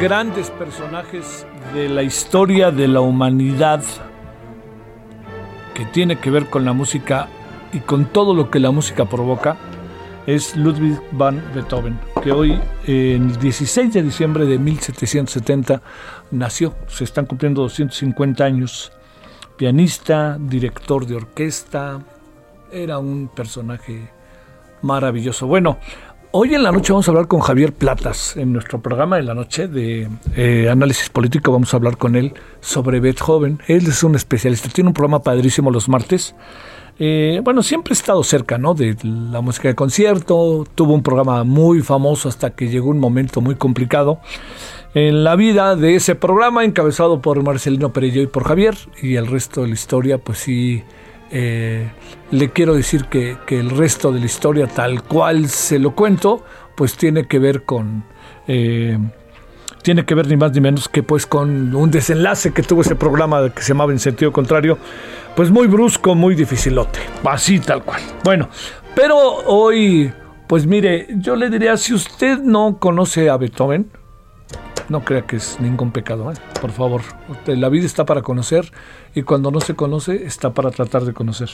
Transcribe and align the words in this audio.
Grandes 0.00 0.50
personajes 0.50 1.46
de 1.72 1.88
la 1.88 2.02
historia 2.02 2.70
de 2.70 2.88
la 2.88 3.00
humanidad 3.00 3.82
que 5.74 5.84
tiene 5.86 6.16
que 6.16 6.30
ver 6.30 6.50
con 6.50 6.64
la 6.64 6.72
música 6.72 7.28
y 7.72 7.80
con 7.80 8.06
todo 8.06 8.34
lo 8.34 8.50
que 8.50 8.60
la 8.60 8.70
música 8.70 9.04
provoca 9.04 9.56
es 10.26 10.56
Ludwig 10.56 10.98
van 11.12 11.42
Beethoven, 11.54 11.98
que 12.22 12.32
hoy, 12.32 12.58
el 12.86 13.38
16 13.38 13.92
de 13.92 14.02
diciembre 14.02 14.46
de 14.46 14.58
1770, 14.58 15.82
nació. 16.30 16.74
Se 16.86 17.04
están 17.04 17.26
cumpliendo 17.26 17.62
250 17.62 18.44
años. 18.44 18.92
Pianista, 19.56 20.38
director 20.40 21.06
de 21.06 21.16
orquesta, 21.16 22.00
era 22.72 22.98
un 22.98 23.28
personaje 23.28 24.10
maravilloso. 24.82 25.46
Bueno, 25.46 25.78
hoy 26.36 26.52
en 26.52 26.64
la 26.64 26.72
noche 26.72 26.92
vamos 26.92 27.06
a 27.06 27.12
hablar 27.12 27.28
con 27.28 27.38
Javier 27.38 27.72
Platas. 27.72 28.36
En 28.36 28.52
nuestro 28.52 28.82
programa 28.82 29.16
de 29.16 29.22
la 29.22 29.34
noche 29.34 29.68
de 29.68 30.08
eh, 30.34 30.68
análisis 30.68 31.08
político 31.08 31.52
vamos 31.52 31.72
a 31.72 31.76
hablar 31.76 31.96
con 31.96 32.16
él 32.16 32.34
sobre 32.60 32.98
Beethoven. 32.98 33.60
Él 33.68 33.86
es 33.86 34.02
un 34.02 34.16
especialista, 34.16 34.68
tiene 34.68 34.88
un 34.88 34.94
programa 34.94 35.22
padrísimo 35.22 35.70
los 35.70 35.88
martes. 35.88 36.34
Eh, 36.98 37.40
bueno, 37.44 37.62
siempre 37.62 37.92
he 37.92 37.96
estado 37.96 38.24
cerca, 38.24 38.58
¿no? 38.58 38.74
De 38.74 38.96
la 39.04 39.42
música 39.42 39.68
de 39.68 39.76
concierto. 39.76 40.66
Tuvo 40.74 40.94
un 40.94 41.04
programa 41.04 41.44
muy 41.44 41.82
famoso 41.82 42.28
hasta 42.28 42.50
que 42.50 42.68
llegó 42.68 42.90
un 42.90 42.98
momento 42.98 43.40
muy 43.40 43.54
complicado 43.54 44.18
en 44.94 45.22
la 45.22 45.36
vida 45.36 45.76
de 45.76 45.94
ese 45.94 46.16
programa, 46.16 46.64
encabezado 46.64 47.22
por 47.22 47.40
Marcelino 47.44 47.92
Perello 47.92 48.22
y 48.22 48.26
por 48.26 48.42
Javier. 48.42 48.76
Y 49.00 49.14
el 49.14 49.28
resto 49.28 49.62
de 49.62 49.68
la 49.68 49.74
historia, 49.74 50.18
pues 50.18 50.38
sí, 50.38 50.82
eh, 51.36 51.90
le 52.30 52.50
quiero 52.50 52.74
decir 52.74 53.06
que, 53.06 53.36
que 53.44 53.58
el 53.58 53.70
resto 53.70 54.12
de 54.12 54.20
la 54.20 54.26
historia, 54.26 54.68
tal 54.68 55.02
cual 55.02 55.48
se 55.48 55.80
lo 55.80 55.96
cuento, 55.96 56.44
pues 56.76 56.96
tiene 56.96 57.26
que 57.26 57.40
ver 57.40 57.64
con... 57.64 58.04
eh, 58.46 58.96
tiene 59.82 60.06
que 60.06 60.14
ver 60.14 60.28
ni 60.28 60.36
más 60.36 60.52
ni 60.52 60.60
menos 60.60 60.88
que 60.88 61.02
pues 61.02 61.26
con 61.26 61.74
un 61.74 61.90
desenlace 61.90 62.52
que 62.52 62.62
tuvo 62.62 62.80
ese 62.80 62.94
programa 62.94 63.50
que 63.52 63.60
se 63.62 63.74
llamaba 63.74 63.92
En 63.92 63.98
sentido 63.98 64.32
contrario, 64.32 64.78
pues 65.36 65.50
muy 65.50 65.66
brusco, 65.66 66.14
muy 66.14 66.36
dificilote, 66.36 67.00
así 67.24 67.58
tal 67.58 67.82
cual. 67.82 68.00
Bueno, 68.22 68.48
pero 68.94 69.16
hoy, 69.18 70.12
pues 70.46 70.66
mire, 70.66 71.08
yo 71.16 71.34
le 71.34 71.50
diría, 71.50 71.76
si 71.76 71.92
usted 71.92 72.38
no 72.38 72.78
conoce 72.78 73.28
a 73.28 73.36
Beethoven, 73.36 73.90
no 74.88 75.04
crea 75.04 75.22
que 75.22 75.36
es 75.36 75.58
ningún 75.60 75.90
pecado, 75.92 76.30
¿eh? 76.30 76.34
por 76.60 76.70
favor. 76.70 77.02
La 77.46 77.68
vida 77.68 77.86
está 77.86 78.04
para 78.04 78.22
conocer 78.22 78.70
y 79.14 79.22
cuando 79.22 79.50
no 79.50 79.60
se 79.60 79.74
conoce 79.74 80.24
está 80.24 80.52
para 80.52 80.70
tratar 80.70 81.04
de 81.04 81.12
conocer. 81.12 81.50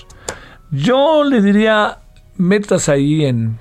Yo 0.71 1.25
le 1.25 1.43
diría, 1.43 1.99
metas 2.37 2.89
ahí 2.89 3.25
en, 3.25 3.59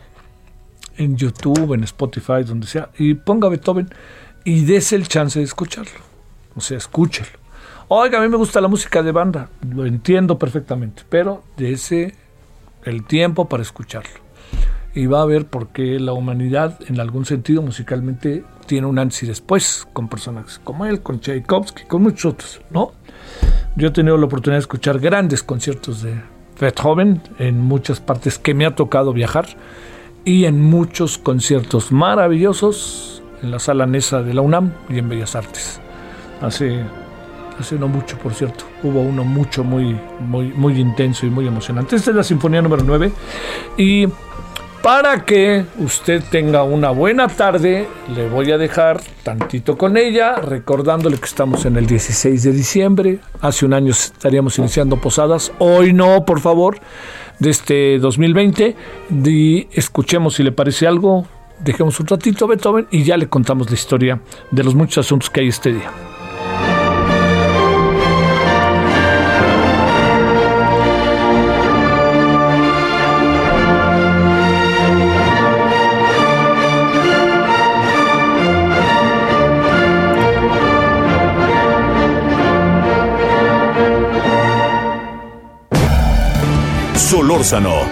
en 0.97 1.17
YouTube, 1.17 1.73
en 1.73 1.83
Spotify, 1.83 2.43
donde 2.45 2.67
sea, 2.67 2.89
y 2.97 3.13
ponga 3.13 3.49
Beethoven 3.49 3.89
y 4.43 4.65
dese 4.65 4.95
el 4.95 5.07
chance 5.07 5.39
de 5.39 5.45
escucharlo. 5.45 5.99
O 6.55 6.61
sea, 6.61 6.77
escúchelo. 6.77 7.39
Oiga, 7.87 8.19
a 8.19 8.21
mí 8.21 8.27
me 8.27 8.37
gusta 8.37 8.61
la 8.61 8.67
música 8.67 9.01
de 9.01 9.11
banda, 9.11 9.49
lo 9.67 9.85
entiendo 9.85 10.37
perfectamente, 10.37 11.01
pero 11.09 11.43
dese 11.57 12.13
el 12.83 13.03
tiempo 13.03 13.49
para 13.49 13.63
escucharlo. 13.63 14.28
Y 14.99 15.07
va 15.07 15.21
a 15.21 15.25
ver 15.25 15.45
por 15.45 15.69
qué 15.69 15.97
la 15.97 16.11
humanidad, 16.11 16.77
en 16.89 16.99
algún 16.99 17.23
sentido, 17.23 17.61
musicalmente, 17.61 18.43
tiene 18.65 18.85
un 18.85 18.99
antes 18.99 19.23
y 19.23 19.27
después, 19.27 19.87
con 19.93 20.09
personajes 20.09 20.59
como 20.61 20.85
él, 20.85 20.99
con 20.99 21.21
Tchaikovsky, 21.21 21.83
con 21.85 22.03
muchos 22.03 22.33
otros, 22.33 22.61
¿no? 22.69 22.91
Yo 23.77 23.87
he 23.87 23.91
tenido 23.91 24.17
la 24.17 24.25
oportunidad 24.25 24.57
de 24.57 24.63
escuchar 24.63 24.99
grandes 24.99 25.41
conciertos 25.41 26.01
de 26.01 26.21
Beethoven 26.59 27.21
en 27.37 27.61
muchas 27.61 28.01
partes 28.01 28.37
que 28.37 28.53
me 28.53 28.65
ha 28.65 28.75
tocado 28.75 29.13
viajar 29.13 29.45
y 30.25 30.43
en 30.43 30.61
muchos 30.61 31.17
conciertos 31.17 31.93
maravillosos 31.93 33.23
en 33.41 33.51
la 33.51 33.59
sala 33.59 33.85
Nesa 33.85 34.21
de 34.21 34.33
la 34.33 34.41
UNAM 34.41 34.73
y 34.89 34.97
en 34.97 35.07
Bellas 35.07 35.33
Artes. 35.33 35.79
Hace, 36.41 36.83
hace 37.57 37.79
no 37.79 37.87
mucho, 37.87 38.17
por 38.17 38.33
cierto, 38.33 38.65
hubo 38.83 38.99
uno 38.99 39.23
mucho, 39.23 39.63
muy, 39.63 39.97
muy, 40.19 40.49
muy 40.49 40.77
intenso 40.77 41.25
y 41.25 41.29
muy 41.29 41.47
emocionante. 41.47 41.95
Esta 41.95 42.11
es 42.11 42.17
la 42.17 42.23
Sinfonía 42.23 42.61
número 42.61 42.83
9 42.83 43.13
y 43.77 44.05
para 44.81 45.25
que 45.25 45.65
usted 45.77 46.23
tenga 46.29 46.63
una 46.63 46.91
buena 46.91 47.27
tarde, 47.27 47.87
le 48.15 48.29
voy 48.29 48.51
a 48.51 48.57
dejar 48.57 49.01
tantito 49.23 49.77
con 49.77 49.97
ella, 49.97 50.35
recordándole 50.35 51.17
que 51.17 51.25
estamos 51.25 51.65
en 51.65 51.75
el 51.77 51.85
16 51.85 52.43
de 52.43 52.51
diciembre. 52.51 53.19
Hace 53.41 53.65
un 53.65 53.73
año 53.73 53.91
estaríamos 53.91 54.57
iniciando 54.57 54.97
posadas. 54.97 55.51
Hoy 55.59 55.93
no, 55.93 56.25
por 56.25 56.39
favor, 56.39 56.79
de 57.39 57.49
este 57.49 57.99
2020. 57.99 58.75
Y 59.25 59.67
escuchemos 59.73 60.35
si 60.35 60.43
le 60.43 60.51
parece 60.51 60.87
algo. 60.87 61.25
Dejemos 61.59 61.99
un 61.99 62.07
ratito 62.07 62.45
a 62.45 62.47
Beethoven 62.47 62.87
y 62.89 63.03
ya 63.03 63.17
le 63.17 63.27
contamos 63.27 63.69
la 63.69 63.73
historia 63.73 64.21
de 64.49 64.63
los 64.63 64.75
muchos 64.75 65.05
asuntos 65.05 65.29
que 65.29 65.41
hay 65.41 65.49
este 65.49 65.73
día. 65.73 65.91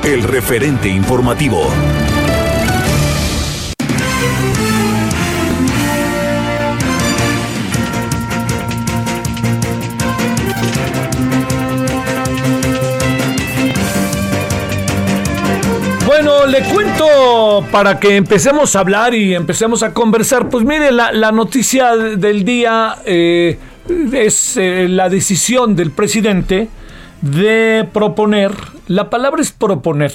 El 0.03 0.23
referente 0.23 0.89
informativo. 0.89 1.69
Bueno, 16.05 16.45
le 16.45 16.61
cuento 16.63 17.65
para 17.71 18.01
que 18.01 18.17
empecemos 18.17 18.75
a 18.75 18.81
hablar 18.81 19.13
y 19.13 19.33
empecemos 19.33 19.81
a 19.81 19.93
conversar. 19.93 20.49
Pues 20.49 20.65
mire, 20.65 20.91
la, 20.91 21.31
noticia 21.31 21.95
del 21.95 22.43
día 22.43 22.97
eh, 23.05 23.57
es 24.11 24.57
eh, 24.57 24.87
la 24.89 25.07
decisión 25.07 25.73
del 25.73 25.91
presidente 25.91 26.67
de 27.21 27.87
proponer, 27.93 28.51
la 28.87 29.09
palabra 29.09 29.41
es 29.41 29.51
proponer, 29.51 30.13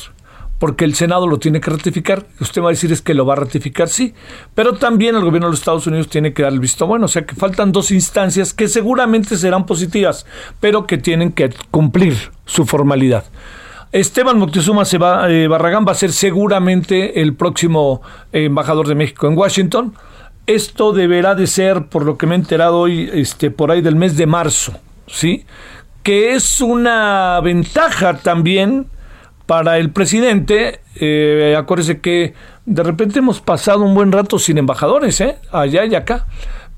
porque 0.59 0.85
el 0.85 0.95
Senado 0.95 1.27
lo 1.27 1.39
tiene 1.39 1.61
que 1.61 1.71
ratificar. 1.71 2.25
Usted 2.41 2.63
va 2.63 2.69
a 2.69 2.71
decir 2.71 2.93
es 2.93 3.03
que 3.03 3.15
lo 3.15 3.27
va 3.27 3.35
a 3.35 3.37
ratificar, 3.37 3.89
sí, 3.89 4.15
pero 4.55 4.75
también 4.75 5.17
el 5.17 5.25
gobierno 5.25 5.49
de 5.49 5.53
los 5.53 5.61
Estados 5.61 5.87
Unidos 5.87 6.09
tiene 6.09 6.33
que 6.33 6.43
dar 6.43 6.53
el 6.53 6.61
visto 6.61 6.87
bueno, 6.87 7.07
o 7.07 7.09
sea 7.09 7.27
que 7.27 7.35
faltan 7.35 7.73
dos 7.73 7.91
instancias 7.91 8.55
que 8.55 8.69
seguramente 8.69 9.37
serán 9.37 9.67
positivas, 9.67 10.27
pero 10.61 10.87
que 10.87 10.99
tienen 10.99 11.33
que 11.33 11.51
cumplir 11.71 12.17
su 12.47 12.65
formalidad. 12.65 13.25
Esteban 13.93 14.39
Moctezuma 14.39 14.87
se 14.87 14.97
va, 14.97 15.31
eh, 15.31 15.49
Barragán 15.49 15.85
va 15.87 15.93
a 15.93 15.97
ser 15.97 16.13
seguramente 16.13 17.21
el 17.21 17.35
próximo 17.35 18.01
embajador 18.33 18.89
de 18.89 18.95
México 18.95 19.27
en 19.27 19.37
Washington. 19.37 19.95
Esto 20.47 20.93
deberá 20.93 21.35
de 21.35 21.47
ser, 21.47 21.87
por 21.87 22.07
lo 22.07 22.17
que 22.17 22.27
me 22.27 22.35
he 22.35 22.39
enterado 22.39 22.79
hoy, 22.79 23.11
este, 23.13 23.51
por 23.51 23.71
ahí 23.71 23.83
del 23.83 23.97
mes 23.97 24.17
de 24.17 24.27
marzo, 24.27 24.73
¿sí? 25.07 25.45
Que 26.03 26.35
es 26.35 26.61
una 26.61 27.41
ventaja 27.41 28.19
también 28.19 28.87
para 29.47 29.79
el 29.79 29.91
presidente. 29.91 30.81
Eh, 30.97 31.55
acuérdese 31.59 32.01
que 32.01 32.35
de 32.67 32.83
repente 32.83 33.19
hemos 33.19 33.41
pasado 33.41 33.83
un 33.83 33.95
buen 33.95 34.13
rato 34.13 34.39
sin 34.39 34.59
embajadores, 34.59 35.21
¿eh? 35.21 35.39
allá 35.51 35.85
y 35.85 35.95
acá. 35.95 36.27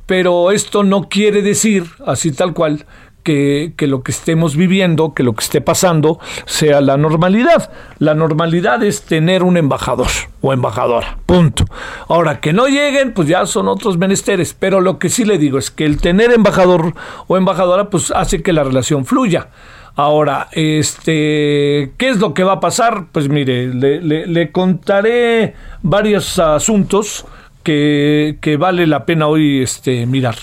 Pero 0.07 0.51
esto 0.51 0.85
no 0.85 1.09
quiere 1.09 1.41
decir, 1.41 1.85
así 2.07 2.33
tal 2.33 2.53
cual, 2.53 2.85
que, 3.25 3.75
lo 3.81 4.03
que 4.03 4.13
estemos 4.13 4.57
viviendo, 4.57 5.15
que 5.15 5.25
lo 5.25 5.33
que 5.33 5.43
esté 5.43 5.61
pasando, 5.61 6.21
sea 6.45 6.81
la 6.81 6.97
normalidad. 6.97 7.73
La 7.99 8.15
normalidad 8.15 8.83
es 8.85 9.03
tener 9.03 9.43
un 9.43 9.57
embajador 9.57 10.11
o 10.41 10.53
embajadora, 10.53 11.19
punto. 11.27 11.65
Ahora, 12.09 12.41
que 12.41 12.53
no 12.53 12.69
lleguen, 12.69 13.13
pues 13.13 13.27
ya 13.27 13.47
son 13.47 13.67
otros 13.67 13.99
menesteres, 13.99 14.55
pero 14.55 14.81
lo 14.81 14.99
que 14.99 15.09
sí 15.09 15.25
le 15.25 15.39
digo 15.39 15.59
es 15.59 15.71
que 15.71 15.87
el 15.87 16.01
tener 16.01 16.33
embajador 16.33 16.95
o 17.27 17.37
embajadora, 17.37 17.91
pues 17.91 18.13
hace 18.13 18.43
que 18.43 18.53
la 18.53 18.63
relación 18.63 19.07
fluya. 19.07 19.49
Ahora, 19.97 20.49
este, 20.53 21.93
¿qué 21.97 22.09
es 22.09 22.19
lo 22.19 22.35
que 22.35 22.45
va 22.45 22.55
a 22.55 22.61
pasar? 22.61 23.07
Pues 23.13 23.29
mire, 23.29 23.69
le, 23.73 24.53
contaré 24.53 25.55
varios 25.83 26.39
asuntos 26.39 27.25
que, 27.63 28.39
que, 28.41 28.57
vale 28.57 28.89
la 28.89 29.07
pena 29.07 29.29
hoy 29.29 29.63
este, 29.63 30.05
mirar. 30.07 30.35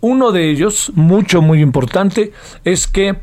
Uno 0.00 0.32
de 0.32 0.50
ellos, 0.50 0.92
mucho, 0.94 1.42
muy 1.42 1.60
importante, 1.60 2.32
es 2.64 2.86
que 2.86 3.16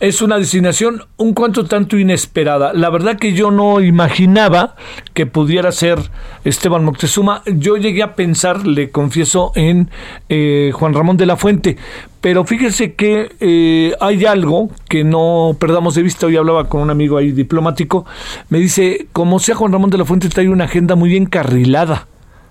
es 0.00 0.22
una 0.22 0.38
designación 0.38 1.02
un 1.16 1.34
cuanto 1.34 1.64
tanto 1.64 1.98
inesperada. 1.98 2.72
La 2.72 2.88
verdad 2.88 3.18
que 3.18 3.32
yo 3.32 3.50
no 3.50 3.80
imaginaba 3.80 4.76
que 5.12 5.26
pudiera 5.26 5.72
ser 5.72 5.98
Esteban 6.44 6.84
Moctezuma. 6.84 7.42
Yo 7.46 7.76
llegué 7.76 8.04
a 8.04 8.14
pensar, 8.14 8.64
le 8.64 8.90
confieso, 8.90 9.50
en 9.56 9.90
eh, 10.28 10.70
Juan 10.72 10.94
Ramón 10.94 11.16
de 11.16 11.26
la 11.26 11.36
Fuente. 11.36 11.76
Pero 12.20 12.44
fíjese 12.44 12.94
que 12.94 13.32
eh, 13.40 13.92
hay 14.00 14.24
algo 14.24 14.70
que 14.88 15.02
no 15.02 15.56
perdamos 15.58 15.96
de 15.96 16.02
vista. 16.02 16.26
Hoy 16.26 16.36
hablaba 16.36 16.68
con 16.68 16.80
un 16.80 16.90
amigo 16.90 17.16
ahí 17.16 17.32
diplomático. 17.32 18.06
Me 18.50 18.58
dice, 18.58 19.08
como 19.12 19.40
sea 19.40 19.56
Juan 19.56 19.72
Ramón 19.72 19.90
de 19.90 19.98
la 19.98 20.04
Fuente, 20.04 20.28
trae 20.28 20.48
una 20.48 20.64
agenda 20.64 20.94
muy 20.94 21.16
encarrilada 21.16 22.06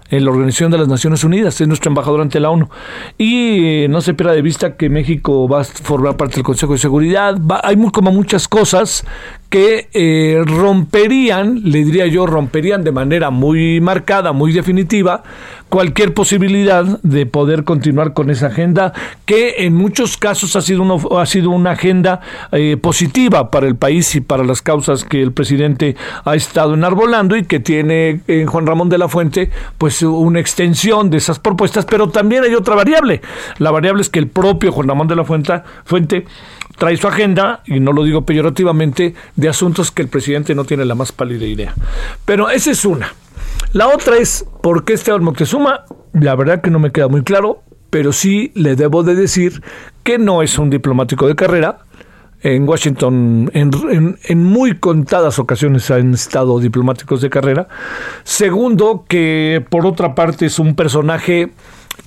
en 0.10 0.26
la 0.26 0.32
Organización 0.32 0.72
de 0.72 0.78
las 0.78 0.88
Naciones 0.88 1.24
Unidas, 1.24 1.60
es 1.60 1.68
nuestro 1.68 1.90
embajador 1.90 2.22
ante 2.22 2.40
la 2.40 2.50
ONU. 2.50 2.70
Y 3.18 3.84
eh, 3.84 3.88
no 3.90 4.02
se 4.02 4.14
pierda 4.14 4.34
de 4.34 4.42
vista 4.42 4.76
que 4.76 4.90
México 4.90 5.48
va 5.48 5.62
a 5.62 5.64
formar 5.64 6.18
parte 6.18 6.36
del 6.36 6.44
Consejo 6.44 6.74
de 6.74 6.80
Seguridad. 6.80 7.38
hay 7.64 7.76
muy, 7.76 7.92
como 7.92 8.12
muchas 8.12 8.48
cosas 8.48 9.06
que 9.50 9.88
eh, 9.94 10.44
romperían, 10.46 11.62
le 11.64 11.86
diría 11.86 12.08
yo, 12.08 12.26
romperían 12.26 12.84
de 12.84 12.92
manera 12.92 13.30
muy 13.30 13.80
marcada, 13.80 14.34
muy 14.34 14.52
definitiva, 14.52 15.24
cualquier 15.70 16.14
posibilidad 16.14 16.84
de 17.04 17.26
poder 17.26 17.64
continuar 17.64 18.14
con 18.14 18.30
esa 18.30 18.48
agenda, 18.48 18.94
que 19.26 19.66
en 19.66 19.74
muchos 19.74 20.18
casos 20.18 20.56
ha 20.56 20.62
sido, 20.62 20.82
uno, 20.82 21.00
ha 21.18 21.26
sido 21.26 21.50
una 21.52 21.72
agenda 21.72 22.22
eh, 22.52 22.78
positiva 22.82 23.52
para 23.52 23.68
el 23.68 23.76
país 23.76 24.16
y 24.16 24.22
para 24.22 24.44
las 24.44 24.62
causas 24.62 25.04
que 25.04 25.22
el 25.22 25.32
presidente 25.32 25.96
ha 26.26 26.36
estado 26.36 26.74
enarbolando 26.74 27.36
y 27.36 27.44
que 27.44 27.60
tiene 27.60 28.22
en 28.28 28.48
Juan 28.48 28.66
Ramón 28.66 28.90
de 28.90 28.98
la 28.98 29.08
Fuente, 29.08 29.50
pues 29.78 30.02
una 30.02 30.40
extensión 30.40 31.10
de 31.10 31.18
esas 31.18 31.40
propuestas, 31.40 31.86
pero 31.86 32.10
también 32.10 32.44
hay 32.44 32.54
otra 32.54 32.76
variable. 32.76 33.22
La 33.60 33.72
variable 33.72 34.02
es 34.02 34.10
que 34.10 34.20
el 34.20 34.28
propio 34.28 34.72
Juan 34.72 34.88
Ramón 34.88 35.08
de 35.08 35.16
la 35.16 35.24
Fuente, 35.24 35.62
Fuente 35.86 36.26
trae 36.78 36.96
su 36.98 37.08
agenda, 37.08 37.62
y 37.66 37.80
no 37.80 37.92
lo 37.92 38.04
digo 38.04 38.22
peyorativamente, 38.24 39.14
de 39.36 39.50
asuntos 39.50 39.92
que 39.92 40.04
el 40.04 40.08
presidente 40.08 40.56
no 40.56 40.64
tiene 40.64 40.86
la 40.86 40.96
más 40.96 41.12
pálida 41.12 41.46
idea. 41.46 41.74
Pero 42.26 42.50
esa 42.50 42.72
es 42.72 42.86
una. 42.86 43.14
La 43.74 43.88
otra 43.88 44.18
es, 44.18 44.46
¿por 44.62 44.86
qué 44.86 44.94
Esteban 44.94 45.24
Moctezuma? 45.24 45.86
La 46.14 46.36
verdad 46.36 46.62
que 46.62 46.70
no 46.70 46.80
me 46.80 46.92
queda 46.92 47.08
muy 47.08 47.24
claro, 47.24 47.64
pero 47.90 48.14
sí 48.14 48.52
le 48.56 48.76
debo 48.76 49.04
de 49.04 49.16
decir 49.16 49.62
que 50.04 50.18
no 50.18 50.42
es 50.42 50.58
un 50.58 50.70
diplomático 50.70 51.28
de 51.28 51.36
carrera. 51.36 51.80
En 52.42 52.70
Washington, 52.70 53.50
en, 53.54 54.18
en 54.24 54.44
muy 54.44 54.78
contadas 54.78 55.40
ocasiones 55.40 55.90
han 55.90 56.14
estado 56.14 56.60
diplomáticos 56.60 57.22
de 57.22 57.30
carrera. 57.30 57.68
Segundo, 58.24 59.06
que 59.08 59.66
por 59.70 59.86
otra 59.88 60.14
parte 60.14 60.46
es 60.46 60.60
un 60.60 60.76
personaje 60.76 61.52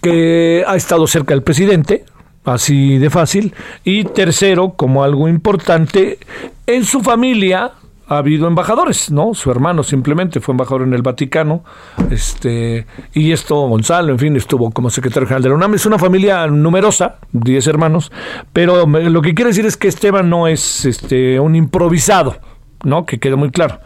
que 0.01 0.65
ha 0.67 0.77
estado 0.77 1.07
cerca 1.09 1.35
del 1.35 1.43
presidente, 1.43 2.05
así 2.45 2.99
de 2.99 3.11
fácil. 3.11 3.55
Y 3.85 4.05
tercero, 4.05 4.75
como 4.77 5.05
algo 5.05 5.29
importante, 5.29 6.19
en 6.67 6.85
su 6.85 7.01
familia 7.01 7.73
ha 8.11 8.19
habido 8.19 8.49
embajadores, 8.49 9.13
¿no? 9.13 9.35
Su 9.35 9.53
hermano 9.53 9.85
simplemente 9.85 10.41
fue 10.41 10.53
embajador 10.53 10.83
en 10.83 10.95
el 10.95 11.03
Vaticano, 11.03 11.63
este, 12.11 12.85
y 13.15 13.31
esto 13.31 13.69
Gonzalo, 13.69 14.11
en 14.11 14.19
fin, 14.19 14.35
estuvo 14.35 14.73
como 14.73 14.91
secretario 14.91 15.29
general 15.29 15.43
de 15.45 15.49
la 15.51 15.55
UNAM. 15.55 15.75
Es 15.75 15.87
una 15.87 15.97
familia 15.97 16.45
numerosa, 16.49 17.19
10 17.31 17.67
hermanos, 17.69 18.11
pero 18.53 18.85
lo 18.85 19.23
que 19.23 19.33
quiere 19.33 19.51
decir 19.51 19.65
es 19.65 19.77
que 19.77 19.87
Esteban 19.87 20.29
no 20.29 20.49
es 20.49 20.85
este, 20.87 21.39
un 21.39 21.55
improvisado, 21.55 22.39
¿no? 22.83 23.07
Que 23.07 23.21
quede 23.21 23.37
muy 23.37 23.53
claro. 23.53 23.79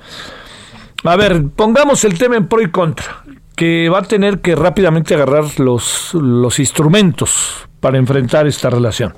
A 1.04 1.16
ver, 1.16 1.44
pongamos 1.54 2.02
el 2.06 2.16
tema 2.16 2.36
en 2.36 2.48
pro 2.48 2.62
y 2.62 2.70
contra, 2.70 3.24
que 3.54 3.90
va 3.90 3.98
a 3.98 4.02
tener 4.04 4.40
que 4.40 4.56
rápidamente 4.56 5.12
agarrar 5.12 5.60
los, 5.60 6.14
los 6.14 6.58
instrumentos 6.58 7.68
para 7.84 7.98
enfrentar 7.98 8.46
esta 8.46 8.70
relación. 8.70 9.12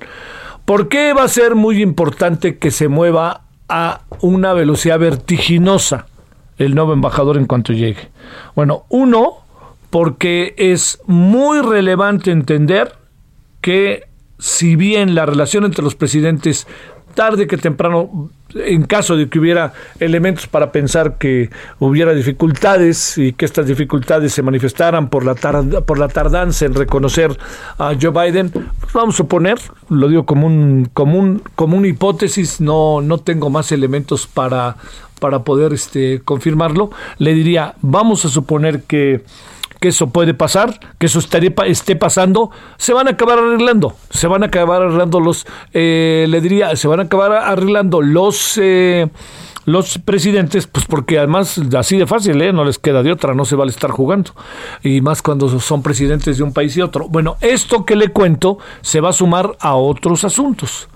¿Por 0.65 0.89
qué 0.89 1.13
va 1.13 1.23
a 1.23 1.29
ser 1.29 1.55
muy 1.55 1.81
importante 1.81 2.59
que 2.59 2.73
se 2.73 2.89
mueva 2.89 3.43
a 3.69 4.01
una 4.23 4.55
velocidad 4.55 4.99
vertiginosa 4.99 6.07
el 6.59 6.75
nuevo 6.75 6.93
embajador 6.93 7.37
en 7.37 7.47
cuanto 7.47 7.73
llegue? 7.73 8.11
Bueno, 8.57 8.83
uno, 8.89 9.35
porque 9.91 10.57
es 10.59 10.99
muy 11.07 11.61
relevante 11.61 12.33
entender 12.33 12.95
que 13.61 14.09
si 14.41 14.75
bien 14.75 15.15
la 15.15 15.27
relación 15.27 15.65
entre 15.65 15.85
los 15.85 15.95
presidentes 15.95 16.67
tarde 17.17 17.49
que 17.49 17.57
temprano, 17.57 18.31
en 18.55 18.85
caso 18.85 19.17
de 19.17 19.29
que 19.29 19.41
hubiera 19.41 19.73
elementos 19.99 20.47
para 20.47 20.71
pensar 20.71 21.19
que 21.19 21.51
hubiera 21.81 22.15
dificultades 22.15 23.19
y 23.19 23.33
que 23.33 23.45
estas 23.45 23.67
dificultades 23.67 24.33
se 24.33 24.43
manifestaran 24.43 25.09
por 25.09 25.25
la, 25.25 25.35
por 25.35 25.99
la 25.99 26.07
tardanza 26.07 26.67
en 26.67 26.75
reconocer 26.75 27.37
a 27.79 27.95
Joe 28.01 28.11
Biden, 28.13 28.51
pues 28.51 28.93
vamos 28.93 29.17
a 29.17 29.19
suponer, 29.19 29.59
lo 29.89 30.09
digo 30.09 30.25
como 30.25 30.47
un, 30.47 30.89
como 30.95 31.19
un, 31.19 31.43
como 31.57 31.77
una 31.77 31.89
hipótesis, 31.89 32.61
no, 32.61 33.01
no 33.01 33.19
tengo 33.19 33.51
más 33.51 33.73
elementos 33.73 34.29
para, 34.29 34.77
para 35.19 35.41
poder 35.41 35.73
este, 35.73 36.21
confirmarlo, 36.21 36.91
le 37.19 37.35
diría, 37.35 37.75
vamos 37.81 38.25
a 38.25 38.29
suponer 38.29 38.83
que 38.83 39.25
eso 39.89 40.09
puede 40.09 40.35
pasar, 40.35 40.79
que 40.99 41.07
eso 41.07 41.19
estaría, 41.19 41.53
esté 41.67 41.97
pasando, 41.97 42.51
se 42.77 42.93
van 42.93 43.09
a 43.09 43.13
acabar 43.13 43.39
arreglando, 43.39 43.95
se 44.11 44.27
van 44.27 44.43
a 44.43 44.47
acabar 44.47 44.83
arreglando 44.83 45.21
los, 45.21 45.47
eh, 45.73 46.27
le 46.29 46.41
diría, 46.41 46.75
se 46.77 46.89
van 46.89 47.01
a 47.01 47.05
acabar 47.05 47.33
arreglando 47.33 48.03
los... 48.03 48.59
Eh, 48.59 49.09
los 49.67 49.99
presidentes, 49.99 50.69
pues 50.69 50.87
porque 50.87 51.19
además 51.19 51.61
así 51.77 51.99
de 51.99 52.07
fácil, 52.07 52.41
¿eh? 52.41 52.53
no 52.53 52.65
les 52.65 52.79
queda 52.79 53.03
de 53.03 53.11
otra, 53.11 53.35
no 53.35 53.45
se 53.45 53.57
vale 53.57 53.73
estar 53.73 53.91
jugando. 53.91 54.31
Y 54.83 55.01
más 55.01 55.23
cuando 55.23 55.49
son 55.59 55.83
presidentes 55.83 56.39
de 56.39 56.45
un 56.45 56.53
país 56.53 56.77
y 56.77 56.83
otro. 56.83 57.09
Bueno, 57.09 57.37
esto 57.41 57.85
que 57.85 57.97
le 57.97 58.09
cuento 58.11 58.59
se 58.81 59.01
va 59.01 59.09
a 59.09 59.13
sumar 59.13 59.57
a 59.59 59.75
otros 59.75 60.23
asuntos. 60.23 60.89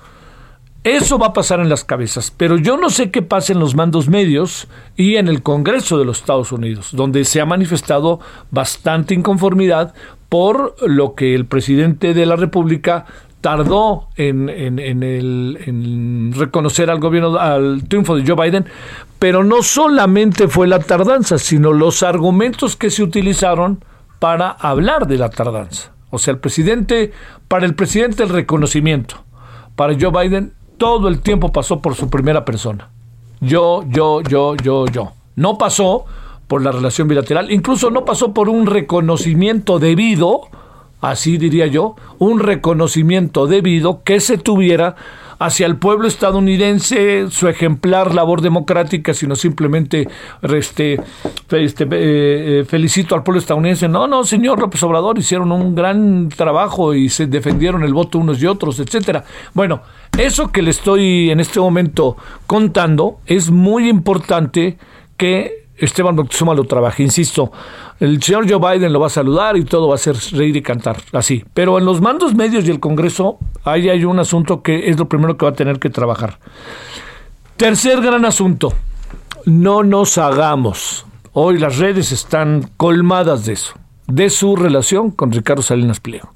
Eso 0.83 1.19
va 1.19 1.27
a 1.27 1.33
pasar 1.35 1.61
en 1.61 1.69
las 1.69 1.85
cabezas, 1.85 2.33
pero 2.35 2.57
yo 2.57 2.79
no 2.79 2.89
sé 2.89 3.11
qué 3.11 3.21
pasa 3.21 3.53
en 3.53 3.61
los 3.61 3.75
mandos 3.75 4.09
medios 4.09 4.67
y 4.97 5.17
en 5.17 5.29
el 5.29 5.43
Congreso 5.43 5.99
de 5.99 6.07
los 6.07 6.21
Estados 6.21 6.53
Unidos, 6.53 6.89
donde 6.93 7.27
se 7.27 7.39
ha 7.43 7.45
manifestado 7.45 8.19
bastante 8.51 9.13
inconformidad 9.13 9.93
por 10.31 10.77
lo 10.81 11.15
que 11.15 11.35
el 11.35 11.45
presidente 11.45 12.15
de 12.15 12.25
la 12.25 12.37
República 12.37 13.05
tardó 13.43 14.09
en, 14.17 14.49
en, 14.49 16.33
reconocer 16.35 16.89
al 16.89 16.99
gobierno, 16.99 17.39
al 17.39 17.85
triunfo 17.87 18.17
de 18.17 18.27
Joe 18.27 18.43
Biden, 18.43 18.65
pero 19.19 19.45
no 19.45 19.63
solamente 19.63 20.49
fue 20.49 20.67
la 20.67 20.79
tardanza, 20.79 21.37
sino 21.37 21.75
los 21.75 22.03
argumentos 22.03 22.77
que 22.77 22.89
se 22.89 23.03
utilizaron 23.03 23.85
para 24.19 24.51
hablar 24.51 25.07
de 25.07 25.19
la 25.19 25.29
tardanza. 25.29 25.93
O 26.09 26.19
sea, 26.19 26.33
el 26.33 26.39
presidente, 26.39 27.13
para 27.49 27.67
el 27.67 27.75
presidente 27.75 28.23
el 28.23 28.31
reconocimiento, 28.31 29.25
para 29.77 29.95
Joe 29.99 30.11
Biden 30.11 30.55
todo 30.81 31.09
el 31.09 31.21
tiempo 31.21 31.53
pasó 31.53 31.81
por 31.81 31.95
su 31.95 32.09
primera 32.09 32.47
persona. 32.47 32.89
Yo, 33.43 33.85
yo, 33.87 34.23
yo, 34.23 34.57
yo, 34.57 34.87
yo. 34.87 35.13
No 35.37 35.59
pasó 35.59 36.07
por 36.49 36.63
la 36.63 36.73
relación 36.73 37.07
bilateral, 37.07 37.53
incluso 37.53 37.91
no 37.91 38.07
pasó 38.07 38.33
por 38.33 38.49
un 38.49 38.65
reconocimiento 38.65 39.79
debido 39.79 40.49
así 41.01 41.39
diría 41.39 41.67
yo, 41.67 41.97
un 42.19 42.41
reconocimiento 42.41 43.47
debido 43.47 44.03
que 44.03 44.21
se 44.21 44.39
tuviera 44.39 44.97
hacia 45.41 45.67
el 45.67 45.77
pueblo 45.77 46.07
estadounidense 46.07 47.29
su 47.31 47.49
ejemplar 47.49 48.15
labor 48.15 48.43
democrática, 48.43 49.15
sino 49.15 49.35
simplemente 49.35 50.07
este, 50.43 51.01
este 51.51 51.85
eh, 51.85 51.89
eh, 52.61 52.65
felicito 52.69 53.15
al 53.15 53.23
pueblo 53.23 53.41
estadounidense. 53.41 53.89
No, 53.89 54.07
no, 54.07 54.23
señor 54.25 54.61
López 54.61 54.83
Obrador, 54.83 55.19
hicieron 55.19 55.51
un 55.51 55.75
gran 55.75 56.29
trabajo 56.29 56.95
y 56.95 57.09
se 57.09 57.27
defendieron 57.27 57.83
el 57.83 57.95
voto 57.95 58.19
unos 58.19 58.41
y 58.43 58.47
otros, 58.47 58.79
etcétera. 58.81 59.25
Bueno, 59.55 59.81
eso 60.19 60.53
que 60.53 60.61
le 60.61 60.71
estoy 60.71 61.31
en 61.31 61.41
este 61.41 61.59
momento 61.59 62.19
contando 62.47 63.21
es 63.25 63.51
muy 63.51 63.89
importante 63.89 64.77
que 65.17 65.60
Esteban 65.81 66.15
Moctezuma 66.15 66.55
lo 66.55 66.65
trabaje. 66.65 67.03
Insisto, 67.03 67.51
el 67.99 68.23
señor 68.23 68.49
Joe 68.49 68.79
Biden 68.79 68.93
lo 68.93 69.01
va 69.01 69.07
a 69.07 69.11
saludar 69.11 69.57
y 69.57 69.65
todo 69.65 69.89
va 69.89 69.95
a 69.95 69.99
ser 69.99 70.17
reír 70.33 70.57
y 70.57 70.63
cantar, 70.63 70.99
así. 71.13 71.45
Pero 71.55 71.79
en 71.79 71.85
los 71.85 72.01
mandos 72.01 72.35
medios 72.35 72.67
y 72.67 72.71
el 72.71 72.81
Congreso, 72.81 73.39
ahí 73.65 73.89
hay 73.89 74.05
un 74.05 74.19
asunto 74.19 74.63
que 74.63 74.89
es 74.91 74.99
lo 74.99 75.09
primero 75.09 75.37
que 75.37 75.45
va 75.47 75.53
a 75.53 75.55
tener 75.55 75.79
que 75.79 75.91
trabajar. 75.91 76.39
Tercer 77.57 78.01
gran 78.01 78.25
asunto, 78.25 78.73
no 79.45 79.83
nos 79.83 80.19
hagamos. 80.19 81.07
Hoy 81.33 81.59
las 81.59 81.79
redes 81.79 82.13
están 82.13 82.71
colmadas 82.77 83.47
de 83.47 83.53
eso, 83.53 83.75
de 84.07 84.31
su 84.31 84.57
relación 84.57 85.11
con 85.11 85.31
Ricardo 85.31 85.63
Salinas 85.63 86.01
Pliego. 86.01 86.35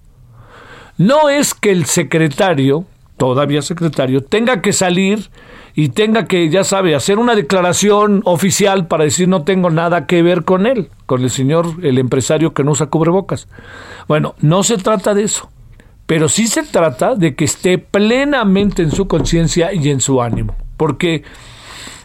No 0.97 1.29
es 1.29 1.55
que 1.55 1.73
el 1.73 1.87
secretario, 1.87 2.85
todavía 3.17 3.63
secretario, 3.63 4.23
tenga 4.23 4.63
que 4.63 4.73
salir 4.73 5.31
y 5.75 5.89
tenga 5.89 6.27
que, 6.27 6.49
ya 6.51 6.63
sabe, 6.63 6.95
hacer 6.95 7.19
una 7.19 7.35
declaración 7.35 8.23
oficial 8.25 8.87
para 8.87 9.05
decir 9.05 9.29
no 9.29 9.43
tengo 9.43 9.71
nada 9.71 10.07
que 10.07 10.23
ver 10.23 10.45
con 10.45 10.67
él, 10.67 10.89
con 11.07 11.23
el 11.23 11.31
señor, 11.31 11.67
el 11.83 11.99
empresario 11.99 12.55
que 12.55 12.63
no 12.63 12.73
usa 12.73 12.87
cubrebocas. 12.87 13.49
Bueno, 14.07 14.35
no 14.41 14.63
se 14.63 14.79
trata 14.79 15.15
de 15.15 15.25
eso, 15.25 15.51
pero 16.07 16.29
sí 16.29 16.47
se 16.47 16.63
trata 16.63 17.17
de 17.17 17.35
que 17.35 17.45
esté 17.45 17.79
plenamente 17.79 18.83
en 18.83 18.93
su 18.93 19.09
conciencia 19.09 19.73
y 19.73 19.91
en 19.91 20.01
su 20.01 20.23
ánimo, 20.23 20.55
porque 20.77 21.25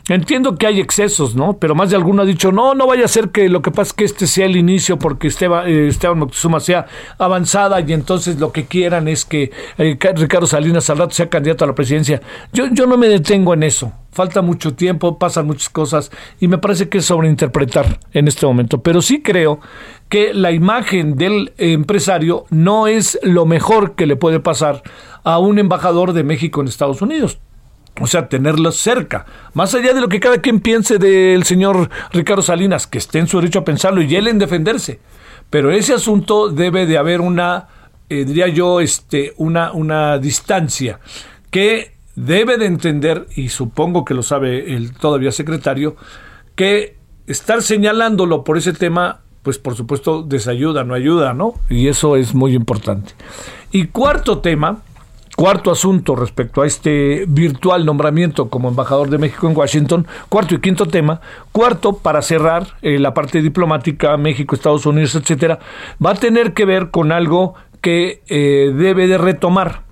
Entiendo 0.10 0.56
que 0.56 0.66
hay 0.66 0.80
excesos, 0.80 1.36
¿no? 1.36 1.58
Pero 1.60 1.76
más 1.76 1.92
de 1.92 1.96
alguno 1.96 2.24
ha 2.24 2.26
dicho, 2.26 2.52
no, 2.52 2.74
no 2.74 2.88
vaya 2.88 3.06
a 3.06 3.08
ser 3.08 3.30
que 3.30 3.48
lo 3.48 3.62
que 3.62 3.70
pasa 3.70 3.90
es 3.90 3.94
que 3.94 4.04
este 4.06 4.26
sea 4.28 4.48
el 4.48 4.56
inicio 4.56 4.98
porque 4.98 5.28
Esteban, 5.28 5.68
eh, 5.68 5.88
Esteban 5.88 6.18
Moctezuma 6.18 6.60
sea 6.60 6.88
avanzada 7.20 7.80
y 7.82 7.94
entonces 7.94 8.40
lo 8.40 8.52
que 8.52 8.66
quieran 8.66 9.08
es 9.08 9.24
que 9.24 9.52
eh, 9.78 9.98
Ricardo 10.16 10.48
Salinas 10.48 10.90
al 10.90 10.98
rato 10.98 11.12
sea 11.12 11.30
candidato 11.30 11.64
a 11.64 11.68
la 11.68 11.76
presidencia. 11.76 12.22
Yo, 12.52 12.66
yo 12.72 12.88
no 12.88 12.98
me 12.98 13.08
detengo 13.08 13.54
en 13.54 13.62
eso. 13.62 13.92
Falta 14.12 14.42
mucho 14.42 14.74
tiempo, 14.74 15.20
pasan 15.20 15.46
muchas 15.46 15.70
cosas 15.70 16.12
y 16.40 16.48
me 16.48 16.58
parece 16.58 16.90
que 16.90 16.98
es 16.98 17.06
sobreinterpretar 17.06 18.00
en 18.12 18.28
este 18.28 18.48
momento. 18.48 18.82
Pero 18.82 19.04
sí 19.04 19.22
creo 19.22 19.60
que 20.10 20.34
la 20.34 20.52
imagen 20.52 21.16
del 21.16 21.54
empresario 21.58 22.46
no 22.50 22.88
es 22.88 23.20
lo 23.22 23.46
mejor 23.46 23.94
que 23.94 24.08
le 24.08 24.16
puede 24.16 24.40
pasar 24.40 24.82
a 25.24 25.38
un 25.38 25.60
embajador 25.60 26.14
de 26.14 26.24
México 26.24 26.62
en 26.62 26.68
Estados 26.68 27.04
Unidos. 27.04 27.40
O 28.02 28.08
sea, 28.08 28.30
tenerlos 28.30 28.78
cerca. 28.78 29.26
Más 29.54 29.74
allá 29.74 29.94
de 29.94 30.02
lo 30.02 30.10
que 30.10 30.20
cada 30.20 30.40
quien 30.40 30.60
piense 30.60 30.98
del 30.98 31.44
señor 31.44 31.90
Ricardo 32.12 32.42
Salinas, 32.42 32.88
que 32.88 32.98
esté 32.98 33.20
en 33.20 33.28
su 33.28 33.38
derecho 33.40 33.60
a 33.60 33.66
pensarlo 33.66 34.02
y 34.02 34.16
él 34.16 34.28
en 34.28 34.40
defenderse. 34.40 35.00
Pero 35.50 35.72
ese 35.72 35.94
asunto 35.94 36.50
debe 36.50 36.86
de 36.86 36.98
haber 36.98 37.22
una, 37.22 37.68
eh, 38.10 38.26
diría 38.26 38.48
yo, 38.48 38.80
este, 38.82 39.34
una, 39.38 39.72
una 39.72 40.18
distancia 40.18 41.00
que 41.50 41.94
debe 42.16 42.58
de 42.58 42.66
entender, 42.66 43.28
y 43.36 43.50
supongo 43.50 44.06
que 44.06 44.14
lo 44.14 44.24
sabe 44.24 44.76
el 44.76 44.94
todavía 44.94 45.32
secretario, 45.32 45.96
que 46.56 46.98
estar 47.28 47.62
señalándolo 47.62 48.44
por 48.44 48.58
ese 48.58 48.74
tema, 48.74 49.22
pues 49.44 49.58
por 49.58 49.76
supuesto 49.76 50.24
desayuda, 50.24 50.84
no 50.84 50.94
ayuda, 50.94 51.34
¿no? 51.34 51.56
Y 51.70 51.88
eso 51.88 52.16
es 52.16 52.34
muy 52.36 52.56
importante. 52.56 53.14
Y 53.72 53.86
cuarto 53.86 54.40
tema, 54.40 54.82
Cuarto 55.40 55.72
asunto 55.72 56.18
respecto 56.18 56.62
a 56.62 56.68
este 56.68 57.24
virtual 57.26 57.86
nombramiento 57.86 58.50
como 58.50 58.68
embajador 58.68 59.10
de 59.10 59.18
México 59.18 59.48
en 59.48 59.56
Washington. 59.56 60.06
Cuarto 60.28 60.56
y 60.56 60.60
quinto 60.60 60.86
tema. 60.86 61.22
Cuarto, 61.54 61.94
para 61.94 62.22
cerrar 62.22 62.68
eh, 62.82 63.00
la 63.00 63.14
parte 63.14 63.42
diplomática, 63.42 64.18
México, 64.18 64.54
Estados 64.54 64.86
Unidos, 64.86 65.16
etcétera, 65.16 65.60
va 66.06 66.12
a 66.12 66.16
tener 66.16 66.54
que 66.54 66.66
ver 66.66 66.90
con 66.92 67.14
algo 67.14 67.54
que 67.80 68.22
eh, 68.28 68.74
debe 68.76 69.08
de 69.08 69.18
retomar. 69.18 69.84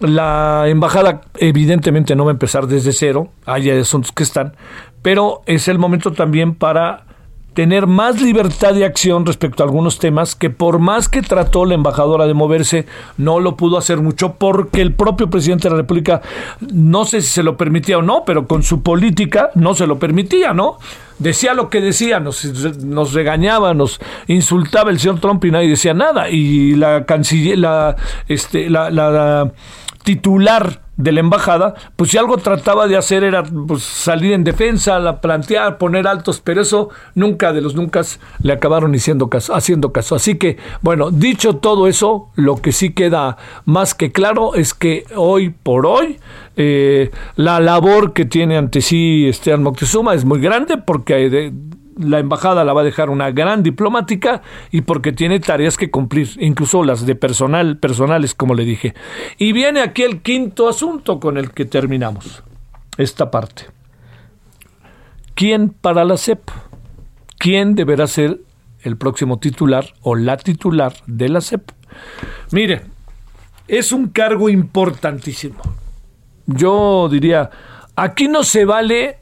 La 0.00 0.64
embajada 0.66 1.22
evidentemente 1.38 2.14
no 2.14 2.26
va 2.26 2.32
a 2.32 2.34
empezar 2.34 2.66
desde 2.66 2.92
cero, 2.92 3.30
hay 3.46 3.70
asuntos 3.70 4.12
que 4.12 4.22
están, 4.22 4.54
pero 5.00 5.40
es 5.46 5.68
el 5.68 5.78
momento 5.78 6.12
también 6.12 6.54
para 6.54 7.06
tener 7.58 7.88
más 7.88 8.22
libertad 8.22 8.72
de 8.72 8.84
acción 8.84 9.26
respecto 9.26 9.64
a 9.64 9.66
algunos 9.66 9.98
temas 9.98 10.36
que 10.36 10.48
por 10.48 10.78
más 10.78 11.08
que 11.08 11.22
trató 11.22 11.64
la 11.64 11.74
embajadora 11.74 12.28
de 12.28 12.32
moverse, 12.32 12.86
no 13.16 13.40
lo 13.40 13.56
pudo 13.56 13.78
hacer 13.78 13.98
mucho 14.00 14.34
porque 14.34 14.80
el 14.80 14.94
propio 14.94 15.28
presidente 15.28 15.64
de 15.64 15.70
la 15.72 15.78
República, 15.78 16.22
no 16.60 17.04
sé 17.04 17.20
si 17.20 17.26
se 17.26 17.42
lo 17.42 17.56
permitía 17.56 17.98
o 17.98 18.02
no, 18.02 18.22
pero 18.24 18.46
con 18.46 18.62
su 18.62 18.84
política 18.84 19.50
no 19.56 19.74
se 19.74 19.88
lo 19.88 19.98
permitía, 19.98 20.54
¿no? 20.54 20.78
Decía 21.18 21.52
lo 21.52 21.68
que 21.68 21.80
decía, 21.80 22.20
nos, 22.20 23.12
regañaba, 23.12 23.74
nos 23.74 23.98
insultaba 24.28 24.92
el 24.92 25.00
señor 25.00 25.18
Trump 25.18 25.44
y 25.44 25.50
nadie 25.50 25.70
decía 25.70 25.94
nada. 25.94 26.30
Y 26.30 26.76
la 26.76 27.06
canciller, 27.06 27.58
la, 27.58 27.96
este, 28.28 28.70
la 28.70 29.50
titular 30.04 30.87
de 30.98 31.12
la 31.12 31.20
embajada, 31.20 31.74
pues 31.96 32.10
si 32.10 32.18
algo 32.18 32.36
trataba 32.36 32.88
de 32.88 32.96
hacer 32.96 33.22
era 33.22 33.44
pues, 33.44 33.84
salir 33.84 34.32
en 34.32 34.44
defensa, 34.44 34.98
la 34.98 35.20
plantear, 35.20 35.78
poner 35.78 36.08
altos, 36.08 36.40
pero 36.42 36.60
eso 36.60 36.90
nunca 37.14 37.52
de 37.52 37.60
los 37.60 37.76
nunca 37.76 38.02
le 38.42 38.52
acabaron 38.52 38.94
haciendo 38.94 39.30
caso, 39.30 39.54
haciendo 39.54 39.92
caso. 39.92 40.16
Así 40.16 40.36
que, 40.36 40.58
bueno, 40.82 41.10
dicho 41.10 41.56
todo 41.56 41.86
eso, 41.86 42.30
lo 42.34 42.56
que 42.56 42.72
sí 42.72 42.92
queda 42.92 43.36
más 43.64 43.94
que 43.94 44.10
claro 44.10 44.56
es 44.56 44.74
que 44.74 45.04
hoy 45.14 45.50
por 45.50 45.86
hoy 45.86 46.18
eh, 46.56 47.12
la 47.36 47.60
labor 47.60 48.12
que 48.12 48.24
tiene 48.24 48.58
ante 48.58 48.80
sí 48.80 49.28
Esteban 49.28 49.62
Moctezuma 49.62 50.14
es 50.14 50.24
muy 50.24 50.40
grande 50.40 50.78
porque 50.78 51.30
de, 51.30 51.52
la 51.98 52.18
embajada 52.18 52.64
la 52.64 52.72
va 52.72 52.82
a 52.82 52.84
dejar 52.84 53.10
una 53.10 53.30
gran 53.30 53.62
diplomática 53.62 54.42
y 54.70 54.82
porque 54.82 55.12
tiene 55.12 55.40
tareas 55.40 55.76
que 55.76 55.90
cumplir, 55.90 56.30
incluso 56.38 56.84
las 56.84 57.04
de 57.04 57.14
personal, 57.14 57.78
personales, 57.78 58.34
como 58.34 58.54
le 58.54 58.64
dije. 58.64 58.94
Y 59.36 59.52
viene 59.52 59.80
aquí 59.80 60.02
el 60.02 60.22
quinto 60.22 60.68
asunto 60.68 61.20
con 61.20 61.36
el 61.36 61.50
que 61.50 61.64
terminamos 61.64 62.42
esta 62.96 63.30
parte. 63.30 63.66
¿Quién 65.34 65.70
para 65.70 66.04
la 66.04 66.16
CEP? 66.16 66.50
¿Quién 67.38 67.74
deberá 67.74 68.06
ser 68.06 68.40
el 68.82 68.96
próximo 68.96 69.38
titular 69.38 69.86
o 70.02 70.16
la 70.16 70.36
titular 70.36 70.94
de 71.06 71.28
la 71.28 71.40
CEP? 71.40 71.70
Mire, 72.50 72.82
es 73.68 73.92
un 73.92 74.08
cargo 74.08 74.48
importantísimo. 74.48 75.60
Yo 76.46 77.08
diría, 77.10 77.50
aquí 77.94 78.26
no 78.26 78.42
se 78.42 78.64
vale 78.64 79.18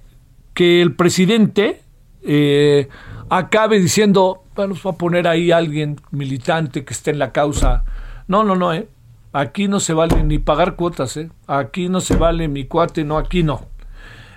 que 0.54 0.80
el 0.80 0.95
presidente 0.95 1.83
eh, 2.26 2.88
acabe 3.30 3.78
diciendo, 3.78 4.42
bueno, 4.54 4.75
va 4.85 4.90
a 4.90 4.95
poner 4.95 5.28
ahí 5.28 5.52
a 5.52 5.59
alguien 5.59 6.00
militante 6.11 6.85
que 6.85 6.92
esté 6.92 7.12
en 7.12 7.18
la 7.18 7.33
causa. 7.33 7.85
No, 8.28 8.45
no, 8.45 8.56
no, 8.56 8.73
¿eh? 8.75 8.88
Aquí 9.33 9.68
no 9.68 9.80
se 9.80 9.92
vale 9.92 10.23
ni 10.25 10.38
pagar 10.38 10.76
cuotas, 10.76 11.16
¿eh? 11.16 11.30
Aquí 11.47 11.88
no 11.88 12.00
se 12.00 12.16
vale 12.16 12.49
mi 12.49 12.64
cuate, 12.64 13.04
no, 13.04 13.18
aquí 13.18 13.42
no. 13.42 13.66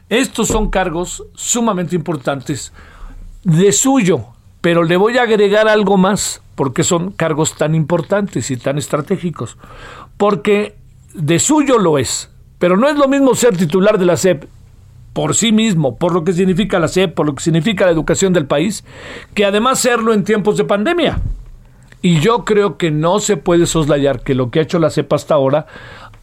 Estos 0.10 0.48
son 0.48 0.69
cargos 0.69 1.24
sumamente 1.36 1.96
importantes 1.96 2.74
de 3.43 3.72
suyo, 3.72 4.25
pero 4.62 4.84
le 4.84 4.98
voy 4.98 5.17
a 5.17 5.24
agregar 5.24 5.67
algo 5.67 5.98
más, 5.98 6.41
porque 6.55 6.84
son 6.84 7.12
cargos 7.12 7.55
tan 7.55 7.75
importantes 7.75 8.51
y 8.51 8.58
tan 8.58 8.77
estratégicos. 8.77 9.58
Porque 10.17 10.75
de 11.13 11.39
suyo 11.39 11.77
lo 11.77 11.98
es, 11.98 12.29
pero 12.58 12.75
no 12.75 12.89
es 12.89 12.98
lo 12.98 13.08
mismo 13.08 13.36
ser 13.36 13.55
titular 13.55 13.98
de 13.98 14.05
la 14.05 14.17
SEP 14.17 14.46
por 15.13 15.35
sí 15.35 15.51
mismo, 15.51 15.97
por 15.97 16.13
lo 16.13 16.23
que 16.23 16.33
significa 16.33 16.79
la 16.79 16.87
SEP, 16.87 17.13
por 17.13 17.25
lo 17.25 17.35
que 17.35 17.43
significa 17.43 17.85
la 17.85 17.91
educación 17.91 18.33
del 18.33 18.45
país, 18.45 18.83
que 19.33 19.45
además 19.45 19.79
serlo 19.79 20.13
en 20.13 20.23
tiempos 20.23 20.57
de 20.57 20.65
pandemia. 20.65 21.19
Y 22.01 22.19
yo 22.19 22.45
creo 22.45 22.77
que 22.77 22.91
no 22.91 23.19
se 23.19 23.35
puede 23.35 23.65
soslayar 23.65 24.21
que 24.21 24.35
lo 24.35 24.51
que 24.51 24.59
ha 24.59 24.63
hecho 24.63 24.79
la 24.79 24.89
CEP 24.89 25.11
hasta 25.11 25.33
ahora 25.33 25.67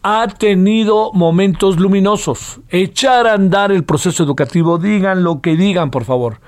ha 0.02 0.28
tenido 0.28 1.12
momentos 1.12 1.78
luminosos. 1.78 2.61
Echar 2.71 3.26
a 3.26 3.35
andar 3.35 3.73
el 3.73 3.85
proceso 3.85 4.23
educativo, 4.23 4.78
digan 4.78 5.25
lo 5.25 5.40
que 5.40 5.57
digan, 5.57 5.90
por 5.90 6.05
favor. 6.05 6.38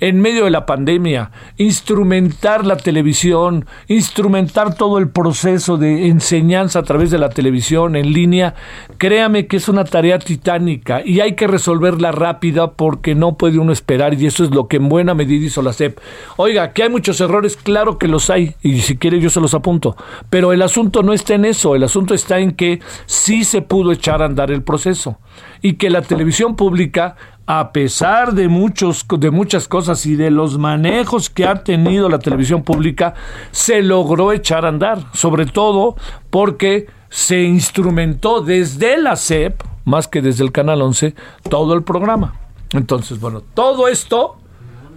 En 0.00 0.20
medio 0.20 0.44
de 0.44 0.50
la 0.50 0.66
pandemia, 0.66 1.30
instrumentar 1.56 2.64
la 2.64 2.76
televisión, 2.76 3.66
instrumentar 3.86 4.74
todo 4.74 4.98
el 4.98 5.08
proceso 5.08 5.76
de 5.76 6.08
enseñanza 6.08 6.80
a 6.80 6.82
través 6.82 7.10
de 7.10 7.18
la 7.18 7.30
televisión 7.30 7.96
en 7.96 8.12
línea, 8.12 8.54
créame 8.98 9.46
que 9.46 9.56
es 9.56 9.68
una 9.68 9.84
tarea 9.84 10.18
titánica 10.18 11.02
y 11.04 11.20
hay 11.20 11.34
que 11.34 11.46
resolverla 11.46 12.12
rápida 12.12 12.72
porque 12.72 13.14
no 13.14 13.36
puede 13.36 13.58
uno 13.58 13.72
esperar 13.72 14.14
y 14.14 14.26
eso 14.26 14.44
es 14.44 14.50
lo 14.50 14.68
que 14.68 14.76
en 14.76 14.88
buena 14.88 15.14
medida 15.14 15.46
hizo 15.46 15.62
la 15.62 15.72
SEP. 15.72 15.98
Oiga, 16.36 16.72
que 16.72 16.82
hay 16.84 16.90
muchos 16.90 17.20
errores, 17.20 17.56
claro 17.56 17.98
que 17.98 18.08
los 18.08 18.30
hay 18.30 18.54
y 18.62 18.80
si 18.80 18.96
quiere 18.96 19.20
yo 19.20 19.30
se 19.30 19.40
los 19.40 19.54
apunto, 19.54 19.96
pero 20.30 20.52
el 20.52 20.62
asunto 20.62 21.02
no 21.02 21.12
está 21.12 21.34
en 21.34 21.44
eso, 21.44 21.74
el 21.74 21.84
asunto 21.84 22.14
está 22.14 22.38
en 22.38 22.52
que 22.52 22.80
sí 23.06 23.44
se 23.44 23.62
pudo 23.62 23.92
echar 23.92 24.22
a 24.22 24.26
andar 24.26 24.50
el 24.50 24.62
proceso 24.62 25.18
y 25.62 25.74
que 25.74 25.90
la 25.90 26.02
televisión 26.02 26.56
pública 26.56 27.16
a 27.50 27.72
pesar 27.72 28.34
de 28.34 28.46
muchos 28.46 29.06
de 29.08 29.30
muchas 29.30 29.68
cosas 29.68 30.04
y 30.04 30.16
de 30.16 30.30
los 30.30 30.58
manejos 30.58 31.30
que 31.30 31.46
ha 31.46 31.64
tenido 31.64 32.10
la 32.10 32.18
televisión 32.18 32.62
pública 32.62 33.14
se 33.52 33.80
logró 33.80 34.32
echar 34.32 34.66
a 34.66 34.68
andar, 34.68 34.98
sobre 35.14 35.46
todo 35.46 35.96
porque 36.28 36.88
se 37.08 37.44
instrumentó 37.44 38.42
desde 38.42 38.98
la 38.98 39.16
SEP, 39.16 39.62
más 39.86 40.08
que 40.08 40.20
desde 40.20 40.44
el 40.44 40.52
canal 40.52 40.82
11, 40.82 41.14
todo 41.48 41.72
el 41.72 41.84
programa. 41.84 42.34
Entonces, 42.74 43.18
bueno, 43.18 43.40
todo 43.54 43.88
esto 43.88 44.36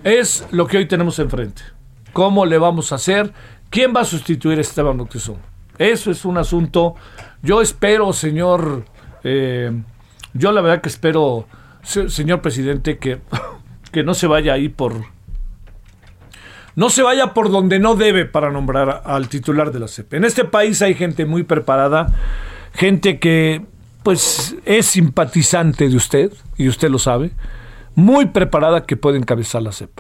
es 0.04 0.46
lo 0.52 0.68
que 0.68 0.76
hoy 0.76 0.90
tenemos 0.90 1.20
enfrente. 1.20 1.62
¿Cómo 2.12 2.46
le 2.46 2.58
vamos 2.58 2.92
a 2.92 2.96
hacer? 2.96 3.32
¿Quién 3.70 3.94
va 3.96 4.02
a 4.02 4.06
sustituir 4.06 4.58
a 4.58 4.62
Esteban 4.62 4.98
Moctezuma? 4.98 5.40
Eso 5.78 6.12
es 6.12 6.26
un 6.26 6.38
asunto. 6.38 6.96
Yo 7.42 7.62
espero, 7.62 8.12
señor, 8.12 8.84
eh, 9.24 9.72
yo 10.34 10.52
la 10.52 10.60
verdad 10.60 10.82
que 10.82 10.90
espero 10.90 11.48
señor 11.84 12.42
presidente, 12.42 12.98
que, 12.98 13.20
que 13.92 14.04
no 14.04 14.14
se 14.14 14.28
vaya 14.28 14.54
ahí 14.54 14.70
por... 14.70 14.94
No 16.76 16.90
se 16.90 17.04
vaya 17.04 17.34
por 17.34 17.52
donde 17.52 17.80
no 17.80 17.96
debe 17.96 18.26
para 18.26 18.50
nombrar 18.50 19.02
al 19.06 19.28
titular 19.28 19.72
de 19.72 19.80
la 19.80 19.88
CEP. 19.90 20.14
En 20.14 20.24
este 20.24 20.46
país 20.46 20.82
hay 20.82 20.94
gente 20.94 21.26
muy 21.26 21.44
preparada, 21.44 22.14
gente 22.74 23.20
que 23.20 23.66
pues 24.04 24.56
es 24.66 24.86
simpatizante 24.86 25.90
de 25.90 25.96
usted, 25.96 26.34
y 26.58 26.70
usted 26.70 26.90
lo 26.90 26.98
sabe, 26.98 27.32
muy 27.94 28.28
preparada 28.28 28.86
que 28.86 28.98
puede 28.98 29.18
encabezar 29.18 29.62
la 29.62 29.72
CEP. 29.72 29.92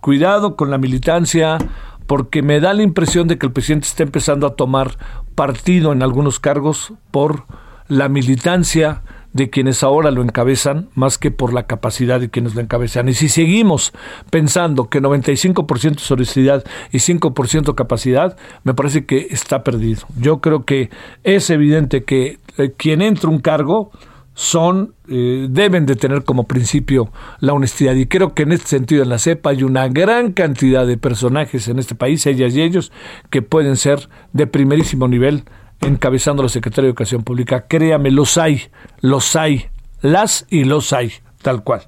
Cuidado 0.00 0.56
con 0.56 0.70
la 0.70 0.78
militancia, 0.78 1.58
porque 2.06 2.42
me 2.42 2.60
da 2.60 2.72
la 2.72 2.82
impresión 2.82 3.28
de 3.28 3.38
que 3.38 3.46
el 3.46 3.52
presidente 3.52 3.86
está 3.86 4.02
empezando 4.02 4.46
a 4.46 4.54
tomar 4.54 4.96
partido 5.34 5.92
en 5.92 6.02
algunos 6.02 6.40
cargos 6.40 6.92
por 7.10 7.44
la 7.88 8.08
militancia 8.08 9.02
de 9.32 9.50
quienes 9.50 9.82
ahora 9.82 10.10
lo 10.10 10.22
encabezan 10.22 10.88
más 10.94 11.18
que 11.18 11.30
por 11.30 11.52
la 11.52 11.66
capacidad 11.66 12.20
de 12.20 12.30
quienes 12.30 12.54
lo 12.54 12.60
encabezan. 12.60 13.08
Y 13.08 13.14
si 13.14 13.28
seguimos 13.28 13.92
pensando 14.30 14.88
que 14.88 15.00
95% 15.00 15.98
solicidad 15.98 16.64
y 16.90 16.98
5% 16.98 17.74
capacidad, 17.74 18.36
me 18.64 18.74
parece 18.74 19.06
que 19.06 19.28
está 19.30 19.64
perdido. 19.64 20.02
Yo 20.18 20.40
creo 20.40 20.64
que 20.64 20.90
es 21.24 21.50
evidente 21.50 22.04
que 22.04 22.38
eh, 22.58 22.72
quien 22.76 23.02
entra 23.02 23.30
un 23.30 23.40
cargo 23.40 23.90
son 24.34 24.94
eh, 25.08 25.46
deben 25.50 25.84
de 25.84 25.94
tener 25.94 26.24
como 26.24 26.44
principio 26.44 27.10
la 27.40 27.52
honestidad 27.52 27.94
y 27.94 28.06
creo 28.06 28.34
que 28.34 28.44
en 28.44 28.52
este 28.52 28.68
sentido 28.68 29.02
en 29.02 29.10
la 29.10 29.18
CEPA 29.18 29.50
hay 29.50 29.62
una 29.62 29.88
gran 29.88 30.32
cantidad 30.32 30.86
de 30.86 30.96
personajes 30.96 31.68
en 31.68 31.78
este 31.78 31.94
país, 31.94 32.24
ellas 32.26 32.54
y 32.54 32.62
ellos, 32.62 32.92
que 33.28 33.42
pueden 33.42 33.76
ser 33.76 34.08
de 34.32 34.46
primerísimo 34.46 35.06
nivel 35.06 35.44
encabezando 35.82 36.42
la 36.42 36.48
Secretaría 36.48 36.86
de 36.86 36.90
Educación 36.90 37.22
Pública. 37.22 37.66
Créame, 37.68 38.10
los 38.10 38.38
hay, 38.38 38.62
los 39.00 39.36
hay, 39.36 39.66
las 40.00 40.46
y 40.48 40.64
los 40.64 40.92
hay, 40.92 41.12
tal 41.42 41.62
cual. 41.62 41.82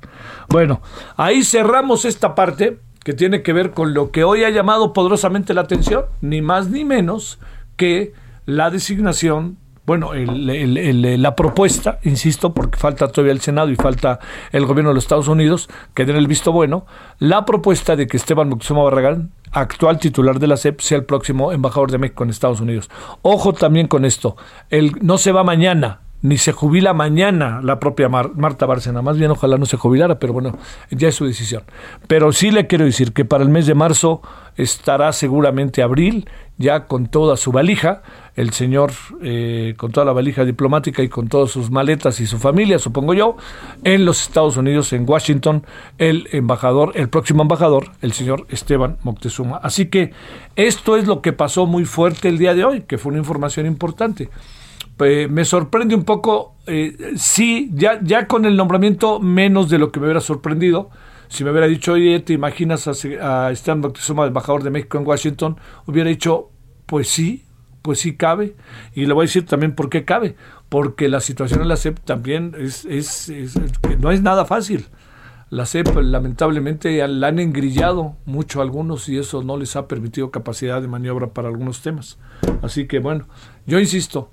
Bueno, 0.49 0.83
ahí 1.17 1.43
cerramos 1.45 2.05
esta 2.05 2.35
parte 2.35 2.79
que 3.03 3.13
tiene 3.13 3.43
que 3.43 3.53
ver 3.53 3.73
con 3.73 3.95
lo 3.95 4.11
que 4.11 4.25
hoy 4.25 4.45
ha 4.45 4.51
llamado 4.51 4.93
poderosamente 4.93 5.55
la 5.55 5.63
atención, 5.63 6.05
ni 6.21 6.43
más 6.43 6.71
ni 6.71 6.85
menos 6.85 7.39
que 7.77 8.15
la 8.47 8.71
designación 8.71 9.59
bueno, 9.87 10.13
la 10.15 11.37
propuesta, 11.37 11.99
insisto, 12.05 12.55
porque 12.55 12.79
falta 12.79 13.09
todavía 13.09 13.33
el 13.33 13.41
Senado 13.41 13.71
y 13.71 13.77
falta 13.77 14.19
el 14.51 14.65
gobierno 14.65 14.91
de 14.91 14.95
los 14.95 15.05
Estados 15.05 15.29
Unidos 15.29 15.69
que 15.93 16.07
den 16.07 16.17
el 16.17 16.27
visto 16.27 16.53
bueno, 16.53 16.87
la 17.19 17.45
propuesta 17.45 17.95
de 17.95 18.07
que 18.07 18.17
Esteban 18.17 18.49
Moctezuma 18.49 18.83
Barragán, 18.83 19.33
actual 19.53 19.99
titular 19.99 20.39
de 20.39 20.47
la 20.47 20.57
CEP, 20.57 20.81
sea 20.81 20.99
el 20.99 21.05
próximo 21.05 21.53
embajador 21.53 21.91
de 21.91 21.99
México 21.99 22.25
en 22.25 22.31
Estados 22.31 22.61
Unidos. 22.61 22.91
Ojo 23.21 23.53
también 23.53 23.87
con 23.87 24.05
esto, 24.05 24.37
el, 24.71 24.93
no 25.03 25.19
se 25.19 25.33
va 25.33 25.45
mañana, 25.45 26.01
ni 26.25 26.39
se 26.39 26.53
jubila 26.53 26.95
mañana 26.95 27.61
la 27.63 27.79
propia 27.79 28.09
Marta 28.09 28.65
Bárcena. 28.65 29.03
Más 29.03 29.19
bien, 29.19 29.31
ojalá 29.31 29.59
no 29.59 29.67
se 29.67 29.77
jubilara, 29.77 30.19
pero 30.19 30.33
bueno, 30.33 30.57
ya 30.91 31.09
es 31.09 31.15
su 31.15 31.27
decisión. 31.27 31.65
Pero 32.07 32.33
sí 32.33 32.51
le 32.51 32.67
quiero 32.67 32.87
decir 32.87 33.13
que 33.13 33.27
para 33.27 33.45
el 33.45 33.51
mes 33.51 33.67
de 33.67 33.75
marzo 33.75 34.23
estará 34.57 35.13
seguramente 35.13 35.83
abril, 35.83 36.27
ya 36.57 36.87
con 36.87 37.09
toda 37.09 37.37
su 37.37 37.53
valija, 37.53 38.01
el 38.37 38.53
señor 38.53 38.93
eh, 39.23 39.75
con 39.77 39.93
toda 39.93 40.05
la 40.05 40.13
valija 40.13 40.45
diplomática 40.45 41.03
y 41.03 41.09
con 41.09 41.29
todas 41.29 41.51
sus 41.51 41.71
maletas 41.71 42.21
y 42.21 42.27
su 42.27 42.39
familia, 42.39 42.79
supongo 42.79 43.15
yo, 43.15 43.37
en 43.85 44.05
los 44.05 44.23
Estados 44.23 44.57
Unidos, 44.57 44.93
en 44.93 45.09
Washington, 45.09 45.65
el 45.99 46.29
embajador, 46.33 46.93
el 46.95 47.09
próximo 47.09 47.43
embajador, 47.43 47.93
el 48.03 48.13
señor 48.13 48.47
Esteban 48.49 48.99
Moctezuma. 49.03 49.59
Así 49.59 49.87
que 49.87 50.13
esto 50.57 50.97
es 50.97 51.07
lo 51.07 51.23
que 51.23 51.33
pasó 51.33 51.67
muy 51.67 51.85
fuerte 51.85 52.29
el 52.29 52.39
día 52.39 52.55
de 52.55 52.65
hoy, 52.65 52.83
que 52.83 52.99
fue 52.99 53.11
una 53.11 53.21
información 53.21 53.67
importante. 53.67 54.31
Eh, 54.99 55.29
me 55.29 55.45
sorprende 55.45 55.95
un 55.95 56.05
poco, 56.05 56.57
eh, 56.67 57.15
sí, 57.17 57.71
ya, 57.73 58.27
con 58.27 58.45
el 58.47 58.57
nombramiento 58.57 59.21
menos 59.21 59.69
de 59.69 59.79
lo 59.79 59.93
que 59.93 60.01
me 60.01 60.07
hubiera 60.07 60.21
sorprendido. 60.21 60.91
Si 61.29 61.43
me 61.43 61.51
hubiera 61.51 61.67
dicho, 61.67 61.93
oye, 61.93 62.21
¿te 62.21 62.33
imaginas 62.33 62.87
a, 62.87 63.47
a 63.47 63.51
Esteban 63.51 63.81
Moctezuma, 63.81 64.27
embajador 64.27 64.63
de 64.63 64.71
México 64.71 64.99
en 64.99 65.07
Washington? 65.07 65.57
Hubiera 65.87 66.11
dicho, 66.11 66.51
pues 66.87 67.09
sí, 67.09 67.45
pues 67.85 68.01
sí 68.01 68.17
cabe. 68.17 68.57
Y 68.95 69.05
le 69.05 69.13
voy 69.13 69.25
a 69.25 69.29
decir 69.29 69.45
también 69.45 69.75
por 69.75 69.91
qué 69.91 70.07
cabe. 70.07 70.37
Porque 70.71 71.07
la 71.11 71.21
situación 71.21 71.61
en 71.61 71.69
la 71.69 71.77
CEP 71.77 72.01
también 72.01 72.55
es, 72.59 72.87
es, 72.87 73.31
no 74.01 74.11
es 74.11 74.23
nada 74.23 74.47
fácil. 74.47 74.87
La 75.51 75.67
CEP 75.67 75.95
lamentablemente 75.99 77.07
la 77.07 77.27
han 77.27 77.39
engrillado 77.39 78.17
mucho 78.25 78.63
algunos 78.63 79.07
y 79.11 79.19
eso 79.19 79.43
no 79.43 79.59
les 79.59 79.77
ha 79.77 79.87
permitido 79.87 80.31
capacidad 80.31 80.81
de 80.81 80.89
maniobra 80.89 81.29
para 81.35 81.49
algunos 81.49 81.83
temas. 81.83 82.19
Así 82.63 82.87
que 82.87 83.01
bueno, 83.01 83.27
yo 83.67 83.79
insisto, 83.79 84.31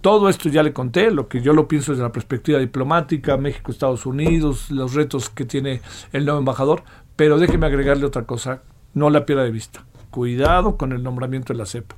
todo 0.00 0.28
esto 0.28 0.48
ya 0.48 0.62
le 0.62 0.72
conté, 0.72 1.10
lo 1.10 1.26
que 1.26 1.42
yo 1.42 1.54
lo 1.54 1.66
pienso 1.66 1.90
desde 1.90 2.04
la 2.04 2.12
perspectiva 2.12 2.60
diplomática, 2.60 3.36
México, 3.36 3.72
Estados 3.72 4.06
Unidos, 4.06 4.70
los 4.70 4.94
retos 4.94 5.28
que 5.28 5.44
tiene 5.44 5.80
el 6.12 6.24
nuevo 6.24 6.38
embajador, 6.38 6.84
pero 7.16 7.38
déjeme 7.38 7.66
agregarle 7.66 8.06
otra 8.06 8.22
cosa, 8.22 8.62
no 8.94 9.10
la 9.10 9.26
pierda 9.26 9.42
de 9.42 9.50
vista. 9.50 9.84
Cuidado 10.10 10.76
con 10.76 10.92
el 10.92 11.02
nombramiento 11.02 11.52
de 11.52 11.58
la 11.58 11.66
CEP. 11.66 11.92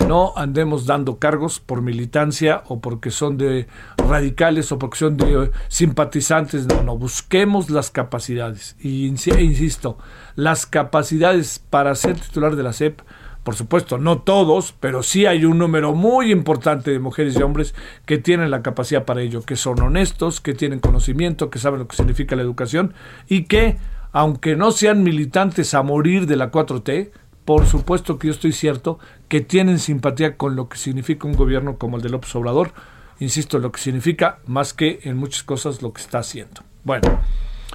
No 0.00 0.32
andemos 0.36 0.86
dando 0.86 1.18
cargos 1.18 1.60
por 1.60 1.80
militancia 1.80 2.62
o 2.66 2.80
porque 2.80 3.10
son 3.10 3.38
de 3.38 3.66
radicales 3.96 4.70
o 4.72 4.78
porque 4.78 4.98
son 4.98 5.16
de 5.16 5.50
simpatizantes. 5.68 6.66
No, 6.66 6.82
no, 6.82 6.98
busquemos 6.98 7.70
las 7.70 7.90
capacidades. 7.90 8.76
Y 8.80 9.06
insisto, 9.06 9.98
las 10.36 10.66
capacidades 10.66 11.58
para 11.58 11.94
ser 11.94 12.18
titular 12.20 12.56
de 12.56 12.62
la 12.62 12.72
CEP 12.72 13.00
por 13.44 13.56
supuesto, 13.56 13.98
no 13.98 14.22
todos, 14.22 14.74
pero 14.80 15.02
sí 15.02 15.26
hay 15.26 15.44
un 15.44 15.58
número 15.58 15.94
muy 15.94 16.32
importante 16.32 16.90
de 16.90 16.98
mujeres 16.98 17.36
y 17.36 17.42
hombres 17.42 17.74
que 18.06 18.16
tienen 18.16 18.50
la 18.50 18.62
capacidad 18.62 19.04
para 19.04 19.20
ello, 19.20 19.42
que 19.42 19.54
son 19.54 19.82
honestos, 19.82 20.40
que 20.40 20.54
tienen 20.54 20.80
conocimiento, 20.80 21.50
que 21.50 21.58
saben 21.58 21.80
lo 21.80 21.86
que 21.86 21.94
significa 21.94 22.36
la 22.36 22.42
educación 22.42 22.94
y 23.28 23.44
que, 23.44 23.76
aunque 24.12 24.56
no 24.56 24.70
sean 24.70 25.02
militantes 25.02 25.74
a 25.74 25.82
morir 25.82 26.26
de 26.26 26.36
la 26.36 26.50
4T, 26.50 27.10
por 27.44 27.66
supuesto 27.66 28.18
que 28.18 28.28
yo 28.28 28.32
estoy 28.32 28.52
cierto 28.52 28.98
que 29.34 29.40
tienen 29.40 29.80
simpatía 29.80 30.36
con 30.36 30.54
lo 30.54 30.68
que 30.68 30.78
significa 30.78 31.26
un 31.26 31.34
gobierno 31.34 31.76
como 31.76 31.96
el 31.96 32.04
de 32.04 32.08
López 32.08 32.32
Obrador, 32.36 32.70
insisto, 33.18 33.58
lo 33.58 33.72
que 33.72 33.80
significa 33.80 34.38
más 34.46 34.72
que 34.72 35.00
en 35.02 35.16
muchas 35.16 35.42
cosas 35.42 35.82
lo 35.82 35.92
que 35.92 36.02
está 36.02 36.20
haciendo. 36.20 36.62
Bueno, 36.84 37.18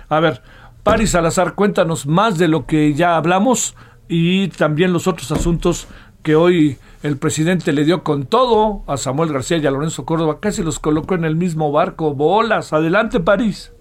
a 0.07 0.21
ver, 0.21 0.41
Paris 0.83 1.09
Salazar, 1.09 1.55
cuéntanos 1.55 2.05
más 2.05 2.37
de 2.37 2.47
lo 2.47 2.65
que 2.65 2.93
ya 2.93 3.17
hablamos 3.17 3.75
y 4.07 4.47
también 4.47 4.93
los 4.93 5.05
otros 5.05 5.33
asuntos 5.33 5.89
que 6.23 6.37
hoy 6.37 6.77
el 7.03 7.17
presidente 7.17 7.73
le 7.73 7.83
dio 7.83 8.05
con 8.05 8.25
todo 8.25 8.83
a 8.87 8.95
Samuel 8.95 9.33
García 9.33 9.57
y 9.57 9.67
a 9.67 9.71
Lorenzo 9.71 10.05
Córdoba, 10.05 10.39
casi 10.39 10.63
los 10.63 10.79
colocó 10.79 11.15
en 11.15 11.25
el 11.25 11.35
mismo 11.35 11.73
barco. 11.73 12.13
Bolas, 12.13 12.71
adelante 12.71 13.19
París. 13.19 13.73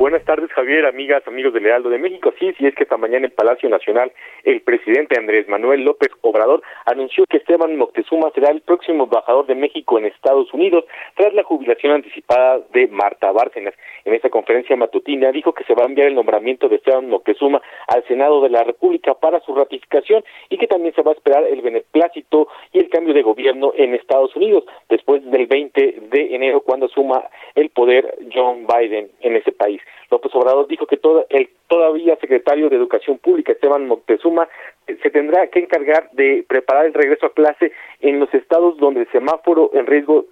Buenas 0.00 0.24
tardes, 0.24 0.50
Javier, 0.52 0.86
amigas, 0.86 1.22
amigos 1.28 1.52
del 1.52 1.66
Heraldo 1.66 1.90
de 1.90 1.98
México. 1.98 2.32
Sí, 2.38 2.54
sí, 2.56 2.66
es 2.66 2.74
que 2.74 2.84
esta 2.84 2.96
mañana 2.96 3.26
en 3.26 3.32
Palacio 3.32 3.68
Nacional 3.68 4.10
el 4.44 4.62
presidente 4.62 5.18
Andrés 5.18 5.46
Manuel 5.46 5.84
López 5.84 6.08
Obrador 6.22 6.62
anunció 6.86 7.26
que 7.26 7.36
Esteban 7.36 7.76
Moctezuma 7.76 8.30
será 8.34 8.50
el 8.50 8.62
próximo 8.62 9.04
embajador 9.04 9.46
de 9.46 9.56
México 9.56 9.98
en 9.98 10.06
Estados 10.06 10.54
Unidos 10.54 10.86
tras 11.16 11.34
la 11.34 11.42
jubilación 11.42 11.92
anticipada 11.92 12.60
de 12.72 12.88
Marta 12.88 13.30
Bárcenas. 13.30 13.74
En 14.06 14.14
esta 14.14 14.30
conferencia 14.30 14.74
matutina 14.74 15.32
dijo 15.32 15.52
que 15.52 15.64
se 15.64 15.74
va 15.74 15.82
a 15.82 15.88
enviar 15.88 16.08
el 16.08 16.14
nombramiento 16.14 16.70
de 16.70 16.76
Esteban 16.76 17.10
Moctezuma 17.10 17.60
al 17.86 18.02
Senado 18.08 18.40
de 18.40 18.48
la 18.48 18.64
República 18.64 19.12
para 19.12 19.40
su 19.40 19.54
ratificación 19.54 20.24
y 20.48 20.56
que 20.56 20.66
también 20.66 20.94
se 20.94 21.02
va 21.02 21.10
a 21.10 21.14
esperar 21.14 21.44
el 21.44 21.60
beneplácito 21.60 22.48
y 22.72 22.78
el 22.78 22.88
cambio 22.88 23.12
de 23.12 23.20
gobierno 23.20 23.74
en 23.76 23.94
Estados 23.94 24.34
Unidos 24.34 24.64
después 24.88 25.22
del 25.30 25.46
20 25.46 25.94
de 26.10 26.34
enero 26.34 26.62
cuando 26.62 26.86
asuma 26.86 27.28
el 27.54 27.68
poder 27.68 28.16
John 28.34 28.66
Biden 28.66 29.10
en 29.20 29.36
ese 29.36 29.52
país. 29.52 29.82
López 30.10 30.34
Obrador 30.34 30.66
dijo 30.66 30.86
que 30.86 30.96
todo, 30.96 31.26
el 31.30 31.50
todavía 31.68 32.16
secretario 32.16 32.68
de 32.68 32.76
Educación 32.76 33.18
Pública, 33.18 33.52
Esteban 33.52 33.86
Moctezuma, 33.86 34.48
se 34.86 35.10
tendrá 35.10 35.46
que 35.48 35.60
encargar 35.60 36.10
de 36.12 36.44
preparar 36.48 36.86
el 36.86 36.94
regreso 36.94 37.26
a 37.26 37.32
clase 37.32 37.72
en 38.00 38.18
los 38.18 38.32
estados 38.34 38.76
donde 38.78 39.00
el 39.00 39.10
semáforo 39.12 39.70
en 39.74 39.86
riesgo 39.86 40.26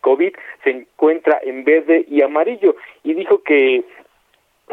COVID 0.00 0.32
se 0.62 0.70
encuentra 0.70 1.40
en 1.42 1.64
verde 1.64 2.04
y 2.08 2.22
amarillo. 2.22 2.76
Y 3.02 3.14
dijo 3.14 3.42
que 3.42 3.84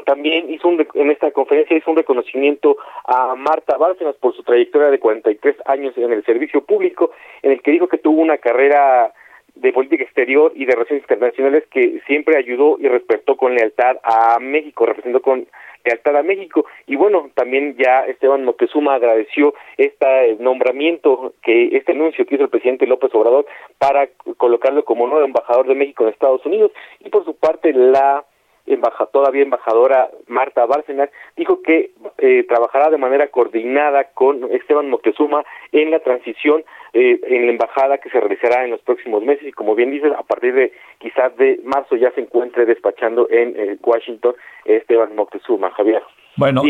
también 0.05 0.51
hizo 0.51 0.67
un, 0.67 0.85
en 0.93 1.11
esta 1.11 1.31
conferencia 1.31 1.77
hizo 1.77 1.89
un 1.89 1.97
reconocimiento 1.97 2.77
a 3.05 3.35
Marta 3.35 3.77
Bárcenas 3.77 4.15
por 4.17 4.35
su 4.35 4.43
trayectoria 4.43 4.89
de 4.89 4.99
43 4.99 5.55
años 5.65 5.97
en 5.97 6.11
el 6.11 6.23
servicio 6.25 6.61
público, 6.61 7.11
en 7.41 7.51
el 7.51 7.61
que 7.61 7.71
dijo 7.71 7.87
que 7.87 7.97
tuvo 7.97 8.21
una 8.21 8.37
carrera 8.37 9.13
de 9.55 9.73
política 9.73 10.03
exterior 10.03 10.51
y 10.55 10.65
de 10.65 10.73
relaciones 10.73 11.03
internacionales 11.03 11.63
que 11.71 12.01
siempre 12.07 12.37
ayudó 12.37 12.77
y 12.79 12.87
respetó 12.87 13.37
con 13.37 13.55
lealtad 13.55 13.97
a 14.03 14.37
México, 14.39 14.85
representó 14.85 15.21
con 15.21 15.47
lealtad 15.83 16.17
a 16.17 16.23
México. 16.23 16.65
Y 16.87 16.95
bueno, 16.95 17.29
también 17.35 17.75
ya 17.77 18.05
Esteban 18.05 18.43
Moctezuma 18.43 18.95
agradeció 18.95 19.53
este 19.77 20.35
nombramiento, 20.39 21.33
que 21.41 21.77
este 21.77 21.93
anuncio 21.93 22.25
que 22.25 22.35
hizo 22.35 22.43
el 22.43 22.49
presidente 22.49 22.87
López 22.87 23.13
Obrador 23.13 23.45
para 23.77 24.09
colocarlo 24.37 24.83
como 24.83 25.07
nuevo 25.07 25.25
embajador 25.25 25.67
de 25.67 25.75
México 25.75 26.03
en 26.03 26.09
Estados 26.09 26.45
Unidos. 26.45 26.71
Y 26.99 27.09
por 27.09 27.23
su 27.23 27.35
parte, 27.35 27.71
la 27.73 28.25
embajadora, 28.67 29.11
todavía 29.11 29.43
embajadora 29.43 30.09
Marta 30.27 30.65
Bárcenas, 30.65 31.09
dijo 31.35 31.61
que 31.61 31.91
eh, 32.17 32.43
trabajará 32.47 32.89
de 32.89 32.97
manera 32.97 33.27
coordinada 33.27 34.05
con 34.13 34.51
Esteban 34.51 34.89
Moctezuma 34.89 35.43
en 35.71 35.91
la 35.91 35.99
transición 35.99 36.63
eh, 36.93 37.19
en 37.27 37.45
la 37.45 37.51
embajada 37.51 37.97
que 37.97 38.09
se 38.09 38.19
realizará 38.19 38.63
en 38.63 38.71
los 38.71 38.81
próximos 38.81 39.23
meses 39.23 39.47
y 39.47 39.51
como 39.51 39.75
bien 39.75 39.91
dices, 39.91 40.11
a 40.17 40.23
partir 40.23 40.53
de 40.53 40.73
quizás 40.99 41.35
de 41.37 41.59
marzo 41.63 41.95
ya 41.95 42.11
se 42.11 42.21
encuentre 42.21 42.65
despachando 42.65 43.27
en 43.29 43.53
eh, 43.57 43.77
Washington 43.83 44.35
Esteban 44.65 45.15
Moctezuma, 45.15 45.71
Javier. 45.71 46.01
Bueno, 46.37 46.63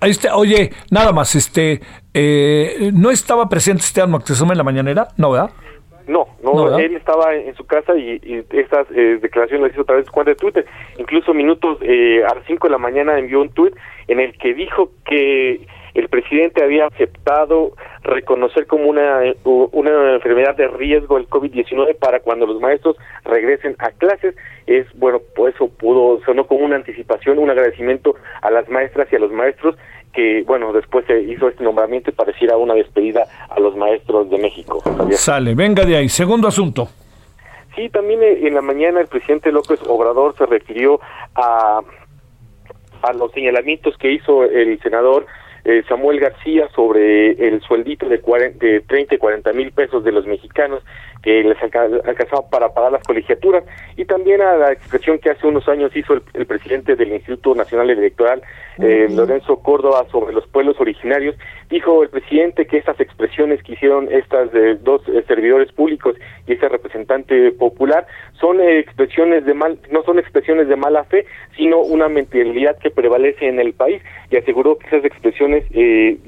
este, 0.00 0.30
oye, 0.30 0.70
nada 0.90 1.12
más, 1.12 1.36
este, 1.36 1.80
¿no 2.92 3.10
estaba 3.10 3.48
presente 3.48 3.82
Esteban 3.82 4.10
Moctezuma 4.10 4.52
en 4.52 4.58
la 4.58 4.64
mañanera? 4.64 5.08
No, 5.16 5.30
¿verdad? 5.30 5.50
No, 6.06 6.26
no, 6.42 6.78
él 6.78 6.96
estaba 6.96 7.34
en 7.34 7.54
su 7.54 7.64
casa 7.64 7.96
y, 7.96 8.44
estas 8.50 8.86
eh, 8.90 9.18
declaraciones 9.20 9.62
las 9.62 9.72
hizo 9.72 9.82
a 9.82 9.86
través 9.86 10.04
de 10.04 10.08
su 10.08 10.12
cuenta 10.12 10.30
de 10.30 10.36
Twitter. 10.36 10.66
Incluso 10.98 11.34
minutos 11.34 11.78
eh, 11.82 12.22
a 12.24 12.34
las 12.34 12.44
5 12.46 12.66
de 12.66 12.70
la 12.70 12.78
mañana 12.78 13.18
envió 13.18 13.40
un 13.40 13.50
tweet 13.50 13.72
en 14.08 14.20
el 14.20 14.36
que 14.38 14.54
dijo 14.54 14.90
que 15.04 15.66
el 15.94 16.08
presidente 16.08 16.64
había 16.64 16.86
aceptado 16.86 17.72
reconocer 18.02 18.66
como 18.66 18.86
una, 18.86 19.20
una 19.44 20.14
enfermedad 20.14 20.56
de 20.56 20.68
riesgo 20.68 21.18
el 21.18 21.28
COVID-19 21.28 21.96
para 21.98 22.20
cuando 22.20 22.46
los 22.46 22.60
maestros 22.60 22.96
regresen 23.24 23.76
a 23.78 23.90
clases. 23.90 24.34
Es 24.66 24.86
bueno, 24.94 25.20
pues 25.36 25.54
eso 25.54 25.68
pudo, 25.68 26.20
sonó 26.24 26.46
como 26.46 26.64
una 26.64 26.76
anticipación, 26.76 27.38
un 27.38 27.50
agradecimiento 27.50 28.14
a 28.40 28.50
las 28.50 28.68
maestras 28.68 29.08
y 29.12 29.16
a 29.16 29.18
los 29.18 29.32
maestros 29.32 29.76
que, 30.12 30.42
bueno, 30.46 30.72
después 30.72 31.04
se 31.06 31.20
hizo 31.20 31.48
este 31.48 31.64
nombramiento 31.64 32.10
y 32.10 32.12
pareciera 32.12 32.56
una 32.56 32.74
despedida 32.74 33.26
a 33.48 33.58
los 33.60 33.76
maestros 33.76 34.28
de 34.30 34.38
México. 34.38 34.82
Sale, 35.12 35.54
venga 35.54 35.84
de 35.84 35.96
ahí. 35.96 36.08
Segundo 36.08 36.48
asunto. 36.48 36.88
Sí, 37.74 37.88
también 37.88 38.22
eh, 38.22 38.46
en 38.46 38.54
la 38.54 38.62
mañana 38.62 39.00
el 39.00 39.06
presidente 39.06 39.50
López 39.50 39.80
Obrador 39.86 40.34
se 40.36 40.46
refirió 40.46 41.00
a, 41.34 41.80
a 43.02 43.12
los 43.14 43.32
señalamientos 43.32 43.96
que 43.96 44.12
hizo 44.12 44.44
el 44.44 44.78
senador 44.80 45.26
eh, 45.64 45.84
Samuel 45.88 46.18
García 46.18 46.68
sobre 46.74 47.30
el 47.48 47.60
sueldito 47.62 48.08
de, 48.08 48.20
40, 48.20 48.66
de 48.66 48.80
30 48.80 49.14
y 49.14 49.18
40 49.18 49.52
mil 49.52 49.72
pesos 49.72 50.02
de 50.02 50.10
los 50.10 50.26
mexicanos 50.26 50.82
que 51.22 51.42
les 51.44 51.56
alcanzaba 51.62 52.48
para 52.50 52.74
pagar 52.74 52.92
las 52.92 53.04
colegiaturas 53.04 53.64
y 53.96 54.04
también 54.04 54.42
a 54.42 54.56
la 54.56 54.72
expresión 54.72 55.18
que 55.18 55.30
hace 55.30 55.46
unos 55.46 55.68
años 55.68 55.94
hizo 55.94 56.14
el, 56.14 56.46
presidente 56.46 56.96
del 56.96 57.12
Instituto 57.12 57.54
Nacional 57.54 57.90
Electoral, 57.90 58.42
eh, 58.78 59.06
Lorenzo 59.10 59.58
Córdoba, 59.58 60.04
sobre 60.10 60.34
los 60.34 60.46
pueblos 60.48 60.80
originarios. 60.80 61.36
Dijo 61.70 62.02
el 62.02 62.08
presidente 62.08 62.66
que 62.66 62.78
estas 62.78 62.98
expresiones 63.00 63.62
que 63.62 63.74
hicieron 63.74 64.10
estas 64.10 64.50
de 64.52 64.74
dos 64.74 65.02
eh, 65.08 65.24
servidores 65.28 65.70
públicos 65.72 66.16
y 66.46 66.54
ese 66.54 66.68
representante 66.68 67.52
popular 67.52 68.06
son 68.40 68.60
expresiones 68.60 69.44
de 69.44 69.54
mal, 69.54 69.78
no 69.90 70.02
son 70.02 70.18
expresiones 70.18 70.68
de 70.68 70.76
mala 70.76 71.04
fe, 71.04 71.24
sino 71.56 71.78
una 71.78 72.08
mentalidad 72.08 72.76
que 72.78 72.90
prevalece 72.90 73.46
en 73.46 73.60
el 73.60 73.72
país 73.74 74.02
y 74.30 74.36
aseguró 74.36 74.76
que 74.76 74.88
esas 74.88 75.04
expresiones 75.04 75.64
eh, 75.72 76.18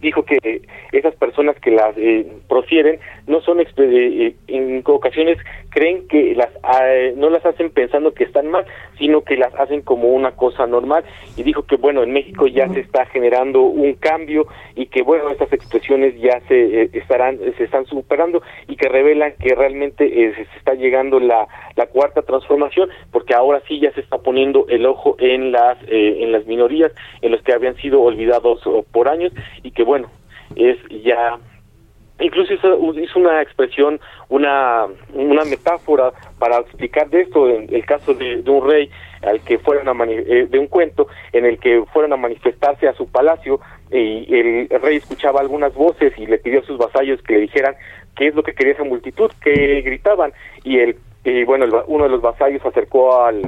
dijo 0.00 0.22
que 0.24 0.62
esas 0.92 1.14
personas 1.16 1.56
que 1.60 1.70
las 1.70 1.96
eh, 1.96 2.26
profieren 2.48 3.00
no 3.26 3.40
son 3.40 3.60
eh, 3.60 4.34
en 4.46 4.82
ocasiones 4.86 5.38
creen 5.70 6.06
que 6.08 6.34
las 6.34 6.48
ah, 6.62 6.84
no 7.16 7.30
las 7.30 7.44
hacen 7.44 7.70
pensando 7.70 8.14
que 8.14 8.24
están 8.24 8.48
mal 8.50 8.64
sino 8.98 9.22
que 9.22 9.36
las 9.36 9.54
hacen 9.54 9.82
como 9.82 10.08
una 10.08 10.32
cosa 10.32 10.66
normal. 10.66 11.04
Y 11.36 11.42
dijo 11.42 11.62
que 11.62 11.76
bueno 11.76 12.02
en 12.02 12.12
México 12.12 12.46
ya 12.46 12.68
se 12.68 12.80
está 12.80 13.06
generando 13.06 13.62
un 13.62 13.94
cambio 13.94 14.46
y 14.74 14.86
que 14.86 15.02
bueno 15.02 15.30
estas 15.30 15.52
expresiones 15.52 16.18
ya 16.20 16.40
se 16.48 16.82
eh, 16.82 16.90
estarán 16.92 17.38
se 17.56 17.64
están 17.64 17.86
superando 17.86 18.42
y 18.68 18.76
que 18.76 18.88
revelan 18.88 19.34
que 19.38 19.54
realmente 19.54 20.08
se 20.08 20.58
está 20.58 20.74
llegando 20.74 21.20
la 21.20 21.46
la 21.76 21.86
cuarta 21.86 22.22
transformación 22.22 22.90
porque 23.10 23.34
ahora 23.34 23.62
sí 23.66 23.80
ya 23.80 23.92
se 23.92 24.00
está 24.00 24.18
poniendo 24.18 24.66
el 24.68 24.86
ojo 24.86 25.16
en 25.18 25.52
las 25.52 25.78
en 25.88 26.32
las 26.32 26.46
minorías 26.46 26.92
en 27.22 27.32
los 27.32 27.42
que 27.42 27.52
habían 27.52 27.76
sido 27.76 28.02
olvidados 28.02 28.62
por 28.92 29.08
años 29.08 29.32
y 29.62 29.70
que 29.70 29.84
bueno, 29.88 30.10
es 30.54 30.76
ya 31.02 31.38
incluso 32.20 32.52
hizo, 32.52 32.76
una 33.16 33.40
expresión, 33.40 33.98
una, 34.28 34.86
una 35.14 35.44
metáfora 35.44 36.12
para 36.38 36.58
explicar 36.58 37.08
de 37.08 37.22
esto, 37.22 37.48
en 37.48 37.72
el 37.72 37.86
caso 37.86 38.12
de, 38.12 38.42
un 38.46 38.68
rey 38.68 38.90
al 39.22 39.40
que 39.40 39.58
fueron 39.58 39.88
a 39.88 40.04
eh, 40.04 40.46
de 40.50 40.58
un 40.58 40.66
cuento 40.66 41.08
en 41.32 41.46
el 41.46 41.58
que 41.58 41.82
fueron 41.92 42.12
a 42.12 42.16
manifestarse 42.16 42.86
a 42.86 42.92
su 42.94 43.08
palacio 43.08 43.60
y 43.90 44.26
el, 44.34 44.68
rey 44.82 44.98
escuchaba 44.98 45.40
algunas 45.40 45.72
voces 45.74 46.12
y 46.18 46.26
le 46.26 46.38
pidió 46.38 46.60
a 46.60 46.64
sus 46.64 46.76
vasallos 46.76 47.22
que 47.22 47.34
le 47.34 47.40
dijeran 47.40 47.74
qué 48.14 48.28
es 48.28 48.34
lo 48.34 48.42
que 48.42 48.52
quería 48.52 48.74
esa 48.74 48.84
multitud, 48.84 49.30
que 49.40 49.80
gritaban. 49.80 50.32
Y 50.64 50.80
el 50.80 50.96
y 51.24 51.44
bueno, 51.44 51.66
uno 51.86 52.04
de 52.04 52.10
los 52.10 52.20
vasallos 52.20 52.62
se 52.62 52.68
acercó 52.68 53.22
al, 53.22 53.42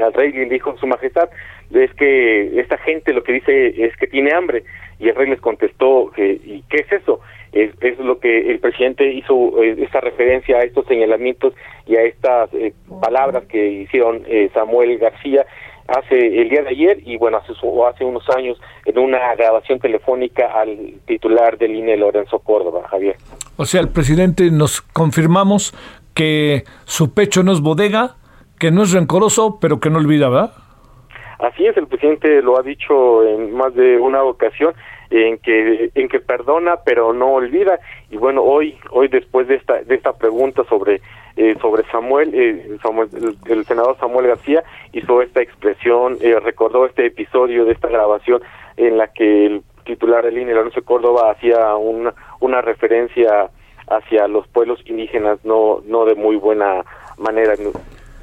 al 0.00 0.12
rey 0.12 0.30
y 0.30 0.44
le 0.44 0.46
dijo, 0.46 0.76
su 0.78 0.86
majestad, 0.86 1.28
es 1.72 1.92
que 1.94 2.60
esta 2.60 2.78
gente 2.78 3.12
lo 3.12 3.22
que 3.22 3.34
dice 3.34 3.84
es 3.84 3.96
que 3.96 4.06
tiene 4.06 4.32
hambre 4.32 4.64
y 5.00 5.08
el 5.08 5.16
rey 5.16 5.30
les 5.30 5.40
contestó 5.40 6.12
que 6.14 6.32
y 6.32 6.62
qué 6.68 6.82
es 6.82 6.92
eso 6.92 7.20
es, 7.52 7.98
lo 7.98 8.18
que 8.20 8.50
el 8.50 8.60
presidente 8.60 9.12
hizo 9.12 9.62
eh, 9.62 9.76
esta 9.78 10.00
referencia 10.00 10.58
a 10.58 10.62
estos 10.62 10.86
señalamientos 10.86 11.54
y 11.86 11.96
a 11.96 12.02
estas 12.02 12.52
eh, 12.54 12.72
palabras 13.00 13.44
que 13.46 13.66
hicieron 13.82 14.22
eh, 14.26 14.50
Samuel 14.54 14.98
García 14.98 15.44
hace 15.88 16.40
el 16.40 16.48
día 16.48 16.62
de 16.62 16.68
ayer 16.68 16.98
y 17.04 17.16
bueno 17.16 17.38
hace 17.38 17.52
hace 17.52 18.04
unos 18.04 18.22
años 18.36 18.60
en 18.84 18.98
una 18.98 19.34
grabación 19.34 19.80
telefónica 19.80 20.46
al 20.46 20.94
titular 21.06 21.58
del 21.58 21.74
INE 21.74 21.96
Lorenzo 21.96 22.38
Córdoba 22.38 22.86
Javier. 22.88 23.16
O 23.56 23.64
sea 23.64 23.80
el 23.80 23.88
presidente 23.88 24.50
nos 24.52 24.80
confirmamos 24.80 25.74
que 26.14 26.62
su 26.84 27.12
pecho 27.12 27.42
no 27.42 27.52
es 27.52 27.60
bodega 27.60 28.16
que 28.60 28.70
no 28.70 28.84
es 28.84 28.92
rencoroso 28.92 29.58
pero 29.60 29.80
que 29.80 29.90
no 29.90 29.98
olvida 29.98 30.28
verdad 30.28 30.52
Así 31.40 31.66
es, 31.66 31.74
el 31.78 31.86
presidente 31.86 32.42
lo 32.42 32.58
ha 32.58 32.62
dicho 32.62 33.26
en 33.26 33.54
más 33.54 33.74
de 33.74 33.96
una 33.98 34.22
ocasión 34.22 34.74
en 35.08 35.38
que 35.38 35.90
en 35.94 36.08
que 36.08 36.20
perdona 36.20 36.80
pero 36.84 37.14
no 37.14 37.32
olvida. 37.32 37.80
Y 38.10 38.18
bueno 38.18 38.42
hoy 38.42 38.78
hoy 38.90 39.08
después 39.08 39.48
de 39.48 39.54
esta 39.54 39.82
de 39.82 39.94
esta 39.94 40.12
pregunta 40.12 40.64
sobre 40.68 41.00
eh, 41.36 41.56
sobre 41.60 41.84
Samuel, 41.90 42.34
eh, 42.34 42.76
el, 43.46 43.64
senador 43.64 43.96
Samuel 43.98 44.26
García 44.26 44.62
hizo 44.92 45.22
esta 45.22 45.40
expresión 45.40 46.18
eh, 46.20 46.38
recordó 46.40 46.84
este 46.84 47.06
episodio 47.06 47.64
de 47.64 47.72
esta 47.72 47.88
grabación 47.88 48.42
en 48.76 48.98
la 48.98 49.08
que 49.08 49.46
el 49.46 49.62
titular 49.84 50.24
del 50.24 50.36
INE 50.36 50.52
Lorenzo 50.52 50.82
Córdoba 50.82 51.30
hacía 51.30 51.74
una 51.76 52.12
una 52.40 52.60
referencia 52.60 53.48
hacia 53.88 54.28
los 54.28 54.46
pueblos 54.48 54.80
indígenas 54.84 55.42
no 55.44 55.80
no 55.86 56.04
de 56.04 56.16
muy 56.16 56.36
buena 56.36 56.84
manera 57.16 57.54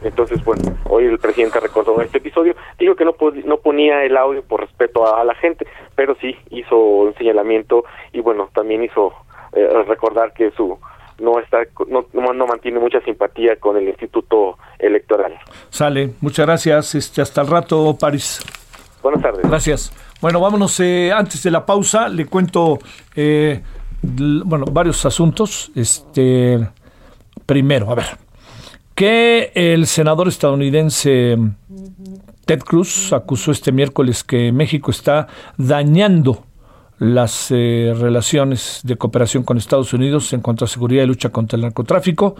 entonces, 0.01 0.43
bueno, 0.43 0.77
hoy 0.89 1.05
el 1.05 1.17
presidente 1.17 1.59
recordó 1.59 1.99
este 2.01 2.19
episodio. 2.19 2.55
Digo 2.77 2.95
que 2.95 3.05
no, 3.05 3.15
no 3.45 3.57
ponía 3.57 4.03
el 4.03 4.15
audio 4.15 4.43
por 4.43 4.61
respeto 4.61 5.15
a, 5.15 5.23
la 5.23 5.33
gente, 5.35 5.65
pero 5.95 6.15
sí 6.21 6.35
hizo 6.51 6.77
un 6.77 7.15
señalamiento 7.15 7.83
y 8.13 8.21
bueno, 8.21 8.49
también 8.53 8.83
hizo 8.83 9.13
eh, 9.53 9.67
recordar 9.87 10.33
que 10.33 10.51
su 10.51 10.77
no 11.19 11.39
está 11.39 11.63
no, 11.87 12.05
no 12.13 12.45
mantiene 12.45 12.79
mucha 12.79 13.01
simpatía 13.01 13.55
con 13.55 13.75
el 13.75 13.87
Instituto 13.87 14.59
Electoral. 14.77 15.33
Sale, 15.69 16.11
muchas 16.21 16.45
gracias. 16.45 16.93
Este, 16.93 17.21
hasta 17.21 17.41
el 17.41 17.47
rato, 17.47 17.97
París. 17.99 18.45
Buenas 19.01 19.23
tardes. 19.23 19.47
Gracias. 19.47 19.91
Bueno, 20.21 20.39
vámonos. 20.39 20.79
Eh, 20.79 21.11
antes 21.11 21.41
de 21.41 21.49
la 21.49 21.65
pausa, 21.65 22.07
le 22.07 22.25
cuento 22.27 22.77
eh, 23.15 23.63
bueno 24.03 24.65
varios 24.71 25.03
asuntos. 25.07 25.71
Este 25.75 26.59
primero, 27.47 27.89
a 27.89 27.95
ver 27.95 28.26
que 28.97 29.51
el 29.53 29.85
senador 29.85 30.27
estadounidense 30.27 31.37
Ted 32.47 32.61
Cruz 32.61 33.13
acusó 33.13 33.51
este 33.51 33.71
miércoles 33.71 34.23
que 34.23 34.51
México 34.51 34.89
está 34.89 35.27
dañando 35.55 36.43
las 36.97 37.51
eh, 37.51 37.93
relaciones 37.95 38.81
de 38.83 38.95
cooperación 38.95 39.43
con 39.43 39.59
Estados 39.59 39.93
Unidos 39.93 40.33
en 40.33 40.41
cuanto 40.41 40.65
a 40.65 40.67
seguridad 40.67 41.03
y 41.03 41.05
lucha 41.05 41.29
contra 41.29 41.57
el 41.57 41.61
narcotráfico. 41.61 42.37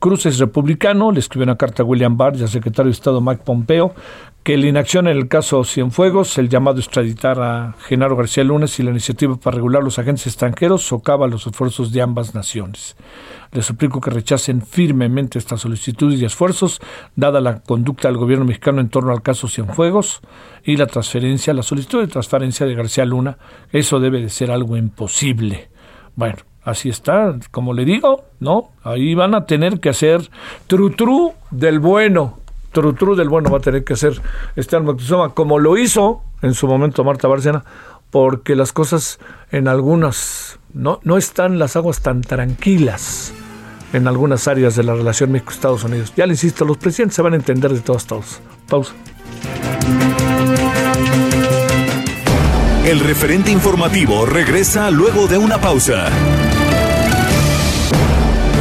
Cruz 0.00 0.24
es 0.24 0.38
republicano, 0.38 1.12
le 1.12 1.20
escribió 1.20 1.44
una 1.44 1.56
carta 1.56 1.82
a 1.82 1.86
William 1.86 2.16
Barr 2.16 2.34
y 2.34 2.40
al 2.40 2.48
secretario 2.48 2.86
de 2.86 2.94
Estado 2.94 3.20
Mike 3.20 3.42
Pompeo 3.44 3.94
que 4.42 4.56
la 4.56 4.66
inacción 4.66 5.06
en 5.06 5.18
el 5.18 5.28
caso 5.28 5.62
Cienfuegos, 5.62 6.38
el 6.38 6.48
llamado 6.48 6.78
a 6.78 6.80
extraditar 6.80 7.38
a 7.42 7.74
Genaro 7.80 8.16
García 8.16 8.42
Lunes 8.42 8.80
y 8.80 8.82
la 8.82 8.92
iniciativa 8.92 9.36
para 9.36 9.56
regular 9.56 9.82
los 9.82 9.98
agentes 9.98 10.26
extranjeros 10.26 10.82
socava 10.82 11.26
los 11.26 11.46
esfuerzos 11.46 11.92
de 11.92 12.00
ambas 12.00 12.34
naciones. 12.34 12.96
Les 13.52 13.66
suplico 13.66 14.00
que 14.00 14.08
rechacen 14.08 14.62
firmemente 14.62 15.38
estas 15.38 15.60
solicitudes 15.60 16.18
y 16.18 16.24
esfuerzos, 16.24 16.80
dada 17.14 17.42
la 17.42 17.60
conducta 17.60 18.08
del 18.08 18.16
gobierno 18.16 18.46
mexicano 18.46 18.80
en 18.80 18.88
torno 18.88 19.12
al 19.12 19.20
caso 19.20 19.48
Cienfuegos 19.48 20.22
y 20.64 20.78
la 20.78 20.86
transferencia, 20.86 21.52
la 21.52 21.62
solicitud 21.62 22.00
de 22.00 22.08
transferencia 22.08 22.64
de 22.64 22.74
García 22.74 23.04
Luna. 23.04 23.36
Eso 23.70 24.00
debe 24.00 24.22
de 24.22 24.30
ser 24.30 24.50
algo 24.50 24.78
imposible. 24.78 25.68
Bueno, 26.16 26.38
así 26.62 26.88
está, 26.88 27.36
como 27.50 27.72
le 27.72 27.84
digo, 27.84 28.24
¿no? 28.38 28.70
Ahí 28.82 29.14
van 29.14 29.34
a 29.34 29.46
tener 29.46 29.80
que 29.80 29.88
hacer 29.88 30.30
tru 30.66 30.90
tru 30.90 31.32
del 31.50 31.78
bueno, 31.80 32.40
Trutru 32.72 33.16
del 33.16 33.28
bueno 33.28 33.50
va 33.50 33.58
a 33.58 33.60
tener 33.60 33.84
que 33.84 33.94
hacer 33.94 34.20
este 34.56 34.78
Moctezuma, 34.78 35.30
como 35.30 35.58
lo 35.58 35.76
hizo 35.76 36.22
en 36.42 36.54
su 36.54 36.66
momento 36.68 37.04
Marta 37.04 37.28
Bárcena, 37.28 37.64
porque 38.10 38.54
las 38.54 38.72
cosas 38.72 39.18
en 39.50 39.68
algunas 39.68 40.58
no, 40.72 41.00
no 41.02 41.16
están 41.16 41.58
las 41.58 41.76
aguas 41.76 42.00
tan 42.00 42.20
tranquilas 42.22 43.32
en 43.92 44.06
algunas 44.06 44.46
áreas 44.46 44.76
de 44.76 44.84
la 44.84 44.94
relación 44.94 45.32
México-Estados 45.32 45.82
Unidos. 45.82 46.12
Ya 46.16 46.26
le 46.26 46.34
insisto, 46.34 46.64
los 46.64 46.76
presidentes 46.76 47.16
se 47.16 47.22
van 47.22 47.32
a 47.32 47.36
entender 47.36 47.72
de 47.72 47.80
todos 47.80 48.06
todos. 48.06 48.40
Pausa. 48.68 48.94
El 52.84 53.00
referente 53.00 53.50
informativo 53.50 54.26
regresa 54.26 54.90
luego 54.90 55.26
de 55.26 55.38
una 55.38 55.60
pausa. 55.60 56.08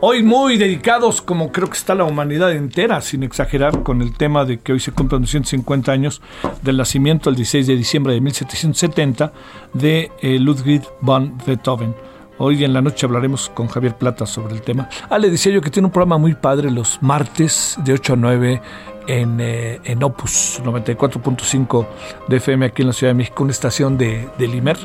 Hoy 0.00 0.22
muy 0.22 0.58
dedicados, 0.58 1.20
como 1.20 1.50
creo 1.50 1.68
que 1.68 1.76
está 1.76 1.96
la 1.96 2.04
humanidad 2.04 2.52
entera, 2.52 3.00
sin 3.00 3.24
exagerar, 3.24 3.82
con 3.82 4.00
el 4.00 4.16
tema 4.16 4.44
de 4.44 4.60
que 4.60 4.72
hoy 4.72 4.78
se 4.78 4.92
cumplen 4.92 5.22
250 5.22 5.90
años 5.90 6.22
del 6.62 6.76
nacimiento, 6.76 7.30
el 7.30 7.36
16 7.36 7.66
de 7.66 7.74
diciembre 7.74 8.14
de 8.14 8.20
1770, 8.20 9.32
de 9.72 10.12
eh, 10.20 10.38
Ludwig 10.38 10.82
van 11.00 11.36
Beethoven. 11.44 11.96
Hoy 12.38 12.62
en 12.62 12.72
la 12.72 12.80
noche 12.80 13.06
hablaremos 13.06 13.48
con 13.48 13.66
Javier 13.66 13.96
Plata 13.96 14.24
sobre 14.24 14.54
el 14.54 14.62
tema. 14.62 14.88
Ah, 15.10 15.18
le 15.18 15.30
decía 15.30 15.52
yo 15.52 15.60
que 15.60 15.70
tiene 15.70 15.86
un 15.86 15.92
programa 15.92 16.16
muy 16.16 16.34
padre 16.34 16.70
los 16.70 17.02
martes 17.02 17.76
de 17.84 17.92
8 17.92 18.12
a 18.12 18.16
9 18.16 18.62
en, 19.08 19.40
eh, 19.40 19.80
en 19.82 20.02
Opus 20.04 20.60
94.5 20.64 21.86
de 22.28 22.36
FM 22.36 22.66
aquí 22.66 22.82
en 22.82 22.88
la 22.88 22.94
Ciudad 22.94 23.12
de 23.12 23.16
México, 23.16 23.42
una 23.42 23.52
estación 23.52 23.98
de, 23.98 24.28
de 24.38 24.46
Limer. 24.46 24.76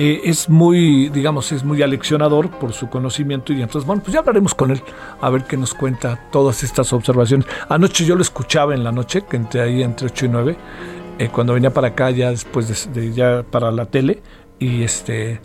Eh, 0.00 0.30
es 0.30 0.48
muy, 0.48 1.08
digamos, 1.08 1.50
es 1.50 1.64
muy 1.64 1.82
aleccionador 1.82 2.50
por 2.50 2.72
su 2.72 2.88
conocimiento 2.88 3.52
y 3.52 3.60
entonces, 3.60 3.84
bueno, 3.84 4.00
pues 4.00 4.12
ya 4.12 4.20
hablaremos 4.20 4.54
con 4.54 4.70
él 4.70 4.80
a 5.20 5.28
ver 5.28 5.42
qué 5.42 5.56
nos 5.56 5.74
cuenta 5.74 6.28
todas 6.30 6.62
estas 6.62 6.92
observaciones. 6.92 7.48
Anoche 7.68 8.04
yo 8.04 8.14
lo 8.14 8.22
escuchaba 8.22 8.76
en 8.76 8.84
la 8.84 8.92
noche, 8.92 9.24
que 9.28 9.36
entre 9.36 9.60
ahí 9.60 9.82
entre 9.82 10.06
8 10.06 10.26
y 10.26 10.28
9, 10.28 10.56
eh, 11.18 11.28
cuando 11.32 11.54
venía 11.54 11.74
para 11.74 11.88
acá 11.88 12.12
ya 12.12 12.30
después 12.30 12.88
de, 12.94 13.12
ya 13.12 13.42
para 13.42 13.72
la 13.72 13.86
tele 13.86 14.22
y 14.60 14.84
este 14.84 15.40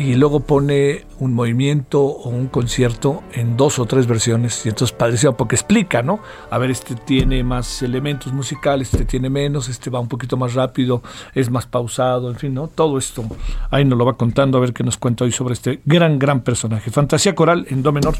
y 0.00 0.14
luego 0.14 0.40
pone 0.40 1.04
un 1.18 1.34
movimiento 1.34 2.00
o 2.00 2.30
un 2.30 2.46
concierto 2.46 3.22
en 3.34 3.58
dos 3.58 3.78
o 3.78 3.84
tres 3.84 4.06
versiones 4.06 4.64
y 4.64 4.70
entonces 4.70 4.96
padrísimo 4.96 5.36
porque 5.36 5.56
explica, 5.56 6.02
¿no? 6.02 6.20
A 6.48 6.56
ver, 6.56 6.70
este 6.70 6.94
tiene 6.94 7.44
más 7.44 7.82
elementos 7.82 8.32
musicales, 8.32 8.94
este 8.94 9.04
tiene 9.04 9.28
menos, 9.28 9.68
este 9.68 9.90
va 9.90 10.00
un 10.00 10.08
poquito 10.08 10.38
más 10.38 10.54
rápido, 10.54 11.02
es 11.34 11.50
más 11.50 11.66
pausado, 11.66 12.30
en 12.30 12.36
fin, 12.36 12.54
¿no? 12.54 12.66
Todo 12.68 12.96
esto 12.96 13.26
ahí 13.70 13.84
nos 13.84 13.98
lo 13.98 14.06
va 14.06 14.14
contando, 14.14 14.56
a 14.56 14.62
ver 14.62 14.72
qué 14.72 14.82
nos 14.82 14.96
cuenta 14.96 15.24
hoy 15.24 15.32
sobre 15.32 15.52
este 15.52 15.82
gran, 15.84 16.18
gran 16.18 16.40
personaje. 16.40 16.90
Fantasía 16.90 17.34
coral 17.34 17.66
en 17.68 17.82
do 17.82 17.92
menor. 17.92 18.14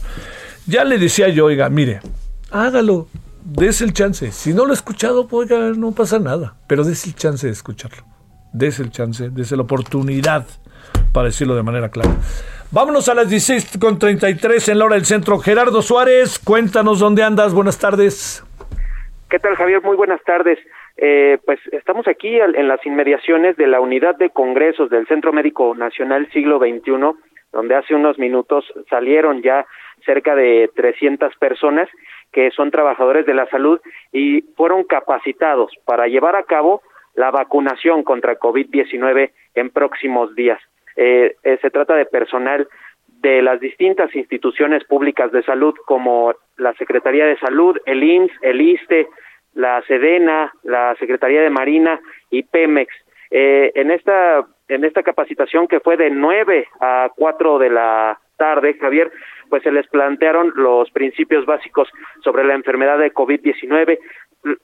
Ya 0.66 0.84
le 0.84 0.98
decía 0.98 1.30
yo, 1.30 1.46
oiga, 1.46 1.70
mire, 1.70 2.00
hágalo, 2.50 3.08
des 3.42 3.80
el 3.80 3.94
chance. 3.94 4.32
Si 4.32 4.52
no 4.52 4.66
lo 4.66 4.72
he 4.72 4.76
escuchado, 4.76 5.26
oiga, 5.30 5.70
no 5.70 5.92
pasa 5.92 6.18
nada, 6.18 6.56
pero 6.66 6.84
des 6.84 7.06
el 7.06 7.14
chance 7.14 7.46
de 7.46 7.54
escucharlo. 7.54 8.19
Des 8.52 8.80
el 8.80 8.90
chance, 8.90 9.30
des 9.30 9.52
la 9.52 9.62
oportunidad 9.62 10.46
para 11.12 11.26
decirlo 11.26 11.54
de 11.54 11.62
manera 11.62 11.88
clara. 11.88 12.10
Vámonos 12.72 13.08
a 13.08 13.14
las 13.14 13.30
16.33 13.30 14.70
en 14.70 14.78
la 14.78 14.84
hora 14.84 14.94
del 14.94 15.04
centro. 15.04 15.38
Gerardo 15.38 15.82
Suárez, 15.82 16.38
cuéntanos 16.38 17.00
dónde 17.00 17.22
andas. 17.22 17.52
Buenas 17.52 17.78
tardes. 17.78 18.44
¿Qué 19.28 19.38
tal, 19.38 19.56
Javier? 19.56 19.82
Muy 19.82 19.96
buenas 19.96 20.22
tardes. 20.24 20.58
Eh, 20.96 21.38
pues 21.46 21.58
estamos 21.72 22.06
aquí 22.08 22.38
en 22.38 22.68
las 22.68 22.84
inmediaciones 22.84 23.56
de 23.56 23.66
la 23.66 23.80
unidad 23.80 24.16
de 24.16 24.30
congresos 24.30 24.90
del 24.90 25.06
Centro 25.06 25.32
Médico 25.32 25.74
Nacional 25.74 26.28
Siglo 26.32 26.58
XXI, 26.58 27.16
donde 27.52 27.74
hace 27.74 27.94
unos 27.94 28.18
minutos 28.18 28.64
salieron 28.88 29.42
ya 29.42 29.66
cerca 30.04 30.34
de 30.34 30.70
300 30.74 31.34
personas 31.36 31.88
que 32.32 32.50
son 32.50 32.70
trabajadores 32.70 33.26
de 33.26 33.34
la 33.34 33.46
salud 33.46 33.80
y 34.12 34.42
fueron 34.56 34.84
capacitados 34.84 35.72
para 35.84 36.06
llevar 36.06 36.36
a 36.36 36.44
cabo 36.44 36.82
la 37.14 37.30
vacunación 37.30 38.02
contra 38.02 38.38
COVID-19 38.38 39.30
en 39.54 39.70
próximos 39.70 40.34
días. 40.34 40.60
Eh, 40.96 41.36
eh, 41.42 41.58
se 41.60 41.70
trata 41.70 41.94
de 41.94 42.06
personal 42.06 42.68
de 43.20 43.42
las 43.42 43.60
distintas 43.60 44.14
instituciones 44.14 44.84
públicas 44.84 45.30
de 45.32 45.42
salud 45.42 45.74
como 45.86 46.34
la 46.56 46.72
Secretaría 46.74 47.26
de 47.26 47.38
Salud, 47.38 47.76
el 47.86 48.02
IMSS, 48.02 48.32
el 48.42 48.60
ISTE, 48.60 49.08
la 49.54 49.82
SEDENA, 49.82 50.52
la 50.62 50.94
Secretaría 50.98 51.42
de 51.42 51.50
Marina 51.50 52.00
y 52.30 52.42
Pemex. 52.42 52.92
Eh, 53.30 53.72
en 53.74 53.90
esta 53.90 54.44
en 54.68 54.84
esta 54.84 55.02
capacitación 55.02 55.66
que 55.66 55.80
fue 55.80 55.96
de 55.96 56.10
9 56.10 56.68
a 56.80 57.10
4 57.14 57.58
de 57.58 57.70
la 57.70 58.20
tarde, 58.36 58.74
Javier, 58.80 59.10
pues 59.48 59.64
se 59.64 59.72
les 59.72 59.86
plantearon 59.88 60.52
los 60.54 60.90
principios 60.92 61.44
básicos 61.44 61.88
sobre 62.22 62.44
la 62.44 62.54
enfermedad 62.54 62.98
de 62.98 63.12
COVID-19, 63.12 63.98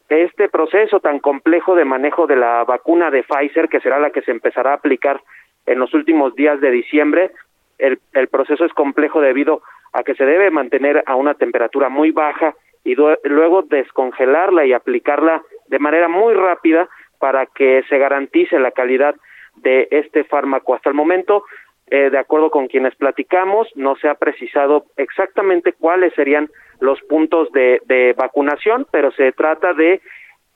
este 0.08 0.48
proceso 0.48 1.00
tan 1.00 1.18
complejo 1.18 1.74
de 1.74 1.84
manejo 1.84 2.26
de 2.26 2.36
la 2.36 2.64
vacuna 2.64 3.10
de 3.10 3.22
Pfizer, 3.22 3.68
que 3.68 3.80
será 3.80 3.98
la 3.98 4.10
que 4.10 4.22
se 4.22 4.30
empezará 4.30 4.70
a 4.70 4.74
aplicar 4.74 5.20
en 5.66 5.78
los 5.78 5.92
últimos 5.94 6.34
días 6.34 6.60
de 6.60 6.70
diciembre, 6.70 7.32
el, 7.78 7.98
el 8.12 8.28
proceso 8.28 8.64
es 8.64 8.72
complejo 8.72 9.20
debido 9.20 9.62
a 9.92 10.02
que 10.02 10.14
se 10.14 10.24
debe 10.24 10.50
mantener 10.50 11.02
a 11.06 11.16
una 11.16 11.34
temperatura 11.34 11.88
muy 11.88 12.10
baja 12.10 12.54
y 12.84 12.94
luego 12.94 13.62
descongelarla 13.62 14.64
y 14.64 14.72
aplicarla 14.72 15.42
de 15.68 15.78
manera 15.78 16.08
muy 16.08 16.34
rápida 16.34 16.88
para 17.18 17.46
que 17.46 17.82
se 17.88 17.98
garantice 17.98 18.58
la 18.60 18.70
calidad 18.70 19.16
de 19.56 19.88
este 19.90 20.22
fármaco. 20.24 20.74
Hasta 20.74 20.90
el 20.90 20.94
momento, 20.94 21.44
eh, 21.88 22.10
de 22.10 22.18
acuerdo 22.18 22.50
con 22.50 22.66
quienes 22.68 22.94
platicamos, 22.96 23.68
no 23.76 23.96
se 23.96 24.08
ha 24.08 24.14
precisado 24.14 24.86
exactamente 24.96 25.72
cuáles 25.72 26.12
serían 26.14 26.50
los 26.80 27.00
puntos 27.02 27.50
de, 27.52 27.80
de 27.86 28.12
vacunación, 28.14 28.86
pero 28.90 29.10
se 29.12 29.32
trata 29.32 29.72
de 29.72 30.00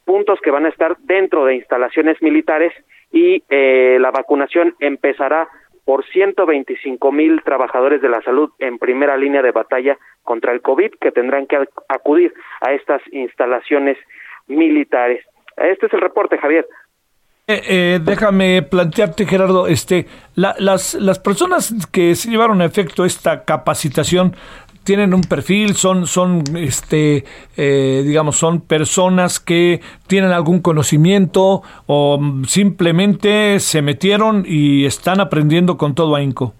puntos 0.05 0.41
que 0.41 0.51
van 0.51 0.67
a 0.67 0.71
estar 0.71 0.97
dentro 0.99 1.45
de 1.45 1.55
instalaciones 1.55 2.21
militares 2.21 2.73
y 3.13 3.43
eh, 3.49 3.99
la 4.01 4.11
vacunación 4.11 4.75
empezará 4.81 5.49
por 5.85 6.05
125 6.05 7.13
mil 7.13 7.43
trabajadores 7.43 8.01
de 8.01 8.09
la 8.09 8.23
salud 8.23 8.51
en 8.59 8.79
primera 8.79 9.17
línea 9.17 9.43
de 9.43 9.51
batalla 9.51 9.99
contra 10.23 10.53
el 10.53 10.63
COVID 10.63 10.93
que 11.01 11.11
tendrán 11.11 11.47
que 11.47 11.59
acudir 11.89 12.35
a 12.61 12.73
estas 12.73 13.03
instalaciones 13.13 13.99
militares. 14.47 15.25
Este 15.57 15.87
es 15.87 15.93
el 15.93 16.01
reporte, 16.01 16.39
Javier. 16.39 16.67
Eh, 17.51 17.63
eh, 17.67 18.01
déjame 18.01 18.63
plantearte, 18.63 19.27
Gerardo, 19.27 19.67
este, 19.67 20.07
las, 20.37 20.95
las 20.95 21.19
personas 21.19 21.75
que 21.91 22.15
se 22.15 22.31
llevaron 22.31 22.61
a 22.61 22.65
efecto 22.65 23.05
esta 23.05 23.45
capacitación 23.45 24.37
tienen 24.85 25.15
un 25.15 25.23
perfil, 25.23 25.75
son, 25.75 26.07
son, 26.07 26.45
este, 26.57 27.25
eh, 27.57 28.03
digamos, 28.07 28.37
son 28.37 28.61
personas 28.61 29.41
que 29.41 29.81
tienen 30.07 30.31
algún 30.31 30.61
conocimiento 30.61 31.63
o 31.87 32.21
simplemente 32.47 33.59
se 33.59 33.83
metieron 33.83 34.45
y 34.47 34.87
están 34.87 35.21
aprendiendo 35.21 35.77
con 35.77 35.97
todo 35.97 36.15
ahínco. 36.15 36.55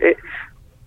Eh, 0.00 0.16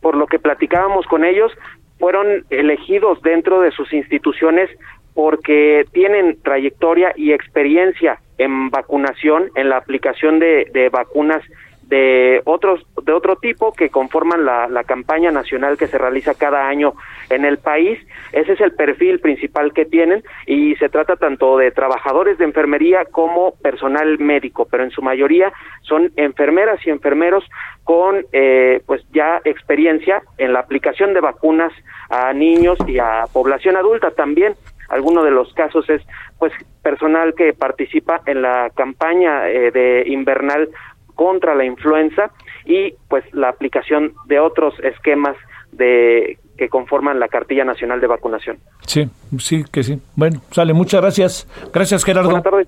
por 0.02 0.16
lo 0.16 0.28
que 0.28 0.38
platicábamos 0.38 1.08
con 1.08 1.26
ellos, 1.26 1.52
fueron 1.98 2.46
elegidos 2.52 3.20
dentro 3.24 3.60
de 3.62 3.72
sus 3.72 3.92
instituciones 3.92 4.70
porque 5.16 5.86
tienen 5.94 6.38
trayectoria 6.44 7.14
y 7.16 7.32
experiencia 7.32 8.20
en 8.38 8.70
vacunación, 8.70 9.50
en 9.56 9.70
la 9.70 9.78
aplicación 9.78 10.40
de, 10.40 10.68
de 10.74 10.90
vacunas 10.90 11.44
de 11.88 12.42
otros 12.46 12.82
de 13.04 13.12
otro 13.12 13.36
tipo 13.36 13.74
que 13.74 13.90
conforman 13.90 14.46
la, 14.46 14.68
la, 14.68 14.84
campaña 14.84 15.32
nacional 15.32 15.78
que 15.78 15.88
se 15.88 15.98
realiza 15.98 16.34
cada 16.34 16.68
año 16.68 16.94
en 17.30 17.46
el 17.46 17.58
país. 17.58 18.00
Ese 18.32 18.54
es 18.54 18.62
el 18.62 18.74
perfil 18.74 19.20
principal 19.20 19.74
que 19.74 19.86
tienen 19.86 20.24
y 20.48 20.76
se 20.76 20.90
trata 20.90 21.18
tanto 21.18 21.58
de 21.58 21.72
trabajadores 21.72 22.38
de 22.38 22.46
enfermería 22.46 23.06
como 23.06 23.56
personal 23.56 24.18
médico 24.20 24.68
pero 24.70 24.84
en 24.84 24.92
su 24.92 25.02
mayoría 25.02 25.52
son 25.82 26.12
enfermeras 26.16 26.80
y 26.88 26.90
enfermeros 26.90 27.44
con 27.84 28.26
eh, 28.32 28.82
pues 28.86 29.04
ya 29.14 29.42
experiencia 29.44 30.24
en 30.38 30.54
la 30.54 30.60
aplicación 30.60 31.14
de 31.14 31.20
vacunas 31.20 31.74
a 32.10 32.34
niños 32.34 32.78
y 32.88 32.98
a 32.98 33.26
población 33.32 33.76
adulta. 33.76 34.12
También 34.12 34.56
alguno 34.94 35.24
de 35.24 35.32
los 35.32 35.52
casos 35.54 35.90
es 35.90 36.02
pues 36.40 36.54
personal 36.82 37.34
que 37.36 37.54
participa 37.54 38.22
en 38.26 38.42
la 38.42 38.70
campaña 38.76 39.50
eh, 39.50 39.72
de 39.72 40.04
invernal 40.08 40.70
contra 41.16 41.56
la 41.56 41.66
influenza 41.66 42.32
y 42.66 42.94
pues 43.08 43.24
la 43.34 43.50
aplicación 43.50 44.14
de 44.26 44.40
otros 44.40 44.74
esquemas 44.80 45.36
de 45.72 46.38
que 46.58 46.70
conforman 46.70 47.20
la 47.20 47.28
cartilla 47.28 47.66
nacional 47.66 48.00
de 48.00 48.08
vacunación. 48.08 48.58
Sí, 48.86 49.10
sí 49.40 49.64
que 49.72 49.84
sí. 49.84 50.00
Bueno, 50.16 50.42
sale, 50.52 50.74
muchas 50.74 51.02
gracias. 51.02 51.48
Gracias, 51.74 52.04
Gerardo. 52.04 52.30
Buenas 52.30 52.44
tardes. 52.44 52.68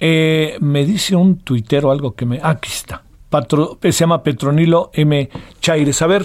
Eh, 0.00 0.56
me 0.60 0.84
dice 0.84 1.14
un 1.14 1.44
tuitero 1.44 1.90
algo 1.90 2.14
que 2.14 2.24
me... 2.24 2.40
Aquí 2.42 2.70
está. 2.70 3.02
Patro, 3.28 3.78
se 3.82 3.92
llama 3.92 4.22
Petronilo 4.22 4.90
M. 4.94 5.28
Chaires. 5.60 6.00
A 6.00 6.06
ver, 6.06 6.22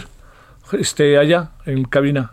este, 0.79 1.17
allá 1.17 1.51
en 1.65 1.84
cabina. 1.84 2.32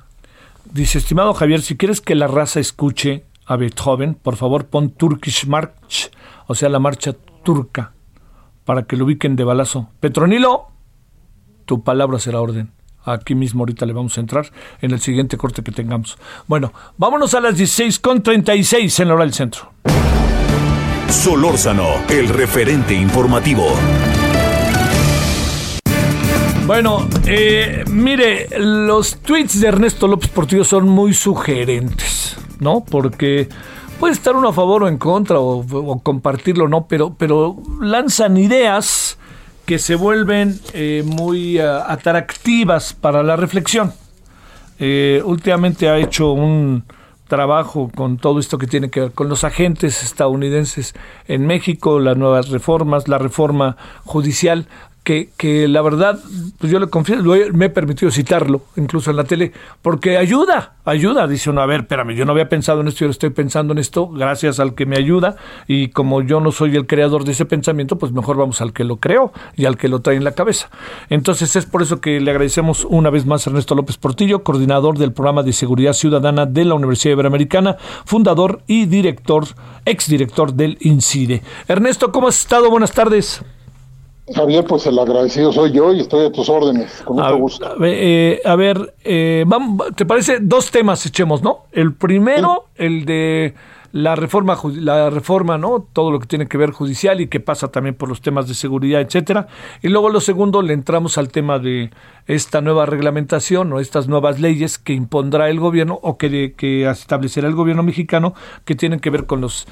Dice, 0.73 0.99
estimado 0.99 1.35
Javier, 1.35 1.63
si 1.63 1.77
quieres 1.77 2.01
que 2.01 2.15
la 2.15 2.29
raza 2.29 2.61
escuche 2.61 3.25
a 3.45 3.57
Beethoven, 3.57 4.15
por 4.15 4.37
favor 4.37 4.67
pon 4.67 4.91
Turkish 4.91 5.47
March, 5.47 6.11
o 6.47 6.55
sea, 6.55 6.69
la 6.69 6.79
marcha 6.79 7.15
turca 7.43 7.93
para 8.65 8.85
que 8.85 8.97
lo 8.97 9.05
ubiquen 9.05 9.35
de 9.35 9.43
balazo. 9.43 9.89
Petronilo, 9.99 10.69
tu 11.65 11.83
palabra 11.83 12.21
será 12.21 12.41
orden. 12.41 12.71
Aquí 13.05 13.35
mismo 13.35 13.63
ahorita 13.63 13.87
le 13.87 13.93
vamos 13.93 14.17
a 14.17 14.21
entrar 14.21 14.47
en 14.81 14.93
el 14.93 15.01
siguiente 15.01 15.37
corte 15.37 15.63
que 15.65 15.73
tengamos. 15.73 16.19
Bueno, 16.47 16.73
vámonos 16.97 17.35
a 17.35 17.41
las 17.41 17.59
16.36 17.59 19.01
en 19.01 19.09
la 19.09 19.15
hora 19.15 19.25
del 19.25 19.35
centro. 19.35 19.73
Solórzano, 21.09 21.89
el 22.09 22.29
referente 22.29 22.95
informativo. 22.95 23.67
Bueno, 26.71 27.09
eh, 27.27 27.83
mire, 27.91 28.47
los 28.57 29.17
tweets 29.17 29.61
de 29.61 29.67
Ernesto 29.67 30.07
López 30.07 30.31
Portillo 30.31 30.63
son 30.63 30.89
muy 30.89 31.15
sugerentes, 31.15 32.37
¿no? 32.61 32.85
Porque 32.89 33.49
puede 33.99 34.13
estar 34.13 34.37
uno 34.37 34.51
a 34.51 34.53
favor 34.53 34.85
o 34.85 34.89
en 34.89 34.97
contra 34.97 35.41
o, 35.41 36.01
compartirlo 36.01 36.69
no, 36.69 36.87
pero, 36.87 37.13
pero 37.19 37.57
lanzan 37.81 38.37
ideas 38.37 39.19
que 39.67 39.81
se 39.81 39.97
vuelven 39.97 40.61
eh, 40.73 41.03
muy 41.05 41.59
eh, 41.59 41.65
atractivas 41.65 42.95
para 42.95 43.25
la 43.25 43.35
reflexión. 43.35 43.93
Eh, 44.79 45.21
últimamente 45.25 45.89
ha 45.89 45.99
hecho 45.99 46.31
un 46.31 46.85
trabajo 47.27 47.91
con 47.95 48.17
todo 48.17 48.39
esto 48.39 48.59
que 48.59 48.67
tiene 48.69 48.91
que 48.91 49.01
ver 49.01 49.13
con 49.13 49.29
los 49.29 49.43
agentes 49.43 50.05
estadounidenses 50.05 50.95
en 51.27 51.47
México, 51.47 51.99
las 51.99 52.17
nuevas 52.17 52.51
reformas, 52.51 53.09
la 53.09 53.19
reforma 53.19 53.77
judicial 54.05 54.67
que, 55.11 55.31
que 55.37 55.67
la 55.67 55.83
verdad, 55.83 56.21
pues 56.59 56.71
yo 56.71 56.79
le 56.79 56.87
confieso, 56.87 57.25
me 57.53 57.65
he 57.65 57.71
permitido 57.71 58.13
citarlo, 58.13 58.63
incluso 58.77 59.11
en 59.11 59.17
la 59.17 59.25
tele, 59.25 59.51
porque 59.83 60.17
ayuda, 60.17 60.75
ayuda. 60.85 61.27
Dice 61.27 61.51
uno, 61.51 61.63
a 61.63 61.67
ver, 61.67 61.81
espérame, 61.81 62.15
yo 62.15 62.25
no 62.25 62.31
había 62.31 62.49
pensado 62.49 62.81
en 62.81 62.87
esto, 62.87 63.07
yo 63.07 63.11
estoy 63.11 63.31
pensando 63.31 63.73
en 63.73 63.79
esto 63.79 64.07
gracias 64.09 64.61
al 64.61 64.77
que 64.77 64.87
me 64.87 64.97
ayuda, 64.97 65.35
y 65.67 65.89
como 65.89 66.23
yo 66.23 66.39
no 66.39 66.53
soy 66.53 66.77
el 66.77 66.87
creador 66.87 67.25
de 67.25 67.33
ese 67.33 67.45
pensamiento, 67.45 67.99
pues 67.99 68.13
mejor 68.13 68.37
vamos 68.37 68.61
al 68.61 68.73
que 68.73 68.85
lo 68.85 68.99
creó 68.99 69.33
y 69.57 69.65
al 69.65 69.77
que 69.77 69.89
lo 69.89 69.99
trae 69.99 70.17
en 70.17 70.23
la 70.23 70.31
cabeza. 70.31 70.71
Entonces 71.09 71.57
es 71.57 71.67
por 71.67 71.83
eso 71.83 72.01
que 72.01 72.21
le 72.21 72.31
agradecemos 72.31 72.87
una 72.89 73.11
vez 73.11 73.27
más 73.27 73.45
a 73.45 73.51
Ernesto 73.51 73.75
López 73.75 73.97
Portillo, 73.97 74.45
coordinador 74.45 74.97
del 74.97 75.13
programa 75.13 75.43
de 75.43 75.53
seguridad 75.53 75.93
ciudadana 75.93 76.47
de 76.47 76.65
la 76.65 76.75
Universidad 76.75 77.15
Iberoamericana, 77.15 77.79
fundador 78.05 78.63
y 78.69 78.87
director, 78.87 79.45
exdirector 79.85 80.55
del 80.55 80.79
INCIDE. 80.81 81.43
Ernesto, 81.67 82.13
¿cómo 82.13 82.29
has 82.29 82.39
estado? 82.39 82.71
Buenas 82.71 82.93
tardes. 82.93 83.43
Javier, 84.35 84.65
pues 84.65 84.87
el 84.87 84.99
agradecido 84.99 85.53
soy 85.53 85.73
yo 85.73 85.93
y 85.93 86.01
estoy 86.01 86.27
a 86.27 86.33
tus 86.33 86.49
órdenes, 86.49 87.03
con 87.05 87.17
mucho 87.17 87.37
gusto. 87.37 87.67
A, 87.67 87.77
eh, 87.83 88.41
a 88.45 88.57
ver, 88.57 88.95
eh, 89.05 89.45
vamos, 89.47 89.89
¿te 89.97 90.07
parece? 90.07 90.39
Dos 90.41 90.71
temas 90.71 91.05
echemos, 91.07 91.43
¿no? 91.43 91.65
El 91.73 91.95
primero, 91.95 92.67
el 92.77 93.05
de 93.05 93.55
la 93.93 94.15
reforma, 94.17 94.57
la 94.75 95.11
reforma, 95.11 95.59
¿no? 95.59 95.87
Todo 95.93 96.11
lo 96.11 96.21
que 96.21 96.27
tiene 96.27 96.47
que 96.47 96.59
ver 96.59 96.71
judicial 96.71 97.21
y 97.21 97.29
que 97.29 97.41
pasa 97.41 97.69
también 97.69 97.95
por 97.95 98.09
los 98.09 98.21
temas 98.21 98.47
de 98.49 98.55
seguridad, 98.55 99.01
etcétera. 99.01 99.49
Y 99.83 99.89
luego 99.89 100.11
lo 100.11 100.21
segundo, 100.21 100.63
le 100.63 100.75
entramos 100.75 101.19
al 101.19 101.29
tema 101.29 101.59
de 101.59 101.91
esta 102.27 102.61
nueva 102.61 102.87
reglamentación 102.87 103.73
o 103.73 103.81
estas 103.81 104.07
nuevas 104.07 104.41
leyes 104.41 104.79
que 104.79 104.93
impondrá 104.93 105.51
el 105.51 105.59
gobierno 105.59 105.99
o 106.03 106.19
que, 106.19 106.55
que 106.57 106.89
establecerá 106.89 107.49
el 107.49 107.55
gobierno 107.55 107.83
mexicano 107.83 108.35
que 108.65 108.75
tienen 108.75 109.01
que 109.01 109.11
ver 109.11 109.27
con 109.27 109.41
los 109.41 109.67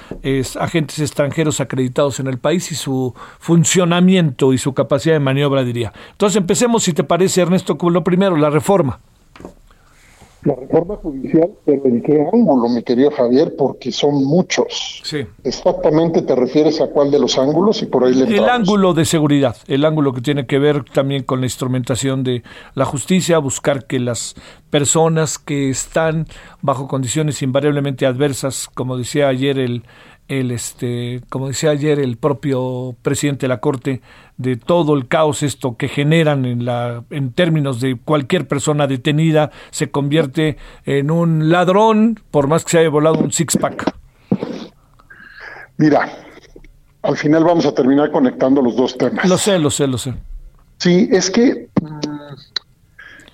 agentes 0.58 0.98
extranjeros 0.98 1.60
acreditados 1.60 2.20
en 2.20 2.26
el 2.26 2.38
país 2.38 2.72
y 2.72 2.74
su 2.74 3.14
funcionamiento 3.38 4.52
y 4.52 4.58
su 4.58 4.74
capacidad 4.74 5.14
de 5.14 5.20
maniobra, 5.20 5.62
diría. 5.62 5.92
Entonces 6.12 6.36
empecemos, 6.36 6.82
si 6.82 6.92
te 6.92 7.04
parece, 7.04 7.42
Ernesto, 7.42 7.78
con 7.78 7.92
lo 7.92 8.02
primero, 8.02 8.36
la 8.36 8.50
reforma. 8.50 9.00
La 10.44 10.54
reforma 10.54 10.96
judicial, 10.96 11.50
pero 11.64 11.84
¿en 11.86 12.00
qué 12.00 12.26
ángulo, 12.32 12.68
mi 12.68 12.82
querido 12.82 13.10
Javier? 13.10 13.54
Porque 13.58 13.90
son 13.90 14.24
muchos. 14.24 15.02
Sí. 15.04 15.26
Exactamente 15.42 16.22
te 16.22 16.36
refieres 16.36 16.80
a 16.80 16.86
cuál 16.86 17.10
de 17.10 17.18
los 17.18 17.38
ángulos 17.38 17.82
y 17.82 17.86
por 17.86 18.04
ahí 18.04 18.14
le 18.14 18.36
El 18.36 18.48
ángulo 18.48 18.94
de 18.94 19.04
seguridad, 19.04 19.56
el 19.66 19.84
ángulo 19.84 20.12
que 20.12 20.20
tiene 20.20 20.46
que 20.46 20.58
ver 20.58 20.84
también 20.84 21.24
con 21.24 21.40
la 21.40 21.46
instrumentación 21.46 22.22
de 22.22 22.44
la 22.74 22.84
justicia, 22.84 23.38
buscar 23.38 23.86
que 23.86 23.98
las 23.98 24.36
personas 24.70 25.38
que 25.38 25.70
están 25.70 26.26
bajo 26.62 26.86
condiciones 26.86 27.42
invariablemente 27.42 28.06
adversas, 28.06 28.68
como 28.72 28.96
decía 28.96 29.28
ayer 29.28 29.58
el, 29.58 29.82
el 30.28 30.50
este, 30.50 31.22
como 31.30 31.48
decía 31.48 31.70
ayer 31.70 31.98
el 31.98 32.18
propio 32.18 32.94
presidente 33.02 33.46
de 33.46 33.48
la 33.48 33.60
Corte, 33.60 34.02
de 34.36 34.56
todo 34.56 34.94
el 34.94 35.08
caos 35.08 35.42
esto 35.42 35.76
que 35.76 35.88
generan 35.88 36.44
en 36.44 36.64
la 36.64 37.02
en 37.10 37.32
términos 37.32 37.80
de 37.80 37.98
cualquier 37.98 38.46
persona 38.46 38.86
detenida 38.86 39.50
se 39.70 39.90
convierte 39.90 40.58
en 40.84 41.10
un 41.10 41.50
ladrón 41.50 42.20
por 42.30 42.46
más 42.46 42.64
que 42.64 42.72
se 42.72 42.78
haya 42.78 42.90
volado 42.90 43.18
un 43.18 43.32
six 43.32 43.56
pack. 43.56 43.92
Mira, 45.78 46.10
al 47.02 47.16
final 47.16 47.44
vamos 47.44 47.64
a 47.66 47.74
terminar 47.74 48.10
conectando 48.10 48.60
los 48.60 48.76
dos 48.76 48.96
temas. 48.98 49.28
Lo 49.28 49.38
sé, 49.38 49.58
lo 49.58 49.70
sé, 49.70 49.86
lo 49.86 49.98
sé. 49.98 50.14
Sí, 50.78 51.08
es 51.10 51.30
que 51.30 51.68
mm, 51.80 52.34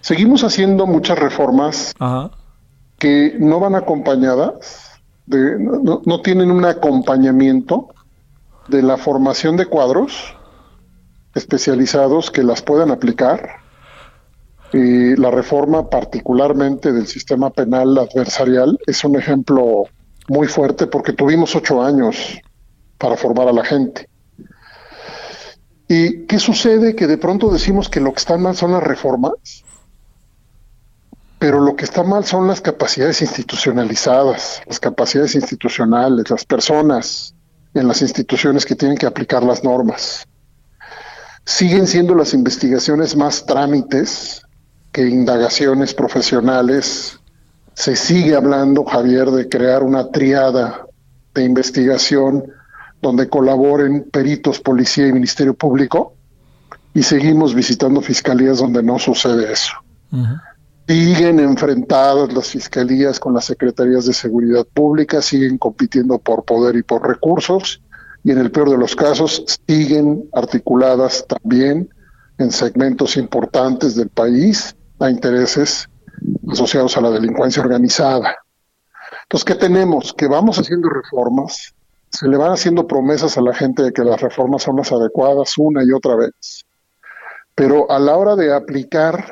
seguimos 0.01 0.45
haciendo 0.45 0.87
muchas 0.87 1.18
reformas 1.18 1.95
que 2.99 3.37
no 3.39 3.61
van 3.61 3.75
acompañadas 3.75 4.84
de, 5.27 5.59
no, 5.59 6.20
tienen 6.20 6.51
un 6.51 6.64
acompañamiento 6.64 7.89
de 8.68 8.83
la 8.83 8.97
formación 8.97 9.57
de 9.57 9.66
cuadros 9.66 10.37
especializados 11.35 12.31
que 12.31 12.43
las 12.43 12.62
puedan 12.62 12.91
aplicar. 12.91 13.62
Y 14.72 15.14
la 15.16 15.31
reforma 15.31 15.89
particularmente 15.89 16.93
del 16.93 17.07
sistema 17.07 17.51
penal 17.51 17.97
adversarial 17.97 18.79
es 18.87 19.05
un 19.05 19.16
ejemplo 19.16 19.85
muy 20.29 20.49
fuerte 20.49 20.87
porque 20.87 21.12
tuvimos 21.12 21.55
ocho 21.55 21.83
años 21.83 22.41
para 22.99 23.16
formar 23.16 23.49
a 23.49 23.53
la 23.53 23.64
gente. 23.64 24.09
¿Y 25.87 26.27
qué 26.27 26.39
sucede? 26.39 26.97
Que 26.97 27.07
de 27.07 27.18
pronto 27.18 27.51
decimos 27.51 27.89
que 27.89 28.01
lo 28.01 28.12
que 28.12 28.18
está 28.18 28.37
mal 28.37 28.57
son 28.57 28.72
las 28.72 28.83
reformas, 28.83 29.64
pero 31.39 31.61
lo 31.61 31.76
que 31.76 31.85
está 31.85 32.03
mal 32.03 32.24
son 32.24 32.47
las 32.47 32.61
capacidades 32.61 33.20
institucionalizadas, 33.22 34.62
las 34.66 34.80
capacidades 34.80 35.35
institucionales, 35.35 36.30
las 36.30 36.45
personas 36.45 37.35
en 37.74 37.89
las 37.89 38.03
instituciones 38.03 38.64
que 38.64 38.76
tienen 38.76 38.97
que 38.97 39.07
aplicar 39.07 39.43
las 39.43 39.64
normas. 39.64 40.26
Siguen 41.45 41.87
siendo 41.87 42.14
las 42.14 42.32
investigaciones 42.32 43.16
más 43.16 43.45
trámites 43.45 44.43
que 44.93 45.09
indagaciones 45.09 45.93
profesionales. 45.93 47.18
Se 47.74 47.97
sigue 47.97 48.37
hablando, 48.37 48.85
Javier, 48.85 49.30
de 49.30 49.49
crear 49.49 49.82
una 49.82 50.11
triada 50.11 50.87
de 51.35 51.45
investigación 51.45 52.45
donde 53.03 53.28
colaboren 53.28 54.09
peritos, 54.11 54.61
policía 54.61 55.09
y 55.09 55.12
Ministerio 55.12 55.53
Público, 55.53 56.14
y 56.95 57.03
seguimos 57.03 57.55
visitando 57.55 58.01
fiscalías 58.01 58.59
donde 58.59 58.82
no 58.82 58.99
sucede 58.99 59.53
eso. 59.53 59.74
Siguen 60.87 61.41
enfrentadas 61.41 62.32
las 62.32 62.49
fiscalías 62.49 63.18
con 63.18 63.32
las 63.32 63.47
secretarías 63.47 64.05
de 64.05 64.12
seguridad 64.12 64.66
pública, 64.66 65.22
siguen 65.22 65.57
compitiendo 65.57 66.18
por 66.18 66.45
poder 66.45 66.76
y 66.76 66.82
por 66.82 67.07
recursos, 67.07 67.80
y 68.22 68.32
en 68.32 68.39
el 68.39 68.51
peor 68.51 68.70
de 68.70 68.76
los 68.76 68.95
casos 68.95 69.45
siguen 69.66 70.28
articuladas 70.32 71.26
también 71.26 71.89
en 72.39 72.51
segmentos 72.51 73.16
importantes 73.16 73.97
del 73.97 74.11
país 74.11 74.76
a 74.99 75.11
intereses 75.11 75.89
asociados 76.51 76.97
a 76.97 77.01
la 77.01 77.11
delincuencia 77.11 77.62
organizada. 77.62 78.37
Entonces, 79.22 79.45
¿qué 79.45 79.55
tenemos? 79.55 80.12
Que 80.12 80.26
vamos 80.26 80.59
haciendo 80.59 80.89
reformas, 80.91 81.74
se 82.11 82.28
le 82.28 82.37
van 82.37 82.53
haciendo 82.53 82.87
promesas 82.87 83.39
a 83.39 83.43
la 83.43 83.55
gente 83.55 83.82
de 83.82 83.93
que 83.93 84.05
las 84.05 84.20
reformas 84.20 84.62
son 84.62 84.76
las 84.76 84.93
adecuadas 84.93 85.55
una 85.57 85.82
y 85.82 85.93
otra 85.93 86.14
vez, 86.14 86.64
pero 87.55 87.91
a 87.91 87.99
la 87.99 88.16
hora 88.16 88.37
de 88.37 88.55
aplicar 88.55 89.24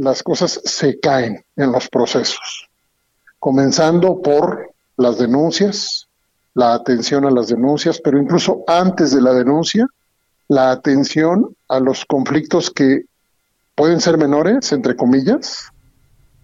las 0.00 0.22
cosas 0.22 0.62
se 0.64 0.98
caen 0.98 1.44
en 1.56 1.72
los 1.72 1.90
procesos, 1.90 2.70
comenzando 3.38 4.22
por 4.22 4.70
las 4.96 5.18
denuncias, 5.18 6.08
la 6.54 6.72
atención 6.72 7.26
a 7.26 7.30
las 7.30 7.48
denuncias, 7.48 8.00
pero 8.02 8.18
incluso 8.18 8.64
antes 8.66 9.10
de 9.10 9.20
la 9.20 9.34
denuncia, 9.34 9.86
la 10.48 10.70
atención 10.70 11.54
a 11.68 11.80
los 11.80 12.06
conflictos 12.06 12.70
que 12.70 13.02
pueden 13.74 14.00
ser 14.00 14.16
menores, 14.16 14.72
entre 14.72 14.96
comillas, 14.96 15.68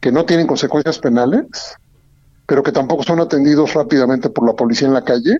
que 0.00 0.12
no 0.12 0.26
tienen 0.26 0.46
consecuencias 0.46 0.98
penales, 0.98 1.46
pero 2.46 2.62
que 2.62 2.72
tampoco 2.72 3.04
son 3.04 3.20
atendidos 3.20 3.72
rápidamente 3.72 4.28
por 4.28 4.46
la 4.46 4.52
policía 4.52 4.86
en 4.86 4.94
la 4.94 5.04
calle 5.04 5.38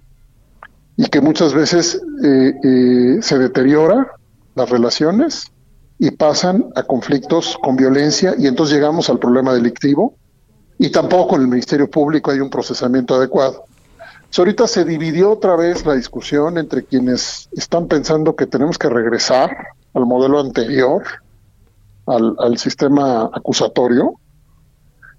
y 0.97 1.05
que 1.09 1.21
muchas 1.21 1.53
veces 1.53 2.01
eh, 2.25 2.55
eh, 2.65 3.19
se 3.21 3.39
deteriora 3.39 4.11
las 4.55 4.71
relaciones 4.71 5.53
y 5.99 6.11
pasan 6.11 6.67
a 6.75 6.83
conflictos 6.83 7.57
con 7.63 7.77
violencia 7.77 8.35
y 8.39 8.47
entonces 8.47 8.75
llegamos 8.75 9.09
al 9.09 9.19
problema 9.19 9.55
delictivo 9.55 10.15
y 10.79 10.91
tampoco 10.91 11.37
en 11.37 11.43
el 11.43 11.49
Ministerio 11.49 11.91
Público 11.91 12.31
hay 12.31 12.41
un 12.41 12.51
procesamiento 12.51 13.15
adecuado. 13.15 13.65
ahorita 14.37 14.67
se 14.67 14.85
dividió 14.85 15.33
otra 15.33 15.57
vez 15.57 15.87
la 15.87 15.95
discusión 15.95 16.59
entre 16.59 16.85
quienes 16.85 17.49
están 17.53 17.87
pensando 17.87 18.37
que 18.37 18.47
tenemos 18.47 18.77
que 18.77 18.91
regresar 18.91 19.57
al 19.95 20.05
modelo 20.05 20.41
anterior, 20.41 21.03
al, 22.07 22.59
sistema 22.59 23.31
acusatorio, 23.33 24.15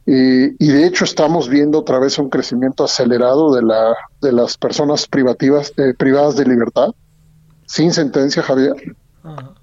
y 0.06 0.68
de 0.68 0.86
hecho 0.86 1.04
estamos 1.04 1.50
viendo 1.50 1.80
otra 1.80 2.00
vez 2.00 2.18
un 2.20 2.30
crecimiento 2.30 2.84
acelerado 2.84 3.54
de, 3.54 3.64
la, 3.64 3.96
de 4.22 4.32
las 4.32 4.58
personas 4.58 5.08
privativas, 5.08 5.74
eh, 5.78 5.94
privadas 5.98 6.38
de 6.38 6.46
libertad, 6.46 6.92
sin 7.66 7.92
sentencia, 7.92 8.42
Javier, 8.42 8.96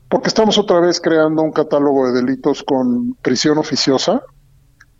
porque 0.08 0.28
estamos 0.28 0.58
otra 0.58 0.80
vez 0.80 1.00
creando 1.00 1.42
un 1.42 1.52
catálogo 1.52 2.06
de 2.06 2.20
delitos 2.20 2.62
con 2.62 3.14
prisión 3.14 3.58
oficiosa. 3.58 4.22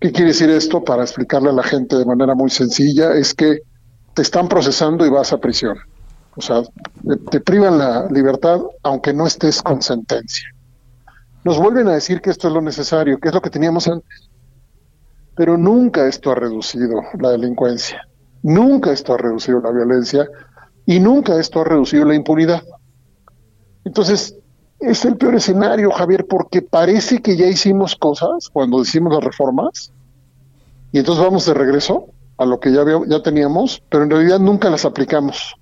¿Qué 0.01 0.13
quiere 0.13 0.29
decir 0.29 0.51
esto? 0.51 0.83
Para 0.83 1.03
explicarle 1.03 1.51
a 1.51 1.53
la 1.53 1.63
gente 1.63 1.97
de 1.97 2.05
manera 2.05 2.35
muy 2.35 2.51
sencilla, 2.51 3.15
es 3.15 3.35
que 3.35 3.61
te 4.15 4.23
están 4.23 4.49
procesando 4.49 5.07
y 5.07 5.11
vas 5.11 5.33
a 5.33 5.39
prisión. 5.39 5.77
O 6.37 6.41
sea, 6.41 6.63
te 7.31 7.41
privan 7.41 7.79
la 7.79 8.09
libertad 8.11 8.61
aunque 8.83 9.13
no 9.13 9.27
estés 9.27 9.63
con 9.63 9.83
sentencia. 9.83 10.49
Nos 11.45 11.59
vuelven 11.59 11.89
a 11.89 11.93
decir 11.93 12.21
que 12.21 12.31
esto 12.31 12.49
es 12.49 12.55
lo 12.55 12.61
necesario, 12.61 13.19
que 13.19 13.29
es 13.29 13.35
lo 13.35 13.41
que 13.41 13.51
teníamos 13.51 13.87
antes 13.87 14.31
pero 15.37 15.57
nunca 15.57 16.07
esto 16.07 16.31
ha 16.31 16.35
reducido 16.37 17.03
la 17.19 17.31
delincuencia, 17.31 18.07
nunca 18.43 18.93
esto 18.93 19.15
ha 19.15 19.19
reducido 19.19 19.61
la 19.61 19.73
violencia 19.73 20.29
y 20.87 21.01
nunca 21.01 21.39
esto 21.39 21.61
ha 21.61 21.65
reducido 21.65 22.05
la 22.05 22.15
impunidad. 22.15 22.63
Entonces, 23.85 24.37
es 24.81 25.05
el 25.05 25.17
peor 25.17 25.37
escenario, 25.37 25.91
Javier, 25.91 26.27
porque 26.27 26.63
parece 26.63 27.23
que 27.23 27.37
ya 27.37 27.47
hicimos 27.47 27.97
cosas 27.97 28.49
cuando 28.53 28.81
hicimos 28.81 29.13
las 29.15 29.25
reformas 29.25 29.93
y 30.93 30.99
entonces 30.99 31.25
vamos 31.25 31.47
de 31.47 31.55
regreso 31.55 32.07
a 32.37 32.45
lo 32.45 32.61
que 32.61 32.73
ya, 32.73 32.85
ya 33.07 33.23
teníamos, 33.23 33.83
pero 33.89 34.05
en 34.05 34.11
realidad 34.11 34.39
nunca 34.39 34.71
las 34.71 34.85
aplicamos. 34.85 35.57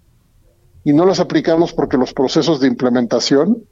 Y 0.85 0.93
no 0.93 1.07
las 1.07 1.21
aplicamos 1.21 1.73
porque 1.73 1.97
los 1.97 2.13
procesos 2.13 2.61
de 2.61 2.67
implementación 2.67 3.65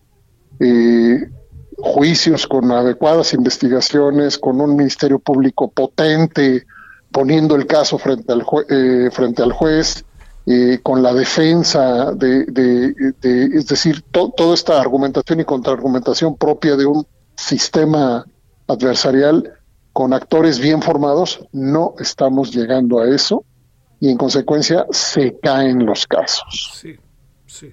eh, 0.61 1.29
juicios 1.77 2.47
con 2.47 2.71
adecuadas 2.71 3.33
investigaciones, 3.33 4.39
con 4.39 4.61
un 4.61 4.77
ministerio 4.77 5.19
público 5.19 5.71
potente, 5.71 6.67
poniendo 7.11 7.57
el 7.57 7.67
caso 7.67 7.99
frente 7.99 8.33
al, 8.33 8.45
eh, 8.69 9.11
frente 9.11 9.43
al 9.43 9.53
juez, 9.53 10.05
eh, 10.47 10.81
con 10.83 11.03
la 11.03 11.13
defensa 11.13 12.13
de, 12.13 12.95
es 13.23 13.67
decir, 13.67 14.03
toda 14.11 14.55
esta 14.55 14.81
argumentación 14.81 15.41
y 15.41 15.45
contraargumentación 15.45 16.37
propia 16.37 16.77
de 16.77 16.87
un 16.87 17.07
sistema 17.37 18.25
adversarial 18.67 19.53
con 19.93 20.13
actores 20.13 20.59
bien 20.59 20.83
formados, 20.83 21.47
no 21.53 21.95
estamos 21.99 22.53
llegando 22.53 23.01
a 23.01 23.09
eso 23.09 23.45
y 23.99 24.09
en 24.09 24.17
consecuencia 24.17 24.87
se 24.91 25.39
caen 25.41 25.85
los 25.85 26.07
casos. 26.07 26.85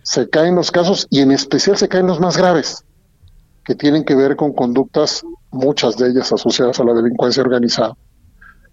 Se 0.04 0.30
caen 0.30 0.56
los 0.56 0.72
casos 0.72 1.08
y 1.10 1.22
en 1.22 1.32
especial 1.32 1.78
se 1.78 1.88
caen 1.88 2.08
los 2.08 2.20
más 2.20 2.38
graves 2.38 2.84
que 3.64 3.76
tienen 3.76 4.04
que 4.04 4.16
ver 4.16 4.36
con 4.36 4.54
conductas, 4.54 5.24
muchas 5.52 5.98
de 5.98 6.10
ellas 6.10 6.32
asociadas 6.32 6.80
a 6.80 6.84
la 6.84 6.94
delincuencia 6.94 7.44
organizada. 7.44 7.96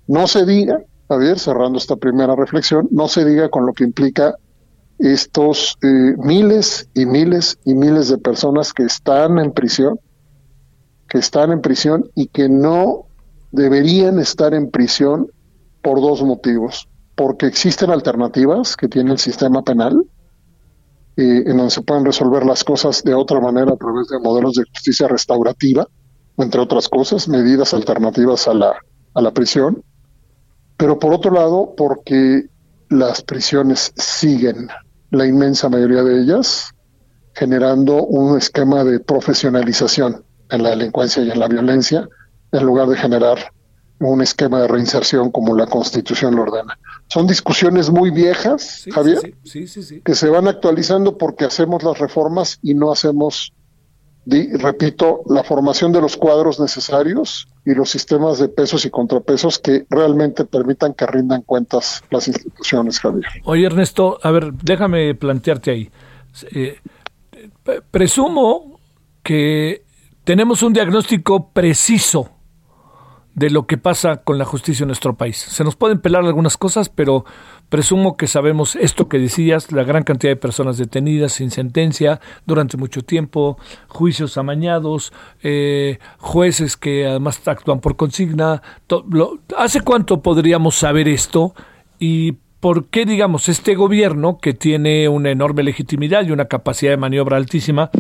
No 0.07 0.26
se 0.26 0.47
diga, 0.47 0.78
Javier, 1.09 1.38
cerrando 1.38 1.78
esta 1.78 1.96
primera 1.96 2.34
reflexión, 2.34 2.88
no 2.90 3.09
se 3.09 3.24
diga 3.24 3.50
con 3.50 3.66
lo 3.66 3.72
que 3.72 3.84
implica 3.84 4.36
estos 4.98 5.76
eh, 5.82 6.14
miles 6.18 6.88
y 6.94 7.05
miles 7.05 7.59
y 7.64 7.74
miles 7.74 8.09
de 8.09 8.18
personas 8.18 8.72
que 8.72 8.84
están 8.84 9.38
en 9.38 9.52
prisión, 9.52 9.98
que 11.09 11.18
están 11.18 11.52
en 11.52 11.61
prisión 11.61 12.11
y 12.14 12.28
que 12.28 12.48
no 12.48 13.07
deberían 13.52 14.18
estar 14.18 14.55
en 14.55 14.70
prisión 14.70 15.28
por 15.82 16.00
dos 16.00 16.22
motivos. 16.22 16.88
Porque 17.14 17.46
existen 17.46 17.90
alternativas 17.90 18.76
que 18.76 18.88
tiene 18.88 19.12
el 19.12 19.18
sistema 19.18 19.62
penal, 19.62 20.07
en 21.16 21.57
donde 21.57 21.70
se 21.70 21.82
pueden 21.82 22.05
resolver 22.05 22.44
las 22.44 22.64
cosas 22.64 23.05
de 23.05 23.14
otra 23.14 23.40
manera 23.40 23.72
a 23.72 23.76
través 23.76 24.09
de 24.09 24.18
modelos 24.18 24.55
de 24.55 24.64
justicia 24.64 25.07
restaurativa, 25.07 25.86
entre 26.38 26.61
otras 26.61 26.88
cosas, 26.88 27.28
medidas 27.28 27.72
alternativas 27.72 28.48
a 28.48 28.55
la, 28.55 28.74
a 29.14 29.22
la 29.22 29.30
prisión. 29.30 29.84
Pero 30.76 30.98
por 30.98 31.12
otro 31.12 31.30
lado, 31.30 31.74
porque 31.76 32.46
las 32.88 33.22
prisiones 33.22 33.92
siguen, 33.96 34.68
la 35.10 35.26
inmensa 35.26 35.68
mayoría 35.68 36.02
de 36.02 36.20
ellas, 36.20 36.70
generando 37.34 38.04
un 38.04 38.38
esquema 38.38 38.84
de 38.84 39.00
profesionalización 39.00 40.24
en 40.50 40.62
la 40.62 40.70
delincuencia 40.70 41.22
y 41.22 41.30
en 41.30 41.38
la 41.38 41.48
violencia, 41.48 42.08
en 42.52 42.64
lugar 42.64 42.88
de 42.88 42.96
generar 42.96 43.52
un 44.00 44.22
esquema 44.22 44.60
de 44.60 44.68
reinserción 44.68 45.30
como 45.30 45.54
la 45.54 45.66
Constitución 45.66 46.34
lo 46.34 46.42
ordena. 46.42 46.78
Son 47.08 47.26
discusiones 47.26 47.90
muy 47.90 48.10
viejas, 48.10 48.84
Javier, 48.92 49.34
que 50.04 50.14
se 50.14 50.28
van 50.28 50.48
actualizando 50.48 51.16
porque 51.16 51.44
hacemos 51.44 51.82
las 51.82 51.98
reformas 51.98 52.58
y 52.62 52.74
no 52.74 52.92
hacemos, 52.92 53.52
repito, 54.26 55.22
la 55.28 55.44
formación 55.44 55.92
de 55.92 56.00
los 56.00 56.16
cuadros 56.16 56.58
necesarios 56.58 57.48
y 57.64 57.74
los 57.74 57.90
sistemas 57.90 58.38
de 58.38 58.48
pesos 58.48 58.84
y 58.84 58.90
contrapesos 58.90 59.58
que 59.58 59.86
realmente 59.90 60.44
permitan 60.44 60.94
que 60.94 61.06
rindan 61.06 61.42
cuentas 61.42 62.02
las 62.10 62.28
instituciones, 62.28 63.00
Javier. 63.00 63.24
Oye, 63.44 63.66
Ernesto, 63.66 64.18
a 64.22 64.30
ver, 64.30 64.52
déjame 64.52 65.14
plantearte 65.14 65.70
ahí. 65.70 65.90
Eh, 66.52 66.78
presumo 67.90 68.80
que 69.22 69.84
tenemos 70.24 70.62
un 70.62 70.72
diagnóstico 70.72 71.50
preciso 71.50 72.30
de 73.34 73.50
lo 73.50 73.66
que 73.66 73.78
pasa 73.78 74.18
con 74.18 74.38
la 74.38 74.44
justicia 74.44 74.84
en 74.84 74.88
nuestro 74.88 75.16
país. 75.16 75.36
Se 75.36 75.64
nos 75.64 75.76
pueden 75.76 76.00
pelar 76.00 76.24
algunas 76.24 76.56
cosas, 76.56 76.88
pero 76.88 77.24
presumo 77.74 78.16
que 78.16 78.28
sabemos 78.28 78.76
esto 78.76 79.08
que 79.08 79.18
decías, 79.18 79.72
la 79.72 79.82
gran 79.82 80.04
cantidad 80.04 80.30
de 80.30 80.36
personas 80.36 80.78
detenidas 80.78 81.32
sin 81.32 81.50
sentencia 81.50 82.20
durante 82.46 82.76
mucho 82.76 83.02
tiempo, 83.02 83.58
juicios 83.88 84.38
amañados, 84.38 85.12
eh, 85.42 85.98
jueces 86.18 86.76
que 86.76 87.04
además 87.04 87.40
actúan 87.48 87.80
por 87.80 87.96
consigna. 87.96 88.62
¿Hace 89.58 89.80
cuánto 89.80 90.22
podríamos 90.22 90.76
saber 90.76 91.08
esto? 91.08 91.52
Y 91.98 92.36
¿por 92.60 92.84
qué, 92.84 93.06
digamos, 93.06 93.48
este 93.48 93.74
gobierno, 93.74 94.38
que 94.38 94.54
tiene 94.54 95.08
una 95.08 95.32
enorme 95.32 95.64
legitimidad 95.64 96.24
y 96.24 96.30
una 96.30 96.44
capacidad 96.44 96.92
de 96.92 96.98
maniobra 96.98 97.38
altísima, 97.38 97.90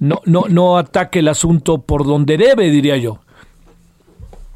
no, 0.00 0.22
no, 0.24 0.46
no 0.48 0.76
ataque 0.76 1.20
el 1.20 1.28
asunto 1.28 1.82
por 1.82 2.04
donde 2.04 2.36
debe, 2.36 2.68
diría 2.68 2.96
yo? 2.96 3.20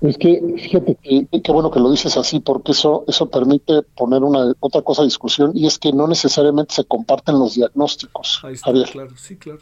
Es 0.05 0.19
que 0.19 0.39
fíjate 0.59 0.97
que 0.97 1.27
qué 1.41 1.51
bueno 1.51 1.71
que 1.71 1.81
lo 1.81 1.91
dices 1.91 2.19
así, 2.19 2.39
porque 2.39 2.73
eso 2.73 3.05
eso 3.09 3.31
permite 3.31 3.81
poner 3.83 4.23
una 4.23 4.53
otra 4.61 4.83
cosa 4.83 5.01
a 5.01 5.07
discusión 5.07 5.53
y 5.55 5.67
es 5.67 5.79
que 5.79 5.95
no 5.95 6.07
necesariamente 6.07 6.75
se 6.75 6.85
comparten 6.85 7.39
los 7.39 7.55
diagnósticos. 7.55 8.41
Ahí 8.45 8.53
está, 8.53 8.71
claro, 8.71 9.17
sí, 9.17 9.37
claro. 9.37 9.61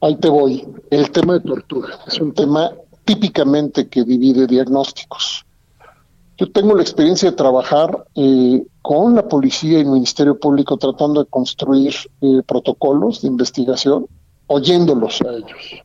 Ahí 0.00 0.14
te 0.16 0.28
voy. 0.28 0.64
El 0.88 1.10
tema 1.10 1.34
de 1.34 1.40
tortura 1.40 1.98
es 2.06 2.20
un 2.20 2.32
tema 2.32 2.70
típicamente 3.04 3.88
que 3.88 4.04
divide 4.04 4.46
diagnósticos. 4.46 5.44
Yo 6.38 6.52
tengo 6.52 6.76
la 6.76 6.82
experiencia 6.82 7.30
de 7.30 7.36
trabajar 7.36 8.06
eh, 8.14 8.64
con 8.82 9.16
la 9.16 9.26
policía 9.26 9.78
y 9.78 9.82
el 9.82 9.86
Ministerio 9.86 10.38
Público 10.38 10.76
tratando 10.76 11.24
de 11.24 11.28
construir 11.28 11.92
eh, 12.20 12.42
protocolos 12.46 13.22
de 13.22 13.28
investigación, 13.28 14.06
oyéndolos 14.46 15.22
a 15.22 15.32
ellos. 15.32 15.82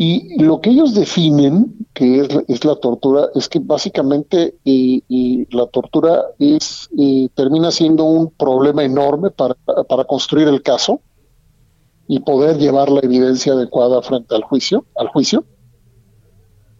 Y 0.00 0.40
lo 0.40 0.60
que 0.60 0.70
ellos 0.70 0.94
definen, 0.94 1.74
que 1.92 2.20
es, 2.46 2.64
la 2.64 2.76
tortura, 2.76 3.30
es 3.34 3.48
que 3.48 3.58
básicamente 3.58 4.54
eh, 4.64 5.44
la 5.50 5.66
tortura 5.66 6.22
es 6.38 6.88
eh, 6.96 7.28
termina 7.34 7.72
siendo 7.72 8.04
un 8.04 8.30
problema 8.30 8.84
enorme 8.84 9.30
para, 9.30 9.56
para 9.88 10.04
construir 10.04 10.46
el 10.46 10.62
caso 10.62 11.00
y 12.06 12.20
poder 12.20 12.58
llevar 12.58 12.90
la 12.90 13.00
evidencia 13.00 13.54
adecuada 13.54 14.00
frente 14.00 14.36
al 14.36 14.44
juicio, 14.44 14.84
al 14.94 15.08
juicio. 15.08 15.44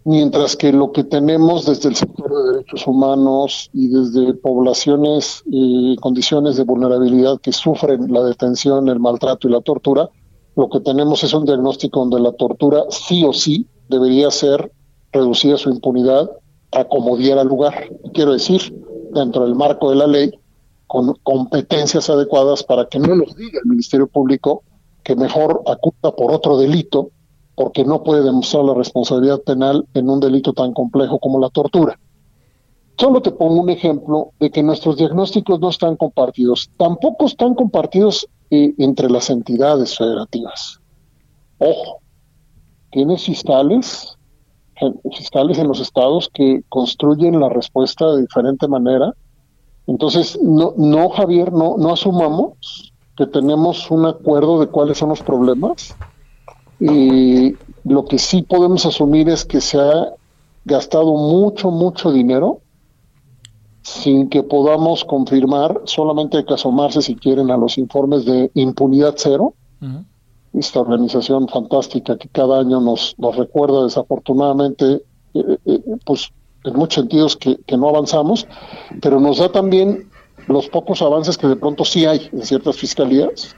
Mientras 0.04 0.54
que 0.54 0.72
lo 0.72 0.92
que 0.92 1.02
tenemos 1.02 1.66
desde 1.66 1.88
el 1.88 1.96
sector 1.96 2.30
de 2.32 2.52
derechos 2.52 2.86
humanos 2.86 3.68
y 3.72 3.88
desde 3.88 4.32
poblaciones 4.34 5.42
eh, 5.52 5.96
condiciones 6.00 6.56
de 6.56 6.62
vulnerabilidad 6.62 7.40
que 7.40 7.50
sufren 7.50 8.12
la 8.12 8.22
detención, 8.22 8.88
el 8.88 9.00
maltrato 9.00 9.48
y 9.48 9.50
la 9.50 9.60
tortura, 9.60 10.08
lo 10.58 10.68
que 10.68 10.80
tenemos 10.80 11.22
es 11.22 11.32
un 11.34 11.44
diagnóstico 11.44 12.00
donde 12.00 12.18
la 12.18 12.32
tortura 12.32 12.82
sí 12.90 13.22
o 13.22 13.32
sí 13.32 13.68
debería 13.88 14.28
ser 14.32 14.72
reducida 15.12 15.56
su 15.56 15.70
impunidad 15.70 16.28
a 16.72 16.82
como 16.82 17.16
diera 17.16 17.44
lugar. 17.44 17.88
Quiero 18.12 18.32
decir, 18.32 18.74
dentro 19.14 19.44
del 19.44 19.54
marco 19.54 19.88
de 19.90 19.96
la 19.96 20.08
ley, 20.08 20.32
con 20.88 21.14
competencias 21.22 22.10
adecuadas 22.10 22.64
para 22.64 22.88
que 22.88 22.98
no 22.98 23.14
nos 23.14 23.36
diga 23.36 23.60
el 23.62 23.70
Ministerio 23.70 24.08
Público 24.08 24.64
que 25.04 25.14
mejor 25.14 25.62
acusa 25.64 26.10
por 26.16 26.32
otro 26.32 26.58
delito 26.58 27.12
porque 27.54 27.84
no 27.84 28.02
puede 28.02 28.24
demostrar 28.24 28.64
la 28.64 28.74
responsabilidad 28.74 29.40
penal 29.42 29.86
en 29.94 30.10
un 30.10 30.18
delito 30.18 30.52
tan 30.54 30.72
complejo 30.72 31.20
como 31.20 31.38
la 31.38 31.50
tortura. 31.50 32.00
Solo 32.98 33.22
te 33.22 33.30
pongo 33.30 33.60
un 33.60 33.70
ejemplo 33.70 34.32
de 34.40 34.50
que 34.50 34.64
nuestros 34.64 34.96
diagnósticos 34.96 35.60
no 35.60 35.68
están 35.68 35.94
compartidos. 35.94 36.68
Tampoco 36.76 37.26
están 37.26 37.54
compartidos 37.54 38.26
entre 38.50 39.10
las 39.10 39.30
entidades 39.30 39.96
federativas. 39.96 40.80
Ojo, 41.58 41.98
tienes 42.90 43.24
fiscales, 43.24 44.16
fiscales 45.16 45.58
en 45.58 45.68
los 45.68 45.80
estados 45.80 46.30
que 46.32 46.62
construyen 46.68 47.40
la 47.40 47.48
respuesta 47.48 48.10
de 48.12 48.22
diferente 48.22 48.68
manera. 48.68 49.12
Entonces, 49.86 50.38
no, 50.42 50.74
no 50.76 51.10
Javier, 51.10 51.52
no, 51.52 51.76
no 51.78 51.92
asumamos 51.92 52.92
que 53.16 53.26
tenemos 53.26 53.90
un 53.90 54.06
acuerdo 54.06 54.60
de 54.60 54.68
cuáles 54.68 54.98
son 54.98 55.08
los 55.10 55.22
problemas. 55.22 55.96
Y 56.80 57.56
lo 57.84 58.04
que 58.04 58.18
sí 58.18 58.42
podemos 58.42 58.86
asumir 58.86 59.28
es 59.28 59.44
que 59.44 59.60
se 59.60 59.78
ha 59.80 60.12
gastado 60.64 61.14
mucho, 61.14 61.70
mucho 61.70 62.12
dinero 62.12 62.60
sin 63.88 64.28
que 64.28 64.42
podamos 64.42 65.04
confirmar, 65.04 65.80
solamente 65.84 66.36
hay 66.36 66.44
que 66.44 66.54
asomarse 66.54 67.02
si 67.02 67.16
quieren 67.16 67.50
a 67.50 67.56
los 67.56 67.78
informes 67.78 68.24
de 68.24 68.50
impunidad 68.54 69.14
cero, 69.16 69.54
esta 70.52 70.80
organización 70.80 71.48
fantástica 71.48 72.16
que 72.16 72.28
cada 72.28 72.60
año 72.60 72.80
nos, 72.80 73.14
nos 73.18 73.36
recuerda 73.36 73.84
desafortunadamente, 73.84 75.02
eh, 75.34 75.58
eh, 75.64 75.80
pues 76.04 76.30
en 76.64 76.74
muchos 76.74 77.02
sentidos 77.02 77.36
que, 77.36 77.58
que, 77.66 77.76
no 77.76 77.88
avanzamos, 77.88 78.46
pero 79.00 79.20
nos 79.20 79.38
da 79.38 79.50
también 79.50 80.10
los 80.48 80.68
pocos 80.68 81.00
avances 81.00 81.38
que 81.38 81.46
de 81.46 81.56
pronto 81.56 81.84
sí 81.84 82.04
hay 82.04 82.28
en 82.32 82.42
ciertas 82.42 82.76
fiscalías, 82.76 83.54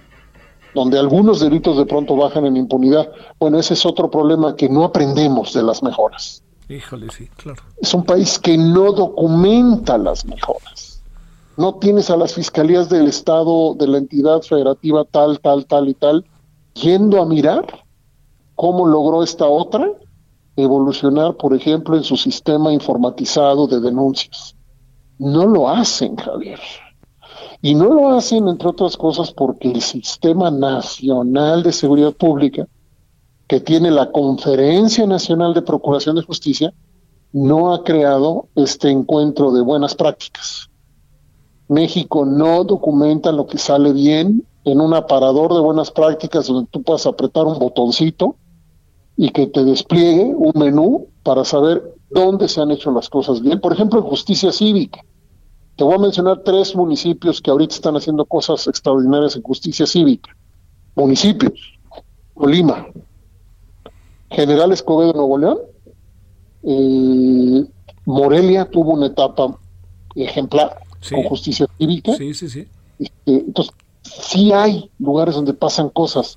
donde 0.74 0.98
algunos 0.98 1.40
delitos 1.40 1.76
de 1.76 1.86
pronto 1.86 2.16
bajan 2.16 2.46
en 2.46 2.56
impunidad. 2.56 3.10
Bueno, 3.38 3.58
ese 3.58 3.74
es 3.74 3.84
otro 3.86 4.10
problema 4.10 4.54
que 4.54 4.68
no 4.68 4.84
aprendemos 4.84 5.52
de 5.54 5.62
las 5.62 5.82
mejoras. 5.82 6.44
Híjole, 6.70 7.08
sí, 7.10 7.28
claro. 7.36 7.60
Es 7.78 7.92
un 7.94 8.04
país 8.04 8.38
que 8.38 8.56
no 8.56 8.92
documenta 8.92 9.98
las 9.98 10.24
mejoras. 10.24 11.02
No 11.56 11.74
tienes 11.74 12.10
a 12.10 12.16
las 12.16 12.32
fiscalías 12.32 12.88
del 12.88 13.08
Estado, 13.08 13.74
de 13.74 13.88
la 13.88 13.98
entidad 13.98 14.40
federativa 14.42 15.04
tal, 15.04 15.40
tal, 15.40 15.66
tal 15.66 15.88
y 15.88 15.94
tal, 15.94 16.24
yendo 16.74 17.20
a 17.20 17.26
mirar 17.26 17.66
cómo 18.54 18.86
logró 18.86 19.24
esta 19.24 19.46
otra 19.46 19.90
evolucionar, 20.54 21.36
por 21.36 21.54
ejemplo, 21.54 21.96
en 21.96 22.04
su 22.04 22.16
sistema 22.16 22.72
informatizado 22.72 23.66
de 23.66 23.80
denuncias. 23.80 24.54
No 25.18 25.46
lo 25.46 25.68
hacen, 25.68 26.14
Javier. 26.14 26.60
Y 27.62 27.74
no 27.74 27.86
lo 27.86 28.10
hacen, 28.10 28.46
entre 28.46 28.68
otras 28.68 28.96
cosas, 28.96 29.32
porque 29.32 29.72
el 29.72 29.82
Sistema 29.82 30.52
Nacional 30.52 31.64
de 31.64 31.72
Seguridad 31.72 32.12
Pública 32.12 32.68
que 33.50 33.58
tiene 33.58 33.90
la 33.90 34.12
Conferencia 34.12 35.08
Nacional 35.08 35.54
de 35.54 35.62
Procuración 35.62 36.14
de 36.14 36.22
Justicia, 36.22 36.72
no 37.32 37.74
ha 37.74 37.82
creado 37.82 38.46
este 38.54 38.90
encuentro 38.90 39.50
de 39.50 39.60
buenas 39.60 39.96
prácticas. 39.96 40.70
México 41.66 42.24
no 42.24 42.62
documenta 42.62 43.32
lo 43.32 43.48
que 43.48 43.58
sale 43.58 43.92
bien 43.92 44.46
en 44.62 44.80
un 44.80 44.94
aparador 44.94 45.52
de 45.52 45.58
buenas 45.58 45.90
prácticas 45.90 46.46
donde 46.46 46.70
tú 46.70 46.84
puedas 46.84 47.06
apretar 47.06 47.44
un 47.44 47.58
botoncito 47.58 48.36
y 49.16 49.30
que 49.30 49.48
te 49.48 49.64
despliegue 49.64 50.32
un 50.32 50.52
menú 50.54 51.08
para 51.24 51.44
saber 51.44 51.82
dónde 52.08 52.46
se 52.46 52.60
han 52.60 52.70
hecho 52.70 52.92
las 52.92 53.08
cosas 53.08 53.40
bien. 53.42 53.60
Por 53.60 53.72
ejemplo, 53.72 53.98
en 53.98 54.06
justicia 54.06 54.52
cívica. 54.52 55.04
Te 55.74 55.82
voy 55.82 55.94
a 55.94 55.98
mencionar 55.98 56.42
tres 56.44 56.76
municipios 56.76 57.40
que 57.42 57.50
ahorita 57.50 57.74
están 57.74 57.96
haciendo 57.96 58.24
cosas 58.26 58.68
extraordinarias 58.68 59.34
en 59.34 59.42
justicia 59.42 59.86
cívica. 59.86 60.36
Municipios. 60.94 61.80
Colima, 62.32 62.86
General 64.30 64.72
Escobedo 64.72 65.12
Nuevo 65.12 65.38
León. 65.38 65.58
Eh, 66.62 67.64
Morelia 68.04 68.68
tuvo 68.68 68.92
una 68.92 69.06
etapa 69.06 69.58
ejemplar 70.14 70.78
con 71.10 71.22
justicia 71.24 71.66
cívica. 71.78 72.14
Sí, 72.14 72.34
sí, 72.34 72.48
sí. 72.48 72.68
Este, 72.98 73.32
entonces, 73.32 73.74
sí 74.02 74.52
hay 74.52 74.90
lugares 74.98 75.34
donde 75.34 75.54
pasan 75.54 75.88
cosas, 75.90 76.36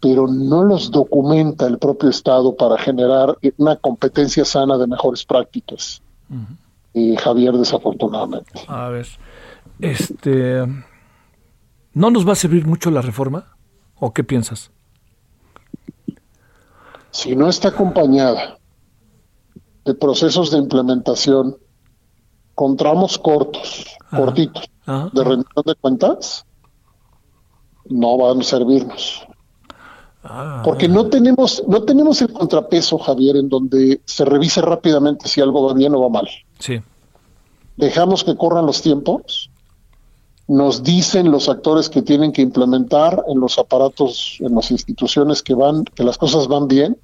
pero 0.00 0.26
no 0.26 0.64
los 0.64 0.90
documenta 0.90 1.66
el 1.66 1.78
propio 1.78 2.10
Estado 2.10 2.56
para 2.56 2.76
generar 2.78 3.38
una 3.56 3.76
competencia 3.76 4.44
sana 4.44 4.76
de 4.78 4.86
mejores 4.86 5.24
prácticas. 5.24 6.02
Eh, 6.94 7.16
Javier, 7.18 7.54
desafortunadamente. 7.54 8.52
A 8.66 8.88
ver, 8.88 9.06
este, 9.80 10.66
¿no 11.94 12.10
nos 12.10 12.26
va 12.26 12.32
a 12.32 12.36
servir 12.36 12.66
mucho 12.66 12.90
la 12.90 13.02
reforma? 13.02 13.56
¿O 13.98 14.12
qué 14.12 14.24
piensas? 14.24 14.72
Si 17.12 17.36
no 17.36 17.48
está 17.48 17.68
acompañada 17.68 18.58
de 19.84 19.94
procesos 19.94 20.50
de 20.50 20.58
implementación 20.58 21.56
con 22.54 22.76
tramos 22.76 23.18
cortos, 23.18 23.86
cortitos, 24.10 24.68
de 24.86 25.24
rendición 25.24 25.64
de 25.64 25.74
cuentas, 25.74 26.44
no 27.86 28.16
van 28.16 28.40
a 28.40 28.44
servirnos. 28.44 29.26
Ah. 30.24 30.62
Porque 30.64 30.88
no 30.88 31.08
tenemos, 31.08 31.62
no 31.66 31.82
tenemos 31.82 32.22
el 32.22 32.32
contrapeso, 32.32 32.98
Javier, 32.98 33.36
en 33.36 33.48
donde 33.48 34.00
se 34.04 34.24
revise 34.24 34.62
rápidamente 34.62 35.28
si 35.28 35.40
algo 35.40 35.66
va 35.66 35.74
bien 35.74 35.94
o 35.94 36.00
va 36.00 36.08
mal. 36.08 36.28
Sí. 36.58 36.80
Dejamos 37.76 38.24
que 38.24 38.36
corran 38.36 38.64
los 38.66 38.80
tiempos, 38.80 39.50
nos 40.48 40.82
dicen 40.82 41.30
los 41.30 41.48
actores 41.48 41.88
que 41.88 42.02
tienen 42.02 42.32
que 42.32 42.42
implementar 42.42 43.24
en 43.28 43.40
los 43.40 43.58
aparatos, 43.58 44.36
en 44.40 44.54
las 44.54 44.70
instituciones 44.70 45.42
que 45.42 45.54
van, 45.54 45.84
que 45.84 46.04
las 46.04 46.18
cosas 46.18 46.48
van 46.48 46.68
bien, 46.68 46.98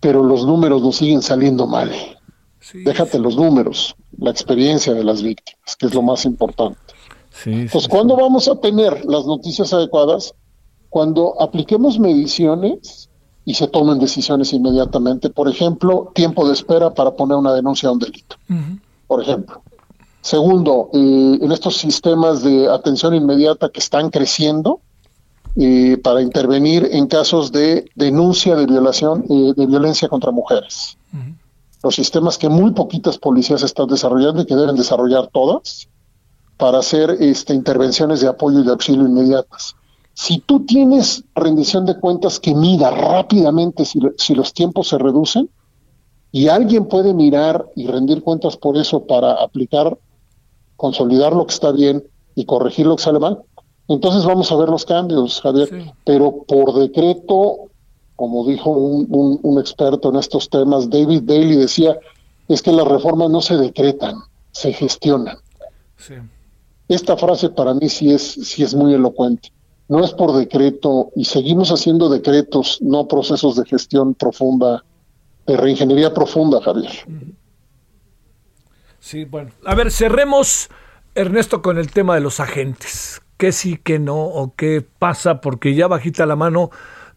pero 0.00 0.22
los 0.22 0.44
números 0.44 0.82
nos 0.82 0.96
siguen 0.96 1.22
saliendo 1.22 1.66
mal. 1.66 1.90
Déjate 2.84 3.18
los 3.18 3.36
números, 3.36 3.94
la 4.18 4.30
experiencia 4.30 4.94
de 4.94 5.04
las 5.04 5.22
víctimas, 5.22 5.76
que 5.76 5.86
es 5.86 5.94
lo 5.94 6.02
más 6.02 6.24
importante. 6.24 6.78
Entonces, 7.44 7.88
¿cuándo 7.88 8.16
vamos 8.16 8.48
a 8.48 8.56
tener 8.56 9.04
las 9.04 9.26
noticias 9.26 9.72
adecuadas? 9.72 10.34
Cuando 10.90 11.40
apliquemos 11.40 11.98
mediciones 11.98 13.08
y 13.44 13.54
se 13.54 13.68
tomen 13.68 13.98
decisiones 13.98 14.52
inmediatamente. 14.52 15.30
Por 15.30 15.48
ejemplo, 15.48 16.12
tiempo 16.14 16.46
de 16.46 16.54
espera 16.54 16.92
para 16.94 17.12
poner 17.12 17.36
una 17.36 17.52
denuncia 17.52 17.88
a 17.88 17.92
un 17.92 17.98
delito. 17.98 18.36
Por 19.06 19.22
ejemplo. 19.22 19.62
Segundo, 20.22 20.88
eh, 20.92 21.38
en 21.42 21.50
estos 21.50 21.76
sistemas 21.76 22.42
de 22.42 22.68
atención 22.68 23.12
inmediata 23.14 23.70
que 23.70 23.80
están 23.80 24.08
creciendo, 24.08 24.80
eh, 25.56 25.98
para 26.02 26.22
intervenir 26.22 26.88
en 26.92 27.08
casos 27.08 27.52
de 27.52 27.84
denuncia 27.96 28.54
de 28.54 28.64
violación, 28.64 29.24
eh, 29.28 29.52
de 29.54 29.66
violencia 29.66 30.08
contra 30.08 30.30
mujeres. 30.30 30.96
Los 31.82 31.96
sistemas 31.96 32.38
que 32.38 32.48
muy 32.48 32.70
poquitas 32.70 33.18
policías 33.18 33.62
están 33.62 33.88
desarrollando 33.88 34.42
y 34.42 34.46
que 34.46 34.54
deben 34.54 34.76
desarrollar 34.76 35.26
todas 35.26 35.88
para 36.56 36.78
hacer 36.78 37.16
este, 37.20 37.52
intervenciones 37.52 38.20
de 38.20 38.28
apoyo 38.28 38.60
y 38.60 38.64
de 38.64 38.70
auxilio 38.70 39.04
inmediatas. 39.04 39.74
Si 40.14 40.38
tú 40.38 40.64
tienes 40.64 41.24
rendición 41.34 41.84
de 41.84 41.98
cuentas 41.98 42.38
que 42.38 42.54
mida 42.54 42.90
rápidamente 42.90 43.84
si, 43.84 43.98
si 44.16 44.34
los 44.34 44.54
tiempos 44.54 44.88
se 44.88 44.98
reducen, 44.98 45.50
y 46.30 46.48
alguien 46.48 46.86
puede 46.86 47.12
mirar 47.12 47.66
y 47.76 47.86
rendir 47.88 48.22
cuentas 48.22 48.56
por 48.56 48.78
eso 48.78 49.04
para 49.04 49.34
aplicar, 49.34 49.98
consolidar 50.76 51.32
lo 51.32 51.46
que 51.46 51.54
está 51.54 51.72
bien 51.72 52.04
y 52.34 52.44
corregir 52.44 52.86
lo 52.86 52.96
que 52.96 53.02
sale 53.02 53.18
mal, 53.18 53.42
entonces 53.88 54.24
vamos 54.24 54.50
a 54.50 54.56
ver 54.56 54.68
los 54.68 54.84
cambios, 54.84 55.40
Javier. 55.40 55.94
Pero 56.04 56.44
por 56.46 56.74
decreto, 56.74 57.70
como 58.16 58.46
dijo 58.46 58.70
un, 58.70 59.38
un, 59.42 59.58
experto 59.58 60.10
en 60.10 60.16
estos 60.16 60.48
temas, 60.48 60.88
David 60.88 61.22
Bailey 61.24 61.56
decía, 61.56 61.98
es 62.48 62.62
que 62.62 62.72
las 62.72 62.86
reformas 62.86 63.30
no 63.30 63.40
se 63.40 63.56
decretan, 63.56 64.16
se 64.52 64.72
gestionan. 64.72 65.36
Esta 66.88 67.16
frase 67.16 67.48
para 67.50 67.74
mí 67.74 67.88
sí 67.88 68.12
es, 68.12 68.22
sí 68.22 68.62
es 68.62 68.74
muy 68.74 68.94
elocuente. 68.94 69.52
No 69.88 70.04
es 70.04 70.12
por 70.12 70.34
decreto 70.34 71.10
y 71.16 71.24
seguimos 71.24 71.70
haciendo 71.70 72.08
decretos, 72.08 72.78
no 72.80 73.08
procesos 73.08 73.56
de 73.56 73.64
gestión 73.66 74.14
profunda, 74.14 74.84
de 75.46 75.56
reingeniería 75.56 76.14
profunda, 76.14 76.60
Javier. 76.60 76.92
Sí, 79.02 79.24
bueno. 79.24 79.50
A 79.66 79.74
ver, 79.74 79.90
cerremos, 79.90 80.70
Ernesto, 81.14 81.60
con 81.60 81.76
el 81.76 81.90
tema 81.90 82.14
de 82.14 82.20
los 82.22 82.40
agentes 82.40 83.20
qué 83.42 83.50
sí, 83.50 83.76
qué 83.82 83.98
no, 83.98 84.22
o 84.22 84.54
qué 84.54 84.86
pasa, 85.00 85.40
porque 85.40 85.74
ya 85.74 85.88
bajita 85.88 86.26
la 86.26 86.36
mano 86.36 86.70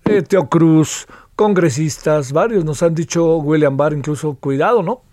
eh, 0.05 0.23
Teo 0.23 0.49
Cruz, 0.49 1.05
congresistas, 1.35 2.31
varios 2.31 2.65
nos 2.65 2.81
han 2.81 2.95
dicho, 2.95 3.37
William 3.37 3.77
Barr 3.77 3.93
incluso, 3.93 4.35
cuidado, 4.39 4.81
¿no? 4.81 5.03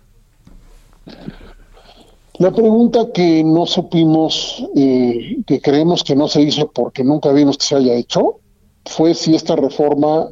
La 2.39 2.51
pregunta 2.51 3.11
que 3.13 3.43
no 3.43 3.67
supimos, 3.67 4.67
eh, 4.75 5.37
que 5.45 5.61
creemos 5.61 6.03
que 6.03 6.15
no 6.15 6.27
se 6.27 6.41
hizo 6.41 6.71
porque 6.71 7.03
nunca 7.03 7.31
vimos 7.31 7.59
que 7.59 7.65
se 7.65 7.75
haya 7.75 7.93
hecho, 7.93 8.39
fue 8.85 9.13
si 9.13 9.35
esta 9.35 9.55
reforma 9.55 10.29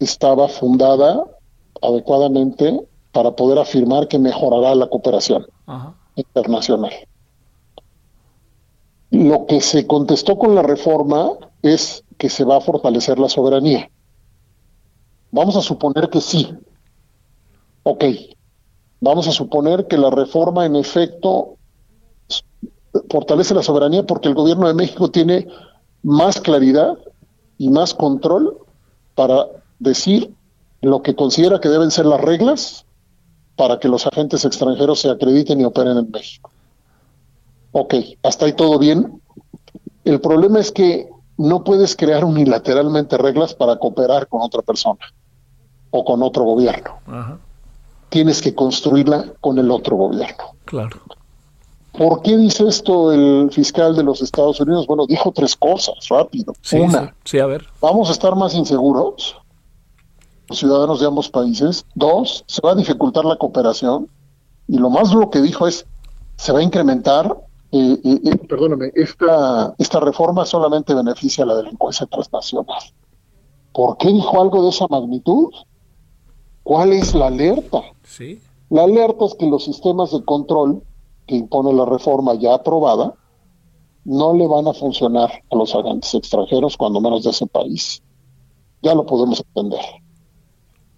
estaba 0.00 0.48
fundada 0.48 1.22
adecuadamente 1.82 2.80
para 3.14 3.30
poder 3.30 3.60
afirmar 3.60 4.08
que 4.08 4.18
mejorará 4.18 4.74
la 4.74 4.88
cooperación 4.88 5.46
internacional. 6.16 6.92
Lo 9.12 9.46
que 9.46 9.60
se 9.60 9.86
contestó 9.86 10.36
con 10.36 10.56
la 10.56 10.62
reforma 10.62 11.30
es 11.62 12.02
que 12.18 12.28
se 12.28 12.42
va 12.42 12.56
a 12.56 12.60
fortalecer 12.60 13.20
la 13.20 13.28
soberanía. 13.28 13.88
Vamos 15.30 15.56
a 15.56 15.62
suponer 15.62 16.10
que 16.10 16.20
sí. 16.20 16.52
Ok. 17.84 18.04
Vamos 19.00 19.28
a 19.28 19.32
suponer 19.32 19.86
que 19.86 19.96
la 19.96 20.10
reforma 20.10 20.66
en 20.66 20.74
efecto 20.74 21.56
fortalece 23.08 23.54
la 23.54 23.62
soberanía 23.62 24.04
porque 24.04 24.26
el 24.26 24.34
gobierno 24.34 24.66
de 24.66 24.74
México 24.74 25.08
tiene 25.08 25.46
más 26.02 26.40
claridad 26.40 26.98
y 27.58 27.70
más 27.70 27.94
control 27.94 28.58
para 29.14 29.46
decir 29.78 30.34
lo 30.80 31.02
que 31.02 31.14
considera 31.14 31.60
que 31.60 31.68
deben 31.68 31.92
ser 31.92 32.06
las 32.06 32.20
reglas 32.20 32.84
para 33.56 33.78
que 33.78 33.88
los 33.88 34.06
agentes 34.06 34.44
extranjeros 34.44 35.00
se 35.00 35.10
acrediten 35.10 35.60
y 35.60 35.64
operen 35.64 35.98
en 35.98 36.10
México. 36.10 36.50
Ok, 37.72 37.94
hasta 38.22 38.46
ahí 38.46 38.52
todo 38.52 38.78
bien. 38.78 39.20
El 40.04 40.20
problema 40.20 40.60
es 40.60 40.70
que 40.70 41.08
no 41.36 41.64
puedes 41.64 41.96
crear 41.96 42.24
unilateralmente 42.24 43.18
reglas 43.18 43.54
para 43.54 43.76
cooperar 43.76 44.28
con 44.28 44.42
otra 44.42 44.62
persona 44.62 45.00
o 45.90 46.04
con 46.04 46.22
otro 46.22 46.44
gobierno. 46.44 46.98
Tienes 48.08 48.40
que 48.42 48.54
construirla 48.54 49.32
con 49.40 49.58
el 49.58 49.70
otro 49.70 49.96
gobierno. 49.96 50.54
Claro. 50.64 51.00
¿Por 51.96 52.22
qué 52.22 52.36
dice 52.36 52.66
esto 52.66 53.12
el 53.12 53.50
fiscal 53.52 53.94
de 53.94 54.02
los 54.02 54.20
Estados 54.20 54.60
Unidos? 54.60 54.86
Bueno, 54.86 55.06
dijo 55.06 55.30
tres 55.32 55.54
cosas, 55.54 55.94
rápido. 56.08 56.52
Una, 56.72 57.14
sí, 57.24 57.38
a 57.38 57.46
ver. 57.46 57.64
Vamos 57.80 58.08
a 58.08 58.12
estar 58.12 58.34
más 58.34 58.54
inseguros, 58.54 59.36
ciudadanos 60.50 61.00
de 61.00 61.06
ambos 61.06 61.28
países. 61.28 61.86
Dos, 61.94 62.44
se 62.46 62.60
va 62.62 62.72
a 62.72 62.74
dificultar 62.74 63.24
la 63.24 63.36
cooperación. 63.36 64.08
Y 64.68 64.78
lo 64.78 64.90
más 64.90 65.10
duro 65.10 65.30
que 65.30 65.42
dijo 65.42 65.66
es, 65.66 65.86
se 66.36 66.52
va 66.52 66.60
a 66.60 66.62
incrementar 66.62 67.36
y, 67.70 68.36
perdóname, 68.46 68.92
esta, 68.94 69.74
esta 69.78 69.98
reforma 69.98 70.46
solamente 70.46 70.94
beneficia 70.94 71.42
a 71.42 71.48
la 71.48 71.56
delincuencia 71.56 72.06
transnacional. 72.06 72.82
¿Por 73.72 73.96
qué 73.96 74.08
dijo 74.12 74.40
algo 74.40 74.62
de 74.62 74.68
esa 74.68 74.86
magnitud? 74.88 75.48
¿Cuál 76.62 76.92
es 76.92 77.14
la 77.14 77.26
alerta? 77.26 77.82
Sí. 78.04 78.40
La 78.70 78.84
alerta 78.84 79.24
es 79.24 79.34
que 79.34 79.46
los 79.46 79.64
sistemas 79.64 80.12
de 80.12 80.24
control 80.24 80.84
que 81.26 81.34
impone 81.34 81.72
la 81.72 81.84
reforma 81.84 82.34
ya 82.34 82.54
aprobada 82.54 83.14
no 84.04 84.34
le 84.34 84.46
van 84.46 84.68
a 84.68 84.72
funcionar 84.72 85.42
a 85.50 85.56
los 85.56 85.74
agentes 85.74 86.14
extranjeros, 86.14 86.76
cuando 86.76 87.00
menos 87.00 87.24
de 87.24 87.30
ese 87.30 87.46
país. 87.46 88.02
Ya 88.82 88.94
lo 88.94 89.04
podemos 89.04 89.40
entender. 89.40 89.80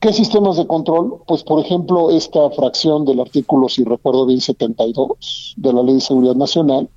¿Qué 0.06 0.12
sistemas 0.12 0.56
de 0.56 0.68
control? 0.68 1.24
Pues, 1.26 1.42
por 1.42 1.58
ejemplo, 1.58 2.10
esta 2.10 2.48
fracción 2.50 3.04
del 3.04 3.18
artículo, 3.18 3.68
si 3.68 3.82
recuerdo 3.82 4.24
bien, 4.24 4.40
72 4.40 5.54
de 5.56 5.72
la 5.72 5.82
Ley 5.82 5.96
de 5.96 6.00
Seguridad 6.00 6.36
Nacional, 6.36 6.88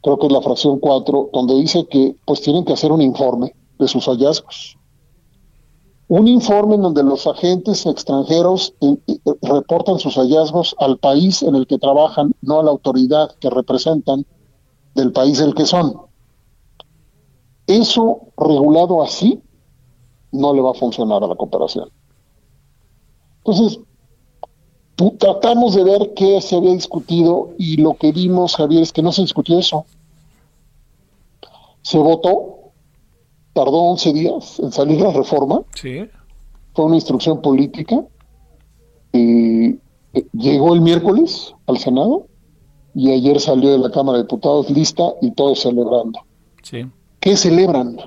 creo 0.00 0.16
que 0.16 0.28
es 0.28 0.32
la 0.32 0.40
fracción 0.40 0.78
4, 0.78 1.30
donde 1.32 1.56
dice 1.56 1.88
que 1.88 2.14
pues 2.24 2.42
tienen 2.42 2.64
que 2.64 2.74
hacer 2.74 2.92
un 2.92 3.02
informe 3.02 3.56
de 3.80 3.88
sus 3.88 4.06
hallazgos. 4.06 4.78
Un 6.06 6.28
informe 6.28 6.76
en 6.76 6.82
donde 6.82 7.02
los 7.02 7.26
agentes 7.26 7.84
extranjeros 7.84 8.74
eh, 8.80 8.96
eh, 9.08 9.18
reportan 9.42 9.98
sus 9.98 10.14
hallazgos 10.14 10.76
al 10.78 10.98
país 10.98 11.42
en 11.42 11.56
el 11.56 11.66
que 11.66 11.78
trabajan, 11.78 12.32
no 12.42 12.60
a 12.60 12.62
la 12.62 12.70
autoridad 12.70 13.34
que 13.40 13.50
representan 13.50 14.24
del 14.94 15.10
país 15.10 15.38
del 15.38 15.52
que 15.52 15.66
son. 15.66 15.96
Eso 17.66 18.20
regulado 18.36 19.02
así 19.02 19.42
no 20.30 20.54
le 20.54 20.60
va 20.60 20.70
a 20.70 20.74
funcionar 20.74 21.24
a 21.24 21.26
la 21.26 21.34
cooperación. 21.34 21.90
Entonces, 23.46 23.80
tratamos 25.18 25.74
de 25.74 25.84
ver 25.84 26.14
qué 26.14 26.40
se 26.40 26.56
había 26.56 26.72
discutido 26.72 27.50
y 27.58 27.76
lo 27.76 27.94
que 27.94 28.10
vimos, 28.10 28.56
Javier, 28.56 28.82
es 28.82 28.92
que 28.92 29.02
no 29.02 29.12
se 29.12 29.22
discutió 29.22 29.58
eso. 29.58 29.84
Se 31.82 31.98
votó, 31.98 32.72
tardó 33.52 33.78
11 33.90 34.12
días 34.12 34.58
en 34.58 34.72
salir 34.72 35.00
la 35.00 35.12
reforma. 35.12 35.62
Sí. 35.74 36.08
Fue 36.74 36.86
una 36.86 36.96
instrucción 36.96 37.40
política. 37.40 38.04
Eh, 39.12 39.78
llegó 40.32 40.74
el 40.74 40.80
miércoles 40.80 41.54
al 41.66 41.78
Senado 41.78 42.26
y 42.94 43.12
ayer 43.12 43.38
salió 43.40 43.70
de 43.70 43.78
la 43.78 43.90
Cámara 43.90 44.18
de 44.18 44.24
Diputados 44.24 44.70
lista 44.70 45.04
y 45.22 45.30
todos 45.30 45.60
celebrando. 45.60 46.18
Sí. 46.62 46.84
¿Qué 47.20 47.36
celebran? 47.36 47.98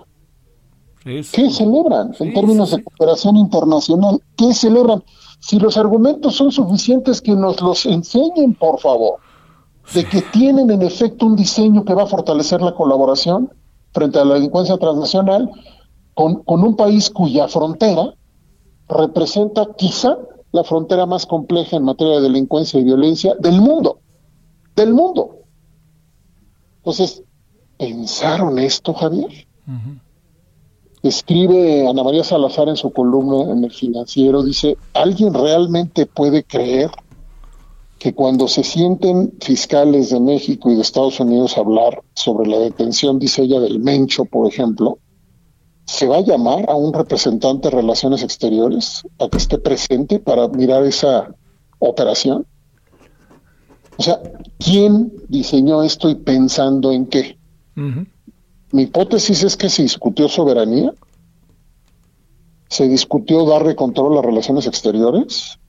¿Qué 1.04 1.24
celebran 1.24 2.14
en 2.20 2.34
términos 2.34 2.72
de 2.72 2.84
cooperación 2.84 3.38
internacional? 3.38 4.22
¿Qué 4.36 4.54
celebran? 4.54 5.04
Si 5.40 5.58
los 5.60 5.78
argumentos 5.78 6.36
son 6.36 6.52
suficientes, 6.52 7.22
que 7.22 7.36
nos 7.36 7.62
los 7.62 7.86
enseñen, 7.86 8.54
por 8.54 8.80
favor, 8.80 9.20
de 9.94 10.06
que 10.06 10.22
tienen 10.22 10.70
en 10.70 10.82
efecto 10.82 11.26
un 11.26 11.36
diseño 11.36 11.86
que 11.86 11.94
va 11.94 12.04
a 12.04 12.08
fortalecer 12.08 12.62
la 12.62 12.76
colaboración 12.76 13.52
frente 13.94 14.20
a 14.20 14.26
la 14.26 14.36
delincuencia 14.36 14.78
transnacional 14.78 15.50
con, 16.14 16.44
con 16.44 16.64
un 16.64 16.76
país 16.76 17.10
cuya 17.10 17.48
frontera 17.48 18.14
representa 18.88 19.68
quizá 19.78 20.18
la 20.52 20.64
frontera 20.64 21.06
más 21.06 21.26
compleja 21.26 21.78
en 21.78 21.84
materia 21.84 22.16
de 22.16 22.22
delincuencia 22.22 22.80
y 22.80 22.84
violencia 22.84 23.36
del 23.40 23.62
mundo, 23.62 24.00
del 24.76 24.94
mundo. 24.94 25.38
Entonces, 26.78 27.24
¿pensaron 27.78 28.58
esto, 28.60 28.94
Javier? 28.94 29.48
Escribe 31.04 31.88
Ana 31.88 32.04
María 32.04 32.24
Salazar 32.24 32.68
en 32.70 32.76
su 32.76 32.92
columna 32.92 33.52
en 33.52 33.64
el 33.64 33.72
financiero, 33.72 34.44
dice, 34.44 34.78
¿alguien 34.94 35.34
realmente 35.34 36.06
puede 36.06 36.44
creer 36.44 36.92
que 38.00 38.14
cuando 38.14 38.48
se 38.48 38.64
sienten 38.64 39.34
fiscales 39.42 40.10
de 40.10 40.20
México 40.20 40.72
y 40.72 40.76
de 40.76 40.82
Estados 40.82 41.20
Unidos 41.20 41.58
a 41.58 41.62
hablar 41.62 42.02
sobre 42.14 42.50
la 42.50 42.60
detención, 42.60 43.20
dice 43.20 43.44
ella, 43.44 43.60
del 43.60 43.80
Mencho, 43.80 44.26
por 44.26 44.48
ejemplo, 44.48 45.00
se 45.86 46.08
va 46.08 46.18
a 46.18 46.22
llamar 46.22 46.70
a 46.70 46.76
un 46.76 46.94
representante 46.94 47.70
de 47.70 47.76
Relaciones 47.76 48.24
Exteriores 48.24 49.04
a 49.20 49.28
que 49.28 49.38
esté 49.38 49.58
presente 49.58 50.20
para 50.20 50.48
mirar 50.48 50.86
esa 50.86 51.36
operación? 51.80 52.46
O 53.98 54.04
sea, 54.04 54.22
¿quién 54.60 55.12
diseñó 55.28 55.84
esto 55.84 56.10
y 56.10 56.16
pensando 56.16 56.92
en 56.92 57.06
qué? 57.08 57.38
Mi 58.72 58.84
hipótesis 58.84 59.44
es 59.44 59.58
que 59.58 59.70
se 59.70 59.84
discutió 59.84 60.28
soberanía 60.28 60.94
se 62.70 62.88
discutió 62.88 63.46
darle 63.46 63.76
control 63.76 64.14
a 64.14 64.16
las 64.18 64.26
relaciones 64.26 64.68
exteriores, 64.68 65.60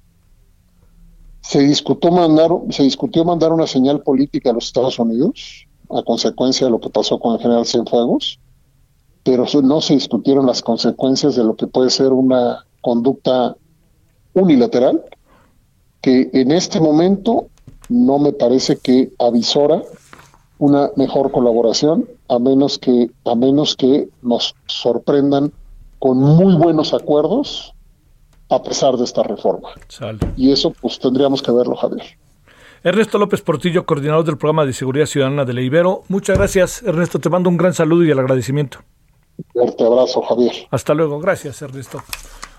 se 1.40 1.61
discutió 1.61 2.12
mandar, 2.12 2.51
se 2.68 2.82
discutió 2.82 3.24
mandar 3.24 3.53
una 3.53 3.66
señal 3.66 4.03
política 4.03 4.51
a 4.51 4.53
los 4.53 4.66
Estados 4.66 4.98
Unidos 4.98 5.66
a 5.88 6.03
consecuencia 6.03 6.66
de 6.66 6.70
lo 6.70 6.78
que 6.78 6.90
pasó 6.90 7.18
con 7.18 7.34
el 7.34 7.40
general 7.40 7.66
Cienfuegos, 7.66 8.38
pero 9.24 9.46
no 9.62 9.80
se 9.80 9.94
discutieron 9.94 10.46
las 10.46 10.62
consecuencias 10.62 11.34
de 11.34 11.42
lo 11.42 11.57
que 11.57 11.66
puede 11.66 11.90
ser 11.90 12.12
una 12.12 12.64
conducta 12.80 13.57
unilateral 14.34 15.03
que 16.01 16.30
en 16.32 16.53
este 16.53 16.80
momento 16.80 17.48
no 17.88 18.18
me 18.18 18.32
parece 18.32 18.76
que 18.76 19.12
avisora 19.18 19.82
una 20.61 20.90
mejor 20.94 21.32
colaboración 21.32 22.06
a 22.28 22.38
menos 22.38 22.78
que 22.78 23.11
a 23.24 23.34
menos 23.34 23.74
que 23.74 24.08
nos 24.22 24.54
sorprendan 24.66 25.52
con 25.98 26.18
muy 26.18 26.54
buenos 26.54 26.92
acuerdos 26.94 27.74
a 28.50 28.62
pesar 28.62 28.96
de 28.96 29.04
esta 29.04 29.22
reforma. 29.22 29.70
Y 30.36 30.52
eso 30.52 30.72
pues 30.80 30.98
tendríamos 30.98 31.42
que 31.42 31.50
verlo, 31.50 31.76
Javier. 31.76 32.04
Ernesto 32.82 33.18
López 33.18 33.40
Portillo, 33.40 33.86
coordinador 33.86 34.24
del 34.24 34.36
programa 34.36 34.66
de 34.66 34.72
Seguridad 34.72 35.06
Ciudadana 35.06 35.44
de 35.44 35.54
la 35.54 35.62
Ibero. 35.62 36.02
Muchas 36.08 36.36
gracias, 36.36 36.82
Ernesto. 36.82 37.18
Te 37.18 37.30
mando 37.30 37.48
un 37.48 37.56
gran 37.56 37.72
saludo 37.72 38.04
y 38.04 38.11
el 38.11 38.18
agradecimiento. 38.18 38.78
Fuerte 39.52 39.84
abrazo, 39.84 40.20
Javier. 40.22 40.52
Hasta 40.70 40.94
luego. 40.94 41.20
Gracias, 41.20 41.61
Ernesto. 41.62 42.02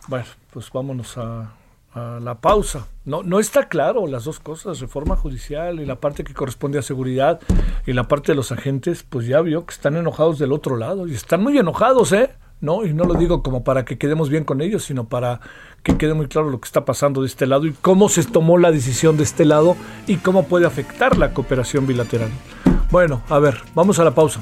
Bueno, 0.07 0.25
pues 0.51 0.71
vámonos 0.71 1.17
a, 1.17 1.53
a 1.93 2.19
la 2.21 2.35
pausa. 2.35 2.87
No, 3.05 3.23
no 3.23 3.39
está 3.39 3.67
claro 3.67 4.07
las 4.07 4.23
dos 4.25 4.39
cosas, 4.39 4.79
reforma 4.79 5.15
judicial 5.15 5.79
y 5.79 5.85
la 5.85 5.99
parte 5.99 6.23
que 6.23 6.33
corresponde 6.33 6.79
a 6.79 6.81
seguridad 6.81 7.39
y 7.85 7.93
la 7.93 8.07
parte 8.07 8.31
de 8.31 8.35
los 8.35 8.51
agentes, 8.51 9.03
pues 9.07 9.27
ya 9.27 9.41
vio 9.41 9.65
que 9.65 9.73
están 9.73 9.97
enojados 9.97 10.39
del 10.39 10.53
otro 10.53 10.77
lado 10.77 11.07
y 11.07 11.13
están 11.13 11.41
muy 11.41 11.57
enojados, 11.57 12.11
¿eh? 12.13 12.31
No, 12.61 12.85
y 12.85 12.93
no 12.93 13.05
lo 13.05 13.15
digo 13.15 13.41
como 13.41 13.63
para 13.63 13.85
que 13.85 13.97
quedemos 13.97 14.29
bien 14.29 14.43
con 14.43 14.61
ellos, 14.61 14.83
sino 14.83 15.09
para 15.09 15.39
que 15.81 15.97
quede 15.97 16.13
muy 16.13 16.27
claro 16.27 16.51
lo 16.51 16.61
que 16.61 16.67
está 16.67 16.85
pasando 16.85 17.21
de 17.21 17.27
este 17.27 17.47
lado 17.47 17.65
y 17.65 17.73
cómo 17.73 18.07
se 18.07 18.23
tomó 18.23 18.59
la 18.59 18.71
decisión 18.71 19.17
de 19.17 19.23
este 19.23 19.45
lado 19.45 19.75
y 20.05 20.17
cómo 20.17 20.45
puede 20.45 20.67
afectar 20.67 21.17
la 21.17 21.33
cooperación 21.33 21.87
bilateral. 21.87 22.29
Bueno, 22.91 23.23
a 23.29 23.39
ver, 23.39 23.57
vamos 23.73 23.97
a 23.97 24.03
la 24.03 24.13
pausa. 24.13 24.41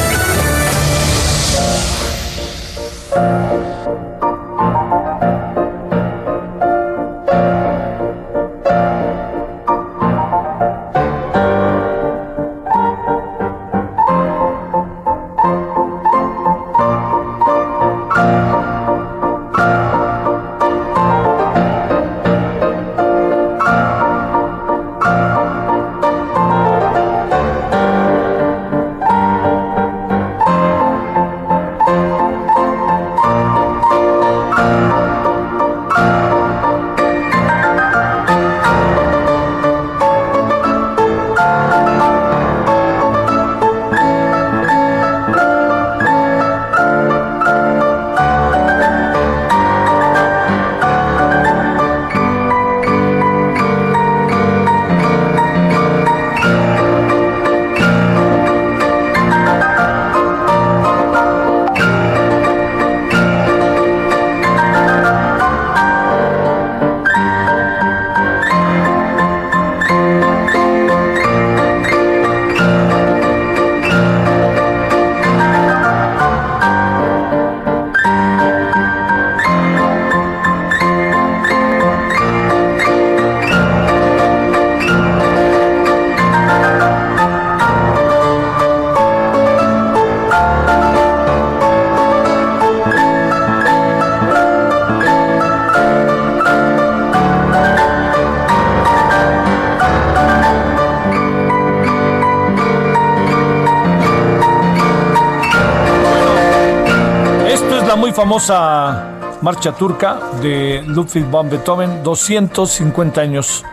Famosa 108.21 109.39
marcha 109.41 109.71
turca 109.71 110.19
de 110.43 110.83
Ludwig 110.85 111.25
van 111.31 111.49
Beethoven, 111.49 112.03
250 112.03 113.19
años 113.19 113.65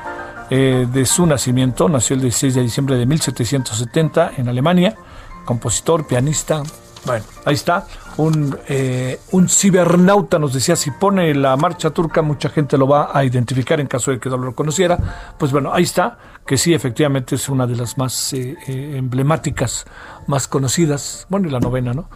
eh, 0.49 0.87
de 0.91 1.05
su 1.05 1.27
nacimiento, 1.27 1.87
nació 1.87 2.17
el 2.17 2.23
16 2.23 2.55
de 2.55 2.63
diciembre 2.63 2.97
de 2.97 3.05
1770 3.05 4.33
en 4.39 4.49
Alemania, 4.49 4.97
compositor, 5.45 6.07
pianista, 6.07 6.63
bueno, 7.05 7.27
ahí 7.45 7.57
está, 7.57 7.87
un, 8.17 8.57
eh, 8.69 9.21
un 9.33 9.51
cibernauta 9.51 10.39
nos 10.39 10.55
decía, 10.55 10.77
si 10.77 10.93
pone 10.93 11.35
la 11.35 11.55
marcha 11.59 11.91
turca, 11.91 12.23
mucha 12.23 12.49
gente 12.49 12.79
lo 12.79 12.89
va 12.89 13.11
a 13.13 13.25
identificar 13.25 13.81
en 13.81 13.87
caso 13.87 14.13
de 14.13 14.19
que 14.19 14.29
no 14.29 14.39
lo 14.39 14.55
conociera. 14.55 14.99
Pues 15.39 15.53
bueno, 15.53 15.73
ahí 15.73 15.85
está, 15.85 16.19
que 16.47 16.57
sí, 16.57 16.75
efectivamente 16.75 17.37
es 17.37 17.49
una 17.49 17.67
de 17.67 17.77
las 17.77 17.97
más 17.99 18.33
eh, 18.33 18.57
emblemáticas, 18.67 19.87
más 20.29 20.47
conocidas. 20.47 21.27
Bueno, 21.29 21.49
y 21.49 21.51
la 21.51 21.61
novena, 21.61 21.93
¿no? 21.93 22.09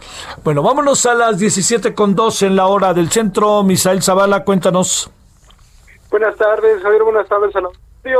Bueno, 0.43 0.63
vámonos 0.63 1.05
a 1.05 1.13
las 1.13 1.39
17 1.39 1.93
con 1.93 2.15
2 2.15 2.43
en 2.43 2.55
la 2.55 2.67
hora 2.67 2.93
del 2.93 3.09
centro. 3.09 3.63
Misael 3.63 4.01
Zavala, 4.01 4.43
cuéntanos. 4.43 5.11
Buenas 6.09 6.35
tardes, 6.35 6.81
Javier, 6.83 7.03
buenas 7.03 7.27
tardes 7.27 7.55
a 7.55 7.61
los 7.61 7.73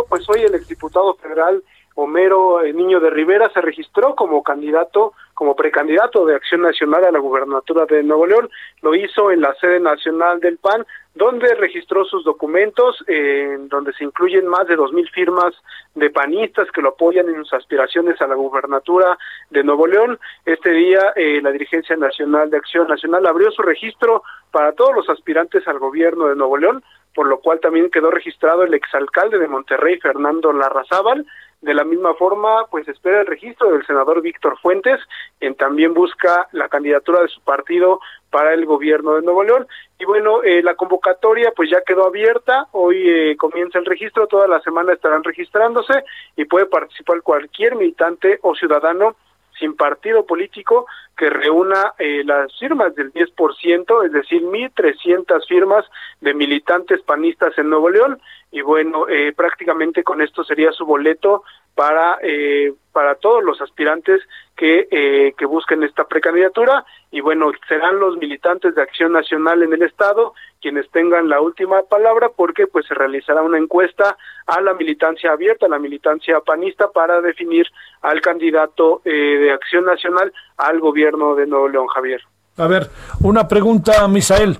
Pues 0.09 0.27
hoy 0.27 0.41
el 0.41 0.55
exdiputado 0.55 1.13
federal 1.15 1.63
Homero 1.95 2.61
Niño 2.63 2.99
de 2.99 3.11
Rivera 3.11 3.51
se 3.53 3.61
registró 3.61 4.15
como 4.15 4.41
candidato 4.41 5.13
como 5.33 5.55
precandidato 5.55 6.25
de 6.25 6.35
Acción 6.35 6.61
Nacional 6.61 7.05
a 7.05 7.11
la 7.11 7.19
gubernatura 7.19 7.85
de 7.85 8.03
Nuevo 8.03 8.27
León. 8.27 8.49
Lo 8.81 8.95
hizo 8.95 9.31
en 9.31 9.41
la 9.41 9.53
sede 9.55 9.79
nacional 9.79 10.39
del 10.39 10.57
PAN, 10.57 10.85
donde 11.15 11.53
registró 11.55 12.05
sus 12.05 12.23
documentos, 12.23 13.03
en 13.07 13.67
donde 13.67 13.93
se 13.93 14.03
incluyen 14.03 14.47
más 14.47 14.67
de 14.67 14.75
dos 14.75 14.93
mil 14.93 15.09
firmas 15.09 15.53
de 15.95 16.09
panistas 16.09 16.69
que 16.71 16.81
lo 16.81 16.89
apoyan 16.89 17.27
en 17.29 17.37
sus 17.37 17.53
aspiraciones 17.53 18.21
a 18.21 18.27
la 18.27 18.35
gubernatura 18.35 19.17
de 19.53 19.63
Nuevo 19.63 19.87
León. 19.87 20.19
Este 20.45 20.71
día, 20.71 21.13
eh, 21.15 21.39
la 21.41 21.51
Dirigencia 21.51 21.95
Nacional 21.95 22.49
de 22.49 22.57
Acción 22.57 22.87
Nacional 22.87 23.25
abrió 23.25 23.51
su 23.51 23.61
registro 23.61 24.23
para 24.51 24.73
todos 24.73 24.93
los 24.95 25.09
aspirantes 25.09 25.67
al 25.67 25.79
gobierno 25.79 26.27
de 26.27 26.35
Nuevo 26.35 26.57
León, 26.57 26.83
por 27.15 27.27
lo 27.27 27.39
cual 27.39 27.59
también 27.59 27.89
quedó 27.89 28.11
registrado 28.11 28.63
el 28.63 28.73
exalcalde 28.73 29.37
de 29.37 29.47
Monterrey, 29.47 29.99
Fernando 29.99 30.51
Larrazábal, 30.51 31.25
de 31.63 31.73
la 31.73 31.85
misma 31.85 32.13
forma, 32.15 32.65
pues 32.69 32.85
espera 32.89 33.21
el 33.21 33.25
registro 33.25 33.71
del 33.71 33.85
senador 33.85 34.21
Víctor 34.21 34.59
Fuentes, 34.59 34.99
quien 35.39 35.55
también 35.55 35.93
busca 35.93 36.49
la 36.51 36.67
candidatura 36.67 37.21
de 37.21 37.29
su 37.29 37.39
partido 37.39 38.01
para 38.29 38.53
el 38.53 38.65
gobierno 38.65 39.15
de 39.15 39.21
Nuevo 39.21 39.43
León. 39.43 39.65
Y 39.97 40.03
bueno, 40.03 40.43
eh, 40.43 40.61
la 40.61 40.75
convocatoria 40.75 41.53
pues 41.55 41.69
ya 41.69 41.81
quedó 41.81 42.05
abierta, 42.05 42.67
hoy 42.73 42.97
eh, 43.07 43.37
comienza 43.37 43.79
el 43.79 43.85
registro, 43.85 44.27
toda 44.27 44.47
la 44.47 44.59
semana 44.59 44.91
estarán 44.91 45.23
registrándose 45.23 46.03
y 46.35 46.43
puede 46.43 46.65
participar 46.65 47.21
cualquier 47.21 47.75
militante 47.75 48.39
o 48.41 48.55
ciudadano 48.55 49.15
sin 49.63 49.77
partido 49.77 50.25
político 50.25 50.87
que 51.15 51.29
reúna 51.29 51.93
eh, 51.97 52.21
las 52.25 52.51
firmas 52.59 52.93
del 52.95 53.13
10%, 53.13 54.05
es 54.05 54.11
decir, 54.11 54.41
1.300 54.41 55.47
firmas 55.47 55.85
de 56.19 56.33
militantes 56.33 57.01
panistas 57.03 57.57
en 57.57 57.69
Nuevo 57.69 57.89
León. 57.89 58.19
Y 58.51 58.61
bueno, 58.61 59.07
eh, 59.07 59.31
prácticamente 59.33 60.03
con 60.03 60.21
esto 60.21 60.43
sería 60.43 60.73
su 60.73 60.85
boleto 60.85 61.43
para 61.75 62.17
eh, 62.21 62.73
para 62.93 63.15
todos 63.15 63.43
los 63.43 63.59
aspirantes 63.59 64.21
que, 64.55 64.87
eh, 64.91 65.33
que 65.35 65.45
busquen 65.45 65.83
esta 65.83 66.05
precandidatura 66.05 66.85
y 67.11 67.21
bueno, 67.21 67.51
serán 67.67 67.99
los 67.99 68.17
militantes 68.17 68.75
de 68.75 68.83
Acción 68.83 69.11
Nacional 69.11 69.63
en 69.63 69.73
el 69.73 69.81
Estado 69.81 70.33
quienes 70.61 70.89
tengan 70.91 71.27
la 71.27 71.41
última 71.41 71.81
palabra 71.83 72.29
porque 72.35 72.67
pues 72.67 72.85
se 72.85 72.93
realizará 72.93 73.41
una 73.41 73.57
encuesta 73.57 74.15
a 74.45 74.61
la 74.61 74.73
militancia 74.75 75.31
abierta, 75.31 75.65
a 75.65 75.69
la 75.69 75.79
militancia 75.79 76.39
panista 76.39 76.89
para 76.91 77.19
definir 77.19 77.65
al 78.01 78.21
candidato 78.21 79.01
eh, 79.03 79.11
de 79.11 79.51
Acción 79.51 79.85
Nacional 79.85 80.31
al 80.57 80.79
gobierno 80.79 81.35
de 81.35 81.47
Nuevo 81.47 81.67
León, 81.67 81.87
Javier. 81.87 82.21
A 82.57 82.67
ver, 82.67 82.87
una 83.21 83.47
pregunta, 83.47 84.07
Misael. 84.07 84.57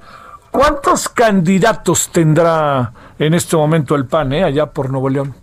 ¿Cuántos 0.51 1.09
candidatos 1.09 2.11
tendrá 2.11 2.91
en 3.18 3.34
este 3.34 3.55
momento 3.55 3.95
el 3.95 4.05
PAN 4.05 4.34
eh, 4.34 4.43
allá 4.43 4.68
por 4.68 4.89
Nuevo 4.89 5.09
León? 5.09 5.34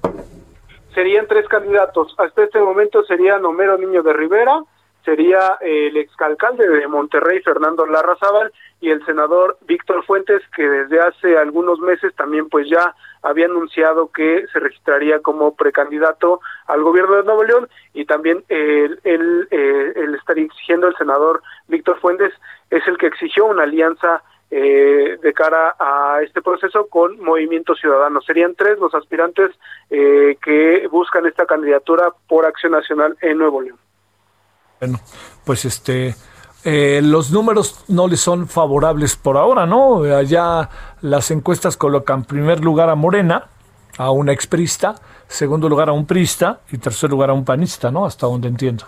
Serían 0.94 1.26
tres 1.26 1.46
candidatos. 1.48 2.14
Hasta 2.18 2.44
este 2.44 2.60
momento 2.60 3.02
serían 3.04 3.44
Homero 3.44 3.78
Niño 3.78 4.02
de 4.02 4.12
Rivera, 4.12 4.62
sería 5.04 5.58
el 5.60 5.96
exalcalde 5.96 6.68
de 6.68 6.86
Monterrey, 6.86 7.40
Fernando 7.40 7.86
Larrazábal, 7.86 8.52
y 8.80 8.90
el 8.90 9.04
senador 9.04 9.58
Víctor 9.66 10.04
Fuentes, 10.04 10.42
que 10.56 10.66
desde 10.66 11.00
hace 11.00 11.36
algunos 11.36 11.80
meses 11.80 12.14
también 12.14 12.48
pues 12.48 12.68
ya 12.68 12.94
había 13.22 13.44
anunciado 13.44 14.10
que 14.10 14.46
se 14.52 14.58
registraría 14.58 15.20
como 15.20 15.54
precandidato 15.54 16.40
al 16.66 16.82
gobierno 16.82 17.16
de 17.16 17.24
Nuevo 17.24 17.44
León 17.44 17.68
y 17.92 18.06
también 18.06 18.42
él, 18.48 18.98
él, 19.04 19.48
eh, 19.50 19.92
él 19.96 20.14
estaría 20.14 20.44
exigiendo 20.44 20.88
el 20.88 20.96
senador 20.96 21.42
Víctor 21.68 22.00
Fuentes 22.00 22.32
es 22.70 22.86
el 22.86 22.96
que 22.96 23.08
exigió 23.08 23.44
una 23.46 23.64
alianza 23.64 24.22
eh, 24.52 25.16
de 25.22 25.32
cara 25.32 25.76
a 25.78 26.22
este 26.24 26.42
proceso 26.42 26.88
con 26.88 27.20
Movimiento 27.20 27.76
Ciudadano. 27.76 28.20
Serían 28.20 28.56
tres 28.56 28.80
los 28.80 28.92
aspirantes 28.96 29.52
eh, 29.90 30.36
que 30.42 30.88
buscan 30.88 31.24
esta 31.26 31.46
candidatura 31.46 32.12
por 32.28 32.44
Acción 32.44 32.72
Nacional 32.72 33.16
en 33.20 33.38
Nuevo 33.38 33.62
León. 33.62 33.78
Bueno, 34.80 34.98
pues 35.46 35.64
este, 35.66 36.16
eh, 36.64 37.00
los 37.00 37.30
números 37.30 37.84
no 37.86 38.08
les 38.08 38.18
son 38.18 38.48
favorables 38.48 39.14
por 39.14 39.36
ahora, 39.36 39.66
¿no? 39.66 40.02
Allá 40.02 40.68
las 41.00 41.30
encuestas 41.30 41.76
colocan 41.76 42.24
primer 42.24 42.58
lugar 42.58 42.90
a 42.90 42.96
Morena, 42.96 43.46
a 43.98 44.10
una 44.10 44.32
exprista, 44.32 44.96
segundo 45.28 45.68
lugar 45.68 45.90
a 45.90 45.92
un 45.92 46.06
prista 46.06 46.58
y 46.72 46.78
tercer 46.78 47.08
lugar 47.08 47.30
a 47.30 47.34
un 47.34 47.44
panista, 47.44 47.92
¿no? 47.92 48.04
Hasta 48.04 48.26
donde 48.26 48.48
entiendo. 48.48 48.84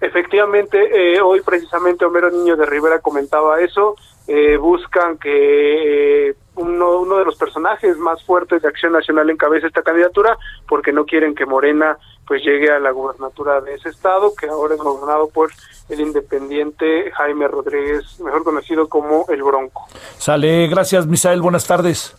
Efectivamente, 0.00 1.20
hoy 1.20 1.42
precisamente 1.42 2.06
Homero 2.06 2.30
Niño 2.30 2.56
de 2.56 2.64
Rivera 2.64 3.00
comentaba 3.00 3.60
eso. 3.60 3.94
Eh, 4.28 4.56
buscan 4.56 5.18
que 5.18 6.28
eh, 6.30 6.34
uno, 6.56 6.98
uno 6.98 7.18
de 7.18 7.24
los 7.24 7.36
personajes 7.36 7.96
más 7.96 8.24
fuertes 8.24 8.62
de 8.62 8.68
Acción 8.68 8.92
Nacional 8.92 9.30
encabece 9.30 9.68
esta 9.68 9.82
candidatura 9.82 10.36
porque 10.68 10.92
no 10.92 11.04
quieren 11.04 11.34
que 11.34 11.46
Morena 11.46 11.96
pues 12.26 12.42
llegue 12.42 12.70
a 12.72 12.80
la 12.80 12.90
gubernatura 12.90 13.60
de 13.60 13.74
ese 13.74 13.90
estado 13.90 14.32
que 14.34 14.48
ahora 14.48 14.74
es 14.74 14.80
gobernado 14.80 15.28
por 15.28 15.50
el 15.88 16.00
independiente 16.00 17.12
Jaime 17.12 17.46
Rodríguez, 17.46 18.18
mejor 18.20 18.42
conocido 18.42 18.88
como 18.88 19.26
El 19.28 19.42
Bronco. 19.44 19.86
Sale, 20.18 20.66
gracias 20.66 21.06
Misael, 21.06 21.40
buenas 21.40 21.66
tardes. 21.66 22.16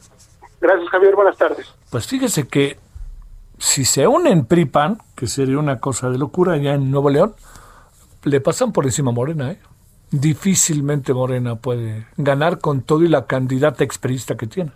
Gracias 0.61 0.89
Javier, 0.89 1.15
buenas 1.15 1.37
tardes. 1.37 1.73
Pues 1.91 2.07
fíjese 2.07 2.47
que 2.47 2.77
si 3.57 3.85
se 3.85 4.07
unen 4.07 4.45
PRIPAN, 4.45 4.99
que 5.15 5.27
sería 5.27 5.59
una 5.59 5.79
cosa 5.79 6.09
de 6.09 6.17
locura 6.17 6.57
ya 6.57 6.73
en 6.73 6.89
Nuevo 6.89 7.09
León, 7.09 7.35
le 8.23 8.39
pasan 8.39 8.71
por 8.71 8.85
encima 8.85 9.11
a 9.11 9.13
Morena, 9.13 9.51
¿eh? 9.51 9.59
Difícilmente 10.11 11.13
Morena 11.13 11.55
puede 11.55 12.05
ganar 12.17 12.59
con 12.59 12.81
todo 12.81 13.03
y 13.03 13.07
la 13.07 13.25
candidata 13.25 13.83
experista 13.83 14.37
que 14.37 14.47
tiene. 14.47 14.71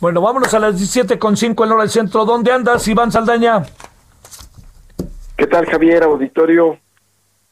Bueno, 0.00 0.20
vámonos 0.20 0.52
a 0.54 0.58
las 0.58 0.76
17 0.76 1.18
con 1.18 1.36
5 1.36 1.64
en 1.64 1.72
hora 1.72 1.82
del 1.82 1.90
centro. 1.90 2.24
¿Dónde 2.24 2.52
andas, 2.52 2.86
Iván 2.86 3.10
Saldaña? 3.10 3.62
¿Qué 5.36 5.46
tal, 5.46 5.66
Javier, 5.66 6.02
auditorio? 6.02 6.78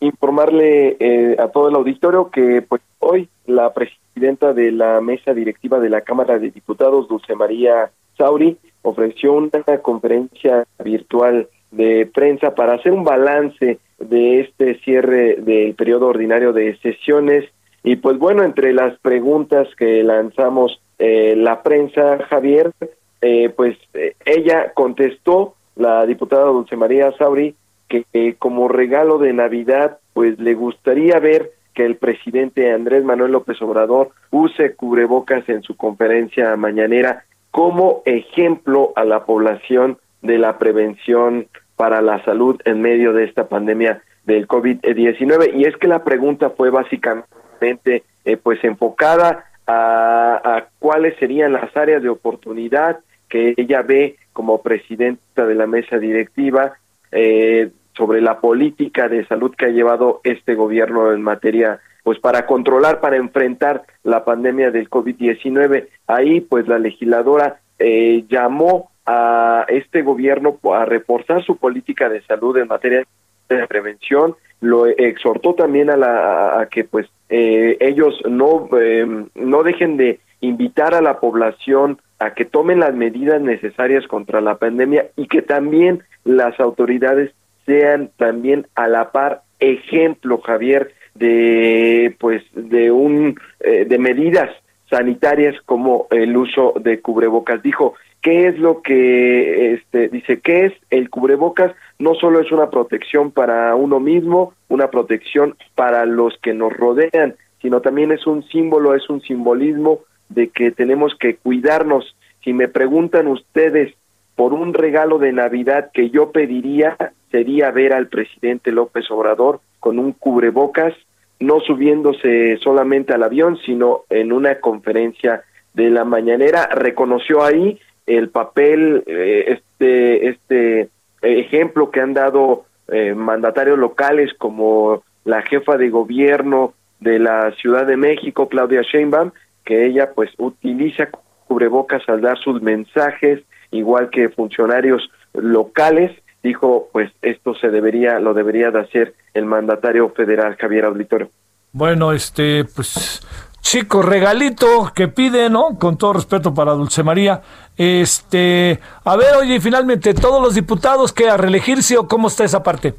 Informarle 0.01 0.97
eh, 1.01 1.37
a 1.39 1.49
todo 1.49 1.69
el 1.69 1.75
auditorio 1.75 2.31
que 2.31 2.63
pues 2.63 2.83
hoy 2.99 3.29
la 3.47 3.73
presidenta 3.73 4.53
de 4.53 4.73
la 4.73 5.01
mesa 5.01 5.33
directiva 5.33 5.79
de 5.81 5.89
la 5.89 6.03
Cámara 6.03 6.39
de 6.39 6.51
Diputados, 6.51 7.09
Dulce 7.09 7.35
María 7.35 7.91
Sauri, 8.19 8.59
ofreció 8.83 9.33
una 9.33 9.79
conferencia 9.83 10.67
virtual 10.83 11.49
de 11.71 12.09
prensa 12.13 12.55
para 12.55 12.75
hacer 12.75 12.93
un 12.93 13.05
balance 13.05 13.79
de 13.99 14.41
este 14.41 14.79
cierre 14.81 15.37
del 15.37 15.75
periodo 15.75 16.09
ordinario 16.09 16.53
de 16.53 16.77
sesiones. 16.79 17.45
Y 17.83 17.97
pues 17.97 18.19
bueno, 18.19 18.43
entre 18.43 18.73
las 18.73 18.99
preguntas 18.99 19.69
que 19.77 20.03
lanzamos 20.03 20.81
eh, 20.99 21.35
la 21.37 21.63
prensa, 21.63 22.19
Javier, 22.29 22.73
eh, 23.21 23.51
pues 23.51 23.77
eh, 23.95 24.15
ella 24.25 24.73
contestó, 24.75 25.55
la 25.77 26.07
diputada 26.07 26.47
Dulce 26.47 26.77
María 26.77 27.13
Sauri, 27.19 27.55
que 27.89 28.35
como 28.39 28.67
regalo 28.67 29.19
de 29.19 29.33
Navidad, 29.33 29.99
pues 30.13 30.39
le 30.41 30.55
gustaría 30.55 31.21
ver 31.21 31.53
que 31.75 31.85
el 31.85 31.97
presidente 31.97 32.73
Andrés 32.73 33.05
Manuel 33.05 33.33
López 33.33 33.61
Obrador 33.63 34.11
use 34.31 34.75
cubrebocas 34.75 35.47
en 35.49 35.63
su 35.63 35.77
conferencia 35.77 36.57
mañanera 36.57 37.25
como 37.51 38.03
ejemplo 38.07 38.93
a 38.97 39.05
la 39.05 39.25
población 39.25 39.99
de 40.27 40.39
la 40.39 40.59
prevención 40.59 41.49
para 41.77 42.01
la 42.03 42.25
salud 42.25 42.61
en 42.65 42.81
medio 42.81 43.13
de 43.13 43.25
esta 43.25 43.49
pandemia 43.49 44.03
del 44.25 44.49
COVID-19. 44.49 45.55
Y 45.55 45.65
es 45.65 45.77
que 45.77 45.89
la 45.89 46.05
pregunta 46.05 46.51
fue 46.51 46.71
básicamente 46.71 48.03
eh, 48.25 48.37
pues 48.37 48.63
enfocada 48.65 49.45
a, 49.67 50.67
cuáles 50.79 51.17
serían 51.19 51.53
las 51.53 51.77
áreas 51.77 52.03
de 52.03 52.09
oportunidad 52.09 52.99
que 53.29 53.55
ella 53.57 53.83
ve 53.83 54.17
como 54.33 54.63
presidenta 54.63 55.47
de 55.47 55.55
la 55.55 55.67
mesa 55.67 55.99
directiva 55.99 56.75
eh, 57.11 57.71
sobre 57.97 58.21
la 58.21 58.41
política 58.41 59.09
de 59.09 59.27
salud 59.27 59.55
que 59.57 59.67
ha 59.67 59.71
llevado 59.71 60.21
este 60.23 60.55
gobierno 60.55 61.13
en 61.13 61.23
materia 61.23 61.81
pues 62.05 62.21
para 62.21 62.47
controlar, 62.47 63.01
para 63.01 63.17
enfrentar 63.17 63.83
la 64.05 64.25
pandemia 64.25 64.71
del 64.71 64.89
COVID-19. 64.89 65.89
Ahí 66.07 66.41
pues 66.41 66.69
la 66.69 66.79
legisladora 66.79 67.59
eh, 67.81 68.25
llamó 68.29 68.91
a 69.07 69.65
este 69.69 70.03
gobierno 70.03 70.59
a 70.75 70.85
reforzar 70.85 71.45
su 71.45 71.57
política 71.57 72.09
de 72.09 72.23
salud 72.23 72.57
en 72.57 72.69
materia 72.69 73.05
de 73.49 73.67
prevención, 73.67 74.35
lo 74.61 74.87
exhortó 74.87 75.55
también 75.55 75.91
a, 75.91 75.97
la, 75.97 76.61
a 76.61 76.67
que 76.67 76.85
pues 76.85 77.07
eh, 77.29 77.77
ellos 77.81 78.21
no, 78.29 78.69
em, 78.79 79.29
no 79.35 79.63
dejen 79.63 79.97
de 79.97 80.21
invitar 80.41 80.95
a 80.95 81.01
la 81.01 81.21
población 81.21 82.01
a 82.19 82.35
que 82.35 82.45
tomen 82.45 82.81
las 82.81 82.95
medidas 82.95 83.41
necesarias 83.41 84.07
contra 84.07 84.41
la 84.41 84.57
pandemia 84.57 85.07
y 85.17 85.27
que 85.27 85.43
también 85.43 86.03
las 86.25 86.59
autoridades 86.61 87.33
sean 87.67 88.11
también 88.17 88.67
a 88.75 88.89
la 88.89 89.13
par 89.13 89.43
ejemplo 89.59 90.39
Javier 90.39 90.93
de 91.15 92.15
pues 92.19 92.43
de 92.53 92.91
un 92.91 93.39
eh, 93.61 93.85
de 93.87 93.99
medidas 93.99 94.51
sanitarias 94.91 95.55
como 95.65 96.07
el 96.11 96.37
uso 96.37 96.75
de 96.81 97.01
cubrebocas. 97.01 97.63
Dijo 97.63 97.95
¿Qué 98.27 98.49
es 98.49 98.59
lo 98.59 98.83
que 98.83 99.75
este, 99.75 100.09
dice? 100.09 100.41
¿Qué 100.41 100.65
es 100.65 100.73
el 100.91 101.11
cubrebocas? 101.11 101.73
No 102.01 102.17
solo 102.17 102.41
es 102.41 102.51
una 102.51 102.71
protección 102.71 103.31
para 103.31 103.73
uno 103.77 104.01
mismo, 104.01 104.53
una 104.69 104.91
protección 104.91 105.57
para 105.77 106.05
los 106.07 106.37
que 106.43 106.53
nos 106.53 106.73
rodean, 106.73 107.37
sino 107.63 107.83
también 107.83 108.11
es 108.11 108.27
un 108.27 108.43
símbolo, 108.49 108.97
es 108.97 109.09
un 109.09 109.21
simbolismo 109.21 110.01
de 110.29 110.49
que 110.49 110.73
tenemos 110.73 111.15
que 111.15 111.37
cuidarnos. 111.37 112.17
Si 112.43 112.53
me 112.53 112.67
preguntan 112.67 113.29
ustedes 113.29 113.95
por 114.35 114.53
un 114.55 114.75
regalo 114.75 115.21
de 115.21 115.31
Navidad 115.31 115.93
que 115.95 116.11
yo 116.11 116.33
pediría, 116.33 116.97
sería 117.31 117.71
ver 117.71 117.93
al 117.93 118.09
presidente 118.09 118.73
López 118.73 119.09
Obrador 119.09 119.61
con 119.79 120.01
un 120.01 120.11
cubrebocas, 120.11 120.95
no 121.39 121.61
subiéndose 121.61 122.57
solamente 122.57 123.13
al 123.13 123.23
avión, 123.23 123.57
sino 123.65 124.01
en 124.11 124.33
una 124.33 124.59
conferencia 124.59 125.45
de 125.75 125.91
la 125.91 126.05
mañanera. 126.05 126.67
Reconoció 126.73 127.45
ahí 127.45 127.79
el 128.07 128.31
papel, 128.31 129.03
eh, 129.07 129.59
este, 129.59 130.29
este 130.29 130.89
ejemplo 131.23 131.91
que 131.91 132.01
han 132.01 132.15
dado 132.15 132.65
eh, 132.89 133.15
mandatarios 133.15 133.79
locales 133.79 134.33
como 134.39 135.03
la 135.25 135.43
jefa 135.43 135.77
de 135.77 135.91
gobierno 135.91 136.75
de 137.01 137.19
la 137.19 137.53
Ciudad 137.53 137.87
de 137.87 137.97
México, 137.97 138.49
Claudia 138.49 138.83
Sheinbaum, 138.83 139.33
que 139.65 139.87
ella 139.87 140.13
pues 140.15 140.31
utiliza 140.39 141.09
cubrebocas 141.47 142.09
al 142.09 142.21
dar 142.21 142.39
sus 142.39 142.63
mensajes, 142.63 143.43
igual 143.71 144.11
que 144.11 144.29
funcionarios 144.29 145.11
locales, 145.35 146.13
dijo 146.43 146.89
pues 146.93 147.11
esto 147.23 147.55
se 147.55 147.69
debería, 147.69 148.21
lo 148.21 148.35
debería 148.35 148.71
de 148.71 148.81
hacer 148.81 149.15
el 149.35 149.45
mandatario 149.47 150.09
federal 150.11 150.57
Javier 150.57 150.85
Auditorio. 150.85 151.29
Bueno, 151.73 152.13
este, 152.13 152.65
pues 152.65 153.21
chico 153.67 154.01
regalito 154.01 154.93
que 154.95 155.09
pide, 155.09 155.51
¿no? 155.51 155.77
Con 155.77 155.99
todo 155.99 156.13
respeto 156.13 156.55
para 156.55 156.73
Dulce 156.73 157.03
María. 157.03 157.43
Este, 157.77 158.79
a 159.05 159.17
ver, 159.17 159.35
oye, 159.41 159.61
finalmente, 159.61 160.15
¿todos 160.15 160.41
los 160.41 160.55
diputados 160.55 161.13
que 161.13 161.29
a 161.29 161.37
reelegirse 161.37 161.99
o 161.99 162.07
cómo 162.07 162.29
está 162.29 162.45
esa 162.45 162.63
parte? 162.63 162.95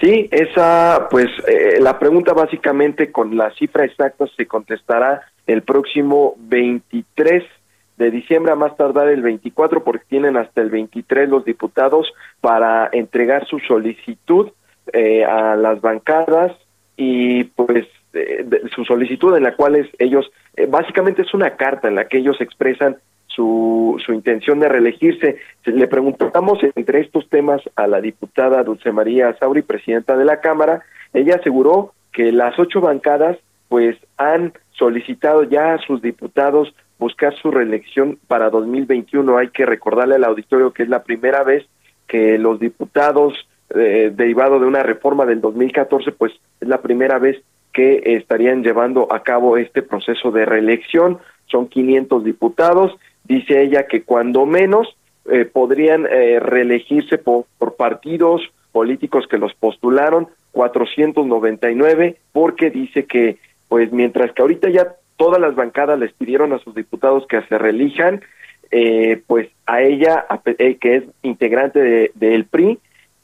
Sí, 0.00 0.28
esa, 0.30 1.08
pues, 1.10 1.26
eh, 1.48 1.80
la 1.80 1.98
pregunta 1.98 2.34
básicamente 2.34 3.10
con 3.10 3.36
la 3.36 3.50
cifra 3.54 3.84
exacta 3.84 4.26
se 4.36 4.46
contestará 4.46 5.22
el 5.48 5.62
próximo 5.62 6.34
23 6.38 7.42
de 7.96 8.10
diciembre 8.12 8.52
a 8.52 8.56
más 8.56 8.76
tardar 8.76 9.08
el 9.08 9.22
24 9.22 9.82
porque 9.82 10.04
tienen 10.08 10.36
hasta 10.36 10.60
el 10.60 10.70
23 10.70 11.28
los 11.28 11.44
diputados 11.44 12.12
para 12.40 12.88
entregar 12.92 13.44
su 13.46 13.58
solicitud 13.58 14.52
eh, 14.92 15.24
a 15.24 15.56
las 15.56 15.80
bancadas 15.80 16.52
y 16.96 17.44
pues 17.44 17.86
eh, 18.14 18.62
su 18.74 18.84
solicitud 18.84 19.36
en 19.36 19.42
la 19.42 19.54
cual 19.56 19.76
es, 19.76 19.88
ellos 19.98 20.30
eh, 20.56 20.66
básicamente 20.66 21.22
es 21.22 21.34
una 21.34 21.56
carta 21.56 21.88
en 21.88 21.96
la 21.96 22.06
que 22.06 22.18
ellos 22.18 22.40
expresan 22.40 22.96
su, 23.26 24.00
su 24.04 24.12
intención 24.12 24.60
de 24.60 24.68
reelegirse. 24.68 25.38
Le 25.64 25.88
preguntamos 25.88 26.58
entre 26.74 27.00
estos 27.00 27.28
temas 27.28 27.62
a 27.76 27.86
la 27.86 28.00
diputada 28.00 28.62
Dulce 28.62 28.92
María 28.92 29.36
Sauri, 29.38 29.62
presidenta 29.62 30.16
de 30.16 30.24
la 30.24 30.40
Cámara. 30.40 30.82
Ella 31.12 31.36
aseguró 31.36 31.92
que 32.12 32.32
las 32.32 32.58
ocho 32.58 32.80
bancadas 32.80 33.38
pues 33.68 33.96
han 34.16 34.52
solicitado 34.72 35.42
ya 35.42 35.74
a 35.74 35.78
sus 35.78 36.00
diputados 36.00 36.74
buscar 36.98 37.34
su 37.34 37.50
reelección 37.50 38.18
para 38.28 38.50
2021. 38.50 39.36
Hay 39.36 39.48
que 39.48 39.66
recordarle 39.66 40.14
al 40.14 40.24
auditorio 40.24 40.72
que 40.72 40.84
es 40.84 40.88
la 40.88 41.02
primera 41.02 41.42
vez 41.42 41.66
que 42.06 42.38
los 42.38 42.60
diputados 42.60 43.34
eh, 43.74 44.12
derivado 44.14 44.60
de 44.60 44.66
una 44.66 44.82
reforma 44.82 45.26
del 45.26 45.40
2014, 45.40 46.12
pues 46.12 46.32
es 46.60 46.68
la 46.68 46.82
primera 46.82 47.18
vez 47.18 47.42
que 47.74 48.16
estarían 48.16 48.62
llevando 48.62 49.12
a 49.12 49.22
cabo 49.22 49.58
este 49.58 49.82
proceso 49.82 50.30
de 50.30 50.46
reelección. 50.46 51.18
Son 51.46 51.68
500 51.68 52.24
diputados. 52.24 52.96
Dice 53.24 53.62
ella 53.62 53.86
que 53.86 54.04
cuando 54.04 54.46
menos 54.46 54.96
eh, 55.30 55.44
podrían 55.44 56.06
eh, 56.06 56.40
reelegirse 56.40 57.18
por, 57.18 57.44
por 57.58 57.74
partidos 57.74 58.40
políticos 58.72 59.26
que 59.28 59.38
los 59.38 59.54
postularon, 59.54 60.28
499, 60.52 62.16
porque 62.32 62.70
dice 62.70 63.06
que, 63.06 63.38
pues 63.68 63.92
mientras 63.92 64.32
que 64.32 64.42
ahorita 64.42 64.70
ya 64.70 64.94
todas 65.16 65.40
las 65.40 65.54
bancadas 65.54 65.98
les 65.98 66.12
pidieron 66.12 66.52
a 66.52 66.58
sus 66.58 66.74
diputados 66.74 67.26
que 67.26 67.42
se 67.42 67.58
reelijan, 67.58 68.22
eh, 68.70 69.22
pues 69.26 69.48
a 69.66 69.82
ella, 69.82 70.26
eh, 70.58 70.76
que 70.76 70.96
es 70.96 71.04
integrante 71.22 71.80
del 71.80 72.10
de, 72.14 72.46
PRI, 72.50 72.78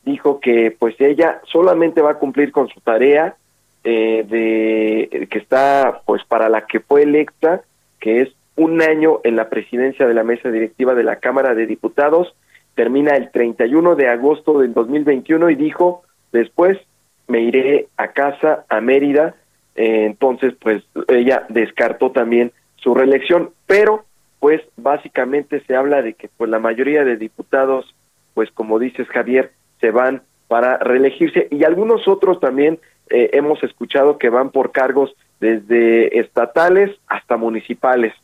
dijo 0.05 0.41
que 0.41 0.75
pues 0.77 0.95
ella 1.01 1.41
solamente 1.45 2.03
va 2.03 2.13
a 2.13 2.19
cumplir 2.19 2.53
con 2.53 2.69
su 2.69 2.81
tarea 2.81 3.37
eh, 3.85 4.25
de 4.29 5.27
que 5.29 5.39
está 5.39 6.03
pues 6.05 6.23
para 6.25 6.49
la 6.49 6.67
que 6.67 6.81
fue 6.81 7.03
electa, 7.03 7.63
que 7.99 8.23
es 8.23 8.29
un 8.57 8.83
año 8.83 9.21
en 9.25 9.37
la 9.37 9.49
presidencia 9.49 10.07
de 10.07 10.15
la 10.15 10.25
mesa 10.25 10.51
directiva 10.51 10.95
de 10.95 11.05
la 11.05 11.17
Cámara 11.17 11.55
de 11.55 11.67
Diputados, 11.67 12.35
termina 12.75 13.17
el 13.17 13.31
31 13.31 13.97
de 13.97 14.09
agosto 14.09 14.59
del 14.59 14.75
2021 14.75 15.51
y 15.51 15.55
dijo, 15.55 16.03
después 16.33 16.79
me 17.27 17.41
iré 17.41 17.89
a 17.97 18.09
casa, 18.09 18.65
a 18.69 18.81
Mérida, 18.81 19.35
eh, 19.77 20.05
entonces 20.05 20.55
pues 20.61 20.83
ella 21.09 21.47
descartó 21.49 22.11
también 22.11 22.53
su 22.77 22.95
reelección, 22.95 23.51
pero 23.67 24.05
pues 24.41 24.61
básicamente 24.77 25.63
se 25.67 25.77
habla 25.77 26.03
de 26.03 26.15
que 26.15 26.29
pues 26.37 26.51
la 26.51 26.59
mayoría 26.59 27.05
de 27.05 27.17
diputados, 27.17 27.95
pues 28.35 28.51
como 28.51 28.79
dices 28.79 29.09
Javier, 29.09 29.53
se 29.81 29.91
van 29.91 30.23
para 30.49 30.79
reelegirse 30.79 31.49
y 31.51 31.65
algunos 31.65 32.09
otros 32.09 32.41
también 32.41 32.81
eh, 33.11 33.31
hemos 33.33 33.63
escuchado 33.63 34.19
que 34.19 34.31
van 34.31 34.51
por 34.51 34.73
cargos 34.73 35.15
desde 35.41 36.19
estatales 36.21 36.91
hasta 37.07 37.37
municipales, 37.37 38.15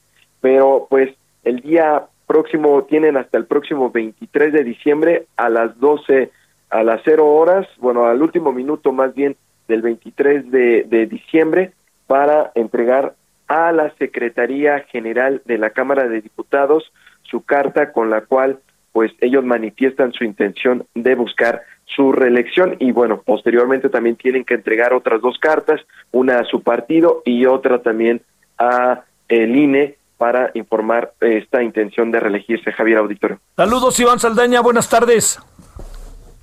pero 0.40 0.86
pues 0.88 1.14
el 1.44 1.60
día 1.60 2.06
próximo 2.26 2.84
tienen 2.84 3.16
hasta 3.16 3.38
el 3.38 3.46
próximo 3.46 3.90
23 3.90 4.52
de 4.52 4.64
diciembre 4.64 5.26
a 5.36 5.48
las 5.48 5.78
12 5.78 6.30
a 6.68 6.82
las 6.82 7.00
0 7.04 7.26
horas, 7.26 7.66
bueno, 7.78 8.06
al 8.06 8.20
último 8.20 8.52
minuto 8.52 8.90
más 8.90 9.14
bien 9.14 9.36
del 9.68 9.82
23 9.82 10.50
de, 10.50 10.84
de 10.88 11.06
diciembre 11.06 11.72
para 12.08 12.50
entregar 12.56 13.14
a 13.46 13.70
la 13.70 13.94
Secretaría 13.98 14.80
General 14.90 15.42
de 15.44 15.58
la 15.58 15.70
Cámara 15.70 16.08
de 16.08 16.20
Diputados 16.20 16.92
su 17.22 17.42
carta 17.42 17.92
con 17.92 18.10
la 18.10 18.22
cual 18.22 18.58
pues 18.92 19.12
ellos 19.20 19.44
manifiestan 19.44 20.12
su 20.12 20.24
intención 20.24 20.86
de 20.94 21.14
buscar 21.14 21.62
su 21.94 22.12
reelección 22.12 22.76
y 22.78 22.92
bueno, 22.92 23.22
posteriormente 23.24 23.88
también 23.88 24.16
tienen 24.16 24.44
que 24.44 24.54
entregar 24.54 24.92
otras 24.92 25.20
dos 25.20 25.38
cartas, 25.38 25.80
una 26.12 26.40
a 26.40 26.44
su 26.44 26.62
partido 26.62 27.22
y 27.24 27.46
otra 27.46 27.80
también 27.82 28.22
a 28.58 29.04
el 29.28 29.56
INE 29.56 29.96
para 30.18 30.50
informar 30.54 31.12
esta 31.20 31.62
intención 31.62 32.10
de 32.10 32.20
reelegirse 32.20 32.72
Javier 32.72 32.98
Auditorio. 32.98 33.38
Saludos 33.56 33.98
Iván 34.00 34.18
Saldaña, 34.18 34.60
buenas 34.60 34.88
tardes. 34.88 35.38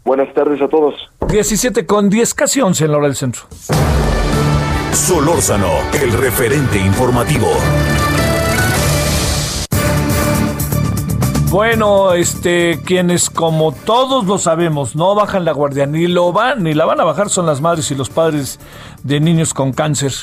Buenas 0.06 0.34
tardes 0.34 0.62
a 0.62 0.68
todos. 0.68 0.96
17 1.30 1.86
con 1.86 2.10
10, 2.10 2.34
casi 2.34 2.62
11 2.62 2.86
en 2.86 2.92
la 2.92 2.98
hora 2.98 3.08
del 3.08 3.16
centro. 3.16 3.44
Solórzano, 4.92 5.72
el 5.94 6.12
referente 6.12 6.78
informativo. 6.78 7.48
Bueno, 11.54 12.14
este, 12.14 12.82
quienes 12.84 13.30
como 13.30 13.74
todos 13.74 14.26
lo 14.26 14.40
sabemos, 14.40 14.96
no 14.96 15.14
bajan 15.14 15.46
la 15.46 15.52
guardia, 15.52 15.86
ni 15.86 16.08
lo 16.08 16.34
van, 16.34 16.64
ni 16.64 16.74
la 16.74 16.86
van 16.86 17.00
a 17.00 17.04
bajar 17.04 17.30
son 17.30 17.46
las 17.46 17.62
madres 17.62 17.92
y 17.92 17.96
los 17.96 18.10
padres 18.10 18.60
de 19.04 19.20
niños 19.20 19.54
con 19.54 19.72
cáncer. 19.72 20.14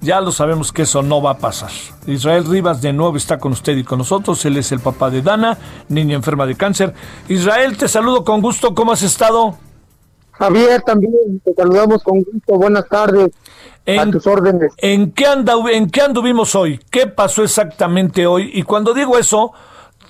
Ya 0.00 0.20
lo 0.20 0.32
sabemos 0.32 0.72
que 0.72 0.82
eso 0.82 1.00
no 1.02 1.22
va 1.22 1.30
a 1.30 1.38
pasar. 1.38 1.70
Israel 2.08 2.46
Rivas 2.46 2.82
de 2.82 2.92
nuevo 2.92 3.16
está 3.16 3.38
con 3.38 3.52
usted 3.52 3.76
y 3.76 3.84
con 3.84 3.98
nosotros. 3.98 4.44
Él 4.44 4.56
es 4.56 4.72
el 4.72 4.80
papá 4.80 5.08
de 5.08 5.22
Dana, 5.22 5.56
niña 5.88 6.16
enferma 6.16 6.46
de 6.46 6.56
cáncer. 6.56 6.92
Israel, 7.28 7.76
te 7.76 7.86
saludo 7.86 8.24
con 8.24 8.42
gusto. 8.42 8.74
¿Cómo 8.74 8.90
has 8.90 9.02
estado? 9.02 9.54
Javier, 10.32 10.82
también 10.82 11.12
te 11.44 11.54
saludamos 11.54 12.02
con 12.02 12.24
gusto. 12.24 12.58
Buenas 12.58 12.88
tardes. 12.88 13.30
a 13.86 14.10
tus 14.10 14.26
órdenes. 14.26 14.72
¿en 14.78 15.12
qué, 15.12 15.26
anda, 15.26 15.54
¿En 15.70 15.88
qué 15.88 16.00
anduvimos 16.00 16.56
hoy? 16.56 16.80
¿Qué 16.90 17.06
pasó 17.06 17.44
exactamente 17.44 18.26
hoy? 18.26 18.50
Y 18.52 18.64
cuando 18.64 18.92
digo 18.92 19.16
eso, 19.16 19.52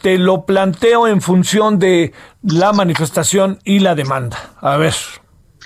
te 0.02 0.18
lo 0.18 0.44
planteo 0.44 1.06
en 1.06 1.20
función 1.20 1.78
de 1.78 2.12
la 2.42 2.72
manifestación 2.72 3.60
y 3.64 3.78
la 3.78 3.94
demanda. 3.94 4.36
A 4.60 4.76
ver. 4.76 4.94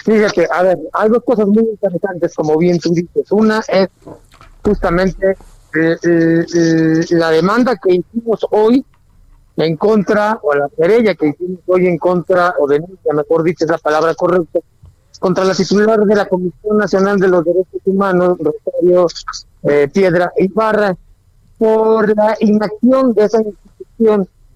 Fíjate, 0.04 0.46
a 0.52 0.62
ver, 0.62 0.78
hay 0.92 1.08
dos 1.08 1.22
cosas 1.24 1.46
muy 1.48 1.64
interesantes, 1.64 2.34
como 2.34 2.56
bien 2.58 2.78
tú 2.78 2.92
dices. 2.92 3.32
Una 3.32 3.60
es 3.66 3.88
justamente 4.62 5.36
eh, 5.74 5.96
eh, 6.02 6.46
eh, 6.54 7.00
la 7.10 7.30
demanda 7.30 7.76
que 7.76 7.94
hicimos 7.94 8.46
hoy 8.50 8.84
en 9.56 9.76
contra, 9.76 10.38
o 10.42 10.54
la 10.54 10.68
querella 10.76 11.14
que 11.14 11.28
hicimos 11.28 11.60
hoy 11.66 11.86
en 11.86 11.96
contra, 11.96 12.54
o 12.60 12.68
denuncia, 12.68 13.12
mejor 13.14 13.42
dicho, 13.42 13.64
es 13.64 13.70
la 13.70 13.78
palabra 13.78 14.14
correcta, 14.14 14.60
contra 15.18 15.44
la 15.44 15.54
titular 15.54 15.98
de 16.00 16.14
la 16.14 16.26
Comisión 16.26 16.76
Nacional 16.76 17.18
de 17.18 17.28
los 17.28 17.42
Derechos 17.42 17.80
Humanos, 17.86 18.36
Rosario 18.38 19.06
Piedra 19.92 20.30
Ibarra, 20.36 20.94
por 21.58 22.14
la 22.14 22.36
inacción 22.40 23.14
de 23.14 23.24
esa 23.24 23.38
institución 23.38 23.75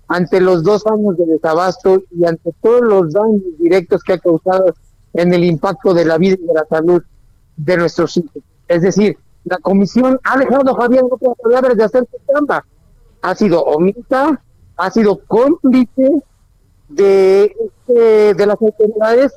ante 0.09 0.41
los 0.41 0.65
dos 0.65 0.85
años 0.87 1.17
de 1.17 1.27
desabasto 1.27 2.03
y 2.11 2.27
ante 2.27 2.53
todos 2.61 2.83
los 2.83 3.13
daños 3.13 3.43
directos 3.59 4.03
que 4.03 4.15
ha 4.15 4.19
causado 4.19 4.75
en 5.13 5.33
el 5.33 5.45
impacto 5.45 5.95
de 5.95 6.05
la 6.05 6.19
vida 6.19 6.37
y 6.41 6.47
de 6.47 6.55
la 6.55 6.67
salud 6.69 7.03
de 7.57 7.77
nuestros 7.77 8.17
hijos. 8.17 8.43
Es 8.67 8.83
decir, 8.83 9.17
la 9.45 9.59
comisión 9.59 10.19
ha 10.25 10.39
dejado 10.39 10.71
a 10.71 10.83
Javier 10.83 11.05
otras 11.09 11.37
palabras 11.43 11.77
de 11.77 11.85
hacer 11.85 12.09
su 12.11 12.19
trampa. 12.27 12.65
Ha 13.23 13.35
sido 13.35 13.63
omisa, 13.63 14.43
ha 14.77 14.91
sido 14.91 15.21
cómplice 15.27 16.23
de, 16.89 17.45
este, 17.45 18.35
de, 18.35 18.47
las 18.47 18.61
autoridades 18.61 19.33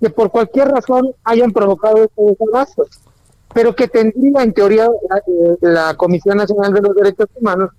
que 0.00 0.10
por 0.10 0.30
cualquier 0.30 0.68
razón 0.68 1.14
hayan 1.24 1.50
provocado 1.50 2.04
este 2.04 2.22
desabasto, 2.22 2.86
pero 3.52 3.74
que 3.74 3.88
tendría 3.88 4.42
en 4.42 4.52
teoría 4.52 4.88
la, 5.08 5.72
la 5.72 5.94
Comisión 5.94 6.36
Nacional 6.36 6.72
de 6.72 6.80
los 6.80 6.94
Derechos 6.94 7.28
Humanos 7.34 7.70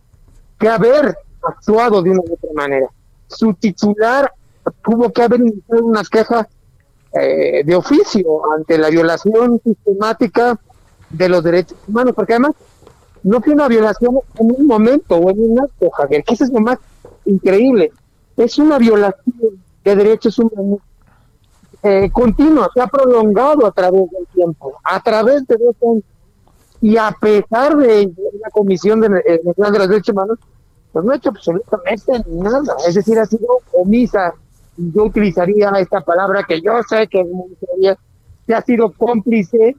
que 0.59 0.69
haber 0.69 1.15
actuado 1.47 2.01
de 2.01 2.11
una 2.11 2.21
u 2.21 2.33
otra 2.33 2.49
manera. 2.53 2.87
Su 3.27 3.53
titular 3.53 4.31
tuvo 4.83 5.11
que 5.11 5.21
haber 5.21 5.41
iniciado 5.41 5.85
una 5.85 6.03
queja 6.03 6.47
eh, 7.13 7.63
de 7.63 7.75
oficio 7.75 8.53
ante 8.53 8.77
la 8.77 8.89
violación 8.89 9.61
sistemática 9.63 10.59
de 11.09 11.29
los 11.29 11.43
derechos 11.43 11.77
humanos, 11.87 12.13
porque 12.15 12.33
además 12.33 12.53
no 13.23 13.41
fue 13.41 13.53
una 13.53 13.67
violación 13.67 14.19
en 14.39 14.51
un 14.51 14.67
momento 14.67 15.15
o 15.15 15.29
en 15.29 15.51
un 15.51 15.59
acto, 15.59 15.89
Javier, 15.91 16.23
que 16.23 16.33
eso 16.33 16.43
es 16.43 16.51
lo 16.51 16.59
más 16.59 16.77
increíble. 17.25 17.91
Es 18.35 18.57
una 18.57 18.77
violación 18.77 19.61
de 19.83 19.95
derechos 19.95 20.39
humanos 20.39 20.79
eh, 21.83 22.09
continua, 22.11 22.69
se 22.73 22.81
ha 22.81 22.87
prolongado 22.87 23.67
a 23.67 23.71
través 23.71 24.09
del 24.09 24.25
tiempo, 24.33 24.73
a 24.83 25.01
través 25.01 25.45
de 25.45 25.57
dos 25.57 25.75
años. 25.81 26.03
Y 26.81 26.97
a 26.97 27.15
pesar 27.19 27.77
de 27.77 28.11
la 28.41 28.49
Comisión 28.51 29.01
de, 29.01 29.07
eh, 29.25 29.41
de 29.43 29.53
los 29.79 29.89
Derechos 29.89 30.09
Humanos, 30.09 30.39
pues 30.93 31.03
no 31.03 31.11
ha 31.11 31.15
hecho 31.15 31.29
absolutamente 31.29 32.23
nada. 32.27 32.75
Es 32.87 32.93
decir, 32.93 33.17
ha 33.17 33.25
sido 33.25 33.47
omisa. 33.73 34.33
Yo 34.77 35.05
utilizaría 35.05 35.71
esta 35.79 36.01
palabra 36.01 36.43
que 36.47 36.61
yo 36.61 36.81
sé 36.87 37.07
que 37.07 37.21
es 37.21 37.27
muy 37.27 37.55
seria, 37.59 37.97
que 38.45 38.53
ha 38.53 38.61
sido 38.61 38.91
cómplice 38.91 39.75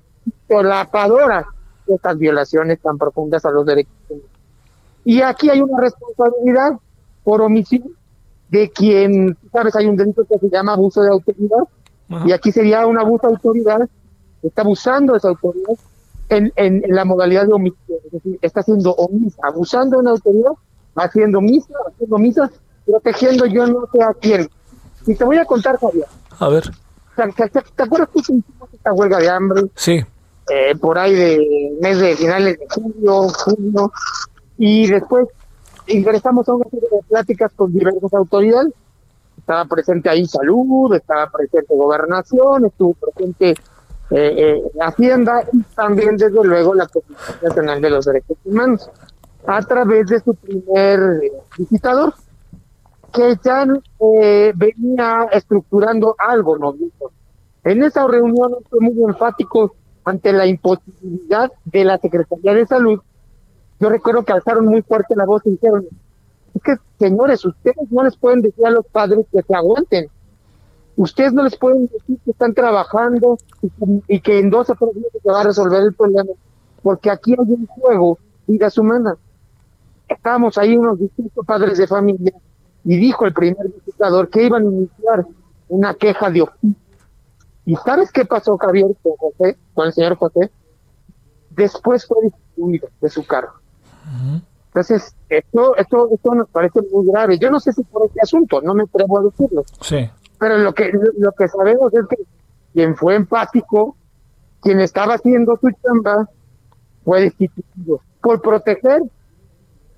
solapadora 0.48 1.46
de 1.86 1.94
estas 1.94 2.18
violaciones 2.18 2.80
tan 2.80 2.98
profundas 2.98 3.44
a 3.44 3.50
los 3.50 3.64
derechos 3.64 3.92
humanos. 4.08 4.30
Y 5.04 5.20
aquí 5.20 5.50
hay 5.50 5.60
una 5.60 5.80
responsabilidad 5.80 6.72
por 7.22 7.42
omisión 7.42 7.94
de 8.48 8.70
quien, 8.70 9.36
sabes, 9.52 9.76
hay 9.76 9.86
un 9.86 9.96
delito 9.96 10.24
que 10.24 10.38
se 10.38 10.48
llama 10.48 10.72
abuso 10.72 11.02
de 11.02 11.10
autoridad, 11.10 11.64
y 12.26 12.32
aquí 12.32 12.52
sería 12.52 12.86
un 12.86 12.98
abuso 12.98 13.26
de 13.26 13.34
autoridad, 13.34 13.88
está 14.42 14.62
abusando 14.62 15.12
de 15.12 15.18
esa 15.18 15.28
autoridad 15.28 15.76
en, 16.28 16.52
en, 16.56 16.82
la 16.88 17.04
modalidad 17.04 17.46
de 17.46 17.52
omisión, 17.52 17.98
es 18.04 18.12
decir, 18.12 18.38
está 18.42 18.62
siendo 18.62 18.92
omisa, 18.94 19.40
abusando 19.42 19.96
de 19.96 20.02
una 20.02 20.10
autoridad 20.12 20.52
haciendo 20.96 21.40
misa, 21.40 21.74
haciendo 21.88 22.18
misas, 22.18 22.50
protegiendo 22.86 23.46
yo 23.46 23.66
no 23.66 23.88
sé 23.92 24.02
a 24.02 24.14
quién. 24.14 24.48
Y 25.06 25.14
te 25.14 25.24
voy 25.24 25.36
a 25.38 25.44
contar, 25.44 25.78
Javier. 25.78 26.06
A 26.38 26.48
ver. 26.48 26.70
¿Te, 27.16 27.82
acuerdas 27.82 28.08
que 28.12 28.20
hicimos 28.20 28.44
esta 28.72 28.92
huelga 28.92 29.18
de 29.18 29.28
hambre? 29.28 29.62
Sí. 29.74 30.04
Eh, 30.50 30.74
por 30.76 30.98
ahí 30.98 31.14
de 31.14 31.76
mes 31.80 31.98
de 31.98 32.16
finales 32.16 32.58
de 32.58 32.66
julio, 32.68 33.28
junio, 33.28 33.92
y 34.58 34.86
después 34.88 35.28
ingresamos 35.86 36.48
a 36.48 36.54
una 36.54 36.68
serie 36.70 36.88
de 36.90 37.02
pláticas 37.08 37.52
con 37.54 37.72
diversas 37.72 38.12
autoridades. 38.12 38.72
Estaba 39.38 39.64
presente 39.66 40.08
ahí 40.08 40.26
salud, 40.26 40.94
estaba 40.94 41.30
presente 41.30 41.74
gobernación, 41.74 42.66
estuvo 42.66 42.94
presente 42.94 43.54
eh, 44.10 44.34
eh, 44.36 44.62
Hacienda 44.80 45.44
y 45.52 45.62
también, 45.74 46.16
desde 46.16 46.42
luego, 46.44 46.74
la 46.74 46.86
Comisión 46.86 47.36
Nacional 47.42 47.80
de 47.80 47.90
los 47.90 48.04
Derechos 48.04 48.36
Humanos, 48.44 48.90
a 49.46 49.62
través 49.62 50.06
de 50.08 50.20
su 50.20 50.34
primer 50.34 51.20
visitador, 51.58 52.14
que 53.12 53.36
ya 53.44 53.66
venía 54.54 55.28
estructurando 55.32 56.16
algo, 56.18 56.58
¿no? 56.58 56.74
En 57.64 57.82
esa 57.82 58.06
reunión 58.06 58.56
fue 58.68 58.80
muy 58.80 59.04
enfático 59.04 59.74
ante 60.04 60.32
la 60.32 60.46
imposibilidad 60.46 61.50
de 61.64 61.84
la 61.84 61.98
Secretaría 61.98 62.54
de 62.54 62.66
Salud 62.66 63.00
yo 63.80 63.88
recuerdo 63.88 64.24
que 64.24 64.32
alzaron 64.32 64.66
muy 64.66 64.82
fuerte 64.82 65.16
la 65.16 65.26
voz 65.26 65.42
y 65.44 65.50
dijeron, 65.50 65.86
es 66.54 66.62
que 66.62 66.76
señores, 66.98 67.44
ustedes 67.44 67.90
no 67.90 68.04
les 68.04 68.16
pueden 68.16 68.40
decir 68.40 68.64
a 68.66 68.70
los 68.70 68.86
padres 68.86 69.26
que 69.30 69.42
se 69.42 69.54
aguanten. 69.54 70.08
Ustedes 70.96 71.32
no 71.32 71.42
les 71.42 71.56
pueden 71.56 71.88
decir 71.88 72.18
que 72.24 72.30
están 72.30 72.54
trabajando 72.54 73.36
y, 74.06 74.20
que 74.20 74.38
en 74.38 74.50
dos 74.50 74.70
o 74.70 74.74
tres 74.74 74.94
días 74.94 75.08
se 75.20 75.28
va 75.28 75.40
a 75.40 75.44
resolver 75.44 75.82
el 75.82 75.92
problema, 75.92 76.30
porque 76.82 77.10
aquí 77.10 77.32
hay 77.32 77.46
un 77.46 77.66
juego, 77.66 78.18
vidas 78.46 78.78
humanas. 78.78 79.18
Estábamos 80.08 80.58
ahí 80.58 80.76
unos 80.76 80.98
distintos 80.98 81.44
padres 81.46 81.78
de 81.78 81.86
familia 81.86 82.32
y 82.84 82.96
dijo 82.96 83.24
el 83.26 83.32
primer 83.32 83.68
visitador 83.68 84.28
que 84.28 84.44
iban 84.44 84.62
a 84.62 84.70
iniciar 84.70 85.26
una 85.68 85.94
queja 85.94 86.30
de 86.30 86.42
oficio. 86.42 86.74
¿Y 87.66 87.76
sabes 87.76 88.12
qué 88.12 88.24
pasó, 88.26 88.58
Javier, 88.58 88.86
con 89.02 89.16
José, 89.16 89.56
con 89.72 89.86
el 89.86 89.92
señor 89.92 90.16
José? 90.16 90.50
Después 91.50 92.06
fue 92.06 92.18
distribuido 92.24 92.88
de 93.00 93.08
su 93.08 93.26
cargo. 93.26 93.54
Entonces, 94.66 95.14
esto, 95.28 95.76
esto, 95.76 96.08
esto 96.12 96.34
nos 96.34 96.48
parece 96.50 96.80
muy 96.92 97.06
grave. 97.06 97.38
Yo 97.38 97.50
no 97.50 97.60
sé 97.60 97.72
si 97.72 97.82
por 97.84 98.06
este 98.06 98.20
asunto, 98.20 98.60
no 98.60 98.74
me 98.74 98.82
atrevo 98.82 99.18
a 99.18 99.22
decirlo. 99.22 99.64
Sí. 99.80 100.10
Pero 100.38 100.58
lo 100.58 100.74
que, 100.74 100.92
lo 101.16 101.32
que 101.32 101.48
sabemos 101.48 101.94
es 101.94 102.06
que 102.08 102.16
quien 102.74 102.96
fue 102.96 103.14
empático, 103.14 103.96
quien 104.60 104.80
estaba 104.80 105.14
haciendo 105.14 105.56
su 105.56 105.70
chamba, 105.82 106.28
fue 107.04 107.22
destituido 107.22 108.00
por 108.20 108.42
proteger 108.42 109.00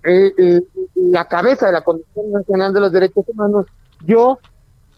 eh, 0.04 0.32
eh, 0.36 0.60
la 0.94 1.26
cabeza 1.26 1.66
de 1.66 1.72
la 1.72 1.82
Comisión 1.82 2.30
Nacional 2.30 2.72
de 2.72 2.80
los 2.80 2.92
Derechos 2.92 3.24
Humanos. 3.28 3.66
Yo, 4.04 4.38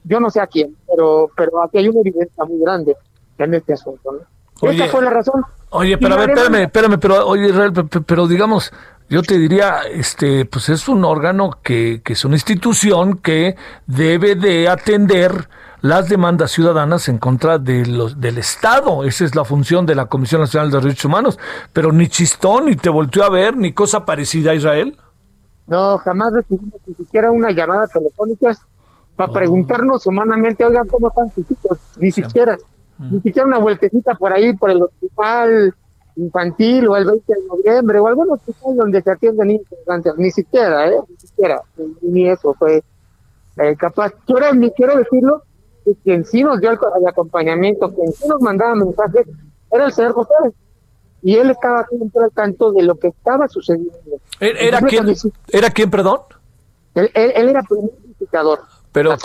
yo 0.04 0.20
no 0.20 0.30
sé 0.30 0.40
a 0.40 0.46
quién, 0.46 0.76
pero, 0.88 1.30
pero 1.36 1.62
aquí 1.62 1.78
hay 1.78 1.88
una 1.88 2.00
evidencia 2.00 2.44
muy 2.44 2.60
grande 2.60 2.96
en 3.38 3.54
este 3.54 3.72
asunto. 3.72 4.12
¿no? 4.12 4.70
Esa 4.70 4.86
fue 4.88 5.02
la 5.02 5.10
razón. 5.10 5.42
Oye, 5.70 5.98
pero 5.98 6.14
a 6.14 6.18
ver, 6.18 6.30
espérame, 6.30 6.62
espérame, 6.62 6.98
pero 6.98 7.26
oye, 7.26 7.48
Israel, 7.48 7.72
pero 8.06 8.26
digamos, 8.26 8.72
yo 9.08 9.22
te 9.22 9.38
diría, 9.38 9.82
este, 9.92 10.44
pues 10.46 10.68
es 10.70 10.88
un 10.88 11.04
órgano 11.04 11.58
que, 11.62 12.00
que 12.02 12.14
es 12.14 12.24
una 12.24 12.36
institución 12.36 13.18
que 13.18 13.56
debe 13.86 14.34
de 14.34 14.68
atender 14.68 15.48
las 15.80 16.08
demandas 16.08 16.50
ciudadanas 16.50 17.08
en 17.08 17.18
contra 17.18 17.58
de 17.58 17.86
los, 17.86 18.20
del 18.20 18.38
Estado. 18.38 19.04
Esa 19.04 19.24
es 19.24 19.34
la 19.34 19.44
función 19.44 19.86
de 19.86 19.94
la 19.94 20.06
Comisión 20.06 20.40
Nacional 20.40 20.70
de 20.70 20.80
Derechos 20.80 21.04
Humanos. 21.04 21.38
Pero 21.72 21.92
ni 21.92 22.08
chistón, 22.08 22.66
ni 22.66 22.76
te 22.76 22.88
volteó 22.88 23.24
a 23.24 23.30
ver, 23.30 23.56
ni 23.56 23.72
cosa 23.72 24.04
parecida 24.04 24.52
a 24.52 24.54
Israel. 24.54 24.96
No, 25.66 25.98
jamás 25.98 26.32
recibimos 26.32 26.80
ni 26.86 26.94
siquiera 26.94 27.30
una 27.30 27.50
llamada 27.50 27.86
telefónica 27.86 28.56
para 29.16 29.32
preguntarnos 29.32 30.06
humanamente, 30.06 30.64
oigan, 30.64 30.86
¿cómo 30.86 31.08
están 31.08 31.30
sus 31.34 31.50
hijos? 31.50 31.78
Ni 31.98 32.10
siquiera, 32.12 32.56
ni 32.98 33.20
siquiera 33.20 33.46
una 33.46 33.58
vueltecita 33.58 34.14
por 34.14 34.32
ahí, 34.32 34.56
por 34.56 34.70
el 34.70 34.82
hospital, 34.82 35.74
infantil 36.18 36.88
o 36.88 36.96
el 36.96 37.04
20 37.04 37.34
de 37.34 37.46
noviembre 37.46 37.98
o 37.98 38.06
algún 38.06 38.30
hospital 38.30 38.76
donde 38.76 39.02
se 39.02 39.10
atienden 39.10 39.48
niños 39.48 39.66
ni 40.16 40.30
siquiera, 40.30 40.88
¿eh? 40.88 41.00
Ni 41.08 41.16
siquiera, 41.16 41.60
ni 42.02 42.28
eso 42.28 42.54
fue 42.54 42.82
eh, 43.56 43.76
capaz. 43.76 44.12
Quiero, 44.26 44.46
quiero 44.76 44.96
decirlo, 44.96 45.42
que 45.94 46.00
quien 46.02 46.24
sí 46.24 46.42
nos 46.42 46.60
dio 46.60 46.70
el, 46.70 46.78
acompañamiento, 47.06 47.92
quien 47.94 48.12
sí 48.12 48.28
nos 48.28 48.40
mandaba 48.40 48.74
mensajes, 48.74 49.26
era 49.70 49.86
el 49.86 49.92
señor 49.92 50.12
José. 50.12 50.32
Y 51.22 51.36
él 51.36 51.50
estaba 51.50 51.84
siempre 51.88 52.24
al 52.24 52.30
tanto 52.30 52.72
de 52.72 52.82
lo 52.82 52.96
que 52.96 53.08
estaba 53.08 53.48
sucediendo. 53.48 53.92
¿Era, 54.38 54.80
quién, 54.82 55.14
¿era 55.48 55.70
quién, 55.70 55.90
perdón? 55.90 56.20
Él, 56.94 57.10
él, 57.14 57.48
era 57.48 57.62
primer 57.62 57.90
visitador. 58.06 58.60
Pero 58.92 59.16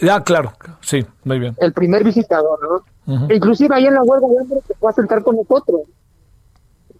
ya, 0.00 0.22
claro, 0.22 0.52
sí, 0.80 1.04
muy 1.24 1.38
bien. 1.38 1.54
El 1.58 1.72
primer 1.72 2.04
visitador, 2.04 2.58
¿no? 3.06 3.28
Inclusive 3.28 3.74
ahí 3.74 3.86
en 3.86 3.94
la 3.94 4.02
huelga 4.02 4.28
de 4.28 4.38
hambre 4.40 4.60
se 4.66 4.74
fue 4.74 4.90
a 4.90 4.92
sentar 4.92 5.22
con 5.22 5.36
nosotros 5.36 5.82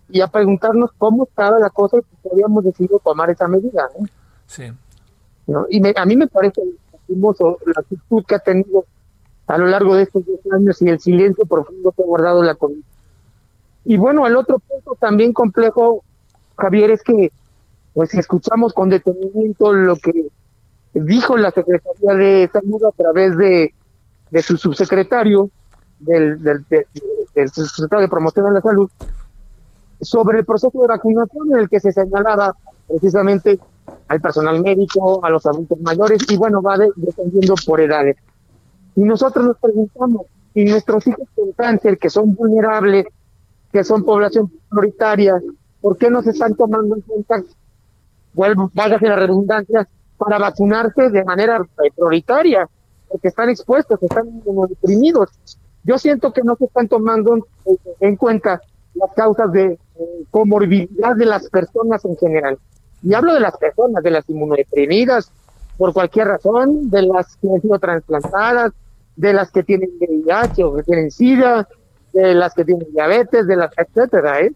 y 0.08 0.20
a 0.20 0.26
preguntarnos 0.26 0.90
cómo 0.98 1.24
estaba 1.24 1.58
la 1.58 1.70
cosa 1.70 1.98
y 1.98 2.00
si 2.00 2.28
habíamos 2.32 2.64
decidido 2.64 2.98
tomar 2.98 3.30
esa 3.30 3.46
medida. 3.46 3.88
¿no? 3.98 4.06
Sí. 4.46 4.64
¿No? 5.46 5.66
Y 5.70 5.80
a 5.96 6.04
mí 6.04 6.16
me 6.16 6.26
parece 6.26 6.62
la 7.14 7.80
actitud 7.80 8.24
que 8.26 8.34
ha 8.34 8.38
tenido 8.38 8.84
a 9.46 9.58
lo 9.58 9.66
largo 9.66 9.96
de 9.96 10.04
estos 10.04 10.24
10 10.24 10.40
años 10.52 10.80
y 10.82 10.88
el 10.88 11.00
silencio 11.00 11.44
profundo 11.44 11.92
que 11.92 12.02
ha 12.02 12.06
guardado 12.06 12.42
la 12.42 12.54
comisión. 12.54 12.84
Y 13.84 13.96
bueno, 13.96 14.26
el 14.26 14.36
otro 14.36 14.58
punto 14.58 14.96
también 15.00 15.32
complejo, 15.32 16.04
Javier, 16.56 16.90
es 16.90 17.02
que 17.02 17.32
pues 17.94 18.14
escuchamos 18.14 18.72
con 18.72 18.88
detenimiento 18.90 19.72
lo 19.72 19.96
que 19.96 20.28
dijo 20.94 21.36
la 21.36 21.50
Secretaría 21.50 22.14
de 22.14 22.50
Salud 22.52 22.84
a 22.84 22.92
través 22.92 23.36
de, 23.36 23.74
de 24.30 24.42
su 24.42 24.56
subsecretario, 24.56 25.50
del, 25.98 26.42
del, 26.42 26.64
del 26.68 26.86
de 27.34 28.08
Promoción 28.08 28.46
de 28.46 28.52
la 28.52 28.60
Salud, 28.60 28.90
sobre 30.00 30.38
el 30.38 30.44
proceso 30.44 30.80
de 30.80 30.88
vacunación 30.88 31.52
en 31.52 31.58
el 31.60 31.68
que 31.68 31.80
se 31.80 31.92
señalaba 31.92 32.54
precisamente 32.88 33.58
al 34.08 34.20
personal 34.20 34.60
médico, 34.62 35.24
a 35.24 35.30
los 35.30 35.46
adultos 35.46 35.80
mayores 35.80 36.20
y 36.28 36.36
bueno, 36.36 36.62
va 36.62 36.76
dependiendo 36.96 37.54
por 37.66 37.80
edades. 37.80 38.16
Y 38.96 39.02
nosotros 39.02 39.44
nos 39.44 39.58
preguntamos, 39.58 40.22
si 40.52 40.64
nuestros 40.64 41.06
hijos 41.06 41.28
con 41.34 41.52
cáncer, 41.52 41.98
que 41.98 42.10
son 42.10 42.34
vulnerables, 42.34 43.06
que 43.72 43.84
son 43.84 44.04
población 44.04 44.50
prioritaria, 44.68 45.40
¿por 45.80 45.96
qué 45.96 46.10
no 46.10 46.22
se 46.22 46.30
están 46.30 46.54
tomando 46.54 46.96
en 46.96 47.02
cuenta, 47.02 47.42
vuelvo, 48.34 48.70
váyase 48.74 49.06
la 49.06 49.16
redundancia, 49.16 49.88
para 50.18 50.38
vacunarse 50.38 51.08
de 51.08 51.24
manera 51.24 51.64
prioritaria? 51.96 52.68
Porque 53.08 53.28
están 53.28 53.48
expuestos, 53.48 54.02
están 54.02 54.42
deprimidos. 54.68 55.30
Yo 55.84 55.98
siento 55.98 56.32
que 56.32 56.42
no 56.42 56.56
se 56.56 56.66
están 56.66 56.88
tomando 56.88 57.46
en 58.00 58.16
cuenta 58.16 58.60
las 58.94 59.12
causas 59.14 59.50
de 59.52 59.78
comorbilidad 60.30 61.16
de 61.16 61.26
las 61.26 61.48
personas 61.48 62.04
en 62.04 62.16
general. 62.16 62.58
Y 63.02 63.14
hablo 63.14 63.34
de 63.34 63.40
las 63.40 63.56
personas, 63.56 64.02
de 64.02 64.10
las 64.10 64.28
inmunodeprimidas, 64.28 65.32
por 65.76 65.92
cualquier 65.92 66.28
razón, 66.28 66.90
de 66.90 67.02
las 67.02 67.36
que 67.36 67.48
han 67.48 67.60
sido 67.60 67.78
trasplantadas, 67.78 68.72
de 69.16 69.32
las 69.32 69.50
que 69.50 69.62
tienen 69.62 69.90
VIH 69.98 70.64
o 70.64 70.74
que 70.74 70.82
tienen 70.82 71.10
SIDA, 71.10 71.68
de 72.12 72.34
las 72.34 72.54
que 72.54 72.64
tienen 72.64 72.86
diabetes, 72.92 73.46
de 73.46 73.56
las 73.56 73.70
etcétera, 73.76 74.40
¿eh? 74.40 74.52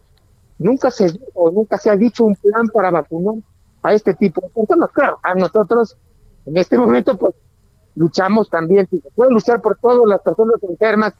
Nunca 0.58 0.90
se 0.90 1.18
o 1.34 1.50
nunca 1.50 1.78
se 1.78 1.90
ha 1.90 1.96
dicho 1.96 2.24
un 2.24 2.36
plan 2.36 2.68
para 2.68 2.90
vacunar 2.90 3.36
a 3.82 3.92
este 3.92 4.14
tipo 4.14 4.40
de 4.40 4.48
personas. 4.48 4.90
Claro, 4.92 5.18
a 5.22 5.34
nosotros 5.34 5.96
en 6.46 6.56
este 6.56 6.78
momento 6.78 7.16
pues 7.16 7.34
luchamos 7.94 8.50
también, 8.50 8.86
si 8.88 9.00
se 9.00 9.10
puede 9.10 9.30
luchar 9.30 9.60
por 9.60 9.78
todas 9.78 10.00
las 10.06 10.20
personas 10.20 10.62
enfermas 10.62 11.14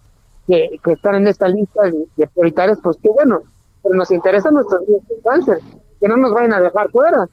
que, 0.47 0.79
que 0.83 0.93
están 0.93 1.17
en 1.17 1.29
esta 1.29 1.49
lista 1.49 1.85
de, 1.85 2.07
de 2.17 2.27
prioritarias, 2.27 2.79
pues 2.83 2.99
qué 3.03 3.09
bueno, 3.09 3.43
pero 3.83 3.95
nos 3.95 4.11
interesa 4.11 4.51
nuestros 4.51 4.81
niños 4.87 5.03
con 5.09 5.33
cáncer, 5.33 5.59
que 6.05 6.09
no 6.09 6.19
nos 6.19 6.35
vayan 6.35 6.53
a 6.53 6.61
dejar 6.61 6.91
fuera. 6.91 7.27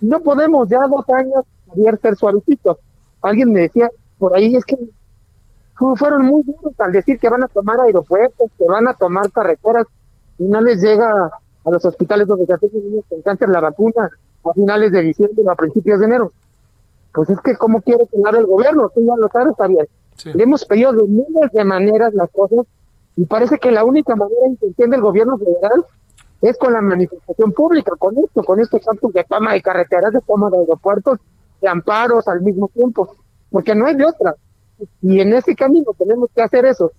No 0.00 0.18
podemos 0.18 0.68
ya 0.68 0.80
dos 0.88 1.08
años 1.10 1.44
ser 2.02 2.16
suavecitos. 2.16 2.78
Alguien 3.22 3.52
me 3.52 3.60
decía 3.60 3.92
por 4.18 4.34
ahí, 4.34 4.56
es 4.56 4.64
que 4.64 4.76
fueron 5.94 6.26
muy 6.26 6.42
duros 6.42 6.74
al 6.78 6.90
decir 6.90 7.20
que 7.20 7.28
van 7.28 7.44
a 7.44 7.46
tomar 7.46 7.80
aeropuertos, 7.80 8.50
que 8.58 8.64
van 8.64 8.88
a 8.88 8.94
tomar 8.94 9.30
carreteras, 9.30 9.86
y 10.36 10.46
no 10.46 10.60
les 10.60 10.82
llega 10.82 11.30
a 11.64 11.70
los 11.70 11.84
hospitales 11.84 12.26
donde 12.26 12.46
se 12.46 12.54
atienden 12.54 12.90
niños 12.90 13.04
con 13.08 13.22
cáncer 13.22 13.50
la 13.50 13.60
vacuna 13.60 14.10
a 14.44 14.52
finales 14.52 14.90
de 14.90 15.02
diciembre 15.02 15.44
o 15.46 15.50
a 15.52 15.54
principios 15.54 16.00
de 16.00 16.06
enero. 16.06 16.32
Pues 17.14 17.30
es 17.30 17.40
que, 17.40 17.56
¿cómo 17.56 17.80
quiere 17.82 18.04
que 18.08 18.16
el 18.16 18.46
gobierno? 18.46 18.90
Tú 18.92 19.06
ya 19.06 19.14
lo 19.16 19.28
sabes, 19.28 19.54
bien. 19.68 19.86
Le 20.36 20.42
hemos 20.42 20.64
pedido 20.64 20.92
de 20.92 21.04
miles 21.04 21.52
de 21.52 21.64
maneras 21.64 22.12
las 22.14 22.28
cosas 22.30 22.66
y 23.14 23.26
parece 23.26 23.60
que 23.60 23.70
la 23.70 23.84
única 23.84 24.16
manera 24.16 24.40
en 24.44 24.56
que 24.56 24.66
entiende 24.66 24.96
el 24.96 25.02
gobierno 25.02 25.38
federal 25.38 25.86
es 26.40 26.56
con 26.56 26.72
la 26.72 26.80
manifestación 26.80 27.52
pública, 27.52 27.92
con 27.98 28.16
esto, 28.18 28.42
con 28.44 28.60
estos 28.60 28.86
actos 28.86 29.12
de 29.12 29.24
toma 29.24 29.54
de 29.54 29.62
carreteras, 29.62 30.12
de 30.12 30.20
toma 30.20 30.50
de 30.50 30.58
aeropuertos, 30.58 31.18
de 31.60 31.68
amparos 31.68 32.28
al 32.28 32.40
mismo 32.42 32.68
tiempo, 32.68 33.16
porque 33.50 33.74
no 33.74 33.86
hay 33.86 33.96
de 33.96 34.04
otra. 34.04 34.34
Y 35.02 35.20
en 35.20 35.32
ese 35.32 35.56
camino 35.56 35.92
tenemos 35.98 36.30
que 36.34 36.42
hacer 36.42 36.64
eso 36.64 36.92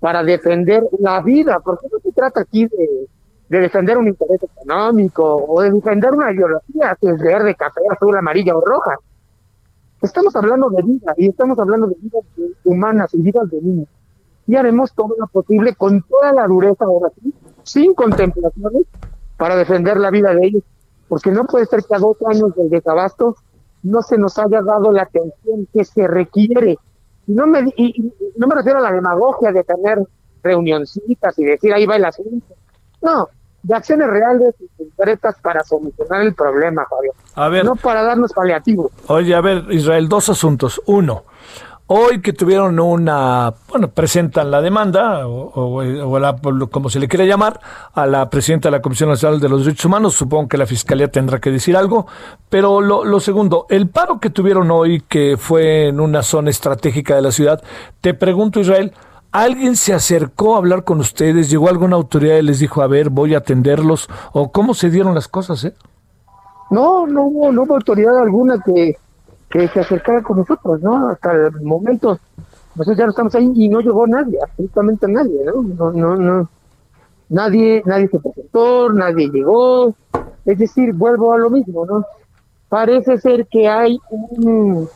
para 0.00 0.22
defender 0.22 0.84
la 0.98 1.22
vida, 1.22 1.60
porque 1.60 1.86
no 1.90 1.98
se 2.00 2.12
trata 2.12 2.42
aquí 2.42 2.66
de, 2.66 3.08
de 3.52 3.60
defender 3.60 3.98
un 3.98 4.08
interés 4.08 4.42
económico 4.42 5.22
o 5.22 5.60
de 5.62 5.70
defender 5.70 6.12
una 6.12 6.32
ideología 6.32 6.96
que 7.00 7.10
es 7.10 7.18
verde, 7.18 7.54
café, 7.54 7.80
azul, 7.90 8.16
amarilla 8.16 8.56
o 8.56 8.60
roja. 8.60 8.96
Estamos 10.00 10.34
hablando 10.34 10.70
de 10.70 10.82
vida 10.82 11.14
y 11.16 11.28
estamos 11.28 11.58
hablando 11.58 11.86
de 11.86 11.96
vidas 12.00 12.24
humanas 12.64 13.14
y 13.14 13.22
vidas 13.22 13.48
de 13.50 13.60
niños. 13.60 13.88
Y 14.46 14.56
haremos 14.56 14.92
todo 14.94 15.14
lo 15.18 15.26
posible 15.26 15.74
con 15.74 16.02
toda 16.02 16.32
la 16.32 16.46
dureza 16.46 16.84
ahora 16.84 17.10
sí, 17.22 17.32
sin 17.64 17.94
contemplaciones, 17.94 18.86
para 19.36 19.56
defender 19.56 19.96
la 19.96 20.10
vida 20.10 20.34
de 20.34 20.46
ellos. 20.46 20.62
Porque 21.08 21.30
no 21.30 21.44
puede 21.44 21.66
ser 21.66 21.82
que 21.84 21.94
a 21.94 21.98
dos 21.98 22.16
años 22.26 22.54
del 22.54 22.70
desabasto 22.70 23.36
no 23.82 24.02
se 24.02 24.16
nos 24.16 24.38
haya 24.38 24.62
dado 24.62 24.92
la 24.92 25.02
atención 25.02 25.66
que 25.72 25.84
se 25.84 26.06
requiere. 26.06 26.78
No 27.26 27.46
me, 27.46 27.72
y, 27.76 28.12
no 28.36 28.46
me 28.46 28.54
refiero 28.54 28.78
a 28.78 28.82
la 28.82 28.92
demagogia 28.92 29.52
de 29.52 29.64
tener 29.64 29.98
reunioncitas 30.42 31.38
y 31.38 31.44
decir 31.44 31.72
ahí 31.72 31.86
va 31.86 31.96
el 31.96 32.04
asunto. 32.04 32.54
No, 33.00 33.28
de 33.62 33.74
acciones 33.74 34.08
reales 34.08 34.54
y 34.60 34.68
concretas 34.76 35.36
para 35.40 35.62
solucionar 35.64 36.22
el 36.22 36.34
problema. 36.34 36.86
A 37.34 37.48
ver. 37.48 37.64
No 37.64 37.76
para 37.76 38.02
darnos 38.02 38.32
paliativos. 38.32 38.90
Oye, 39.08 39.34
a 39.34 39.40
ver, 39.40 39.64
Israel, 39.70 40.08
dos 40.08 40.28
asuntos. 40.28 40.80
Uno, 40.86 41.24
hoy 41.86 42.20
que 42.20 42.32
tuvieron 42.32 42.78
una, 42.80 43.52
bueno, 43.68 43.88
presentan 43.88 44.50
la 44.50 44.62
demanda, 44.62 45.26
o, 45.26 45.52
o, 45.54 46.70
como 46.70 46.88
se 46.88 46.98
le 46.98 47.08
quiere 47.08 47.26
llamar, 47.26 47.60
a 47.92 48.06
la 48.06 48.30
presidenta 48.30 48.68
de 48.68 48.72
la 48.72 48.82
Comisión 48.82 49.10
Nacional 49.10 49.40
de 49.40 49.48
los 49.48 49.64
Derechos 49.64 49.84
Humanos, 49.84 50.14
supongo 50.14 50.48
que 50.48 50.58
la 50.58 50.66
Fiscalía 50.66 51.08
tendrá 51.08 51.38
que 51.40 51.50
decir 51.50 51.76
algo, 51.76 52.06
pero 52.48 52.80
lo, 52.80 53.04
lo 53.04 53.20
segundo, 53.20 53.66
el 53.68 53.88
paro 53.88 54.20
que 54.20 54.30
tuvieron 54.30 54.70
hoy, 54.70 55.02
que 55.08 55.36
fue 55.36 55.88
en 55.88 56.00
una 56.00 56.22
zona 56.22 56.50
estratégica 56.50 57.14
de 57.14 57.22
la 57.22 57.32
ciudad, 57.32 57.62
te 58.00 58.14
pregunto, 58.14 58.60
Israel, 58.60 58.92
¿Alguien 59.32 59.76
se 59.76 59.94
acercó 59.94 60.54
a 60.54 60.58
hablar 60.58 60.84
con 60.84 61.00
ustedes? 61.00 61.48
¿Llegó 61.48 61.70
alguna 61.70 61.96
autoridad 61.96 62.36
y 62.36 62.42
les 62.42 62.58
dijo, 62.58 62.82
a 62.82 62.86
ver, 62.86 63.08
voy 63.08 63.34
a 63.34 63.38
atenderlos? 63.38 64.10
¿O 64.34 64.52
cómo 64.52 64.74
se 64.74 64.90
dieron 64.90 65.14
las 65.14 65.26
cosas? 65.26 65.64
Eh? 65.64 65.72
No, 66.70 67.06
no 67.06 67.22
hubo, 67.22 67.50
no 67.50 67.62
hubo 67.62 67.76
autoridad 67.76 68.18
alguna 68.18 68.60
que, 68.62 68.94
que 69.52 69.68
se 69.68 69.80
acercara 69.80 70.22
con 70.22 70.38
nosotros, 70.38 70.80
¿no? 70.80 71.08
Hasta 71.08 71.32
el 71.32 71.60
momento, 71.60 72.18
nosotros 72.74 72.96
ya 72.96 73.04
no 73.04 73.10
estamos 73.10 73.34
ahí 73.34 73.52
y 73.54 73.68
no 73.68 73.80
llegó 73.80 74.06
nadie, 74.06 74.38
absolutamente 74.42 75.06
nadie, 75.08 75.44
¿no? 75.44 75.62
No, 75.62 75.92
no, 75.92 76.16
no. 76.16 76.48
Nadie, 77.28 77.82
nadie 77.84 78.08
se 78.08 78.18
presentó, 78.18 78.90
nadie 78.90 79.28
llegó. 79.28 79.94
Es 80.46 80.58
decir, 80.58 80.94
vuelvo 80.94 81.34
a 81.34 81.38
lo 81.38 81.50
mismo, 81.50 81.84
¿no? 81.84 82.04
Parece 82.68 83.18
ser 83.18 83.46
que 83.46 83.68
hay 83.68 83.98
un... 84.10 84.88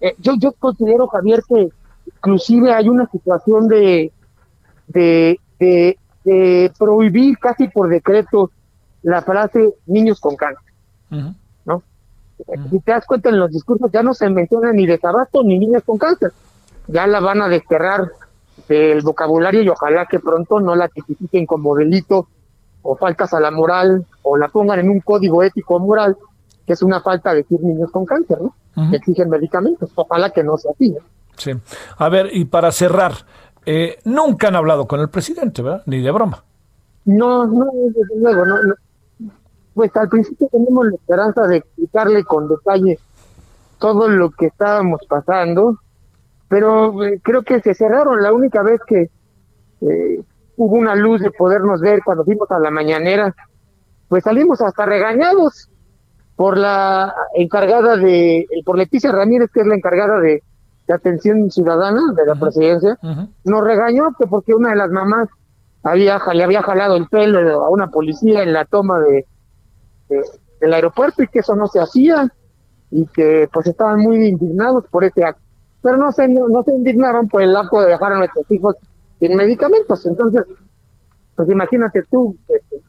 Eh, 0.00 0.14
yo, 0.18 0.34
yo 0.38 0.52
considero, 0.52 1.08
Javier, 1.08 1.42
que 1.48 1.68
inclusive 2.06 2.72
hay 2.72 2.88
una 2.88 3.08
situación 3.10 3.66
de, 3.66 4.12
de, 4.86 5.38
de, 5.58 6.72
prohibir 6.78 7.38
casi 7.38 7.68
por 7.68 7.88
decreto 7.88 8.50
la 9.02 9.20
frase 9.22 9.74
niños 9.86 10.20
con 10.20 10.36
cáncer, 10.36 10.72
¿no? 11.10 11.34
Si 12.70 12.80
te 12.80 12.92
das 12.92 13.06
cuenta 13.06 13.28
en 13.28 13.38
los 13.38 13.50
discursos 13.50 13.90
ya 13.92 14.02
no 14.02 14.14
se 14.14 14.28
menciona 14.30 14.72
ni 14.72 14.86
desabasto 14.86 15.42
ni 15.42 15.58
niños 15.58 15.82
con 15.84 15.98
cáncer, 15.98 16.32
ya 16.86 17.06
la 17.06 17.20
van 17.20 17.42
a 17.42 17.48
desterrar 17.48 18.10
del 18.68 19.02
vocabulario 19.02 19.62
y 19.62 19.68
ojalá 19.68 20.06
que 20.06 20.20
pronto 20.20 20.60
no 20.60 20.74
la 20.74 20.88
tipifiquen 20.88 21.46
como 21.46 21.74
delito 21.74 22.28
o 22.82 22.96
faltas 22.96 23.34
a 23.34 23.40
la 23.40 23.50
moral 23.50 24.06
o 24.22 24.36
la 24.36 24.48
pongan 24.48 24.80
en 24.80 24.90
un 24.90 25.00
código 25.00 25.42
ético 25.42 25.78
moral 25.78 26.16
que 26.66 26.74
es 26.74 26.82
una 26.82 27.00
falta 27.00 27.34
decir 27.34 27.60
niños 27.62 27.90
con 27.90 28.06
cáncer, 28.06 28.38
¿no? 28.40 28.54
Que 28.90 28.96
exigen 28.98 29.28
medicamentos, 29.28 29.90
ojalá 29.96 30.30
que 30.30 30.44
no 30.44 30.56
sea 30.56 30.70
así. 30.70 30.90
¿no? 30.90 31.00
Sí. 31.36 31.52
A 31.98 32.08
ver, 32.08 32.28
y 32.32 32.44
para 32.44 32.70
cerrar, 32.70 33.12
eh, 33.66 33.98
nunca 34.04 34.48
han 34.48 34.56
hablado 34.56 34.86
con 34.86 35.00
el 35.00 35.08
presidente, 35.08 35.62
¿verdad? 35.62 35.82
Ni 35.86 36.00
de 36.00 36.10
broma. 36.12 36.44
No, 37.06 37.46
no, 37.46 37.66
desde 37.72 38.16
luego, 38.20 38.46
no, 38.46 38.56
Pues 39.80 39.96
al 39.96 40.10
principio 40.10 40.46
tenemos 40.52 40.88
la 40.88 40.94
esperanza 40.94 41.46
de 41.46 41.56
explicarle 41.56 42.22
con 42.24 42.46
detalle 42.48 42.98
todo 43.78 44.08
lo 44.08 44.28
que 44.30 44.48
estábamos 44.48 45.00
pasando, 45.08 45.78
pero 46.48 47.02
eh, 47.02 47.18
creo 47.24 47.40
que 47.44 47.62
se 47.62 47.72
cerraron. 47.72 48.22
La 48.22 48.34
única 48.34 48.62
vez 48.62 48.78
que 48.86 49.08
eh, 49.80 50.22
hubo 50.58 50.76
una 50.76 50.94
luz 50.94 51.22
de 51.22 51.30
podernos 51.30 51.80
ver 51.80 52.02
cuando 52.04 52.26
fuimos 52.26 52.50
a 52.50 52.58
la 52.58 52.70
mañanera, 52.70 53.34
pues 54.06 54.22
salimos 54.22 54.60
hasta 54.60 54.84
regañados 54.84 55.70
por 56.36 56.58
la 56.58 57.14
encargada 57.34 57.96
de, 57.96 58.46
por 58.66 58.76
Leticia 58.76 59.12
Ramírez, 59.12 59.48
que 59.50 59.62
es 59.62 59.66
la 59.66 59.76
encargada 59.76 60.20
de, 60.20 60.42
atención 60.92 61.50
ciudadana 61.50 62.02
de 62.14 62.26
la 62.26 62.34
presidencia, 62.34 62.98
nos 63.44 63.64
regañó 63.64 64.12
que 64.18 64.26
porque 64.26 64.52
una 64.52 64.70
de 64.70 64.76
las 64.76 64.90
mamás 64.90 65.28
había, 65.84 66.20
le 66.34 66.44
había 66.44 66.62
jalado 66.62 66.96
el 66.96 67.06
pelo 67.06 67.64
a 67.64 67.70
una 67.70 67.88
policía 67.88 68.42
en 68.42 68.52
la 68.52 68.66
toma 68.66 68.98
de, 68.98 69.24
del 70.60 70.74
aeropuerto 70.74 71.22
y 71.22 71.28
que 71.28 71.40
eso 71.40 71.54
no 71.56 71.66
se 71.66 71.80
hacía 71.80 72.32
y 72.90 73.06
que 73.06 73.48
pues 73.52 73.66
estaban 73.66 74.00
muy 74.00 74.28
indignados 74.28 74.84
por 74.90 75.04
ese 75.04 75.24
acto. 75.24 75.42
Pero 75.82 75.96
no 75.96 76.12
se, 76.12 76.28
no, 76.28 76.62
se 76.62 76.72
indignaron 76.72 77.28
por 77.28 77.42
el 77.42 77.56
acto 77.56 77.80
de 77.80 77.92
dejar 77.92 78.12
a 78.12 78.18
nuestros 78.18 78.50
hijos 78.50 78.76
sin 79.18 79.36
medicamentos. 79.36 80.04
Entonces, 80.04 80.44
pues 81.34 81.48
imagínate 81.48 82.02
tú, 82.10 82.36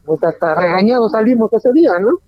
pues 0.04 0.22
hasta 0.22 0.54
regañados 0.54 1.12
salimos 1.12 1.52
ese 1.52 1.72
día, 1.72 1.98
¿no? 1.98 2.18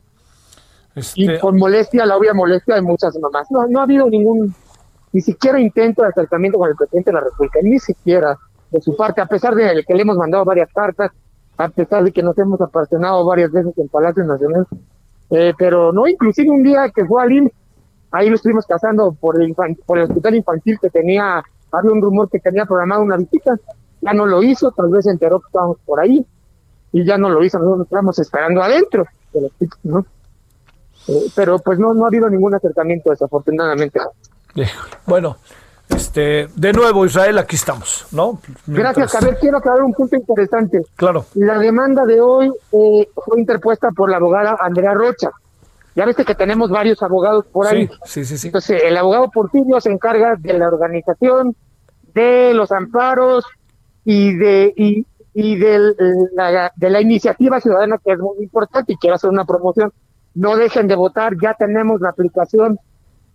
Y 1.17 1.27
este 1.27 1.41
con 1.41 1.59
molestia, 1.59 2.07
la 2.07 2.17
obvia 2.17 2.33
molestia 2.33 2.77
de 2.77 2.83
muchas 2.83 3.19
mamás. 3.19 3.51
No, 3.51 3.67
no 3.67 3.81
ha 3.81 3.83
habido 3.83 4.09
ningún 4.09 4.55
ni 5.13 5.21
siquiera 5.21 5.61
intento 5.61 6.03
de 6.03 6.09
acercamiento 6.09 6.59
con 6.59 6.71
el 6.71 6.77
presidente 6.77 7.11
de 7.11 7.15
la 7.15 7.21
República, 7.21 7.61
ni 7.63 7.79
siquiera 7.79 8.37
de 8.71 8.81
su 8.81 8.97
parte, 8.97 9.21
a 9.21 9.27
pesar 9.27 9.55
de 9.55 9.85
que 9.87 9.95
le 9.95 10.03
hemos 10.03 10.17
mandado 10.17 10.45
varias 10.45 10.69
cartas, 10.73 11.13
a 11.57 11.69
pesar 11.69 12.05
de 12.05 12.13
que 12.13 12.23
nos 12.23 12.37
hemos 12.39 12.61
apasionado 12.61 13.25
varias 13.25 13.51
veces 13.53 13.77
en 13.79 13.89
Palacio 13.89 14.25
Nacional, 14.25 14.67
eh, 15.31 15.53
pero 15.57 15.93
no, 15.93 16.07
inclusive 16.07 16.51
un 16.51 16.63
día 16.63 16.91
que 16.95 17.05
fue 17.05 17.23
al 17.23 17.33
IMSS, 17.33 17.53
ahí 18.11 18.29
lo 18.29 18.37
estuvimos 18.37 18.67
casando 18.67 19.13
por 19.13 19.41
el, 19.41 19.55
por 19.87 19.99
el 19.99 20.05
hospital 20.05 20.35
infantil 20.37 20.79
que 20.81 20.91
tenía, 20.91 21.43
había 21.73 21.93
un 21.93 22.03
rumor 22.03 22.29
que 22.31 22.41
tenía 22.41 22.65
programado 22.67 23.03
una 23.03 23.17
visita, 23.17 23.57
ya 24.01 24.13
no 24.13 24.27
lo 24.27 24.43
hizo, 24.43 24.71
tal 24.73 24.91
vez 24.91 25.05
se 25.05 25.11
enteró 25.11 25.41
que 25.41 25.47
estábamos 25.47 25.79
por 25.85 26.01
ahí, 26.01 26.25
y 26.93 27.05
ya 27.05 27.19
no 27.19 27.29
lo 27.29 27.43
hizo, 27.43 27.59
nosotros 27.59 27.87
estábamos 27.87 28.19
esperando 28.19 28.63
adentro 28.63 29.05
¿no? 29.83 30.07
Eh, 31.09 31.27
pero 31.35 31.59
pues 31.59 31.79
no, 31.79 31.93
no 31.93 32.05
ha 32.05 32.09
habido 32.09 32.31
ningún 32.31 32.55
acercamiento 32.55 33.11
desafortunadamente. 33.11 34.01
Bueno, 35.07 35.37
este, 35.95 36.49
de 36.55 36.73
nuevo, 36.73 37.07
Israel, 37.07 37.39
aquí 37.39 37.57
estamos, 37.57 38.07
¿no? 38.13 38.41
Gracias, 38.67 39.13
Javier. 39.13 39.39
Quiero 39.41 39.59
aclarar 39.59 39.83
un 39.83 39.93
punto 39.93 40.17
interesante. 40.17 40.83
Claro. 40.97 41.27
La 41.35 41.59
demanda 41.59 42.05
de 42.05 42.21
hoy 42.21 42.49
eh, 42.73 43.09
fue 43.15 43.41
interpuesta 43.41 43.91
por 43.91 44.11
la 44.11 44.17
abogada 44.17 44.57
Andrea 44.61 44.95
Rocha. 44.95 45.31
Ya 45.95 46.05
viste 46.05 46.25
que 46.25 46.35
tenemos 46.35 46.71
varios 46.71 47.03
abogados 47.03 47.47
por 47.47 47.67
ahí. 47.67 47.89
Sí, 48.05 48.25
sí, 48.25 48.37
sí. 48.37 48.49
Entonces, 48.49 48.83
el 48.85 48.97
abogado 48.97 49.31
Porfirio 49.31 49.81
se 49.81 49.93
encarga 49.93 50.35
de 50.37 50.53
la 50.55 50.67
organización, 50.67 51.55
de 52.15 52.53
los 52.53 52.73
amparos 52.73 53.45
y 54.05 54.35
de 54.35 54.73
y, 54.77 55.07
y 55.35 55.57
de, 55.57 55.95
la, 56.35 56.73
de 56.75 56.91
la 56.91 57.01
iniciativa 57.01 57.61
ciudadana, 57.61 57.99
que 58.05 58.13
es 58.13 58.19
muy 58.19 58.43
importante 58.43 58.93
y 58.93 58.97
quiero 58.97 59.17
hacer 59.17 59.31
una 59.31 59.45
promoción. 59.45 59.93
No 60.35 60.57
dejen 60.57 60.89
de 60.89 60.97
votar, 60.97 61.35
ya 61.41 61.55
tenemos 61.55 62.01
la 62.01 62.09
aplicación 62.09 62.79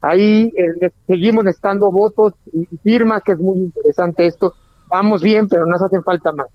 Ahí 0.01 0.51
eh, 0.57 0.91
seguimos 1.07 1.45
estando 1.45 1.91
votos 1.91 2.33
y 2.53 2.65
firmas, 2.77 3.21
que 3.23 3.33
es 3.33 3.39
muy 3.39 3.57
interesante 3.57 4.25
esto. 4.25 4.53
Vamos 4.87 5.21
bien, 5.21 5.47
pero 5.47 5.65
nos 5.65 5.81
hacen 5.81 6.03
falta 6.03 6.31
más. 6.31 6.47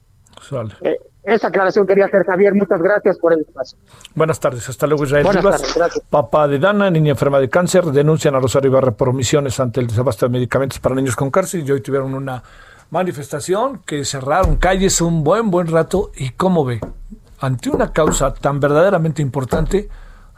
Eh, 0.83 0.99
esa 1.23 1.49
aclaración 1.49 1.87
quería 1.87 2.07
hacer, 2.07 2.25
Javier. 2.25 2.55
Muchas 2.55 2.81
gracias 2.81 3.19
por 3.19 3.33
el 3.33 3.41
espacio. 3.41 3.79
Buenas 4.15 4.39
tardes. 4.41 4.69
Hasta 4.69 4.87
luego, 4.87 5.05
Israel 5.05 5.25
Buenas 5.25 5.63
Papá 6.11 6.49
de 6.49 6.59
Dana, 6.59 6.91
niña 6.91 7.13
enferma 7.13 7.39
de 7.39 7.49
cáncer, 7.49 7.85
denuncian 7.87 8.35
a 8.35 8.41
Rosario 8.41 8.71
Ibarra 8.71 8.93
por 8.93 9.09
omisiones 9.09 9.59
ante 9.61 9.81
el 9.81 9.87
desabasto 9.87 10.27
de 10.27 10.33
medicamentos 10.33 10.79
para 10.81 10.95
niños 10.95 11.17
con 11.17 11.31
cáncer 11.31 11.65
y 11.67 11.71
hoy 11.71 11.81
tuvieron 11.81 12.15
una 12.15 12.43
manifestación 12.91 13.81
que 13.87 14.05
cerraron 14.05 14.57
calles 14.57 15.01
un 15.01 15.25
buen, 15.25 15.51
buen 15.51 15.67
rato. 15.67 16.11
¿Y 16.15 16.31
cómo 16.31 16.65
ve? 16.65 16.81
Ante 17.41 17.71
una 17.71 17.93
causa 17.93 18.35
tan 18.35 18.61
verdaderamente 18.61 19.23
importante, 19.23 19.89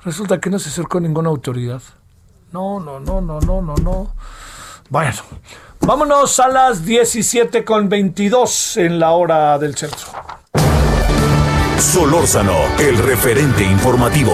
resulta 0.05 0.41
que 0.41 0.51
no 0.51 0.59
se 0.59 0.69
acercó 0.69 1.01
ninguna 1.01 1.31
autoridad. 1.31 1.83
No, 2.52 2.81
no, 2.81 3.01
no, 3.01 3.20
no, 3.20 3.40
no, 3.40 3.60
no, 3.60 3.74
no. 3.77 4.14
Bueno, 4.89 5.12
vámonos 5.81 6.39
a 6.40 6.48
las 6.48 6.85
17 6.85 7.64
con 7.64 7.89
22 7.89 8.77
en 8.77 8.98
la 8.98 9.10
hora 9.10 9.59
del 9.59 9.77
centro. 9.77 10.09
Solórzano, 11.78 12.56
el 12.78 12.98
referente 12.98 13.64
informativo. 13.64 14.32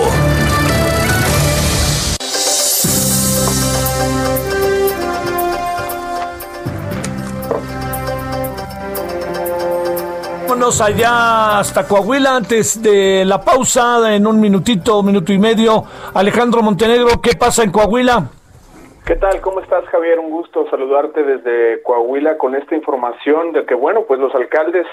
Vámonos 10.62 10.80
allá 10.80 11.59
hasta 11.59 11.89
Coahuila 11.89 12.36
antes 12.36 12.80
de 12.80 13.24
la 13.24 13.40
pausa, 13.40 14.14
en 14.14 14.28
un 14.28 14.40
minutito, 14.40 15.02
minuto 15.02 15.32
y 15.32 15.39
medio. 15.40 15.82
Alejandro 16.14 16.62
Montenegro, 16.62 17.20
¿qué 17.20 17.34
pasa 17.36 17.64
en 17.64 17.72
Coahuila? 17.72 18.30
¿Qué 19.05 19.16
tal? 19.16 19.40
¿Cómo 19.40 19.59
estás, 19.59 19.84
Javier? 19.86 20.20
Un 20.20 20.30
gusto 20.30 20.70
saludarte 20.70 21.24
desde 21.24 21.82
Coahuila 21.82 22.39
con 22.39 22.55
esta 22.55 22.76
información 22.76 23.51
de 23.51 23.66
que, 23.66 23.74
bueno, 23.74 24.02
pues 24.06 24.20
los 24.20 24.32
alcaldes 24.36 24.86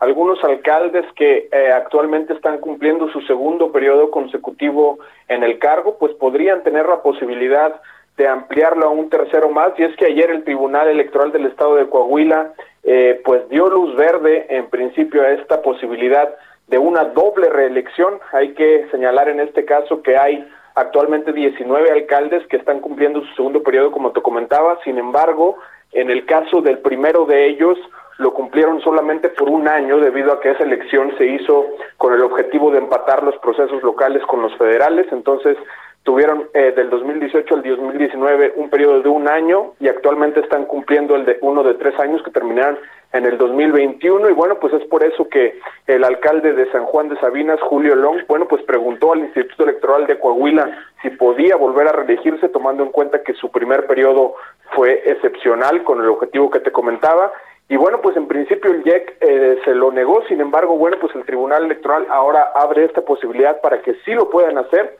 algunos 0.00 0.44
alcaldes 0.44 1.06
que 1.16 1.48
eh, 1.50 1.72
actualmente 1.72 2.34
están 2.34 2.58
cumpliendo 2.58 3.08
su 3.08 3.22
segundo 3.22 3.72
periodo 3.72 4.10
consecutivo 4.10 4.98
en 5.28 5.42
el 5.42 5.58
cargo, 5.58 5.96
pues 5.98 6.12
podrían 6.16 6.62
tener 6.64 6.84
la 6.84 7.00
posibilidad 7.00 7.70
de 7.70 7.78
ampliarlo 8.28 8.86
a 8.86 8.90
un 8.90 9.10
tercero 9.10 9.48
más, 9.50 9.72
y 9.76 9.82
es 9.82 9.96
que 9.96 10.06
ayer 10.06 10.30
el 10.30 10.44
Tribunal 10.44 10.88
Electoral 10.88 11.32
del 11.32 11.46
Estado 11.46 11.74
de 11.76 11.88
Coahuila 11.88 12.52
eh, 12.84 13.20
pues 13.24 13.48
dio 13.48 13.66
luz 13.68 13.96
verde 13.96 14.46
en 14.50 14.68
principio 14.68 15.22
a 15.22 15.30
esta 15.30 15.62
posibilidad 15.62 16.34
de 16.68 16.78
una 16.78 17.04
doble 17.04 17.48
reelección. 17.48 18.20
Hay 18.32 18.54
que 18.54 18.86
señalar 18.90 19.28
en 19.28 19.40
este 19.40 19.64
caso 19.64 20.02
que 20.02 20.16
hay 20.16 20.46
actualmente 20.74 21.32
19 21.32 21.90
alcaldes 21.90 22.46
que 22.48 22.56
están 22.56 22.80
cumpliendo 22.80 23.20
su 23.22 23.34
segundo 23.34 23.62
periodo, 23.62 23.90
como 23.90 24.12
te 24.12 24.22
comentaba. 24.22 24.78
Sin 24.84 24.98
embargo, 24.98 25.56
en 25.92 26.10
el 26.10 26.26
caso 26.26 26.60
del 26.60 26.78
primero 26.78 27.24
de 27.24 27.46
ellos, 27.46 27.78
lo 28.18 28.32
cumplieron 28.32 28.80
solamente 28.80 29.28
por 29.28 29.48
un 29.48 29.66
año 29.66 29.98
debido 29.98 30.32
a 30.32 30.40
que 30.40 30.50
esa 30.50 30.62
elección 30.62 31.12
se 31.18 31.26
hizo 31.26 31.66
con 31.96 32.12
el 32.14 32.22
objetivo 32.22 32.70
de 32.70 32.78
empatar 32.78 33.22
los 33.22 33.36
procesos 33.38 33.82
locales 33.82 34.22
con 34.26 34.42
los 34.42 34.56
federales. 34.56 35.06
Entonces, 35.10 35.56
tuvieron 36.04 36.48
eh, 36.54 36.72
del 36.76 36.90
2018 36.90 37.54
al 37.54 37.62
2019 37.62 38.52
un 38.56 38.70
periodo 38.70 39.02
de 39.02 39.08
un 39.08 39.28
año 39.28 39.72
y 39.80 39.88
actualmente 39.88 40.40
están 40.40 40.66
cumpliendo 40.66 41.16
el 41.16 41.24
de 41.24 41.38
uno 41.40 41.62
de 41.64 41.74
tres 41.74 41.98
años 41.98 42.22
que 42.22 42.30
terminaron 42.30 42.78
en 43.12 43.24
el 43.24 43.38
2021 43.38 44.28
y 44.28 44.32
bueno 44.32 44.58
pues 44.60 44.74
es 44.74 44.84
por 44.88 45.02
eso 45.02 45.28
que 45.28 45.58
el 45.86 46.04
alcalde 46.04 46.52
de 46.52 46.70
San 46.72 46.84
Juan 46.84 47.08
de 47.08 47.18
Sabinas 47.20 47.60
Julio 47.62 47.96
Long 47.96 48.18
bueno 48.28 48.46
pues 48.46 48.62
preguntó 48.64 49.12
al 49.12 49.20
Instituto 49.20 49.64
Electoral 49.64 50.06
de 50.06 50.18
Coahuila 50.18 50.70
si 51.00 51.10
podía 51.10 51.56
volver 51.56 51.88
a 51.88 51.92
reelegirse 51.92 52.48
tomando 52.50 52.82
en 52.82 52.90
cuenta 52.90 53.22
que 53.22 53.32
su 53.34 53.50
primer 53.50 53.86
periodo 53.86 54.34
fue 54.74 55.02
excepcional 55.06 55.84
con 55.84 56.00
el 56.00 56.08
objetivo 56.08 56.50
que 56.50 56.60
te 56.60 56.72
comentaba. 56.72 57.32
Y 57.68 57.76
bueno, 57.76 58.00
pues 58.02 58.16
en 58.16 58.26
principio 58.26 58.70
el 58.72 58.86
IEC 58.86 59.16
eh, 59.20 59.58
se 59.64 59.74
lo 59.74 59.90
negó, 59.90 60.22
sin 60.28 60.40
embargo, 60.40 60.76
bueno, 60.76 60.98
pues 61.00 61.14
el 61.14 61.24
Tribunal 61.24 61.64
Electoral 61.64 62.06
ahora 62.10 62.52
abre 62.54 62.84
esta 62.84 63.02
posibilidad 63.02 63.60
para 63.60 63.80
que 63.80 63.94
sí 64.04 64.12
lo 64.12 64.28
puedan 64.28 64.58
hacer 64.58 64.96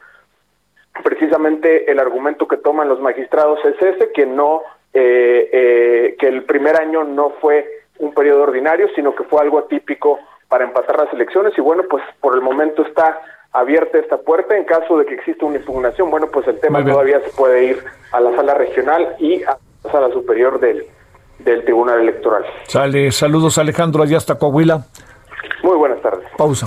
precisamente 1.03 1.91
el 1.91 1.99
argumento 1.99 2.47
que 2.47 2.57
toman 2.57 2.89
los 2.89 3.01
magistrados 3.01 3.59
es 3.65 3.81
ese, 3.81 4.13
que 4.13 4.27
no, 4.27 4.63
eh, 4.93 5.49
eh, 5.53 6.17
que 6.19 6.29
el 6.29 6.45
primer 6.45 6.81
año 6.81 7.05
no 7.05 7.31
fue 7.41 7.67
un 7.99 8.13
periodo 8.13 8.43
ordinario, 8.43 8.89
sino 8.95 9.15
que 9.15 9.25
fue 9.25 9.41
algo 9.41 9.59
atípico 9.59 10.19
para 10.49 10.65
empatar 10.65 10.99
las 10.99 11.13
elecciones 11.13 11.53
y 11.57 11.61
bueno, 11.61 11.85
pues 11.89 12.03
por 12.21 12.35
el 12.35 12.43
momento 12.43 12.83
está 12.83 13.21
abierta 13.53 13.99
esta 13.99 14.19
puerta. 14.19 14.57
En 14.57 14.65
caso 14.65 14.99
de 14.99 15.07
que 15.07 15.15
exista 15.15 15.47
una 15.47 15.57
impugnación, 15.57 16.11
bueno, 16.11 16.29
pues 16.33 16.47
el 16.49 16.61
tema 16.61 16.85
todavía 16.85 17.21
se 17.21 17.31
puede 17.31 17.65
ir 17.65 17.85
a 18.13 18.21
la 18.21 18.35
sala 18.37 18.55
regional 18.55 19.17
y 19.19 19.43
a 19.45 19.57
la 19.85 19.91
sala 19.91 20.11
superior 20.11 20.61
del, 20.61 20.85
del 21.39 21.65
Tribunal 21.65 22.01
Electoral. 22.01 22.45
Sale, 22.65 23.11
saludos 23.11 23.59
Alejandro, 23.59 24.03
allá 24.03 24.17
hasta 24.17 24.39
Coahuila. 24.39 24.85
Muy 25.63 25.77
buenas 25.77 26.01
tardes. 26.03 26.27
Pausa. 26.37 26.67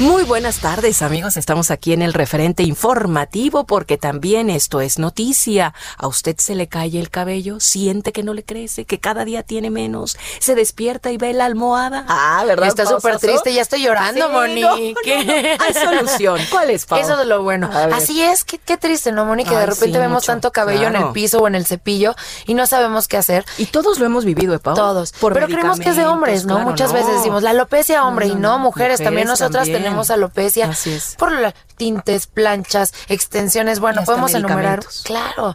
Muy 0.00 0.22
buenas 0.22 0.60
tardes 0.60 1.02
amigos, 1.02 1.36
estamos 1.36 1.72
aquí 1.72 1.92
en 1.92 2.02
el 2.02 2.14
referente 2.14 2.62
informativo 2.62 3.64
porque 3.64 3.98
también 3.98 4.48
esto 4.48 4.80
es 4.80 5.00
noticia. 5.00 5.74
¿A 5.96 6.06
usted 6.06 6.36
se 6.38 6.54
le 6.54 6.68
cae 6.68 7.00
el 7.00 7.10
cabello? 7.10 7.58
¿Siente 7.58 8.12
que 8.12 8.22
no 8.22 8.32
le 8.32 8.44
crece? 8.44 8.84
¿Que 8.84 9.00
cada 9.00 9.24
día 9.24 9.42
tiene 9.42 9.70
menos? 9.70 10.16
¿Se 10.38 10.54
despierta 10.54 11.10
y 11.10 11.16
ve 11.16 11.32
la 11.32 11.46
almohada? 11.46 12.04
Ah, 12.06 12.44
¿verdad? 12.46 12.68
Está 12.68 12.86
súper 12.86 13.18
triste, 13.18 13.52
ya 13.52 13.60
estoy 13.60 13.82
llorando, 13.82 14.28
Moni. 14.28 14.62
Hay 15.04 15.74
solución. 15.74 16.38
¿Cuál 16.48 16.70
es, 16.70 16.86
Pau? 16.86 17.00
Eso 17.00 17.16
de 17.16 17.24
lo 17.24 17.42
bueno. 17.42 17.68
Así 17.92 18.22
es, 18.22 18.44
qué, 18.44 18.58
qué 18.58 18.76
triste, 18.76 19.10
¿no, 19.10 19.24
Moni? 19.24 19.44
Que 19.44 19.56
de 19.56 19.66
repente 19.66 19.98
vemos 19.98 20.26
tanto 20.26 20.52
cabello 20.52 20.86
en 20.86 20.94
el 20.94 21.10
piso 21.10 21.40
o 21.40 21.48
en 21.48 21.56
el 21.56 21.66
cepillo 21.66 22.14
y 22.46 22.54
no 22.54 22.68
sabemos 22.68 23.08
qué 23.08 23.16
hacer. 23.16 23.44
Y 23.56 23.66
todos 23.66 23.98
lo 23.98 24.06
hemos 24.06 24.24
vivido, 24.24 24.54
¿eh, 24.54 24.60
Pau? 24.60 24.76
Todos. 24.76 25.12
Pero 25.20 25.48
creemos 25.48 25.80
que 25.80 25.88
es 25.88 25.96
de 25.96 26.06
hombres, 26.06 26.44
¿no? 26.44 26.60
Muchas 26.60 26.92
veces 26.92 27.16
decimos, 27.16 27.42
la 27.42 27.50
alopecia 27.50 28.04
hombre 28.04 28.28
y 28.28 28.36
no, 28.36 28.60
mujeres, 28.60 29.02
también 29.02 29.26
nosotras 29.26 29.66
tenemos 29.66 29.87
tenemos 29.88 30.10
alopecia 30.10 30.70
por 31.18 31.32
tintes, 31.76 32.26
planchas, 32.26 32.92
extensiones, 33.08 33.80
bueno, 33.80 34.04
podemos 34.04 34.34
enumerar. 34.34 34.80
Claro 35.04 35.54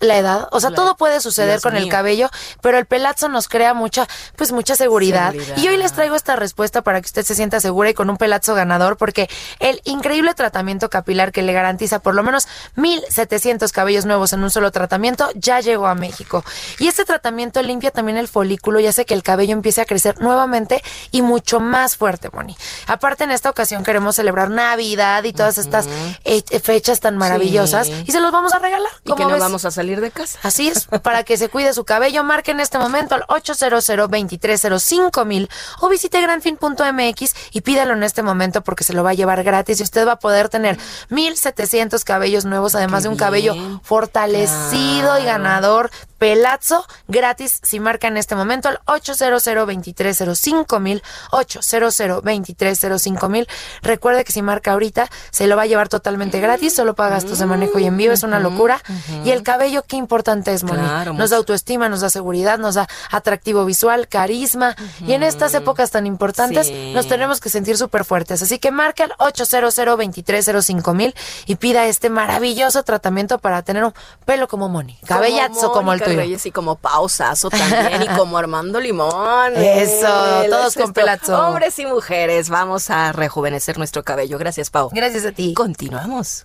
la 0.00 0.16
edad, 0.16 0.48
o 0.50 0.60
sea, 0.60 0.70
todo 0.70 0.96
puede 0.96 1.20
suceder 1.20 1.60
con 1.60 1.76
el 1.76 1.88
cabello, 1.88 2.30
pero 2.62 2.78
el 2.78 2.86
pelazo 2.86 3.28
nos 3.28 3.48
crea 3.48 3.74
mucha, 3.74 4.08
pues 4.36 4.50
mucha 4.50 4.74
seguridad. 4.74 5.34
Y 5.56 5.68
hoy 5.68 5.76
les 5.76 5.92
traigo 5.92 6.16
esta 6.16 6.36
respuesta 6.36 6.82
para 6.82 7.00
que 7.00 7.06
usted 7.06 7.24
se 7.24 7.34
sienta 7.34 7.60
segura 7.60 7.90
y 7.90 7.94
con 7.94 8.08
un 8.08 8.16
pelazo 8.16 8.54
ganador, 8.54 8.96
porque 8.96 9.28
el 9.58 9.80
increíble 9.84 10.34
tratamiento 10.34 10.88
capilar 10.88 11.32
que 11.32 11.42
le 11.42 11.52
garantiza 11.52 11.98
por 11.98 12.14
lo 12.14 12.22
menos 12.22 12.48
1700 12.76 13.70
cabellos 13.72 14.06
nuevos 14.06 14.32
en 14.32 14.42
un 14.42 14.50
solo 14.50 14.70
tratamiento 14.70 15.28
ya 15.34 15.60
llegó 15.60 15.86
a 15.86 15.94
México. 15.94 16.44
Y 16.78 16.88
este 16.88 17.04
tratamiento 17.04 17.62
limpia 17.62 17.90
también 17.90 18.16
el 18.16 18.28
folículo 18.28 18.80
y 18.80 18.86
hace 18.86 19.04
que 19.04 19.14
el 19.14 19.22
cabello 19.22 19.52
empiece 19.52 19.82
a 19.82 19.84
crecer 19.84 20.20
nuevamente 20.20 20.82
y 21.10 21.20
mucho 21.20 21.60
más 21.60 21.96
fuerte, 21.96 22.30
Moni. 22.32 22.56
Aparte, 22.86 23.24
en 23.24 23.32
esta 23.32 23.50
ocasión 23.50 23.84
queremos 23.84 24.16
celebrar 24.16 24.50
Navidad 24.50 25.24
y 25.24 25.32
todas 25.32 25.58
estas 25.58 25.86
eh, 26.24 26.42
fechas 26.60 27.00
tan 27.00 27.18
maravillosas 27.18 27.88
y 27.88 28.12
se 28.12 28.20
los 28.20 28.32
vamos 28.32 28.54
a 28.54 28.58
regalar. 28.58 28.90
¿Y 29.04 29.14
que 29.14 29.24
no 29.24 29.38
vamos 29.38 29.64
a 29.64 29.70
salir 29.70 29.89
de 29.98 30.12
casa. 30.12 30.38
Así 30.42 30.68
es, 30.68 30.84
para 31.02 31.24
que 31.24 31.36
se 31.36 31.48
cuide 31.48 31.72
su 31.74 31.84
cabello, 31.84 32.22
marque 32.22 32.52
en 32.52 32.60
este 32.60 32.78
momento 32.78 33.16
al 33.16 33.24
800 33.26 33.84
230 34.08 35.24
mil 35.24 35.48
o 35.80 35.88
visite 35.88 36.20
granfin.mx 36.20 37.34
y 37.52 37.60
pídalo 37.62 37.94
en 37.94 38.02
este 38.02 38.22
momento 38.22 38.62
porque 38.62 38.84
se 38.84 38.92
lo 38.92 39.02
va 39.02 39.10
a 39.10 39.14
llevar 39.14 39.42
gratis 39.42 39.80
y 39.80 39.82
usted 39.82 40.06
va 40.06 40.12
a 40.12 40.18
poder 40.18 40.48
tener 40.48 40.78
1700 41.08 42.04
cabellos 42.04 42.44
nuevos, 42.44 42.74
además 42.74 43.02
de 43.02 43.08
un 43.08 43.16
cabello 43.16 43.54
fortalecido 43.82 45.18
y 45.18 45.24
ganador 45.24 45.90
pelazo 46.18 46.84
gratis 47.08 47.60
si 47.62 47.80
marca 47.80 48.06
en 48.06 48.18
este 48.18 48.34
momento 48.34 48.68
al 48.68 48.78
800 48.84 49.42
230 49.42 50.78
mil 50.78 51.02
800 51.32 51.96
230 52.22 53.28
mil. 53.28 53.48
Recuerde 53.82 54.24
que 54.24 54.32
si 54.32 54.42
marca 54.42 54.72
ahorita 54.72 55.08
se 55.30 55.46
lo 55.46 55.56
va 55.56 55.62
a 55.62 55.66
llevar 55.66 55.88
totalmente 55.88 56.38
gratis 56.40 56.74
solo 56.74 56.94
paga 56.94 57.10
gastos 57.10 57.38
de 57.38 57.46
manejo 57.46 57.78
y 57.78 57.86
envío 57.86 58.12
es 58.12 58.22
una 58.22 58.38
locura. 58.38 58.82
y 59.24 59.30
el 59.30 59.42
cabello 59.42 59.79
qué 59.86 59.96
importante 59.96 60.52
es 60.52 60.64
Moni 60.64 60.82
nos 61.16 61.30
da 61.30 61.36
autoestima 61.36 61.88
nos 61.88 62.00
da 62.00 62.10
seguridad 62.10 62.58
nos 62.58 62.74
da 62.74 62.88
atractivo 63.10 63.64
visual 63.64 64.08
carisma 64.08 64.76
y 65.06 65.12
en 65.12 65.22
estas 65.22 65.54
épocas 65.54 65.90
tan 65.90 66.06
importantes 66.06 66.70
nos 66.94 67.06
tenemos 67.06 67.40
que 67.40 67.48
sentir 67.48 67.76
súper 67.76 68.04
fuertes 68.04 68.42
así 68.42 68.58
que 68.58 68.70
marca 68.70 69.04
al 69.04 69.12
800 69.18 69.74
230 69.74 70.92
mil 70.92 71.14
y 71.46 71.56
pida 71.56 71.86
este 71.86 72.10
maravilloso 72.10 72.82
tratamiento 72.82 73.38
para 73.38 73.62
tener 73.62 73.84
un 73.84 73.94
pelo 74.24 74.48
como 74.48 74.68
Moni 74.68 74.98
cabellazo 75.06 75.72
como 75.72 75.92
el 75.92 76.00
y 76.44 76.50
como 76.50 76.76
pausazo 76.76 77.50
también 77.50 78.02
y 78.02 78.06
como 78.16 78.38
Armando 78.38 78.80
Limón. 78.80 79.56
Eso, 79.56 80.44
todos 80.48 80.74
con 80.74 80.92
pelazo. 80.92 81.38
Hombres 81.38 81.78
y 81.78 81.86
mujeres, 81.86 82.48
vamos 82.48 82.90
a 82.90 83.12
rejuvenecer 83.12 83.78
nuestro 83.78 84.02
cabello. 84.02 84.38
Gracias, 84.38 84.70
Pau. 84.70 84.90
Gracias 84.92 85.24
a 85.24 85.32
ti. 85.32 85.54
Continuamos. 85.54 86.44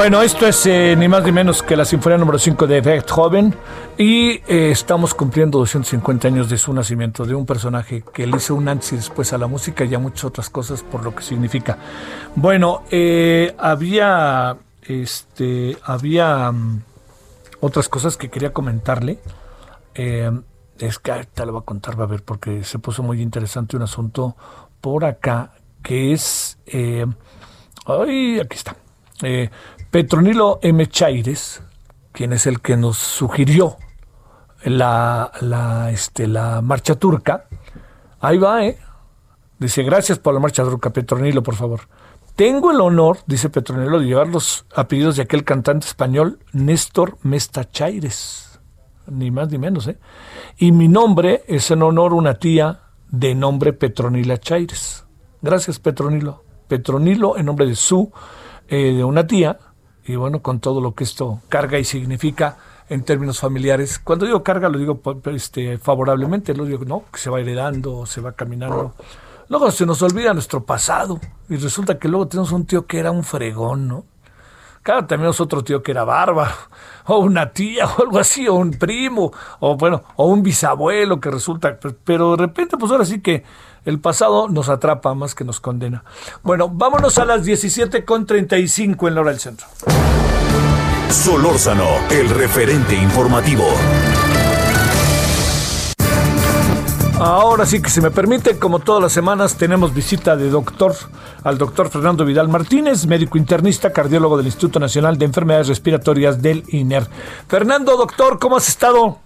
Bueno, 0.00 0.22
esto 0.22 0.46
es 0.46 0.64
eh, 0.64 0.96
ni 0.96 1.08
más 1.08 1.22
ni 1.24 1.30
menos 1.30 1.62
que 1.62 1.76
la 1.76 1.84
Sinfonía 1.84 2.16
número 2.16 2.38
5 2.38 2.66
de 2.66 2.80
Beethoven 2.80 3.54
y 3.98 4.30
eh, 4.30 4.70
estamos 4.70 5.12
cumpliendo 5.12 5.58
250 5.58 6.26
años 6.26 6.48
de 6.48 6.56
su 6.56 6.72
nacimiento, 6.72 7.26
de 7.26 7.34
un 7.34 7.44
personaje 7.44 8.02
que 8.10 8.26
le 8.26 8.38
hizo 8.38 8.54
un 8.54 8.66
antes 8.66 8.94
y 8.94 8.96
después 8.96 9.34
a 9.34 9.36
la 9.36 9.46
música 9.46 9.84
y 9.84 9.94
a 9.94 9.98
muchas 9.98 10.24
otras 10.24 10.48
cosas 10.48 10.82
por 10.82 11.04
lo 11.04 11.14
que 11.14 11.22
significa. 11.22 11.76
Bueno, 12.34 12.84
eh, 12.90 13.54
había, 13.58 14.56
este, 14.84 15.76
había 15.84 16.50
mm, 16.50 16.82
otras 17.60 17.90
cosas 17.90 18.16
que 18.16 18.30
quería 18.30 18.54
comentarle. 18.54 19.18
es 19.94 20.98
que 20.98 21.12
ahorita 21.12 21.44
lo 21.44 21.52
voy 21.52 21.60
a 21.60 21.64
contar, 21.66 22.00
va 22.00 22.04
a 22.04 22.08
ver, 22.08 22.22
porque 22.22 22.64
se 22.64 22.78
puso 22.78 23.02
muy 23.02 23.20
interesante 23.20 23.76
un 23.76 23.82
asunto 23.82 24.34
por 24.80 25.04
acá 25.04 25.52
que 25.82 26.14
es... 26.14 26.56
ay, 27.84 28.40
aquí 28.40 28.56
está. 28.56 28.74
Petronilo 29.90 30.60
M. 30.62 30.86
Chaires, 30.86 31.62
quien 32.12 32.32
es 32.32 32.46
el 32.46 32.60
que 32.60 32.76
nos 32.76 32.96
sugirió 32.96 33.76
la, 34.64 35.32
la, 35.40 35.90
este, 35.90 36.28
la 36.28 36.60
marcha 36.62 36.94
turca, 36.94 37.46
ahí 38.20 38.38
va, 38.38 38.64
¿eh? 38.64 38.78
Dice, 39.58 39.82
gracias 39.82 40.20
por 40.20 40.32
la 40.32 40.38
marcha 40.38 40.62
turca, 40.62 40.90
Petronilo, 40.90 41.42
por 41.42 41.56
favor. 41.56 41.80
Tengo 42.36 42.70
el 42.70 42.80
honor, 42.80 43.18
dice 43.26 43.50
Petronilo, 43.50 43.98
de 43.98 44.06
llevar 44.06 44.28
los 44.28 44.64
apellidos 44.76 45.16
de 45.16 45.22
aquel 45.22 45.42
cantante 45.42 45.86
español 45.86 46.38
Néstor 46.52 47.18
Mesta 47.22 47.68
Chaires. 47.68 48.60
Ni 49.08 49.32
más 49.32 49.50
ni 49.50 49.58
menos, 49.58 49.88
¿eh? 49.88 49.98
Y 50.56 50.70
mi 50.70 50.86
nombre 50.86 51.42
es 51.48 51.68
en 51.72 51.82
honor 51.82 52.12
a 52.12 52.14
una 52.14 52.34
tía 52.34 52.82
de 53.08 53.34
nombre 53.34 53.72
Petronila 53.72 54.38
Chaires. 54.38 55.04
Gracias, 55.42 55.80
Petronilo. 55.80 56.44
Petronilo 56.68 57.36
en 57.36 57.46
nombre 57.46 57.66
de 57.66 57.74
su, 57.74 58.12
eh, 58.68 58.92
de 58.94 59.02
una 59.02 59.26
tía, 59.26 59.58
y 60.10 60.16
bueno, 60.16 60.42
con 60.42 60.60
todo 60.60 60.80
lo 60.80 60.94
que 60.94 61.04
esto 61.04 61.40
carga 61.48 61.78
y 61.78 61.84
significa 61.84 62.56
en 62.88 63.04
términos 63.04 63.38
familiares. 63.38 63.98
Cuando 63.98 64.26
digo 64.26 64.42
carga, 64.42 64.68
lo 64.68 64.78
digo 64.78 65.00
este, 65.26 65.78
favorablemente, 65.78 66.54
lo 66.54 66.64
digo, 66.64 66.84
no, 66.84 67.04
que 67.12 67.18
se 67.18 67.30
va 67.30 67.40
heredando, 67.40 68.04
se 68.04 68.20
va 68.20 68.32
caminando. 68.32 68.94
Luego 69.48 69.70
se 69.70 69.86
nos 69.86 70.02
olvida 70.02 70.34
nuestro 70.34 70.64
pasado 70.64 71.20
y 71.48 71.56
resulta 71.56 71.98
que 71.98 72.08
luego 72.08 72.28
tenemos 72.28 72.52
un 72.52 72.66
tío 72.66 72.86
que 72.86 72.98
era 72.98 73.10
un 73.10 73.24
fregón, 73.24 73.88
¿no? 73.88 74.04
Claro, 74.82 75.06
también 75.06 75.30
otro 75.38 75.62
tío 75.62 75.82
que 75.82 75.90
era 75.90 76.04
bárbaro, 76.04 76.52
o 77.06 77.18
una 77.18 77.52
tía, 77.52 77.86
o 77.86 78.02
algo 78.02 78.18
así, 78.18 78.48
o 78.48 78.54
un 78.54 78.70
primo, 78.72 79.30
o 79.60 79.76
bueno, 79.76 80.02
o 80.16 80.26
un 80.26 80.42
bisabuelo 80.42 81.20
que 81.20 81.30
resulta, 81.30 81.78
pero 82.04 82.30
de 82.32 82.38
repente, 82.38 82.76
pues 82.78 82.90
ahora 82.90 83.04
sí 83.04 83.20
que 83.20 83.44
el 83.84 83.98
pasado 83.98 84.48
nos 84.48 84.68
atrapa 84.68 85.14
más 85.14 85.34
que 85.34 85.44
nos 85.44 85.60
condena. 85.60 86.04
Bueno, 86.42 86.68
vámonos 86.68 87.18
a 87.18 87.24
las 87.24 87.44
17.35 87.46 89.08
en 89.08 89.14
la 89.14 89.20
hora 89.20 89.30
del 89.30 89.40
centro. 89.40 89.66
Solórzano, 91.10 91.88
el 92.10 92.28
referente 92.30 92.94
informativo. 92.94 93.64
Ahora 97.20 97.66
sí 97.66 97.82
que 97.82 97.90
se 97.90 98.00
me 98.00 98.10
permite, 98.10 98.58
como 98.58 98.78
todas 98.78 99.02
las 99.02 99.12
semanas, 99.12 99.56
tenemos 99.56 99.92
visita 99.92 100.36
de 100.36 100.48
doctor 100.48 100.94
al 101.44 101.58
doctor 101.58 101.90
Fernando 101.90 102.24
Vidal 102.24 102.48
Martínez, 102.48 103.06
médico 103.06 103.36
internista, 103.36 103.92
cardiólogo 103.92 104.38
del 104.38 104.46
Instituto 104.46 104.80
Nacional 104.80 105.18
de 105.18 105.26
Enfermedades 105.26 105.68
Respiratorias 105.68 106.40
del 106.40 106.64
INER. 106.68 107.06
Fernando, 107.46 107.98
doctor, 107.98 108.38
¿cómo 108.38 108.56
has 108.56 108.68
estado? 108.68 109.18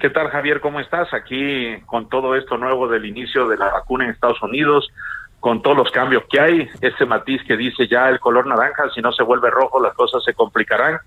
¿Qué 0.00 0.08
tal, 0.08 0.30
Javier? 0.30 0.62
¿Cómo 0.62 0.80
estás? 0.80 1.12
Aquí 1.12 1.78
con 1.84 2.08
todo 2.08 2.34
esto 2.34 2.56
nuevo 2.56 2.88
del 2.88 3.04
inicio 3.04 3.46
de 3.46 3.58
la 3.58 3.66
vacuna 3.66 4.04
en 4.04 4.10
Estados 4.10 4.42
Unidos, 4.42 4.88
con 5.40 5.60
todos 5.60 5.76
los 5.76 5.90
cambios 5.90 6.22
que 6.30 6.40
hay, 6.40 6.68
ese 6.80 7.04
matiz 7.04 7.42
que 7.46 7.54
dice 7.54 7.86
ya 7.86 8.08
el 8.08 8.18
color 8.18 8.46
naranja, 8.46 8.84
si 8.94 9.02
no 9.02 9.12
se 9.12 9.22
vuelve 9.22 9.50
rojo 9.50 9.78
las 9.78 9.92
cosas 9.92 10.24
se 10.24 10.32
complicarán, 10.32 10.98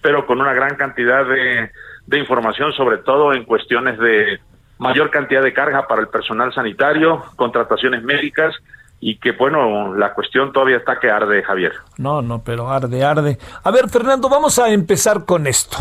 pero 0.00 0.24
con 0.24 0.40
una 0.40 0.54
gran 0.54 0.76
cantidad 0.76 1.26
de, 1.26 1.70
de 2.06 2.18
información, 2.18 2.72
sobre 2.72 2.96
todo 2.98 3.34
en 3.34 3.44
cuestiones 3.44 3.98
de 3.98 4.40
mayor 4.78 5.10
cantidad 5.10 5.42
de 5.42 5.52
carga 5.52 5.86
para 5.86 6.00
el 6.00 6.08
personal 6.08 6.50
sanitario, 6.54 7.22
contrataciones 7.36 8.02
médicas 8.02 8.54
y 8.98 9.18
que 9.18 9.32
bueno, 9.32 9.94
la 9.94 10.14
cuestión 10.14 10.52
todavía 10.54 10.78
está 10.78 10.98
que 10.98 11.10
arde, 11.10 11.42
Javier. 11.42 11.72
No, 11.98 12.22
no, 12.22 12.42
pero 12.42 12.70
arde, 12.70 13.04
arde. 13.04 13.38
A 13.62 13.70
ver, 13.70 13.90
Fernando, 13.90 14.30
vamos 14.30 14.58
a 14.58 14.70
empezar 14.70 15.26
con 15.26 15.46
esto. 15.46 15.76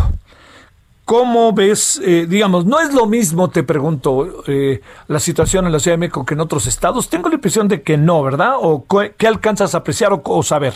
¿Cómo 1.07 1.53
ves, 1.53 2.01
eh, 2.05 2.25
digamos, 2.27 2.65
no 2.65 2.81
es 2.81 2.93
lo 2.93 3.05
mismo, 3.05 3.49
te 3.49 3.63
pregunto, 3.63 4.43
eh, 4.45 4.81
la 5.07 5.19
situación 5.19 5.65
en 5.65 5.71
la 5.71 5.79
Ciudad 5.79 5.93
de 5.93 5.99
México 5.99 6.25
que 6.25 6.33
en 6.33 6.41
otros 6.41 6.67
estados? 6.67 7.09
Tengo 7.09 7.29
la 7.29 7.35
impresión 7.35 7.69
de 7.69 7.81
que 7.81 7.95
no, 7.95 8.21
¿verdad? 8.21 8.55
¿O 8.57 8.85
qué 9.17 9.25
alcanzas 9.25 9.73
a 9.73 9.77
apreciar 9.77 10.11
o, 10.11 10.43
saber? 10.43 10.73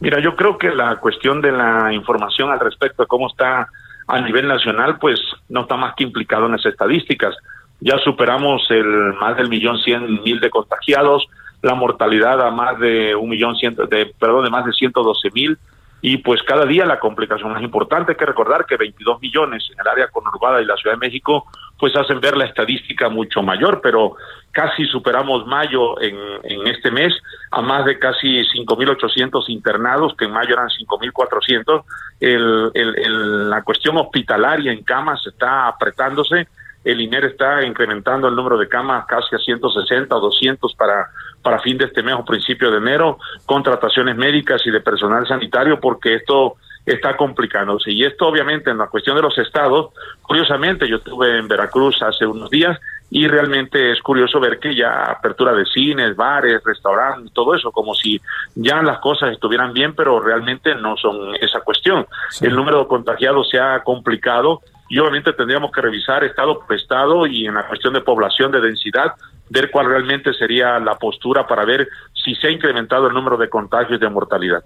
Mira, 0.00 0.20
yo 0.20 0.36
creo 0.36 0.58
que 0.58 0.68
la 0.68 0.96
cuestión 0.96 1.40
de 1.40 1.52
la 1.52 1.90
información 1.94 2.50
al 2.50 2.60
respecto 2.60 3.02
de 3.02 3.06
cómo 3.06 3.28
está 3.28 3.70
a 4.08 4.20
nivel 4.20 4.46
nacional, 4.46 4.98
pues 4.98 5.18
no 5.48 5.62
está 5.62 5.78
más 5.78 5.94
que 5.96 6.04
implicado 6.04 6.44
en 6.44 6.52
las 6.52 6.66
estadísticas. 6.66 7.34
Ya 7.80 7.96
superamos 8.04 8.60
el 8.68 9.14
más 9.14 9.38
del 9.38 9.48
millón 9.48 9.78
cien 9.78 10.22
mil 10.22 10.38
de 10.38 10.50
contagiados, 10.50 11.26
la 11.62 11.74
mortalidad 11.74 12.46
a 12.46 12.50
más 12.50 12.78
de 12.78 13.16
un 13.16 13.30
millón 13.30 13.56
ciento, 13.56 13.86
de, 13.86 14.12
perdón, 14.18 14.44
de 14.44 14.50
más 14.50 14.66
de 14.66 14.72
ciento 14.74 15.02
doce 15.02 15.30
mil 15.30 15.56
y 16.00 16.18
pues 16.18 16.42
cada 16.44 16.64
día 16.64 16.86
la 16.86 17.00
complicación 17.00 17.56
es 17.56 17.62
importante. 17.62 18.12
Hay 18.12 18.16
que 18.16 18.26
recordar 18.26 18.66
que 18.66 18.76
22 18.76 19.20
millones 19.20 19.68
en 19.72 19.80
el 19.80 19.86
área 19.88 20.08
conurbada 20.08 20.62
y 20.62 20.64
la 20.64 20.76
Ciudad 20.76 20.94
de 20.94 21.06
México 21.06 21.46
pues 21.78 21.94
hacen 21.96 22.20
ver 22.20 22.36
la 22.36 22.44
estadística 22.44 23.08
mucho 23.08 23.42
mayor, 23.42 23.80
pero 23.82 24.16
casi 24.52 24.84
superamos 24.86 25.46
mayo 25.46 26.00
en, 26.00 26.16
en 26.42 26.66
este 26.66 26.90
mes 26.90 27.12
a 27.50 27.62
más 27.62 27.84
de 27.84 27.98
casi 27.98 28.40
5.800 28.40 29.44
internados, 29.48 30.14
que 30.16 30.24
en 30.24 30.32
mayo 30.32 30.54
eran 30.54 30.68
5.400. 30.68 31.84
El, 32.20 32.70
el, 32.74 32.98
el, 32.98 33.50
la 33.50 33.62
cuestión 33.62 33.96
hospitalaria 33.96 34.72
en 34.72 34.82
camas 34.82 35.24
está 35.26 35.68
apretándose 35.68 36.48
el 36.84 37.00
INER 37.00 37.26
está 37.26 37.64
incrementando 37.64 38.28
el 38.28 38.34
número 38.34 38.56
de 38.56 38.68
camas 38.68 39.04
casi 39.06 39.34
a 39.34 39.38
160 39.38 40.14
o 40.14 40.20
200 40.20 40.74
para, 40.74 41.10
para 41.48 41.60
fin 41.60 41.78
de 41.78 41.86
este 41.86 42.02
mes 42.02 42.14
o 42.14 42.26
principio 42.26 42.70
de 42.70 42.76
enero, 42.76 43.18
contrataciones 43.46 44.14
médicas 44.16 44.60
y 44.66 44.70
de 44.70 44.82
personal 44.82 45.26
sanitario, 45.26 45.80
porque 45.80 46.16
esto 46.16 46.56
está 46.84 47.16
complicándose. 47.16 47.90
Y 47.90 48.04
esto 48.04 48.26
obviamente 48.26 48.68
en 48.70 48.76
la 48.76 48.88
cuestión 48.88 49.16
de 49.16 49.22
los 49.22 49.38
estados, 49.38 49.94
curiosamente 50.20 50.86
yo 50.86 50.96
estuve 50.96 51.38
en 51.38 51.48
Veracruz 51.48 52.02
hace 52.02 52.26
unos 52.26 52.50
días 52.50 52.78
y 53.10 53.26
realmente 53.28 53.92
es 53.92 54.02
curioso 54.02 54.38
ver 54.40 54.58
que 54.58 54.74
ya 54.74 55.04
apertura 55.04 55.54
de 55.54 55.64
cines, 55.64 56.14
bares, 56.14 56.62
restaurantes, 56.62 57.32
todo 57.32 57.54
eso, 57.54 57.72
como 57.72 57.94
si 57.94 58.20
ya 58.54 58.82
las 58.82 58.98
cosas 58.98 59.32
estuvieran 59.32 59.72
bien, 59.72 59.94
pero 59.94 60.20
realmente 60.20 60.74
no 60.74 60.98
son 60.98 61.34
esa 61.40 61.60
cuestión. 61.60 62.06
El 62.42 62.54
número 62.54 62.80
de 62.80 62.88
contagiados 62.88 63.48
se 63.48 63.58
ha 63.58 63.82
complicado 63.82 64.60
y 64.88 64.98
obviamente 64.98 65.32
tendríamos 65.32 65.70
que 65.70 65.80
revisar 65.80 66.24
estado 66.24 66.60
por 66.60 66.74
estado 66.74 67.26
y 67.26 67.46
en 67.46 67.54
la 67.54 67.66
cuestión 67.66 67.92
de 67.92 68.00
población, 68.00 68.50
de 68.50 68.60
densidad, 68.60 69.14
ver 69.50 69.70
cuál 69.70 69.86
realmente 69.86 70.32
sería 70.32 70.78
la 70.78 70.94
postura 70.96 71.46
para 71.46 71.64
ver 71.64 71.88
si 72.14 72.34
se 72.34 72.48
ha 72.48 72.50
incrementado 72.50 73.06
el 73.06 73.14
número 73.14 73.36
de 73.36 73.48
contagios 73.48 74.00
de 74.00 74.08
mortalidad. 74.08 74.64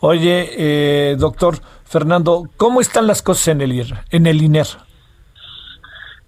Oye, 0.00 0.50
eh, 0.56 1.16
doctor 1.18 1.54
Fernando, 1.84 2.44
¿cómo 2.56 2.80
están 2.80 3.06
las 3.06 3.22
cosas 3.22 3.48
en 3.48 3.60
el, 3.62 3.72
IR, 3.72 3.94
en 4.10 4.26
el 4.26 4.42
INER? 4.42 4.66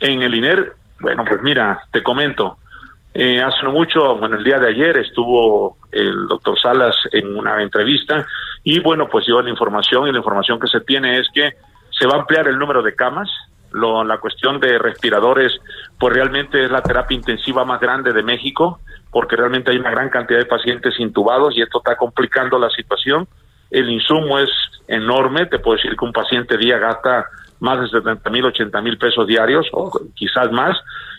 En 0.00 0.22
el 0.22 0.34
INER, 0.34 0.74
bueno, 1.00 1.24
pues 1.26 1.42
mira, 1.42 1.82
te 1.92 2.02
comento. 2.02 2.58
Eh, 3.12 3.40
hace 3.40 3.62
no 3.62 3.70
mucho, 3.70 4.16
bueno, 4.16 4.36
el 4.36 4.44
día 4.44 4.58
de 4.58 4.68
ayer 4.68 4.96
estuvo 4.96 5.76
el 5.92 6.26
doctor 6.26 6.58
Salas 6.60 6.96
en 7.12 7.36
una 7.36 7.62
entrevista 7.62 8.26
y 8.64 8.80
bueno, 8.80 9.08
pues 9.08 9.26
dio 9.26 9.40
la 9.40 9.50
información 9.50 10.08
y 10.08 10.12
la 10.12 10.18
información 10.18 10.58
que 10.58 10.66
se 10.66 10.80
tiene 10.80 11.20
es 11.20 11.28
que 11.32 11.52
se 11.98 12.06
va 12.06 12.16
a 12.16 12.20
ampliar 12.20 12.48
el 12.48 12.58
número 12.58 12.82
de 12.82 12.94
camas. 12.94 13.28
Lo, 13.72 14.04
la 14.04 14.18
cuestión 14.18 14.60
de 14.60 14.78
respiradores, 14.78 15.52
pues 15.98 16.14
realmente 16.14 16.64
es 16.64 16.70
la 16.70 16.82
terapia 16.82 17.16
intensiva 17.16 17.64
más 17.64 17.80
grande 17.80 18.12
de 18.12 18.22
México, 18.22 18.78
porque 19.10 19.34
realmente 19.34 19.72
hay 19.72 19.78
una 19.78 19.90
gran 19.90 20.10
cantidad 20.10 20.38
de 20.38 20.46
pacientes 20.46 20.94
intubados 21.00 21.56
y 21.56 21.62
esto 21.62 21.78
está 21.78 21.96
complicando 21.96 22.58
la 22.58 22.70
situación. 22.70 23.26
El 23.70 23.90
insumo 23.90 24.38
es 24.38 24.50
enorme, 24.86 25.46
te 25.46 25.58
puedo 25.58 25.76
decir 25.76 25.96
que 25.96 26.04
un 26.04 26.12
paciente 26.12 26.56
día 26.56 26.78
gasta 26.78 27.26
más 27.60 27.80
de 27.80 27.88
70 27.88 28.30
mil, 28.30 28.44
80 28.44 28.80
mil 28.82 28.98
pesos 28.98 29.26
diarios, 29.26 29.66
o 29.72 29.90
quizás 30.14 30.52
más, 30.52 30.76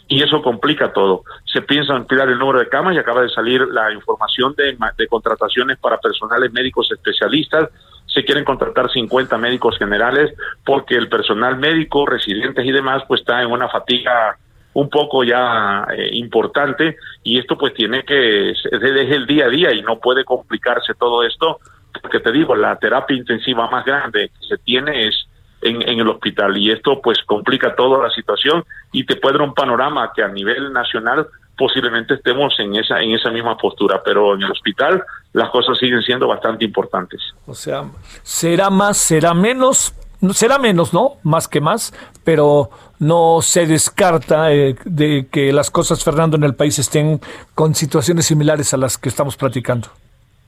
y 0.07 0.21
eso 0.21 0.41
complica 0.41 0.93
todo. 0.93 1.23
Se 1.51 1.61
piensa 1.61 1.93
ampliar 1.93 2.29
el 2.29 2.37
número 2.37 2.59
de 2.59 2.69
camas 2.69 2.95
y 2.95 2.99
acaba 2.99 3.21
de 3.21 3.29
salir 3.29 3.61
la 3.67 3.91
información 3.91 4.53
de, 4.55 4.77
de 4.97 5.07
contrataciones 5.07 5.77
para 5.77 5.97
personales 5.97 6.53
médicos 6.53 6.89
especialistas 6.91 7.69
se 8.15 8.23
quieren 8.23 8.45
contratar 8.45 8.89
50 8.89 9.37
médicos 9.37 9.77
generales 9.77 10.33
porque 10.63 10.95
el 10.95 11.09
personal 11.09 11.57
médico, 11.57 12.05
residentes 12.05 12.65
y 12.65 12.71
demás, 12.71 13.03
pues 13.07 13.19
está 13.21 13.41
en 13.41 13.51
una 13.51 13.67
fatiga 13.67 14.37
un 14.73 14.89
poco 14.89 15.23
ya 15.23 15.85
eh, 15.95 16.09
importante 16.13 16.95
y 17.23 17.37
esto 17.37 17.57
pues 17.57 17.73
tiene 17.73 18.03
que, 18.03 18.51
es, 18.51 18.57
el 18.71 19.27
día 19.27 19.45
a 19.45 19.49
día 19.49 19.73
y 19.73 19.81
no 19.81 19.99
puede 19.99 20.23
complicarse 20.23 20.93
todo 20.93 21.23
esto. 21.23 21.59
Porque 22.01 22.19
te 22.21 22.31
digo, 22.31 22.55
la 22.55 22.77
terapia 22.77 23.15
intensiva 23.15 23.69
más 23.69 23.85
grande 23.85 24.29
que 24.29 24.47
se 24.47 24.57
tiene 24.59 25.07
es 25.07 25.15
en, 25.61 25.81
en, 25.81 25.99
el 25.99 26.07
hospital 26.07 26.57
y 26.57 26.71
esto 26.71 27.01
pues 27.01 27.19
complica 27.25 27.75
toda 27.75 28.01
la 28.01 28.09
situación 28.11 28.63
y 28.91 29.05
te 29.05 29.15
puede 29.17 29.37
dar 29.37 29.47
un 29.47 29.53
panorama 29.53 30.11
que 30.15 30.23
a 30.23 30.27
nivel 30.27 30.71
nacional 30.71 31.27
posiblemente 31.57 32.15
estemos 32.15 32.53
en 32.59 32.75
esa 32.75 33.01
en 33.01 33.11
esa 33.11 33.29
misma 33.31 33.57
postura, 33.57 34.01
pero 34.03 34.35
en 34.35 34.43
el 34.43 34.51
hospital 34.51 35.03
las 35.33 35.49
cosas 35.49 35.77
siguen 35.77 36.01
siendo 36.01 36.27
bastante 36.27 36.65
importantes. 36.65 37.21
O 37.45 37.53
sea, 37.53 37.83
será 38.23 38.69
más, 38.69 38.97
será 38.97 39.33
menos, 39.33 39.93
será 40.31 40.57
menos, 40.57 40.93
¿no? 40.93 41.13
Más 41.23 41.47
que 41.47 41.61
más, 41.61 41.93
pero 42.23 42.69
no 42.99 43.39
se 43.41 43.67
descarta 43.67 44.53
eh, 44.53 44.75
de 44.85 45.27
que 45.31 45.51
las 45.51 45.69
cosas, 45.69 46.03
Fernando, 46.03 46.37
en 46.37 46.43
el 46.43 46.55
país 46.55 46.79
estén 46.79 47.19
con 47.53 47.75
situaciones 47.75 48.25
similares 48.25 48.73
a 48.73 48.77
las 48.77 48.97
que 48.97 49.09
estamos 49.09 49.35
platicando. 49.35 49.89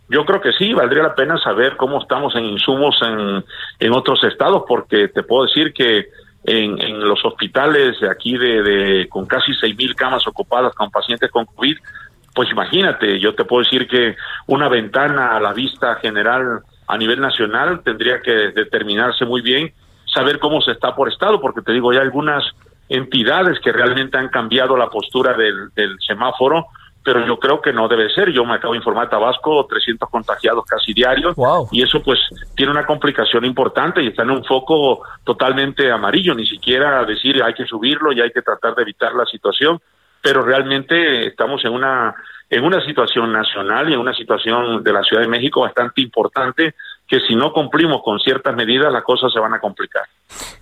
Yo 0.10 0.26
creo 0.26 0.40
que 0.40 0.54
sí, 0.54 0.74
valdría 0.74 1.04
la 1.04 1.16
pena 1.16 1.38
saber 1.38 1.76
cómo 1.76 2.02
estamos 2.02 2.34
en 2.36 2.46
insumos 2.46 2.98
en, 3.02 3.44
en 3.80 3.94
otros 3.94 4.24
estados, 4.24 4.64
porque 4.68 5.10
te 5.10 5.24
puedo 5.24 5.44
decir 5.44 5.74
que 5.74 6.08
en, 6.48 6.82
en 6.82 7.00
los 7.02 7.24
hospitales 7.26 8.00
de 8.00 8.10
aquí 8.10 8.38
de, 8.38 8.64
de 8.64 9.10
con 9.10 9.26
casi 9.26 9.54
seis 9.54 9.76
mil 9.78 9.94
camas 9.96 10.26
ocupadas 10.26 10.74
con 10.74 10.90
pacientes 10.90 11.30
con 11.30 11.46
COVID, 11.46 11.78
pues 12.34 12.50
imagínate, 12.50 13.20
yo 13.20 13.36
te 13.36 13.44
puedo 13.44 13.64
decir 13.64 13.88
que 13.88 14.16
una 14.48 14.70
ventana 14.70 15.36
a 15.36 15.42
la 15.42 15.54
vista 15.54 15.96
general 15.96 16.62
a 16.88 16.98
nivel 16.98 17.20
nacional 17.20 17.82
tendría 17.84 18.22
que 18.22 18.32
determinarse 18.32 19.26
muy 19.26 19.42
bien, 19.42 19.74
saber 20.06 20.40
cómo 20.40 20.62
se 20.62 20.72
está 20.72 20.96
por 20.96 21.12
estado, 21.12 21.42
porque 21.42 21.62
te 21.62 21.74
digo, 21.74 21.92
hay 21.92 21.98
algunas 21.98 22.44
entidades 22.88 23.60
que 23.60 23.74
realmente 23.74 24.18
han 24.18 24.30
cambiado 24.30 24.78
la 24.78 24.90
postura 24.90 25.36
del 25.36 25.98
semáforo, 26.00 26.68
pero 27.08 27.26
yo 27.26 27.40
creo 27.40 27.62
que 27.62 27.72
no 27.72 27.88
debe 27.88 28.10
ser. 28.10 28.34
Yo 28.34 28.44
me 28.44 28.56
acabo 28.56 28.74
de 28.74 28.80
informar 28.80 29.10
Tabasco, 29.10 29.66
300 29.66 30.10
contagiados 30.10 30.66
casi 30.66 30.94
diarios, 30.94 31.38
y 31.72 31.82
eso 31.82 32.04
pues 32.04 32.20
tiene 32.54 32.74
una 32.74 32.86
complicación 32.86 33.46
importante 33.46 34.04
y 34.04 34.08
está 34.08 34.24
en 34.24 34.32
un 34.32 34.44
foco 34.44 35.04
totalmente 35.24 35.90
amarillo, 35.90 36.36
ni 36.36 36.46
siquiera 36.46 37.06
decir 37.06 37.42
hay 37.42 37.54
que 37.54 37.64
subirlo 37.64 38.12
y 38.12 38.20
hay 38.20 38.30
que 38.32 38.42
tratar 38.42 38.76
de 38.76 38.82
evitar 38.82 39.14
la 39.14 39.24
situación, 39.24 39.80
pero 40.22 40.42
realmente 40.42 41.28
estamos 41.28 41.64
en 41.64 41.72
una 41.72 42.14
en 42.50 42.66
una 42.66 42.86
situación 42.86 43.32
nacional 43.32 43.90
y 43.90 43.94
en 43.94 44.00
una 44.00 44.14
situación 44.14 44.84
de 44.84 44.92
la 44.92 45.02
Ciudad 45.04 45.22
de 45.22 45.30
México 45.30 45.62
bastante 45.62 46.02
importante 46.02 46.76
que 47.08 47.22
si 47.22 47.38
no 47.38 47.54
cumplimos 47.54 48.02
con 48.04 48.20
ciertas 48.20 48.54
medidas 48.54 48.92
las 48.92 49.04
cosas 49.04 49.32
se 49.32 49.40
van 49.40 49.54
a 49.54 49.62
complicar. 49.62 50.04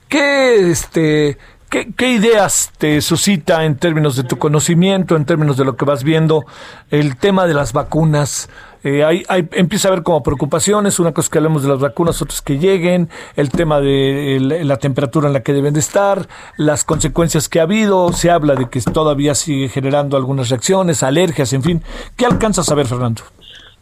¿Qué 0.08 0.70
este 0.70 1.40
¿Qué, 1.70 1.92
¿Qué, 1.96 2.10
ideas 2.10 2.72
te 2.78 3.02
suscita 3.02 3.66
en 3.66 3.78
términos 3.78 4.16
de 4.16 4.24
tu 4.24 4.38
conocimiento, 4.38 5.16
en 5.16 5.26
términos 5.26 5.58
de 5.58 5.66
lo 5.66 5.76
que 5.76 5.86
vas 5.86 6.04
viendo, 6.04 6.46
el 6.92 7.18
tema 7.18 7.46
de 7.48 7.54
las 7.54 7.74
vacunas? 7.74 8.50
Eh, 8.86 9.04
hay, 9.04 9.24
hay, 9.30 9.50
empieza 9.54 9.88
a 9.88 9.92
haber 9.92 10.04
como 10.04 10.22
preocupaciones, 10.22 11.00
una 11.00 11.12
cosa 11.12 11.32
que 11.32 11.40
hablemos 11.40 11.64
de 11.64 11.70
las 11.70 11.80
vacunas, 11.80 12.22
otras 12.22 12.44
que 12.44 12.60
lleguen, 12.60 13.10
el 13.36 13.50
tema 13.50 13.82
de 13.82 14.38
la 14.64 14.78
temperatura 14.78 15.26
en 15.28 15.34
la 15.34 15.42
que 15.42 15.54
deben 15.54 15.74
de 15.74 15.80
estar, 15.80 16.28
las 16.58 16.84
consecuencias 16.84 17.50
que 17.50 17.60
ha 17.60 17.64
habido, 17.64 18.14
se 18.14 18.30
habla 18.30 18.54
de 18.54 18.70
que 18.70 18.80
todavía 18.82 19.34
sigue 19.34 19.70
generando 19.70 20.18
algunas 20.18 20.50
reacciones, 20.50 21.02
alergias, 21.02 21.52
en 21.54 21.64
fin. 21.64 21.84
¿Qué 22.16 22.28
alcanzas 22.28 22.72
a 22.72 22.76
ver, 22.76 22.86
Fernando? 22.86 23.24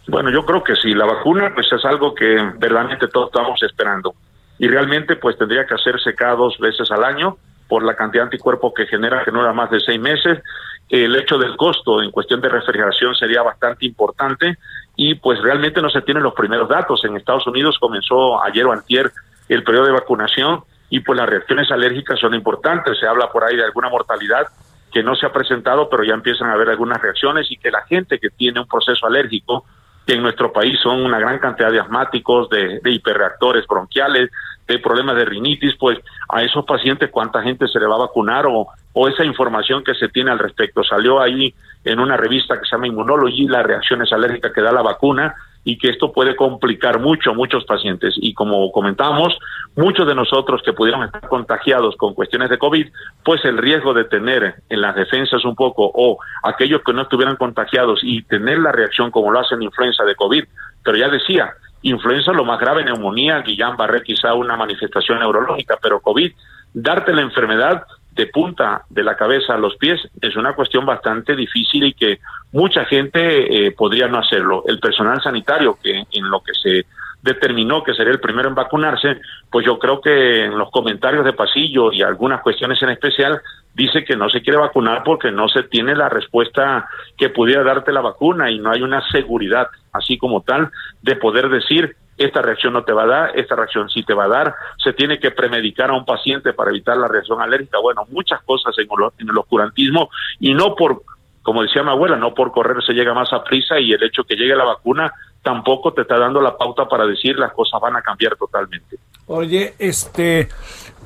Bueno, 0.08 0.32
yo 0.32 0.46
creo 0.46 0.64
que 0.64 0.76
sí, 0.78 0.94
la 0.94 1.06
vacuna 1.06 1.52
pues 1.54 1.68
es 1.70 1.84
algo 1.84 2.16
que 2.16 2.38
verdaderamente 2.58 3.10
todos 3.10 3.28
estamos 3.28 3.62
esperando 3.62 4.16
y 4.58 4.70
realmente 4.70 5.18
pues 5.18 5.38
tendría 5.38 5.66
que 5.66 5.74
hacerse 5.74 6.16
cada 6.16 6.36
dos 6.36 6.58
veces 6.60 6.90
al 6.92 7.04
año 7.04 7.38
por 7.74 7.82
la 7.82 7.96
cantidad 7.96 8.22
de 8.22 8.28
anticuerpos 8.28 8.72
que 8.76 8.86
genera, 8.86 9.24
que 9.26 9.32
no 9.32 9.42
era 9.42 9.52
más 9.52 9.72
de 9.72 9.80
seis 9.80 10.00
meses. 10.00 10.44
El 10.88 11.16
hecho 11.16 11.40
del 11.40 11.58
costo 11.58 12.04
en 12.04 12.12
cuestión 12.12 12.40
de 12.40 12.48
refrigeración 12.48 13.16
sería 13.16 13.42
bastante 13.42 13.84
importante 13.88 14.60
y 14.96 15.16
pues 15.16 15.42
realmente 15.42 15.82
no 15.82 15.90
se 15.90 16.04
tienen 16.04 16.22
los 16.22 16.36
primeros 16.36 16.70
datos. 16.70 17.04
En 17.04 17.18
Estados 17.18 17.48
Unidos 17.48 17.80
comenzó 17.80 18.44
ayer 18.44 18.64
o 18.68 18.72
antier 18.72 19.12
el 19.50 19.64
periodo 19.64 19.88
de 19.88 19.94
vacunación 19.94 20.62
y 20.92 21.00
pues 21.00 21.18
las 21.18 21.28
reacciones 21.28 21.72
alérgicas 21.72 22.20
son 22.20 22.36
importantes. 22.36 23.00
Se 23.00 23.08
habla 23.08 23.32
por 23.32 23.44
ahí 23.44 23.56
de 23.56 23.64
alguna 23.64 23.90
mortalidad 23.90 24.46
que 24.92 25.02
no 25.02 25.16
se 25.16 25.26
ha 25.26 25.34
presentado, 25.34 25.90
pero 25.90 26.04
ya 26.04 26.14
empiezan 26.14 26.52
a 26.52 26.54
haber 26.54 26.70
algunas 26.70 27.02
reacciones 27.02 27.50
y 27.50 27.58
que 27.58 27.72
la 27.72 27.82
gente 27.88 28.20
que 28.20 28.30
tiene 28.30 28.60
un 28.60 28.68
proceso 28.68 29.08
alérgico, 29.08 29.66
que 30.06 30.14
en 30.14 30.22
nuestro 30.22 30.52
país 30.52 30.80
son 30.82 31.02
una 31.04 31.20
gran 31.20 31.40
cantidad 31.40 31.72
de 31.72 31.80
asmáticos, 31.80 32.50
de, 32.50 32.80
de 32.84 32.92
hiperreactores 32.92 33.66
bronquiales, 33.68 34.30
de 34.68 34.80
problemas 34.80 35.16
de 35.16 35.26
rinitis, 35.26 35.76
pues 35.78 36.00
a 36.30 36.42
esos 36.42 36.66
pacientes 36.66 37.10
cuánta 37.12 37.42
gente 37.42 37.68
se 37.68 37.80
le 37.80 37.88
va 37.88 37.96
a 37.96 38.00
vacunar 38.00 38.46
o, 38.48 38.68
o 38.94 39.08
esa 39.08 39.26
información 39.26 39.84
que 39.84 39.94
se 39.94 40.10
tiene 40.10 40.32
al 40.32 40.40
respecto. 40.40 40.84
Salió 40.84 41.22
ahí 41.22 41.54
en 41.84 42.00
una 42.00 42.18
revista 42.18 42.58
que 42.58 42.66
se 42.66 42.72
llama 42.72 42.88
Immunology 42.88 43.48
las 43.48 43.66
reacciones 43.66 44.12
alérgicas 44.14 44.54
que 44.54 44.62
da 44.62 44.72
la 44.72 44.82
vacuna 44.82 45.36
y 45.64 45.78
que 45.78 45.90
esto 45.90 46.12
puede 46.12 46.36
complicar 46.36 47.00
mucho 47.00 47.32
a 47.32 47.34
muchos 47.34 47.64
pacientes. 47.66 48.16
Y 48.18 48.34
como 48.34 48.72
comentamos, 48.72 49.38
muchos 49.76 50.08
de 50.08 50.16
nosotros 50.16 50.62
que 50.64 50.74
pudieron 50.74 51.04
estar 51.04 51.28
contagiados 51.28 51.96
con 51.96 52.14
cuestiones 52.14 52.50
de 52.50 52.58
COVID, 52.58 52.88
pues 53.24 53.44
el 53.46 53.58
riesgo 53.58 53.94
de 53.94 54.06
tener 54.06 54.56
en 54.70 54.82
las 54.82 54.96
defensas 54.96 55.46
un 55.46 55.56
poco 55.56 55.90
o 55.94 56.18
aquellos 56.44 56.82
que 56.84 56.94
no 56.94 57.04
estuvieran 57.04 57.38
contagiados 57.38 58.02
y 58.04 58.24
tener 58.24 58.60
la 58.60 58.72
reacción 58.72 59.12
como 59.12 59.32
lo 59.32 59.40
hacen 59.40 59.62
influenza 59.62 60.04
de 60.04 60.16
COVID, 60.16 60.44
pero 60.84 60.98
ya 60.98 61.08
decía, 61.08 61.54
influenza 61.82 62.34
lo 62.34 62.46
más 62.46 62.60
grave, 62.60 62.84
neumonía, 62.84 63.44
Guillain-Barré 63.44 64.04
quizá 64.04 64.34
una 64.34 64.58
manifestación 64.58 65.20
neurológica, 65.20 65.78
pero 65.82 66.02
COVID, 66.02 66.32
darte 66.74 67.14
la 67.14 67.22
enfermedad 67.22 67.84
de 68.16 68.28
punta 68.28 68.84
de 68.90 69.04
la 69.04 69.16
cabeza 69.16 69.56
a 69.56 69.58
los 69.58 69.76
pies 69.78 70.00
es 70.22 70.36
una 70.36 70.54
cuestión 70.54 70.86
bastante 70.86 71.36
difícil 71.36 71.84
y 71.86 71.94
que 71.94 72.20
mucha 72.52 72.86
gente 72.86 73.68
eh, 73.68 73.72
podría 73.72 74.08
no 74.08 74.20
hacerlo. 74.20 74.64
El 74.68 74.80
personal 74.80 75.22
sanitario, 75.22 75.78
que 75.82 76.04
en 76.12 76.30
lo 76.30 76.42
que 76.42 76.54
se 76.54 76.86
determinó 77.24 77.84
que 77.84 77.94
sería 77.94 78.12
el 78.12 78.20
primero 78.20 78.50
en 78.50 78.56
vacunarse, 78.56 79.22
pues 79.50 79.66
yo 79.66 79.80
creo 79.80 80.02
que 80.02 80.44
en 80.44 80.58
los 80.58 80.70
comentarios 80.70 81.24
de 81.24 81.34
pasillo 81.34 81.92
y 81.92 82.02
algunas 82.02 82.42
cuestiones 82.42 82.82
en 82.84 82.90
especial 82.90 83.42
dice 83.74 84.04
que 84.04 84.18
no 84.18 84.30
se 84.30 84.42
quiere 84.42 84.60
vacunar 84.60 85.04
porque 85.04 85.32
no 85.32 85.48
se 85.48 85.64
tiene 85.64 85.96
la 85.96 86.10
respuesta 86.10 86.88
que 87.18 87.30
pudiera 87.30 87.64
darte 87.64 87.94
la 87.94 88.02
vacuna 88.02 88.52
y 88.52 88.60
no 88.60 88.72
hay 88.72 88.82
una 88.82 89.02
seguridad 89.10 89.68
así 89.94 90.18
como 90.18 90.42
tal 90.42 90.70
de 91.02 91.16
poder 91.16 91.50
decir 91.50 91.96
esta 92.18 92.42
reacción 92.42 92.74
no 92.74 92.84
te 92.84 92.94
va 92.94 93.04
a 93.04 93.08
dar, 93.08 93.40
esta 93.40 93.56
reacción 93.56 93.90
sí 93.90 94.04
te 94.04 94.14
va 94.14 94.26
a 94.26 94.28
dar, 94.28 94.56
se 94.84 94.94
tiene 94.94 95.18
que 95.18 95.32
premedicar 95.32 95.90
a 95.90 95.94
un 95.94 96.06
paciente 96.06 96.54
para 96.54 96.70
evitar 96.70 96.98
la 96.98 97.08
reacción 97.08 97.42
alérgica, 97.42 97.80
bueno, 97.80 98.06
muchas 98.12 98.42
cosas 98.44 98.76
en, 98.78 98.88
el 99.30 99.38
oscurantismo 99.38 100.10
y 100.40 100.54
no 100.54 100.76
por, 100.76 101.02
como 101.42 101.64
decía 101.64 101.84
mi 101.84 101.90
abuela, 101.90 102.18
no 102.18 102.34
por 102.34 102.52
correr 102.52 102.84
se 102.84 102.94
llega 102.94 103.14
más 103.14 103.32
a 103.34 103.44
prisa 103.44 103.80
y 103.80 103.94
el 103.94 104.04
hecho 104.04 104.26
que 104.26 104.36
llegue 104.36 104.56
la 104.56 104.66
vacuna 104.66 105.12
tampoco 105.44 105.94
te 105.94 106.02
está 106.02 106.18
dando 106.18 106.42
la 106.42 106.58
pauta 106.58 106.88
para 106.88 107.06
decir 107.06 107.38
las 107.38 107.52
cosas 107.54 107.80
van 107.82 107.96
a 107.96 108.02
cambiar 108.02 108.36
totalmente. 108.36 108.98
Oye, 109.28 109.76
este, 109.78 110.48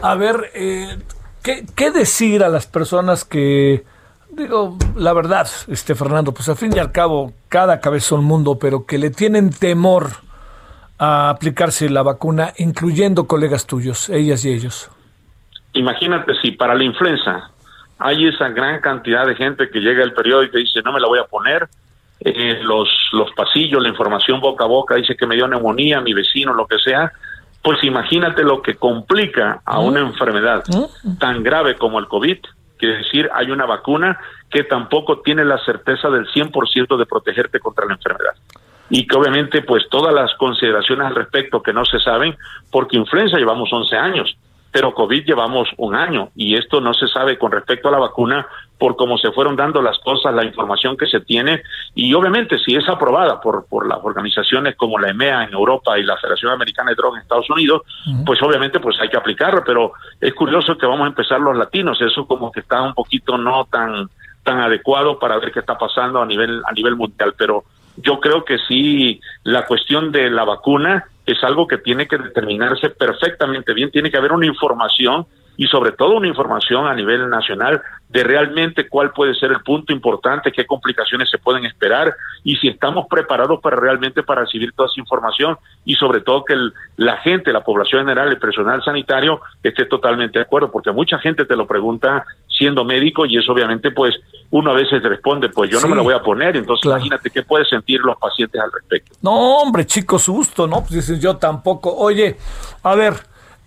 a 0.01 0.15
ver, 0.15 0.51
eh, 0.53 0.97
¿qué, 1.43 1.65
¿qué 1.75 1.91
decir 1.91 2.43
a 2.43 2.49
las 2.49 2.67
personas 2.67 3.25
que, 3.25 3.83
digo, 4.29 4.77
la 4.95 5.13
verdad, 5.13 5.47
este 5.67 5.95
Fernando, 5.95 6.33
pues 6.33 6.47
al 6.49 6.55
fin 6.55 6.71
y 6.75 6.79
al 6.79 6.91
cabo, 6.91 7.33
cada 7.49 7.79
cabeza 7.79 8.15
un 8.15 8.25
mundo, 8.25 8.57
pero 8.59 8.85
que 8.85 8.97
le 8.97 9.09
tienen 9.09 9.49
temor 9.49 10.07
a 10.99 11.29
aplicarse 11.29 11.89
la 11.89 12.03
vacuna, 12.03 12.53
incluyendo 12.57 13.27
colegas 13.27 13.67
tuyos, 13.67 14.09
ellas 14.09 14.45
y 14.45 14.53
ellos? 14.53 14.89
Imagínate 15.73 16.33
si 16.41 16.51
para 16.51 16.73
la 16.75 16.83
influenza 16.83 17.51
hay 17.99 18.27
esa 18.27 18.49
gran 18.49 18.79
cantidad 18.81 19.25
de 19.25 19.35
gente 19.35 19.69
que 19.69 19.79
llega 19.79 20.03
al 20.03 20.13
periódico 20.13 20.57
y 20.57 20.61
dice 20.61 20.81
no 20.83 20.91
me 20.91 20.99
la 20.99 21.07
voy 21.07 21.19
a 21.19 21.25
poner, 21.25 21.67
eh, 22.19 22.59
los, 22.63 22.89
los 23.11 23.31
pasillos, 23.31 23.81
la 23.81 23.89
información 23.89 24.39
boca 24.39 24.65
a 24.65 24.67
boca 24.67 24.95
dice 24.95 25.15
que 25.15 25.27
me 25.27 25.35
dio 25.35 25.47
neumonía, 25.47 26.01
mi 26.01 26.13
vecino, 26.13 26.53
lo 26.53 26.65
que 26.65 26.77
sea, 26.79 27.11
pues 27.61 27.83
imagínate 27.83 28.43
lo 28.43 28.61
que 28.61 28.75
complica 28.75 29.61
a 29.65 29.79
una 29.79 29.99
enfermedad 29.99 30.63
tan 31.19 31.43
grave 31.43 31.75
como 31.75 31.99
el 31.99 32.07
COVID, 32.07 32.37
quiere 32.77 32.97
decir, 32.97 33.29
hay 33.33 33.51
una 33.51 33.65
vacuna 33.65 34.19
que 34.49 34.63
tampoco 34.63 35.19
tiene 35.19 35.43
la 35.43 35.57
certeza 35.65 36.09
del 36.09 36.27
100% 36.27 36.97
de 36.97 37.05
protegerte 37.05 37.59
contra 37.59 37.85
la 37.85 37.93
enfermedad. 37.93 38.35
Y 38.89 39.05
que 39.05 39.17
obviamente 39.17 39.63
pues 39.63 39.83
todas 39.89 40.13
las 40.13 40.33
consideraciones 40.35 41.07
al 41.07 41.15
respecto 41.15 41.61
que 41.61 41.73
no 41.73 41.83
se 41.83 41.99
saben, 41.99 42.37
porque 42.71 42.97
influenza 42.97 43.37
llevamos 43.37 43.69
11 43.71 43.95
años, 43.97 44.37
pero 44.77 44.93
COVID 44.93 45.25
llevamos 45.25 45.67
un 45.77 45.95
año 45.95 46.29
y 46.35 46.53
esto 46.53 46.79
no 46.79 46.93
se 46.93 47.07
sabe 47.07 47.39
con 47.39 47.51
respecto 47.51 47.87
a 47.87 47.91
la 47.91 47.97
vacuna 47.97 48.45
por 48.77 48.95
cómo 48.95 49.17
se 49.17 49.31
fueron 49.31 49.55
dando 49.55 49.81
las 49.81 49.97
cosas, 49.97 50.35
la 50.35 50.45
información 50.45 50.95
que 50.95 51.07
se 51.07 51.19
tiene 51.19 51.63
y 51.95 52.13
obviamente 52.13 52.59
si 52.59 52.75
es 52.75 52.87
aprobada 52.87 53.41
por, 53.41 53.65
por 53.65 53.87
las 53.87 53.97
organizaciones 54.03 54.75
como 54.75 54.99
la 54.99 55.09
EMEA 55.09 55.45
en 55.45 55.53
Europa 55.53 55.97
y 55.97 56.03
la 56.03 56.15
Federación 56.17 56.51
Americana 56.51 56.91
de 56.91 56.95
Drogas 56.95 57.17
en 57.17 57.23
Estados 57.23 57.49
Unidos, 57.49 57.81
pues 58.23 58.39
obviamente 58.43 58.79
pues 58.79 58.95
hay 59.01 59.09
que 59.09 59.17
aplicarla, 59.17 59.63
pero 59.65 59.93
es 60.21 60.35
curioso 60.35 60.77
que 60.77 60.85
vamos 60.85 61.05
a 61.05 61.09
empezar 61.09 61.39
los 61.39 61.57
latinos, 61.57 61.99
eso 61.99 62.27
como 62.27 62.51
que 62.51 62.59
está 62.59 62.83
un 62.83 62.93
poquito 62.93 63.35
no 63.35 63.65
tan 63.71 64.07
tan 64.43 64.59
adecuado 64.59 65.17
para 65.17 65.39
ver 65.39 65.51
qué 65.51 65.61
está 65.61 65.75
pasando 65.75 66.21
a 66.21 66.25
nivel 66.27 66.61
a 66.67 66.71
nivel 66.73 66.95
mundial, 66.95 67.33
pero 67.35 67.63
yo 67.95 68.19
creo 68.19 68.45
que 68.45 68.59
sí, 68.59 69.19
la 69.41 69.65
cuestión 69.65 70.11
de 70.11 70.29
la 70.29 70.43
vacuna 70.43 71.07
es 71.27 71.43
algo 71.43 71.67
que 71.67 71.77
tiene 71.77 72.07
que 72.07 72.17
determinarse 72.17 72.89
perfectamente 72.89 73.73
bien, 73.73 73.91
tiene 73.91 74.09
que 74.09 74.17
haber 74.17 74.31
una 74.31 74.45
información 74.45 75.27
y 75.57 75.65
sobre 75.67 75.91
todo 75.91 76.15
una 76.15 76.27
información 76.27 76.87
a 76.87 76.93
nivel 76.93 77.29
nacional 77.29 77.81
de 78.07 78.23
realmente 78.23 78.87
cuál 78.87 79.11
puede 79.11 79.35
ser 79.35 79.51
el 79.51 79.61
punto 79.61 79.91
importante, 79.91 80.51
qué 80.51 80.65
complicaciones 80.65 81.29
se 81.29 81.39
pueden 81.39 81.65
esperar 81.65 82.15
y 82.43 82.55
si 82.55 82.69
estamos 82.69 83.07
preparados 83.09 83.59
para 83.59 83.75
realmente 83.75 84.23
para 84.23 84.41
recibir 84.41 84.71
toda 84.71 84.87
esa 84.87 85.01
información 85.01 85.57
y 85.83 85.95
sobre 85.95 86.21
todo 86.21 86.45
que 86.45 86.53
el, 86.53 86.73
la 86.95 87.17
gente, 87.17 87.51
la 87.51 87.63
población 87.63 88.01
general, 88.01 88.29
el 88.29 88.37
personal 88.37 88.81
sanitario 88.83 89.41
esté 89.63 89.85
totalmente 89.85 90.39
de 90.39 90.45
acuerdo, 90.45 90.71
porque 90.71 90.91
mucha 90.91 91.17
gente 91.17 91.43
te 91.43 91.55
lo 91.57 91.67
pregunta 91.67 92.23
siendo 92.57 92.83
médico 92.83 93.25
y 93.25 93.37
eso 93.37 93.51
obviamente 93.51 93.91
pues 93.91 94.15
uno 94.49 94.71
a 94.71 94.73
veces 94.73 95.03
responde, 95.03 95.49
pues 95.49 95.69
yo 95.69 95.79
no 95.81 95.89
me 95.89 95.95
la 95.95 96.01
voy 96.01 96.13
a 96.13 96.21
poner, 96.21 96.55
entonces 96.55 96.85
imagínate 96.85 97.29
qué 97.29 97.43
pueden 97.43 97.67
sentir 97.67 97.99
los 97.99 98.17
pacientes 98.17 98.61
al 98.61 98.71
respecto. 98.71 99.15
No, 99.21 99.57
hombre, 99.57 99.85
chico, 99.85 100.17
susto, 100.17 100.67
¿no? 100.67 100.81
Pues 100.81 100.91
dices 100.91 101.19
yo 101.19 101.35
tampoco. 101.35 101.93
Oye, 101.93 102.37
a 102.83 102.95
ver, 102.95 103.15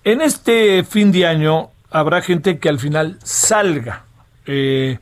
en 0.05 0.23
este 0.23 0.83
fin 0.85 1.13
de 1.13 1.27
año 1.27 1.71
habrá 1.91 2.23
gente 2.23 2.59
que 2.59 2.69
al 2.71 2.79
final 2.79 3.19
salga. 3.23 4.05
Eh, 4.47 4.99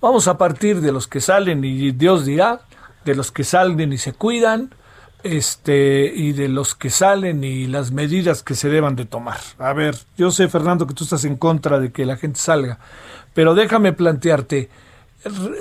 vamos 0.00 0.28
a 0.28 0.36
partir 0.36 0.80
de 0.82 0.92
los 0.92 1.08
que 1.08 1.20
salen 1.20 1.64
y 1.64 1.92
Dios 1.92 2.26
dirá, 2.26 2.60
de 3.04 3.14
los 3.14 3.32
que 3.32 3.44
salen 3.44 3.92
y 3.92 3.98
se 3.98 4.12
cuidan, 4.12 4.74
este 5.22 6.12
y 6.14 6.32
de 6.32 6.48
los 6.48 6.74
que 6.74 6.90
salen 6.90 7.44
y 7.44 7.66
las 7.66 7.92
medidas 7.92 8.42
que 8.42 8.54
se 8.54 8.68
deban 8.68 8.96
de 8.96 9.04
tomar. 9.04 9.38
A 9.58 9.72
ver, 9.72 9.96
yo 10.16 10.30
sé 10.30 10.48
Fernando 10.48 10.86
que 10.86 10.94
tú 10.94 11.04
estás 11.04 11.24
en 11.24 11.36
contra 11.36 11.78
de 11.78 11.92
que 11.92 12.04
la 12.04 12.16
gente 12.16 12.38
salga, 12.38 12.78
pero 13.34 13.54
déjame 13.54 13.92
plantearte, 13.92 14.68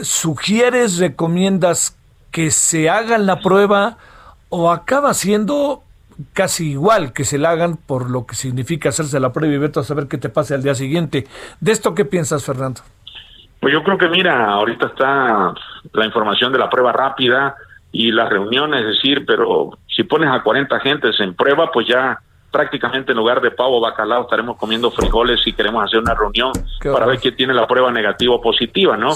¿sugieres, 0.01 0.97
recomiendas 0.97 1.97
que 2.31 2.51
se 2.51 2.89
hagan 2.89 3.25
la 3.25 3.39
prueba 3.39 3.97
o 4.49 4.71
acaba 4.71 5.13
siendo 5.13 5.83
casi 6.33 6.71
igual 6.71 7.13
que 7.13 7.23
se 7.23 7.37
la 7.37 7.51
hagan 7.51 7.77
por 7.77 8.09
lo 8.09 8.25
que 8.25 8.35
significa 8.35 8.89
hacerse 8.89 9.19
la 9.19 9.33
prueba 9.33 9.53
y 9.53 9.57
ver 9.57 9.71
a 9.75 9.83
saber 9.83 10.07
qué 10.07 10.17
te 10.17 10.29
pase 10.29 10.53
al 10.53 10.63
día 10.63 10.75
siguiente? 10.75 11.27
¿De 11.59 11.71
esto 11.71 11.95
qué 11.95 12.05
piensas, 12.05 12.43
Fernando? 12.45 12.81
Pues 13.59 13.73
yo 13.73 13.83
creo 13.83 13.97
que 13.97 14.09
mira, 14.09 14.51
ahorita 14.51 14.87
está 14.87 15.53
la 15.93 16.05
información 16.05 16.51
de 16.51 16.59
la 16.59 16.69
prueba 16.69 16.91
rápida, 16.91 17.55
y 17.91 18.11
las 18.11 18.29
reuniones, 18.29 18.81
es 18.81 18.87
decir, 18.87 19.25
pero 19.25 19.77
si 19.87 20.03
pones 20.03 20.29
a 20.29 20.41
40 20.41 20.79
gentes 20.79 21.19
en 21.19 21.33
prueba, 21.33 21.71
pues 21.71 21.87
ya 21.87 22.19
prácticamente 22.51 23.13
en 23.13 23.17
lugar 23.17 23.41
de 23.41 23.51
pavo 23.51 23.79
bacalao 23.79 24.23
estaremos 24.23 24.57
comiendo 24.57 24.91
frijoles 24.91 25.41
si 25.41 25.53
queremos 25.53 25.85
hacer 25.85 25.99
una 25.99 26.13
reunión 26.13 26.51
para 26.83 27.05
ver 27.05 27.17
quién 27.19 27.35
tiene 27.35 27.53
la 27.53 27.65
prueba 27.65 27.91
negativa 27.91 28.35
o 28.35 28.41
positiva, 28.41 28.97
¿no? 28.97 29.15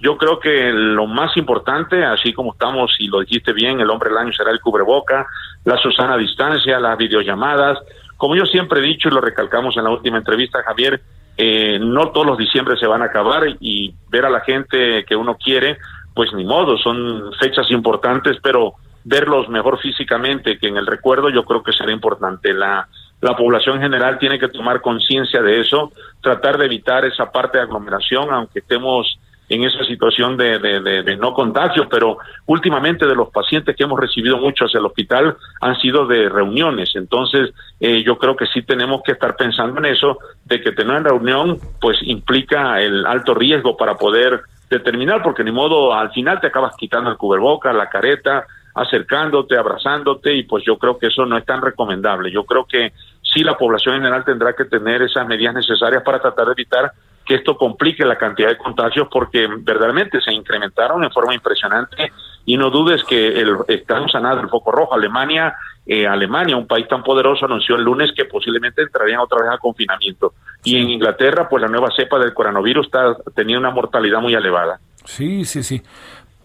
Yo 0.00 0.18
creo 0.18 0.38
que 0.38 0.70
lo 0.70 1.06
más 1.06 1.34
importante, 1.38 2.04
así 2.04 2.34
como 2.34 2.52
estamos, 2.52 2.94
y 2.98 3.08
lo 3.08 3.20
dijiste 3.20 3.54
bien, 3.54 3.80
el 3.80 3.88
hombre 3.88 4.10
del 4.10 4.18
año 4.18 4.32
será 4.32 4.50
el 4.50 4.60
cubreboca, 4.60 5.26
la 5.64 5.78
Susana 5.78 6.14
a 6.14 6.18
distancia, 6.18 6.78
las 6.78 6.98
videollamadas. 6.98 7.78
Como 8.18 8.36
yo 8.36 8.44
siempre 8.44 8.80
he 8.80 8.82
dicho 8.82 9.08
y 9.08 9.12
lo 9.12 9.22
recalcamos 9.22 9.76
en 9.78 9.84
la 9.84 9.90
última 9.90 10.18
entrevista, 10.18 10.62
Javier, 10.62 11.00
eh, 11.38 11.78
no 11.80 12.10
todos 12.10 12.26
los 12.26 12.38
diciembre 12.38 12.76
se 12.78 12.86
van 12.86 13.00
a 13.02 13.06
acabar 13.06 13.44
y 13.60 13.94
ver 14.10 14.26
a 14.26 14.30
la 14.30 14.40
gente 14.40 15.04
que 15.06 15.16
uno 15.16 15.36
quiere, 15.36 15.78
pues 16.14 16.32
ni 16.34 16.44
modo, 16.44 16.76
son 16.76 17.32
fechas 17.40 17.70
importantes, 17.70 18.36
pero 18.42 18.74
verlos 19.04 19.48
mejor 19.48 19.78
físicamente 19.78 20.58
que 20.58 20.68
en 20.68 20.76
el 20.76 20.86
recuerdo 20.86 21.28
yo 21.28 21.44
creo 21.44 21.62
que 21.62 21.72
será 21.72 21.92
importante. 21.92 22.52
La, 22.52 22.88
la 23.20 23.36
población 23.36 23.76
en 23.76 23.82
general 23.82 24.18
tiene 24.18 24.38
que 24.38 24.48
tomar 24.48 24.80
conciencia 24.80 25.42
de 25.42 25.60
eso, 25.60 25.92
tratar 26.20 26.58
de 26.58 26.66
evitar 26.66 27.04
esa 27.04 27.30
parte 27.30 27.58
de 27.58 27.64
aglomeración, 27.64 28.32
aunque 28.32 28.60
estemos 28.60 29.18
en 29.48 29.62
esa 29.62 29.84
situación 29.84 30.36
de, 30.36 30.58
de, 30.58 31.16
no 31.16 31.34
contagio, 31.34 31.86
pero 31.88 32.16
últimamente 32.46 33.06
de 33.06 33.14
los 33.14 33.28
pacientes 33.28 33.76
que 33.76 33.84
hemos 33.84 34.00
recibido 34.00 34.38
mucho 34.38 34.64
hacia 34.64 34.78
el 34.78 34.86
hospital 34.86 35.36
han 35.60 35.78
sido 35.80 36.06
de 36.06 36.28
reuniones. 36.28 36.92
Entonces, 36.94 37.52
eh, 37.78 38.02
yo 38.02 38.16
creo 38.16 38.36
que 38.36 38.46
sí 38.46 38.62
tenemos 38.62 39.02
que 39.04 39.12
estar 39.12 39.36
pensando 39.36 39.78
en 39.80 39.86
eso, 39.86 40.18
de 40.44 40.62
que 40.62 40.72
tener 40.72 41.02
reunión 41.02 41.58
pues 41.80 41.98
implica 42.02 42.80
el 42.80 43.04
alto 43.04 43.34
riesgo 43.34 43.76
para 43.76 43.96
poder 43.96 44.40
determinar, 44.70 45.22
porque 45.22 45.44
ni 45.44 45.52
modo, 45.52 45.94
al 45.94 46.10
final 46.12 46.40
te 46.40 46.46
acabas 46.46 46.74
quitando 46.76 47.10
el 47.10 47.18
cuberboca, 47.18 47.72
la 47.72 47.90
careta, 47.90 48.46
acercándote, 48.74 49.56
abrazándote, 49.56 50.34
y 50.34 50.42
pues 50.42 50.64
yo 50.64 50.76
creo 50.76 50.98
que 50.98 51.06
eso 51.06 51.24
no 51.24 51.36
es 51.38 51.44
tan 51.44 51.62
recomendable. 51.62 52.30
Yo 52.30 52.44
creo 52.44 52.64
que 52.64 52.92
sí 53.22 53.42
la 53.42 53.56
población 53.56 53.96
en 53.96 54.02
general 54.02 54.24
tendrá 54.24 54.52
que 54.52 54.64
tener 54.64 55.02
esas 55.02 55.26
medidas 55.26 55.54
necesarias 55.54 56.02
para 56.02 56.20
tratar 56.20 56.46
de 56.46 56.52
evitar 56.52 56.92
que 57.24 57.36
esto 57.36 57.56
complique 57.56 58.04
la 58.04 58.18
cantidad 58.18 58.48
de 58.48 58.58
contagios 58.58 59.08
porque 59.10 59.48
verdaderamente 59.60 60.20
se 60.20 60.32
incrementaron 60.32 61.02
en 61.04 61.10
forma 61.10 61.34
impresionante 61.34 62.12
y 62.44 62.56
no 62.56 62.70
dudes 62.70 63.02
que 63.04 63.28
el, 63.28 63.56
estamos 63.68 64.12
sanando 64.12 64.42
el 64.42 64.50
foco 64.50 64.70
rojo. 64.70 64.94
Alemania, 64.94 65.54
eh, 65.86 66.06
Alemania, 66.06 66.56
un 66.56 66.66
país 66.66 66.86
tan 66.86 67.02
poderoso, 67.02 67.46
anunció 67.46 67.76
el 67.76 67.82
lunes 67.82 68.12
que 68.14 68.26
posiblemente 68.26 68.82
entrarían 68.82 69.20
otra 69.20 69.42
vez 69.42 69.52
a 69.52 69.58
confinamiento. 69.58 70.34
Y 70.62 70.78
en 70.78 70.90
Inglaterra, 70.90 71.48
pues 71.48 71.62
la 71.62 71.68
nueva 71.68 71.88
cepa 71.96 72.18
del 72.18 72.34
coronavirus 72.34 72.86
está 72.86 73.16
tenía 73.34 73.58
una 73.58 73.70
mortalidad 73.70 74.20
muy 74.20 74.34
elevada. 74.34 74.78
Sí, 75.04 75.44
sí, 75.44 75.62
sí. 75.62 75.82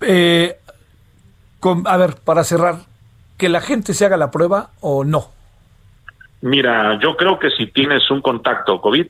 Eh, 0.01 0.58
a 1.85 1.97
ver, 1.97 2.15
para 2.23 2.43
cerrar, 2.43 2.77
que 3.37 3.49
la 3.49 3.61
gente 3.61 3.93
se 3.93 4.05
haga 4.05 4.17
la 4.17 4.31
prueba 4.31 4.69
o 4.81 5.03
no. 5.03 5.29
Mira, 6.41 6.99
yo 6.99 7.17
creo 7.17 7.37
que 7.39 7.49
si 7.51 7.67
tienes 7.67 8.09
un 8.11 8.21
contacto 8.21 8.79
COVID, 8.79 9.07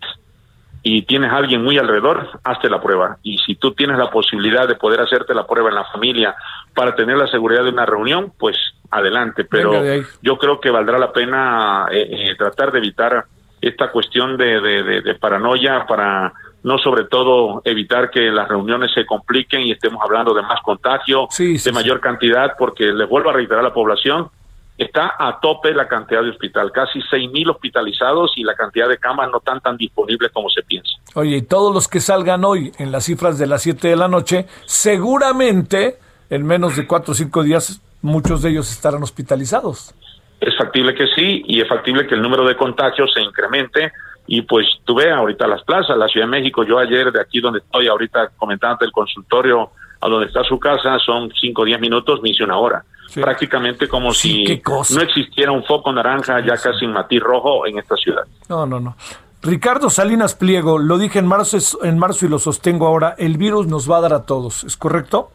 y 0.81 1.01
tienes 1.03 1.31
a 1.31 1.37
alguien 1.37 1.63
muy 1.63 1.77
alrededor, 1.77 2.29
hazte 2.43 2.69
la 2.69 2.81
prueba. 2.81 3.17
Y 3.21 3.37
si 3.39 3.55
tú 3.55 3.73
tienes 3.73 3.97
la 3.97 4.09
posibilidad 4.09 4.67
de 4.67 4.75
poder 4.75 5.01
hacerte 5.01 5.33
la 5.33 5.45
prueba 5.45 5.69
en 5.69 5.75
la 5.75 5.85
familia 5.85 6.35
para 6.73 6.95
tener 6.95 7.17
la 7.17 7.27
seguridad 7.27 7.63
de 7.63 7.69
una 7.69 7.85
reunión, 7.85 8.31
pues 8.37 8.55
adelante. 8.89 9.43
Pero 9.43 9.73
yo 10.21 10.37
creo 10.37 10.59
que 10.59 10.71
valdrá 10.71 10.97
la 10.97 11.11
pena 11.11 11.87
eh, 11.91 12.29
eh, 12.31 12.35
tratar 12.37 12.71
de 12.71 12.79
evitar 12.79 13.25
esta 13.61 13.91
cuestión 13.91 14.37
de, 14.37 14.61
de, 14.61 15.15
paranoia 15.15 15.85
para 15.85 16.31
no 16.63 16.77
sobre 16.77 17.05
todo 17.05 17.61
evitar 17.65 18.09
que 18.09 18.31
las 18.31 18.47
reuniones 18.47 18.91
se 18.93 19.05
compliquen 19.05 19.61
y 19.61 19.71
estemos 19.71 20.01
hablando 20.03 20.33
de 20.33 20.41
más 20.41 20.61
contagio, 20.61 21.27
de 21.37 21.71
mayor 21.71 21.99
cantidad, 21.99 22.55
porque 22.57 22.85
les 22.85 23.07
vuelvo 23.07 23.29
a 23.29 23.33
reiterar 23.33 23.61
a 23.61 23.69
la 23.69 23.73
población, 23.73 24.29
está 24.77 25.13
a 25.19 25.39
tope 25.39 25.73
la 25.73 25.87
cantidad 25.87 26.21
de 26.21 26.29
hospital, 26.29 26.71
casi 26.71 26.99
6.000 26.99 27.51
hospitalizados 27.51 28.31
y 28.37 28.43
la 28.43 28.55
cantidad 28.55 28.87
de 28.87 28.97
camas 28.97 29.29
no 29.29 29.39
están 29.39 29.59
tan 29.59 29.77
disponibles 29.77 30.31
como 30.31 30.49
se 30.49 30.63
piensa. 30.63 30.91
Oye, 31.15 31.37
y 31.37 31.41
todos 31.41 31.73
los 31.73 31.87
que 31.87 31.99
salgan 31.99 32.45
hoy 32.45 32.71
en 32.77 32.91
las 32.91 33.05
cifras 33.05 33.37
de 33.37 33.47
las 33.47 33.61
7 33.61 33.89
de 33.89 33.95
la 33.95 34.07
noche, 34.07 34.45
seguramente 34.65 35.97
en 36.29 36.45
menos 36.45 36.75
de 36.75 36.87
4 36.87 37.11
o 37.11 37.15
5 37.15 37.43
días 37.43 37.81
muchos 38.01 38.41
de 38.41 38.51
ellos 38.51 38.71
estarán 38.71 39.03
hospitalizados. 39.03 39.93
Es 40.39 40.55
factible 40.57 40.93
que 40.93 41.07
sí 41.07 41.43
y 41.45 41.61
es 41.61 41.67
factible 41.67 42.07
que 42.07 42.15
el 42.15 42.21
número 42.21 42.45
de 42.45 42.55
contagios 42.55 43.11
se 43.13 43.21
incremente 43.21 43.91
y 44.27 44.43
pues 44.43 44.67
tú 44.85 44.95
ves 44.95 45.11
ahorita 45.11 45.47
las 45.47 45.63
plazas, 45.63 45.97
la 45.97 46.07
Ciudad 46.07 46.27
de 46.27 46.31
México, 46.31 46.63
yo 46.63 46.77
ayer 46.77 47.11
de 47.11 47.19
aquí 47.19 47.39
donde 47.39 47.59
estoy 47.59 47.87
ahorita 47.87 48.29
comentando 48.37 48.85
el 48.85 48.91
consultorio 48.91 49.71
a 49.99 50.07
donde 50.07 50.27
está 50.27 50.43
su 50.43 50.59
casa 50.59 50.97
son 50.99 51.31
5 51.39 51.61
o 51.61 51.65
10 51.65 51.79
minutos, 51.79 52.21
me 52.21 52.29
hice 52.29 52.43
una 52.43 52.57
hora 52.57 52.83
prácticamente 53.15 53.87
como 53.87 54.13
si 54.13 54.61
no 54.93 55.01
existiera 55.01 55.51
un 55.51 55.63
foco 55.63 55.91
naranja 55.91 56.39
ya 56.45 56.55
casi 56.55 56.85
en 56.85 56.93
matiz 56.93 57.21
rojo 57.21 57.65
en 57.65 57.79
esta 57.79 57.95
ciudad. 57.95 58.23
No, 58.47 58.65
no, 58.65 58.79
no. 58.79 58.95
Ricardo 59.41 59.89
Salinas 59.89 60.35
Pliego, 60.35 60.77
lo 60.77 60.97
dije 60.97 61.19
en 61.19 61.25
marzo, 61.25 61.57
en 61.83 61.97
marzo 61.97 62.25
y 62.25 62.29
lo 62.29 62.39
sostengo 62.39 62.87
ahora, 62.87 63.15
el 63.17 63.37
virus 63.37 63.67
nos 63.67 63.89
va 63.89 63.97
a 63.97 64.01
dar 64.01 64.13
a 64.13 64.25
todos, 64.25 64.63
¿es 64.65 64.75
correcto? 64.75 65.31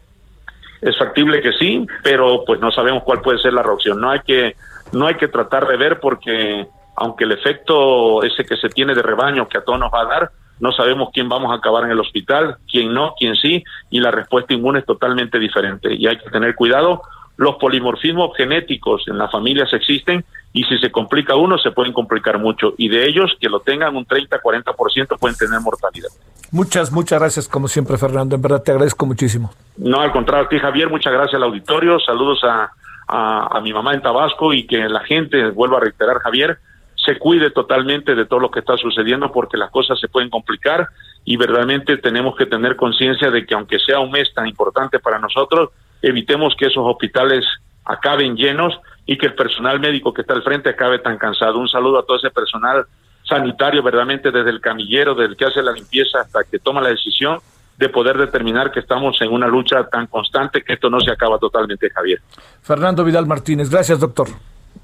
Es 0.82 0.98
factible 0.98 1.40
que 1.40 1.52
sí, 1.52 1.86
pero 2.02 2.44
pues 2.47 2.60
no 2.60 2.70
sabemos 2.70 3.02
cuál 3.05 3.22
puede 3.22 3.39
ser 3.39 3.55
la 3.55 3.62
reacción. 3.62 3.98
No 3.98 4.10
hay 4.10 4.20
que 4.20 4.55
no 4.95 5.07
hay 5.07 5.16
que 5.16 5.29
tratar 5.29 5.66
de 5.66 5.77
ver 5.77 6.01
porque 6.01 6.66
aunque 6.97 7.25
el 7.25 7.33
efecto 7.33 8.23
ese 8.23 8.45
que 8.45 8.57
se 8.57 8.69
tiene 8.69 8.95
de 8.95 9.03
rebaño 9.03 9.49
que 9.49 9.59
a 9.59 9.65
todos 9.65 9.79
nos 9.79 9.93
va 9.93 10.03
a 10.03 10.07
dar, 10.07 10.31
no 10.61 10.73
sabemos 10.73 11.11
quién 11.12 11.29
vamos 11.29 11.51
a 11.51 11.57
acabar 11.57 11.85
en 11.85 11.91
el 11.91 12.01
hospital, 12.01 12.57
quién 12.71 12.95
no, 12.95 13.15
quién 13.19 13.35
sí, 13.35 13.65
y 13.91 14.01
la 14.01 14.11
respuesta 14.11 14.55
inmune 14.55 14.79
es 14.79 14.87
totalmente 14.87 15.39
diferente. 15.39 15.93
Y 15.95 16.07
hay 16.07 16.16
que 16.16 16.31
tener 16.31 16.55
cuidado 16.55 17.03
los 17.37 17.57
polimorfismos 17.57 18.37
genéticos 18.37 19.03
en 19.09 19.19
las 19.19 19.31
familias 19.33 19.73
existen 19.73 20.25
y 20.53 20.62
si 20.65 20.79
se 20.79 20.93
complica 20.93 21.35
uno 21.35 21.59
se 21.59 21.73
pueden 21.73 21.93
complicar 21.93 22.39
mucho 22.39 22.75
y 22.79 22.89
de 22.89 23.09
ellos 23.09 23.37
que 23.41 23.49
lo 23.49 23.59
tengan 23.61 23.97
un 23.97 24.07
30-40% 24.07 25.19
pueden 25.19 25.37
tener 25.37 25.61
mortalidad. 25.61 26.11
Muchas, 26.53 26.93
muchas 26.93 27.19
gracias 27.19 27.49
como 27.49 27.66
siempre 27.66 27.99
Fernando, 27.99 28.37
en 28.37 28.43
verdad 28.43 28.62
te 28.62 28.71
agradezco 28.71 29.05
muchísimo. 29.05 29.51
No, 29.77 30.01
al 30.01 30.12
contrario, 30.12 30.47
a 30.47 30.49
ti 30.49 30.61
Javier, 30.61 30.89
muchas 30.89 31.12
gracias 31.12 31.35
al 31.35 31.43
auditorio, 31.43 31.99
saludos 31.99 32.39
a, 32.45 32.71
a, 33.15 33.59
a 33.59 33.61
mi 33.61 33.73
mamá 33.73 33.95
en 33.95 34.03
Tabasco 34.03 34.53
y 34.53 34.66
que 34.66 34.89
la 34.89 35.01
gente, 35.01 35.51
vuelvo 35.51 35.77
a 35.77 35.81
reiterar 35.81 36.19
Javier, 36.19 36.59
se 36.97 37.19
cuide 37.19 37.51
totalmente 37.51 38.15
de 38.15 38.27
todo 38.27 38.41
lo 38.41 38.51
que 38.51 38.61
está 38.61 38.77
sucediendo 38.77 39.31
porque 39.31 39.57
las 39.57 39.70
cosas 39.70 40.01
se 40.01 40.09
pueden 40.09 40.31
complicar 40.31 40.89
y 41.24 41.36
verdaderamente 41.36 41.97
tenemos 41.99 42.36
que 42.36 42.47
tener 42.47 42.77
conciencia 42.77 43.31
de 43.31 43.47
que 43.47 43.55
aunque 43.55 43.78
sea 43.78 44.01
un 44.01 44.11
mes 44.11 44.32
tan 44.35 44.47
importante 44.47 44.99
para 44.99 45.19
nosotros, 45.19 45.70
evitemos 46.03 46.55
que 46.57 46.66
esos 46.66 46.85
hospitales 46.85 47.45
acaben 47.85 48.36
llenos 48.36 48.74
y 49.07 49.19
que 49.19 49.27
el 49.27 49.35
personal 49.35 49.81
médico 49.81 50.12
que 50.12 50.23
está 50.23 50.35
al 50.35 50.43
frente 50.43 50.70
acabe 50.70 50.99
tan 50.99 51.19
cansado. 51.19 51.59
Un 51.59 51.69
saludo 51.69 51.99
a 51.99 52.07
todo 52.07 52.16
ese 52.16 52.31
personal 52.31 52.85
sanitario, 53.23 53.82
verdaderamente 53.82 54.31
desde 54.31 54.51
el 54.51 54.61
camillero, 54.61 55.15
desde 55.15 55.32
el 55.32 55.36
que 55.36 55.47
hace 55.47 55.62
la 55.62 55.73
limpieza 55.73 56.20
hasta 56.20 56.45
que 56.45 56.59
toma 56.59 56.81
la 56.81 56.91
decisión 56.91 57.39
de 57.77 57.89
poder 57.89 58.17
determinar 58.17 58.71
que 58.71 58.81
estamos 58.81 59.21
en 59.21 59.33
una 59.33 59.47
lucha 59.49 59.85
tan 59.91 60.07
constante 60.07 60.63
que 60.63 60.75
esto 60.75 60.89
no 60.89 61.01
se 61.01 61.11
acaba 61.11 61.39
totalmente, 61.39 61.91
Javier. 61.91 62.21
Fernando 62.63 63.05
Vidal 63.05 63.27
Martínez, 63.27 63.69
gracias, 63.69 63.99
doctor. 63.99 64.29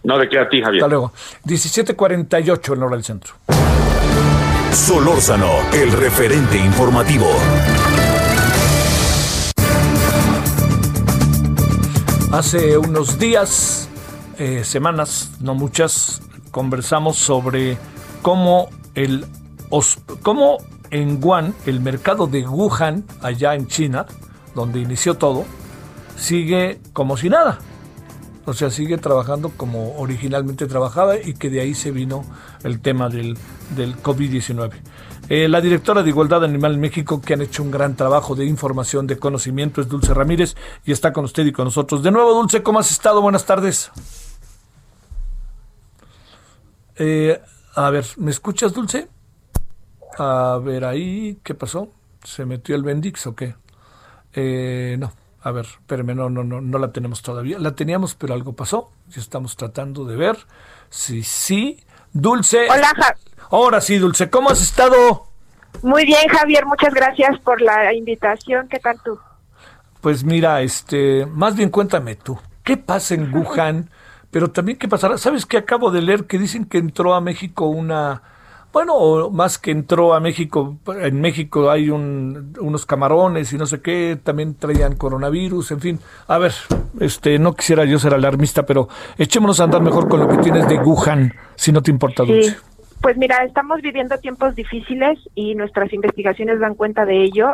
No, 0.03 0.19
de 0.19 0.29
qué 0.29 0.39
a 0.39 0.49
ti, 0.49 0.63
Javier. 0.63 0.83
Hasta 0.83 0.89
luego. 0.89 1.13
1748 1.45 2.75
en 2.75 2.83
hora 2.83 2.97
del 2.97 3.05
centro. 3.05 3.35
Solórzano, 4.73 5.51
el 5.73 5.93
referente 5.93 6.57
informativo. 6.59 7.27
Hace 12.33 12.79
unos 12.79 13.19
días, 13.19 13.89
eh, 14.39 14.63
semanas, 14.65 15.33
no 15.41 15.55
muchas, 15.55 16.23
conversamos 16.53 17.17
sobre 17.17 17.77
cómo, 18.23 18.71
el, 18.95 19.27
cómo 20.23 20.59
en 20.91 21.23
Wuhan, 21.23 21.55
el 21.67 21.81
mercado 21.81 22.27
de 22.27 22.47
Wuhan, 22.47 23.05
allá 23.23 23.55
en 23.55 23.67
China, 23.67 24.07
donde 24.55 24.81
inició 24.81 25.15
todo, 25.15 25.45
sigue 26.17 26.81
como 26.93 27.17
si 27.17 27.29
nada. 27.29 27.59
O 28.47 28.55
sea, 28.55 28.71
sigue 28.71 28.99
trabajando 28.99 29.51
como 29.57 29.97
originalmente 29.99 30.67
trabajaba 30.67 31.17
y 31.17 31.35
que 31.35 31.51
de 31.51 31.61
ahí 31.61 31.75
se 31.75 31.91
vino 31.91 32.25
el 32.65 32.81
tema 32.81 33.09
del, 33.09 33.37
del 33.77 33.97
COVID-19. 33.97 34.73
Eh, 35.29 35.49
la 35.49 35.61
directora 35.61 36.03
de 36.03 36.09
Igualdad 36.09 36.43
Animal 36.43 36.75
en 36.75 36.81
México, 36.81 37.21
que 37.21 37.35
han 37.35 37.43
hecho 37.43 37.63
un 37.63 37.71
gran 37.71 37.95
trabajo 37.95 38.35
de 38.35 38.47
información, 38.47 39.07
de 39.07 39.19
conocimiento, 39.19 39.81
es 39.81 39.89
Dulce 39.89 40.13
Ramírez 40.13 40.57
y 40.85 40.91
está 40.91 41.13
con 41.13 41.25
usted 41.25 41.47
y 41.47 41.53
con 41.53 41.67
nosotros. 41.67 42.03
De 42.03 42.11
nuevo, 42.11 42.35
Dulce, 42.35 42.65
¿cómo 42.65 42.81
has 42.81 42.91
estado? 42.91 43.23
Buenas 43.23 43.45
tardes. 43.47 43.93
Eh, 46.97 47.41
a 47.77 47.91
ver, 47.91 48.05
¿me 48.17 48.33
escuchas, 48.33 48.73
Dulce? 48.73 49.09
A 50.19 50.59
ver 50.63 50.85
ahí, 50.85 51.39
¿qué 51.43 51.55
pasó? 51.55 51.89
¿Se 52.25 52.45
metió 52.45 52.77
el 52.77 52.83
Bendix 52.83 53.27
o 53.27 53.35
qué? 53.35 53.55
Eh, 54.35 54.97
no, 54.99 55.13
a 55.43 55.51
ver, 55.53 55.67
espérame, 55.67 56.15
no, 56.15 56.29
no, 56.29 56.45
no, 56.45 56.61
no 56.61 56.79
la 56.79 56.93
tenemos 56.93 57.23
todavía. 57.23 57.59
La 57.59 57.75
teníamos, 57.75 58.15
pero 58.15 58.35
algo 58.35 58.55
pasó. 58.55 58.91
Y 59.15 59.19
estamos 59.19 59.57
tratando 59.57 60.05
de 60.05 60.17
ver 60.17 60.37
si 60.91 61.23
sí. 61.23 61.83
Dulce. 62.13 62.69
Hola, 62.69 62.93
ja 62.97 63.15
Ahora 63.51 63.81
sí, 63.81 63.99
Dulce, 63.99 64.31
¿cómo 64.31 64.51
has 64.51 64.61
estado? 64.63 65.27
Muy 65.83 66.05
bien, 66.05 66.29
Javier, 66.29 66.67
muchas 66.67 66.93
gracias 66.95 67.39
por 67.41 67.61
la 67.61 67.93
invitación. 67.95 68.69
¿Qué 68.69 68.79
tal 68.79 69.01
tú? 69.03 69.19
Pues 70.01 70.25
mira, 70.25 70.63
este, 70.63 71.27
más 71.27 71.57
bien 71.57 71.71
cuéntame 71.71 72.17
tú, 72.17 72.39
¿qué 72.65 72.77
pasa 72.77 73.15
en 73.15 73.35
Wuhan? 73.35 73.91
Pero 74.31 74.51
también 74.51 74.79
qué 74.79 74.89
pasará. 74.89 75.19
¿Sabes 75.19 75.47
qué 75.47 75.57
acabo 75.57 75.91
de 75.91 76.03
leer 76.03 76.27
que 76.27 76.39
dicen 76.39 76.65
que 76.65 76.79
entró 76.79 77.15
a 77.15 77.21
México 77.21 77.67
una 77.67 78.23
bueno, 78.73 79.31
más 79.31 79.59
que 79.59 79.71
entró 79.71 80.15
a 80.15 80.21
México, 80.21 80.79
en 80.87 81.21
México 81.21 81.71
hay 81.71 81.91
un, 81.91 82.55
unos 82.61 82.87
camarones 82.87 83.53
y 83.53 83.59
no 83.59 83.67
sé 83.67 83.81
qué, 83.81 84.19
también 84.23 84.55
traían 84.55 84.97
coronavirus, 84.97 85.73
en 85.73 85.81
fin. 85.81 85.99
A 86.29 86.39
ver, 86.39 86.53
este, 87.01 87.39
no 87.39 87.55
quisiera 87.55 87.85
yo 87.85 87.99
ser 87.99 88.15
alarmista, 88.15 88.65
pero 88.65 88.89
echémonos 89.19 89.61
a 89.61 89.65
andar 89.65 89.83
mejor 89.83 90.09
con 90.09 90.21
lo 90.21 90.29
que 90.29 90.39
tienes 90.39 90.69
de 90.69 90.79
Wuhan, 90.79 91.33
si 91.57 91.73
no 91.73 91.83
te 91.83 91.91
importa, 91.91 92.25
Dulce. 92.25 92.57
Pues 93.01 93.17
mira, 93.17 93.43
estamos 93.45 93.81
viviendo 93.81 94.19
tiempos 94.19 94.55
difíciles 94.55 95.19
y 95.35 95.55
nuestras 95.55 95.91
investigaciones 95.93 96.61
dan 96.61 96.75
cuenta 96.75 97.07
de 97.07 97.25
ello. 97.25 97.49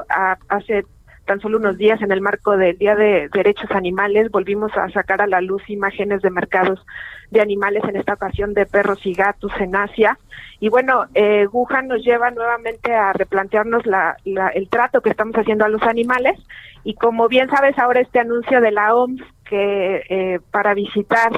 hace 0.48 0.84
tan 1.26 1.40
solo 1.40 1.58
unos 1.58 1.76
días, 1.76 2.00
en 2.00 2.12
el 2.12 2.20
marco 2.20 2.56
del 2.56 2.78
Día 2.78 2.94
de 2.94 3.28
Derechos 3.32 3.70
Animales, 3.72 4.30
volvimos 4.30 4.72
a 4.76 4.88
sacar 4.90 5.20
a 5.20 5.26
la 5.26 5.40
luz 5.40 5.62
imágenes 5.68 6.22
de 6.22 6.30
mercados 6.30 6.84
de 7.30 7.40
animales, 7.40 7.82
en 7.84 7.96
esta 7.96 8.14
ocasión 8.14 8.54
de 8.54 8.64
perros 8.64 9.04
y 9.04 9.12
gatos 9.12 9.52
en 9.58 9.76
Asia. 9.76 10.18
Y 10.60 10.68
bueno, 10.68 11.06
eh, 11.14 11.46
nos 11.84 12.02
lleva 12.02 12.30
nuevamente 12.30 12.94
a 12.94 13.12
replantearnos 13.12 13.84
la, 13.86 14.16
el 14.24 14.68
trato 14.68 15.02
que 15.02 15.10
estamos 15.10 15.34
haciendo 15.34 15.64
a 15.64 15.68
los 15.68 15.82
animales. 15.82 16.38
Y 16.84 16.94
como 16.94 17.28
bien 17.28 17.50
sabes, 17.50 17.78
ahora 17.78 18.00
este 18.00 18.20
anuncio 18.20 18.60
de 18.60 18.70
la 18.70 18.94
OMS 18.94 19.22
que 19.44 20.02
eh, 20.08 20.40
para 20.50 20.74
visitar 20.74 21.30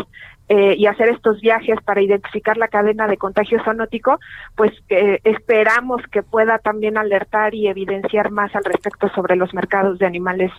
eh, 0.48 0.74
y 0.76 0.86
hacer 0.86 1.10
estos 1.10 1.40
viajes 1.40 1.78
para 1.84 2.00
identificar 2.00 2.56
la 2.56 2.68
cadena 2.68 3.06
de 3.06 3.16
contagio 3.16 3.62
zoonótico, 3.64 4.18
pues 4.56 4.72
eh, 4.88 5.20
esperamos 5.24 6.02
que 6.10 6.22
pueda 6.22 6.58
también 6.58 6.96
alertar 6.96 7.54
y 7.54 7.68
evidenciar 7.68 8.30
más 8.30 8.54
al 8.56 8.64
respecto 8.64 9.08
sobre 9.10 9.36
los 9.36 9.52
mercados 9.52 9.98
de 9.98 10.06
animales 10.06 10.50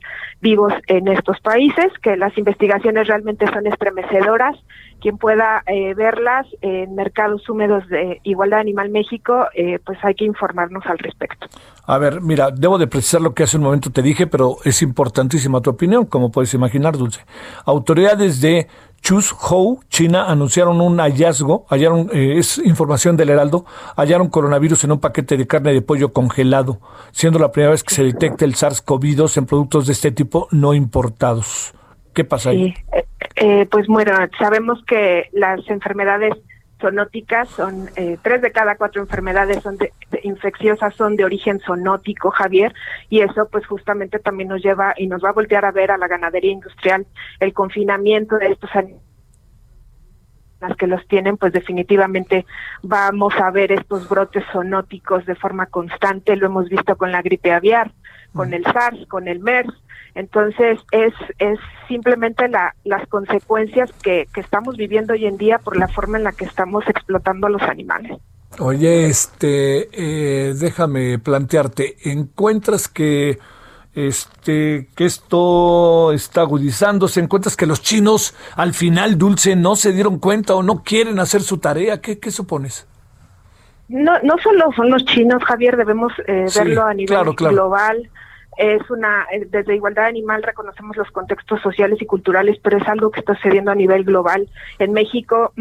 vivos 0.41 0.73
en 0.87 1.07
estos 1.07 1.39
países, 1.41 1.91
que 2.01 2.17
las 2.17 2.37
investigaciones 2.37 3.07
realmente 3.07 3.47
son 3.47 3.65
estremecedoras. 3.67 4.55
Quien 5.01 5.17
pueda 5.17 5.63
eh, 5.65 5.93
verlas 5.93 6.45
en 6.61 6.95
mercados 6.95 7.47
húmedos 7.49 7.87
de 7.87 8.19
Igualdad 8.23 8.59
Animal 8.59 8.89
México, 8.89 9.47
pues 9.85 9.97
hay 10.03 10.15
que 10.15 10.25
informarnos 10.25 10.85
al 10.85 10.97
respecto. 10.99 11.47
A 11.85 11.97
ver, 11.97 12.21
mira, 12.21 12.51
debo 12.51 12.77
de 12.77 12.87
precisar 12.87 13.21
lo 13.21 13.33
que 13.33 13.43
hace 13.43 13.57
un 13.57 13.63
momento 13.63 13.91
te 13.91 14.01
dije, 14.01 14.27
pero 14.27 14.57
es 14.63 14.81
importantísima 14.81 15.61
tu 15.61 15.71
opinión, 15.71 16.05
como 16.05 16.31
puedes 16.31 16.53
imaginar, 16.53 16.97
Dulce. 16.97 17.25
Autoridades 17.65 18.41
de 18.41 18.67
Chuzhou, 19.01 19.79
China, 19.89 20.25
anunciaron 20.29 20.81
un 20.81 20.99
hallazgo, 20.99 21.65
hallaron, 21.69 22.09
eh, 22.13 22.37
es 22.37 22.57
información 22.59 23.17
del 23.17 23.29
Heraldo, 23.29 23.65
hallaron 23.95 24.29
coronavirus 24.29 24.83
en 24.83 24.91
un 24.91 24.99
paquete 24.99 25.37
de 25.37 25.47
carne 25.47 25.73
de 25.73 25.81
pollo 25.81 26.13
congelado, 26.13 26.79
siendo 27.11 27.39
la 27.39 27.51
primera 27.51 27.71
vez 27.71 27.83
que 27.83 27.95
se 27.95 28.03
detecta 28.03 28.45
el 28.45 28.55
SARS-CoV-2 28.55 29.37
en 29.37 29.45
productos 29.45 29.87
de 29.87 29.93
este 29.93 30.11
tipo 30.11 30.47
no 30.51 30.73
importados. 30.73 31.73
¿Qué 32.19 32.25
pasa 32.25 32.49
ahí? 32.49 32.73
Eh, 32.91 33.05
eh, 33.37 33.65
pues 33.71 33.87
bueno, 33.87 34.11
sabemos 34.37 34.83
que 34.85 35.29
las 35.31 35.65
enfermedades 35.69 36.33
zoonóticas 36.81 37.47
son 37.47 37.89
eh, 37.95 38.17
tres 38.21 38.41
de 38.41 38.51
cada 38.51 38.75
cuatro 38.75 39.01
enfermedades 39.01 39.63
son 39.63 39.77
infecciosas 40.23 40.93
son 40.95 41.15
de 41.15 41.23
origen 41.23 41.61
zoonótico 41.61 42.29
Javier 42.31 42.73
y 43.09 43.21
eso 43.21 43.47
pues 43.49 43.65
justamente 43.65 44.19
también 44.19 44.49
nos 44.49 44.61
lleva 44.61 44.93
y 44.97 45.07
nos 45.07 45.23
va 45.23 45.29
a 45.29 45.31
voltear 45.31 45.63
a 45.63 45.71
ver 45.71 45.91
a 45.91 45.97
la 45.97 46.09
ganadería 46.09 46.51
industrial 46.51 47.07
el 47.39 47.53
confinamiento 47.53 48.37
de 48.37 48.47
estos 48.47 48.75
animales 48.75 49.05
las 50.59 50.75
que 50.75 50.87
los 50.87 51.07
tienen, 51.07 51.37
pues 51.37 51.53
definitivamente 51.53 52.45
vamos 52.83 53.33
a 53.37 53.49
ver 53.49 53.71
estos 53.71 54.09
brotes 54.09 54.43
zoonóticos 54.51 55.25
de 55.25 55.35
forma 55.35 55.67
constante, 55.67 56.35
lo 56.35 56.47
hemos 56.47 56.67
visto 56.67 56.97
con 56.97 57.13
la 57.13 57.21
gripe 57.21 57.53
aviar, 57.53 57.93
con 58.33 58.53
el 58.53 58.65
SARS, 58.65 59.07
con 59.07 59.29
el 59.29 59.39
MERS, 59.39 59.73
entonces, 60.15 60.79
es, 60.91 61.13
es 61.37 61.59
simplemente 61.87 62.47
la, 62.47 62.75
las 62.83 63.07
consecuencias 63.07 63.91
que, 64.01 64.27
que 64.33 64.41
estamos 64.41 64.77
viviendo 64.77 65.13
hoy 65.13 65.25
en 65.25 65.37
día 65.37 65.59
por 65.59 65.77
la 65.77 65.87
forma 65.87 66.17
en 66.17 66.23
la 66.23 66.31
que 66.31 66.45
estamos 66.45 66.87
explotando 66.87 67.47
a 67.47 67.49
los 67.49 67.61
animales. 67.63 68.19
Oye, 68.57 69.05
este, 69.05 69.89
eh, 69.93 70.53
déjame 70.55 71.19
plantearte, 71.19 71.97
¿encuentras 72.03 72.87
que 72.87 73.37
este 73.93 74.87
que 74.95 75.05
esto 75.05 76.11
está 76.11 76.41
agudizándose, 76.41 77.19
encuentras 77.19 77.55
que 77.55 77.65
los 77.65 77.81
chinos 77.81 78.35
al 78.55 78.73
final 78.73 79.17
dulce 79.17 79.55
no 79.55 79.75
se 79.75 79.93
dieron 79.93 80.19
cuenta 80.19 80.55
o 80.55 80.63
no 80.63 80.83
quieren 80.83 81.19
hacer 81.19 81.41
su 81.41 81.57
tarea, 81.57 82.01
¿qué, 82.01 82.19
qué 82.19 82.31
supones? 82.31 82.87
No, 83.87 84.13
no 84.23 84.35
solo 84.43 84.71
son 84.75 84.89
los 84.89 85.03
chinos, 85.05 85.43
Javier, 85.43 85.75
debemos 85.75 86.13
eh, 86.27 86.45
verlo 86.55 86.83
a 86.83 86.93
nivel 86.93 87.33
global 87.35 88.09
es 88.57 88.89
una, 88.89 89.25
eh, 89.31 89.47
desde 89.49 89.75
Igualdad 89.75 90.05
Animal 90.05 90.43
reconocemos 90.43 90.97
los 90.97 91.09
contextos 91.11 91.61
sociales 91.61 92.01
y 92.01 92.05
culturales, 92.05 92.59
pero 92.61 92.77
es 92.77 92.87
algo 92.87 93.11
que 93.11 93.21
está 93.21 93.35
sucediendo 93.35 93.71
a 93.71 93.75
nivel 93.75 94.03
global. 94.03 94.49
En 94.79 94.91
México, 94.91 95.53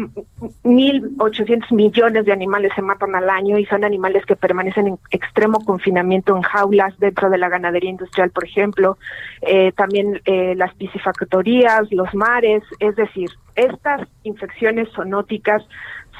1.800 0.63 1.73
millones 1.73 2.25
de 2.25 2.33
animales 2.33 2.71
se 2.75 2.81
matan 2.81 3.15
al 3.15 3.29
año 3.29 3.57
y 3.57 3.65
son 3.65 3.83
animales 3.83 4.25
que 4.25 4.35
permanecen 4.35 4.87
en 4.87 4.99
extremo 5.11 5.63
confinamiento 5.63 6.35
en 6.35 6.41
jaulas 6.41 6.97
dentro 6.99 7.29
de 7.29 7.37
la 7.37 7.49
ganadería 7.49 7.89
industrial, 7.89 8.31
por 8.31 8.43
ejemplo, 8.45 8.97
eh, 9.41 9.71
también 9.73 10.21
eh, 10.25 10.55
las 10.55 10.73
piscifactorías, 10.75 11.91
los 11.91 12.13
mares, 12.13 12.63
es 12.79 12.95
decir, 12.95 13.29
estas 13.55 14.07
infecciones 14.23 14.89
zoonóticas 14.95 15.63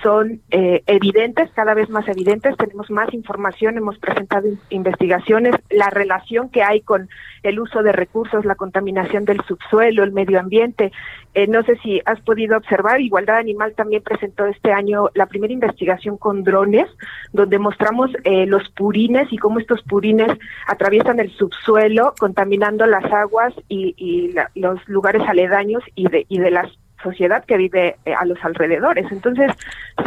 son 0.02 0.42
eh, 0.52 0.84
evidentes, 0.88 1.50
cada 1.52 1.74
vez 1.74 1.90
más 1.90 2.08
evidentes, 2.08 2.56
tenemos 2.58 2.90
más 2.90 3.14
información, 3.14 3.78
hemos 3.78 3.98
presentado 3.98 4.48
investigaciones, 4.70 5.56
la 5.70 5.90
relación 5.90 6.50
que 6.50 6.64
hay 6.64 6.82
con 6.82 7.10
el 7.44 7.60
uso 7.60 7.84
de 7.84 7.92
recursos, 7.92 8.46
la 8.46 8.56
contaminación 8.56 9.26
del 9.26 9.42
subsuelo, 9.48 10.04
el 10.04 10.12
medio 10.12 10.40
ambiente. 10.40 10.92
Eh, 11.34 11.48
no 11.48 11.64
sé 11.64 11.78
si 11.78 12.02
has 12.06 12.20
podido 12.22 12.58
observar, 12.58 13.02
Igualdad 13.02 13.38
Animal 13.38 13.74
también 13.76 14.04
presentó 14.04 14.46
este 14.46 14.72
año 14.72 15.10
la 15.14 15.28
primera 15.28 15.54
investigación 15.54 16.18
con 16.18 16.44
drones, 16.44 16.88
donde 17.34 17.60
mostramos 17.60 18.12
eh, 18.24 18.46
los 18.46 18.70
purines 18.70 19.32
y 19.32 19.38
cómo 19.38 19.60
estos 19.60 19.82
purines 19.84 20.32
atraviesan 20.68 21.20
el 21.20 21.32
subsuelo, 21.32 22.14
contaminando 22.20 22.86
las 22.86 23.06
aguas 23.12 23.54
y, 23.68 23.94
y 23.98 24.36
los 24.60 24.80
lugares 24.88 25.22
aledaños 25.28 25.84
y 25.96 26.08
de, 26.10 26.26
y 26.30 26.40
de 26.40 26.52
las 26.52 26.70
sociedad 27.02 27.44
que 27.46 27.58
vive 27.58 27.98
eh, 28.06 28.14
a 28.14 28.26
los 28.26 28.38
alrededores. 28.44 29.12
Entonces, 29.12 29.52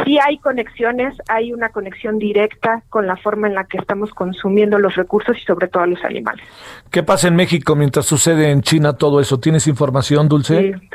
sí 0.05 0.17
hay 0.19 0.37
conexiones, 0.37 1.15
hay 1.27 1.53
una 1.53 1.69
conexión 1.69 2.19
directa 2.19 2.83
con 2.89 3.07
la 3.07 3.15
forma 3.17 3.47
en 3.47 3.55
la 3.55 3.65
que 3.65 3.77
estamos 3.77 4.11
consumiendo 4.11 4.77
los 4.79 4.95
recursos 4.95 5.37
y 5.37 5.41
sobre 5.45 5.67
todo 5.67 5.83
a 5.83 5.87
los 5.87 6.03
animales. 6.03 6.45
¿Qué 6.91 7.03
pasa 7.03 7.27
en 7.27 7.35
México 7.35 7.75
mientras 7.75 8.05
sucede 8.05 8.51
en 8.51 8.61
China 8.61 8.93
todo 8.93 9.19
eso? 9.19 9.39
¿Tienes 9.39 9.67
información, 9.67 10.27
Dulce? 10.27 10.73
Sí. 10.73 10.89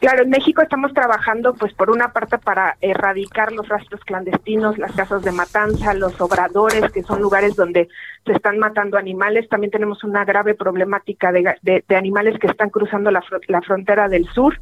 Claro, 0.00 0.22
en 0.22 0.30
México 0.30 0.62
estamos 0.62 0.94
trabajando, 0.94 1.52
pues, 1.54 1.74
por 1.74 1.90
una 1.90 2.12
parte 2.12 2.38
para 2.38 2.76
erradicar 2.80 3.52
los 3.52 3.68
rastros 3.68 4.00
clandestinos, 4.02 4.78
las 4.78 4.92
casas 4.92 5.22
de 5.22 5.32
matanza, 5.32 5.92
los 5.92 6.18
obradores, 6.20 6.90
que 6.90 7.02
son 7.02 7.20
lugares 7.20 7.54
donde 7.54 7.88
se 8.24 8.32
están 8.32 8.58
matando 8.58 8.96
animales. 8.96 9.48
También 9.48 9.70
tenemos 9.70 10.02
una 10.02 10.24
grave 10.24 10.54
problemática 10.54 11.32
de, 11.32 11.54
de, 11.62 11.96
animales 11.96 12.38
que 12.38 12.46
están 12.46 12.70
cruzando 12.70 13.10
la, 13.10 13.22
la, 13.48 13.60
frontera 13.60 14.08
del 14.08 14.26
sur, 14.28 14.60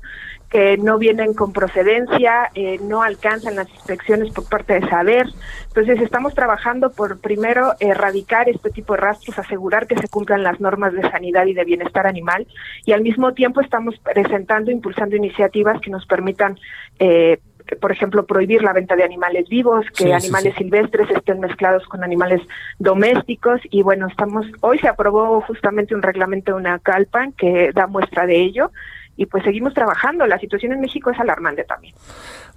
que 0.51 0.79
no 0.79 0.99
vienen 0.99 1.35
con 1.35 1.53
procedencia, 1.53 2.51
eh, 2.55 2.79
no 2.83 3.03
alcanzan 3.03 3.57
las 3.57 3.69
inspecciones 3.71 4.33
por 4.33 4.49
parte 4.49 4.81
de 4.81 4.89
saber. 4.89 5.27
Entonces, 5.67 6.01
estamos 6.01 6.35
trabajando 6.35 6.91
por, 6.91 7.21
primero, 7.21 7.75
erradicar 7.81 8.49
este 8.49 8.71
tipo 8.71 8.95
de 8.95 9.01
rastros, 9.01 9.39
asegurar 9.39 9.87
que 9.87 9.99
se 9.99 10.09
cumplan 10.09 10.43
las 10.43 10.59
normas 10.61 10.95
de 10.95 11.03
sanidad 11.11 11.47
y 11.47 11.55
de 11.55 11.65
bienestar 11.65 12.07
animal, 12.07 12.47
y 12.87 12.93
al 12.93 13.03
mismo 13.03 13.35
tiempo 13.35 13.61
estamos 13.61 13.99
presentando, 13.99 14.71
impulsando 14.71 15.17
iniciativas 15.17 15.81
que 15.81 15.91
nos 15.91 16.07
permitan 16.07 16.59
eh, 16.99 17.39
por 17.77 17.93
ejemplo, 17.93 18.25
prohibir 18.25 18.63
la 18.63 18.73
venta 18.73 18.97
de 18.97 19.05
animales 19.05 19.49
vivos, 19.49 19.85
que 19.95 20.15
animales 20.15 20.55
silvestres 20.57 21.11
estén 21.11 21.41
mezclados 21.41 21.85
con 21.87 22.03
animales 22.03 22.41
domésticos. 22.79 23.61
Y 23.71 23.83
bueno, 23.83 24.07
estamos 24.09 24.47
hoy 24.61 24.79
se 24.79 24.89
aprobó 24.89 25.41
justamente 25.43 25.95
un 25.95 26.03
reglamento 26.03 26.53
de 26.53 26.59
una 26.59 26.79
calpan 26.79 27.33
que 27.33 27.71
da 27.75 27.87
muestra 27.87 28.27
de 28.27 28.37
ello 28.37 28.71
y 29.19 29.27
pues 29.27 29.45
seguimos 29.45 29.75
trabajando. 29.75 30.27
La 30.27 30.39
situación 30.39 30.73
en 30.73 30.81
México 30.81 31.11
es 31.11 31.19
alarmante 31.19 31.65
también. 31.65 31.95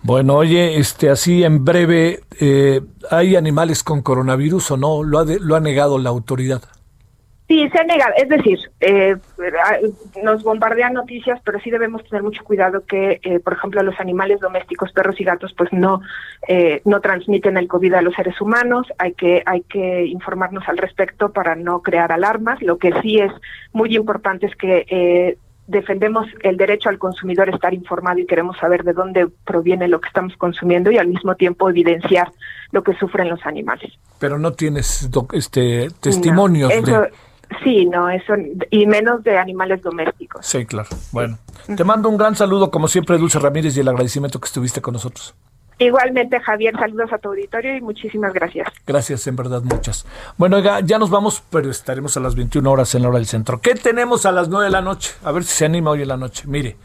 Bueno, 0.04 0.36
oye, 0.36 0.78
este, 0.78 1.10
así 1.10 1.44
en 1.44 1.66
breve, 1.66 2.20
eh, 2.40 2.82
¿hay 3.10 3.36
animales 3.36 3.84
con 3.84 4.02
coronavirus 4.02 4.72
o 4.72 4.78
no? 4.78 5.04
¿Lo 5.04 5.20
ha, 5.20 5.26
lo 5.26 5.56
ha 5.56 5.60
negado 5.60 5.98
la 5.98 6.10
autoridad? 6.10 6.62
Sí, 7.48 7.68
se 7.70 7.80
ha 7.80 7.84
negado. 7.84 8.14
Es 8.16 8.30
decir, 8.30 8.60
eh, 8.80 9.18
nos 10.24 10.44
bombardean 10.44 10.94
noticias, 10.94 11.42
pero 11.44 11.60
sí 11.60 11.70
debemos 11.72 12.04
tener 12.08 12.24
mucho 12.24 12.44
cuidado 12.44 12.86
que, 12.86 13.20
eh, 13.24 13.40
por 13.40 13.54
ejemplo, 13.54 13.82
los 13.84 14.00
animales 14.00 14.40
domésticos, 14.40 14.92
perros 14.94 15.20
y 15.20 15.24
gatos, 15.24 15.54
pues 15.58 15.74
no 15.74 16.02
no 16.86 17.02
transmiten 17.02 17.58
el 17.58 17.68
COVID 17.68 17.94
a 17.96 18.02
los 18.02 18.14
seres 18.14 18.40
humanos. 18.40 18.88
Hay 19.00 19.14
que 19.14 19.42
hay 19.46 19.62
que 19.62 20.06
informarnos 20.06 20.68
al 20.68 20.78
respecto 20.78 21.34
para 21.34 21.56
no 21.56 21.82
crear 21.82 22.12
alarmas. 22.12 22.62
Lo 22.62 22.78
que 22.78 22.94
sí 23.02 23.20
es 23.20 23.32
muy 23.74 23.96
importante 23.96 24.46
es 24.46 24.56
que 24.56 25.38
defendemos 25.72 26.27
el 26.41 26.57
derecho 26.57 26.89
al 26.89 26.99
consumidor 26.99 27.49
a 27.49 27.56
estar 27.56 27.73
informado 27.73 28.19
y 28.19 28.26
queremos 28.26 28.57
saber 28.57 28.84
de 28.84 28.93
dónde 28.93 29.27
proviene 29.45 29.88
lo 29.88 29.99
que 29.99 30.07
estamos 30.07 30.35
consumiendo 30.38 30.91
y 30.91 30.98
al 30.98 31.07
mismo 31.07 31.35
tiempo 31.35 31.69
evidenciar 31.69 32.31
lo 32.72 32.84
que 32.84 32.93
sufren 32.95 33.30
los 33.30 33.43
animales. 33.45 33.91
Pero 34.19 34.38
no 34.38 34.53
tienes 34.53 35.10
este 35.34 35.89
testimonios 35.99 36.72
Sí, 37.64 37.85
no, 37.85 38.10
eso 38.10 38.34
y 38.69 38.85
menos 38.85 39.23
de 39.23 39.38
animales 39.38 39.81
domésticos. 39.81 40.45
Sí, 40.45 40.65
claro. 40.65 40.88
Bueno, 41.11 41.38
te 41.76 41.84
mando 41.84 42.07
un 42.07 42.15
gran 42.15 42.34
saludo 42.35 42.72
como 42.72 42.88
siempre 42.88 43.18
Dulce 43.18 43.39
Ramírez 43.39 43.76
y 43.76 43.81
el 43.81 43.89
agradecimiento 43.89 44.39
que 44.39 44.45
estuviste 44.45 44.81
con 44.81 44.93
nosotros. 44.93 45.35
Igualmente, 45.82 46.40
Javier, 46.40 46.76
saludos 46.78 47.12
a 47.12 47.18
tu 47.18 47.30
auditorio 47.30 47.76
y 47.76 47.82
muchísimas 47.82 48.34
gracias. 48.34 48.68
Gracias, 48.86 49.26
en 49.26 49.36
verdad, 49.36 49.64
muchas. 49.64 50.06
Bueno, 50.38 50.60
ya 50.60 50.99
nos 50.99 51.10
vamos, 51.10 51.41
pero 51.49 51.72
estaremos 51.72 52.16
a 52.16 52.20
las 52.20 52.36
21 52.36 52.70
horas 52.70 52.94
en 52.94 53.02
la 53.02 53.10
hora 53.10 53.18
del 53.18 53.26
centro. 53.26 53.60
¿Qué 53.62 53.74
tenemos 53.74 54.28
a 54.28 54.32
las 54.32 54.48
9 54.48 54.66
de 54.66 54.72
la 54.72 54.82
noche? 54.82 55.12
A 55.24 55.32
ver 55.32 55.44
si 55.44 55.56
se 55.56 55.66
anima 55.66 55.90
hoy 55.90 56.03
en 56.03 56.10
la 56.10 56.18
noche. 56.18 56.44
Mire, 56.45 56.78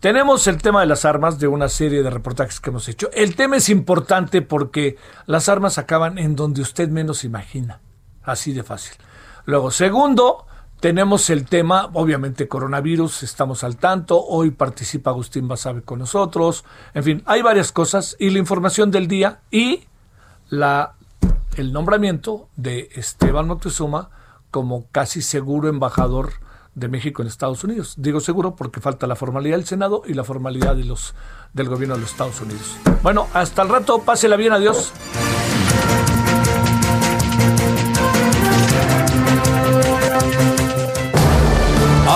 tenemos 0.00 0.46
el 0.46 0.62
tema 0.62 0.80
de 0.80 0.86
las 0.86 1.04
armas 1.04 1.38
de 1.38 1.48
una 1.48 1.68
serie 1.68 2.02
de 2.02 2.08
reportajes 2.08 2.60
que 2.60 2.70
hemos 2.70 2.88
hecho. 2.88 3.10
El 3.12 3.36
tema 3.36 3.58
es 3.58 3.68
importante 3.68 4.40
porque 4.40 4.96
las 5.26 5.50
armas 5.50 5.76
acaban 5.76 6.16
en 6.16 6.34
donde 6.34 6.62
usted 6.62 6.88
menos 6.88 7.24
imagina. 7.24 7.80
Así 8.22 8.54
de 8.54 8.62
fácil. 8.62 8.96
Luego, 9.44 9.70
segundo, 9.70 10.46
tenemos 10.80 11.28
el 11.28 11.44
tema, 11.44 11.90
obviamente 11.92 12.48
coronavirus, 12.48 13.22
estamos 13.22 13.64
al 13.64 13.76
tanto, 13.76 14.24
hoy 14.24 14.50
participa 14.50 15.10
Agustín 15.10 15.46
Basabe 15.46 15.82
con 15.82 15.98
nosotros, 15.98 16.64
en 16.94 17.04
fin, 17.04 17.22
hay 17.26 17.42
varias 17.42 17.70
cosas 17.70 18.16
y 18.18 18.30
la 18.30 18.38
información 18.38 18.90
del 18.90 19.06
día 19.06 19.40
y 19.50 19.84
la, 20.48 20.94
el 21.56 21.72
nombramiento 21.72 22.48
de 22.56 22.88
Esteban 22.94 23.46
Moctezuma 23.46 24.10
como 24.50 24.86
casi 24.90 25.20
seguro 25.22 25.68
embajador 25.68 26.32
de 26.74 26.88
México 26.88 27.20
en 27.20 27.28
Estados 27.28 27.62
Unidos. 27.62 27.94
Digo 27.98 28.20
seguro 28.20 28.56
porque 28.56 28.80
falta 28.80 29.06
la 29.06 29.16
formalidad 29.16 29.56
del 29.56 29.66
Senado 29.66 30.02
y 30.06 30.14
la 30.14 30.24
formalidad 30.24 30.76
de 30.76 30.84
los, 30.84 31.14
del 31.52 31.68
gobierno 31.68 31.94
de 31.96 32.00
los 32.00 32.10
Estados 32.10 32.40
Unidos. 32.40 32.76
Bueno, 33.02 33.26
hasta 33.34 33.62
el 33.62 33.68
rato, 33.68 34.00
pásela 34.02 34.36
bien, 34.36 34.52
adiós. 34.52 34.92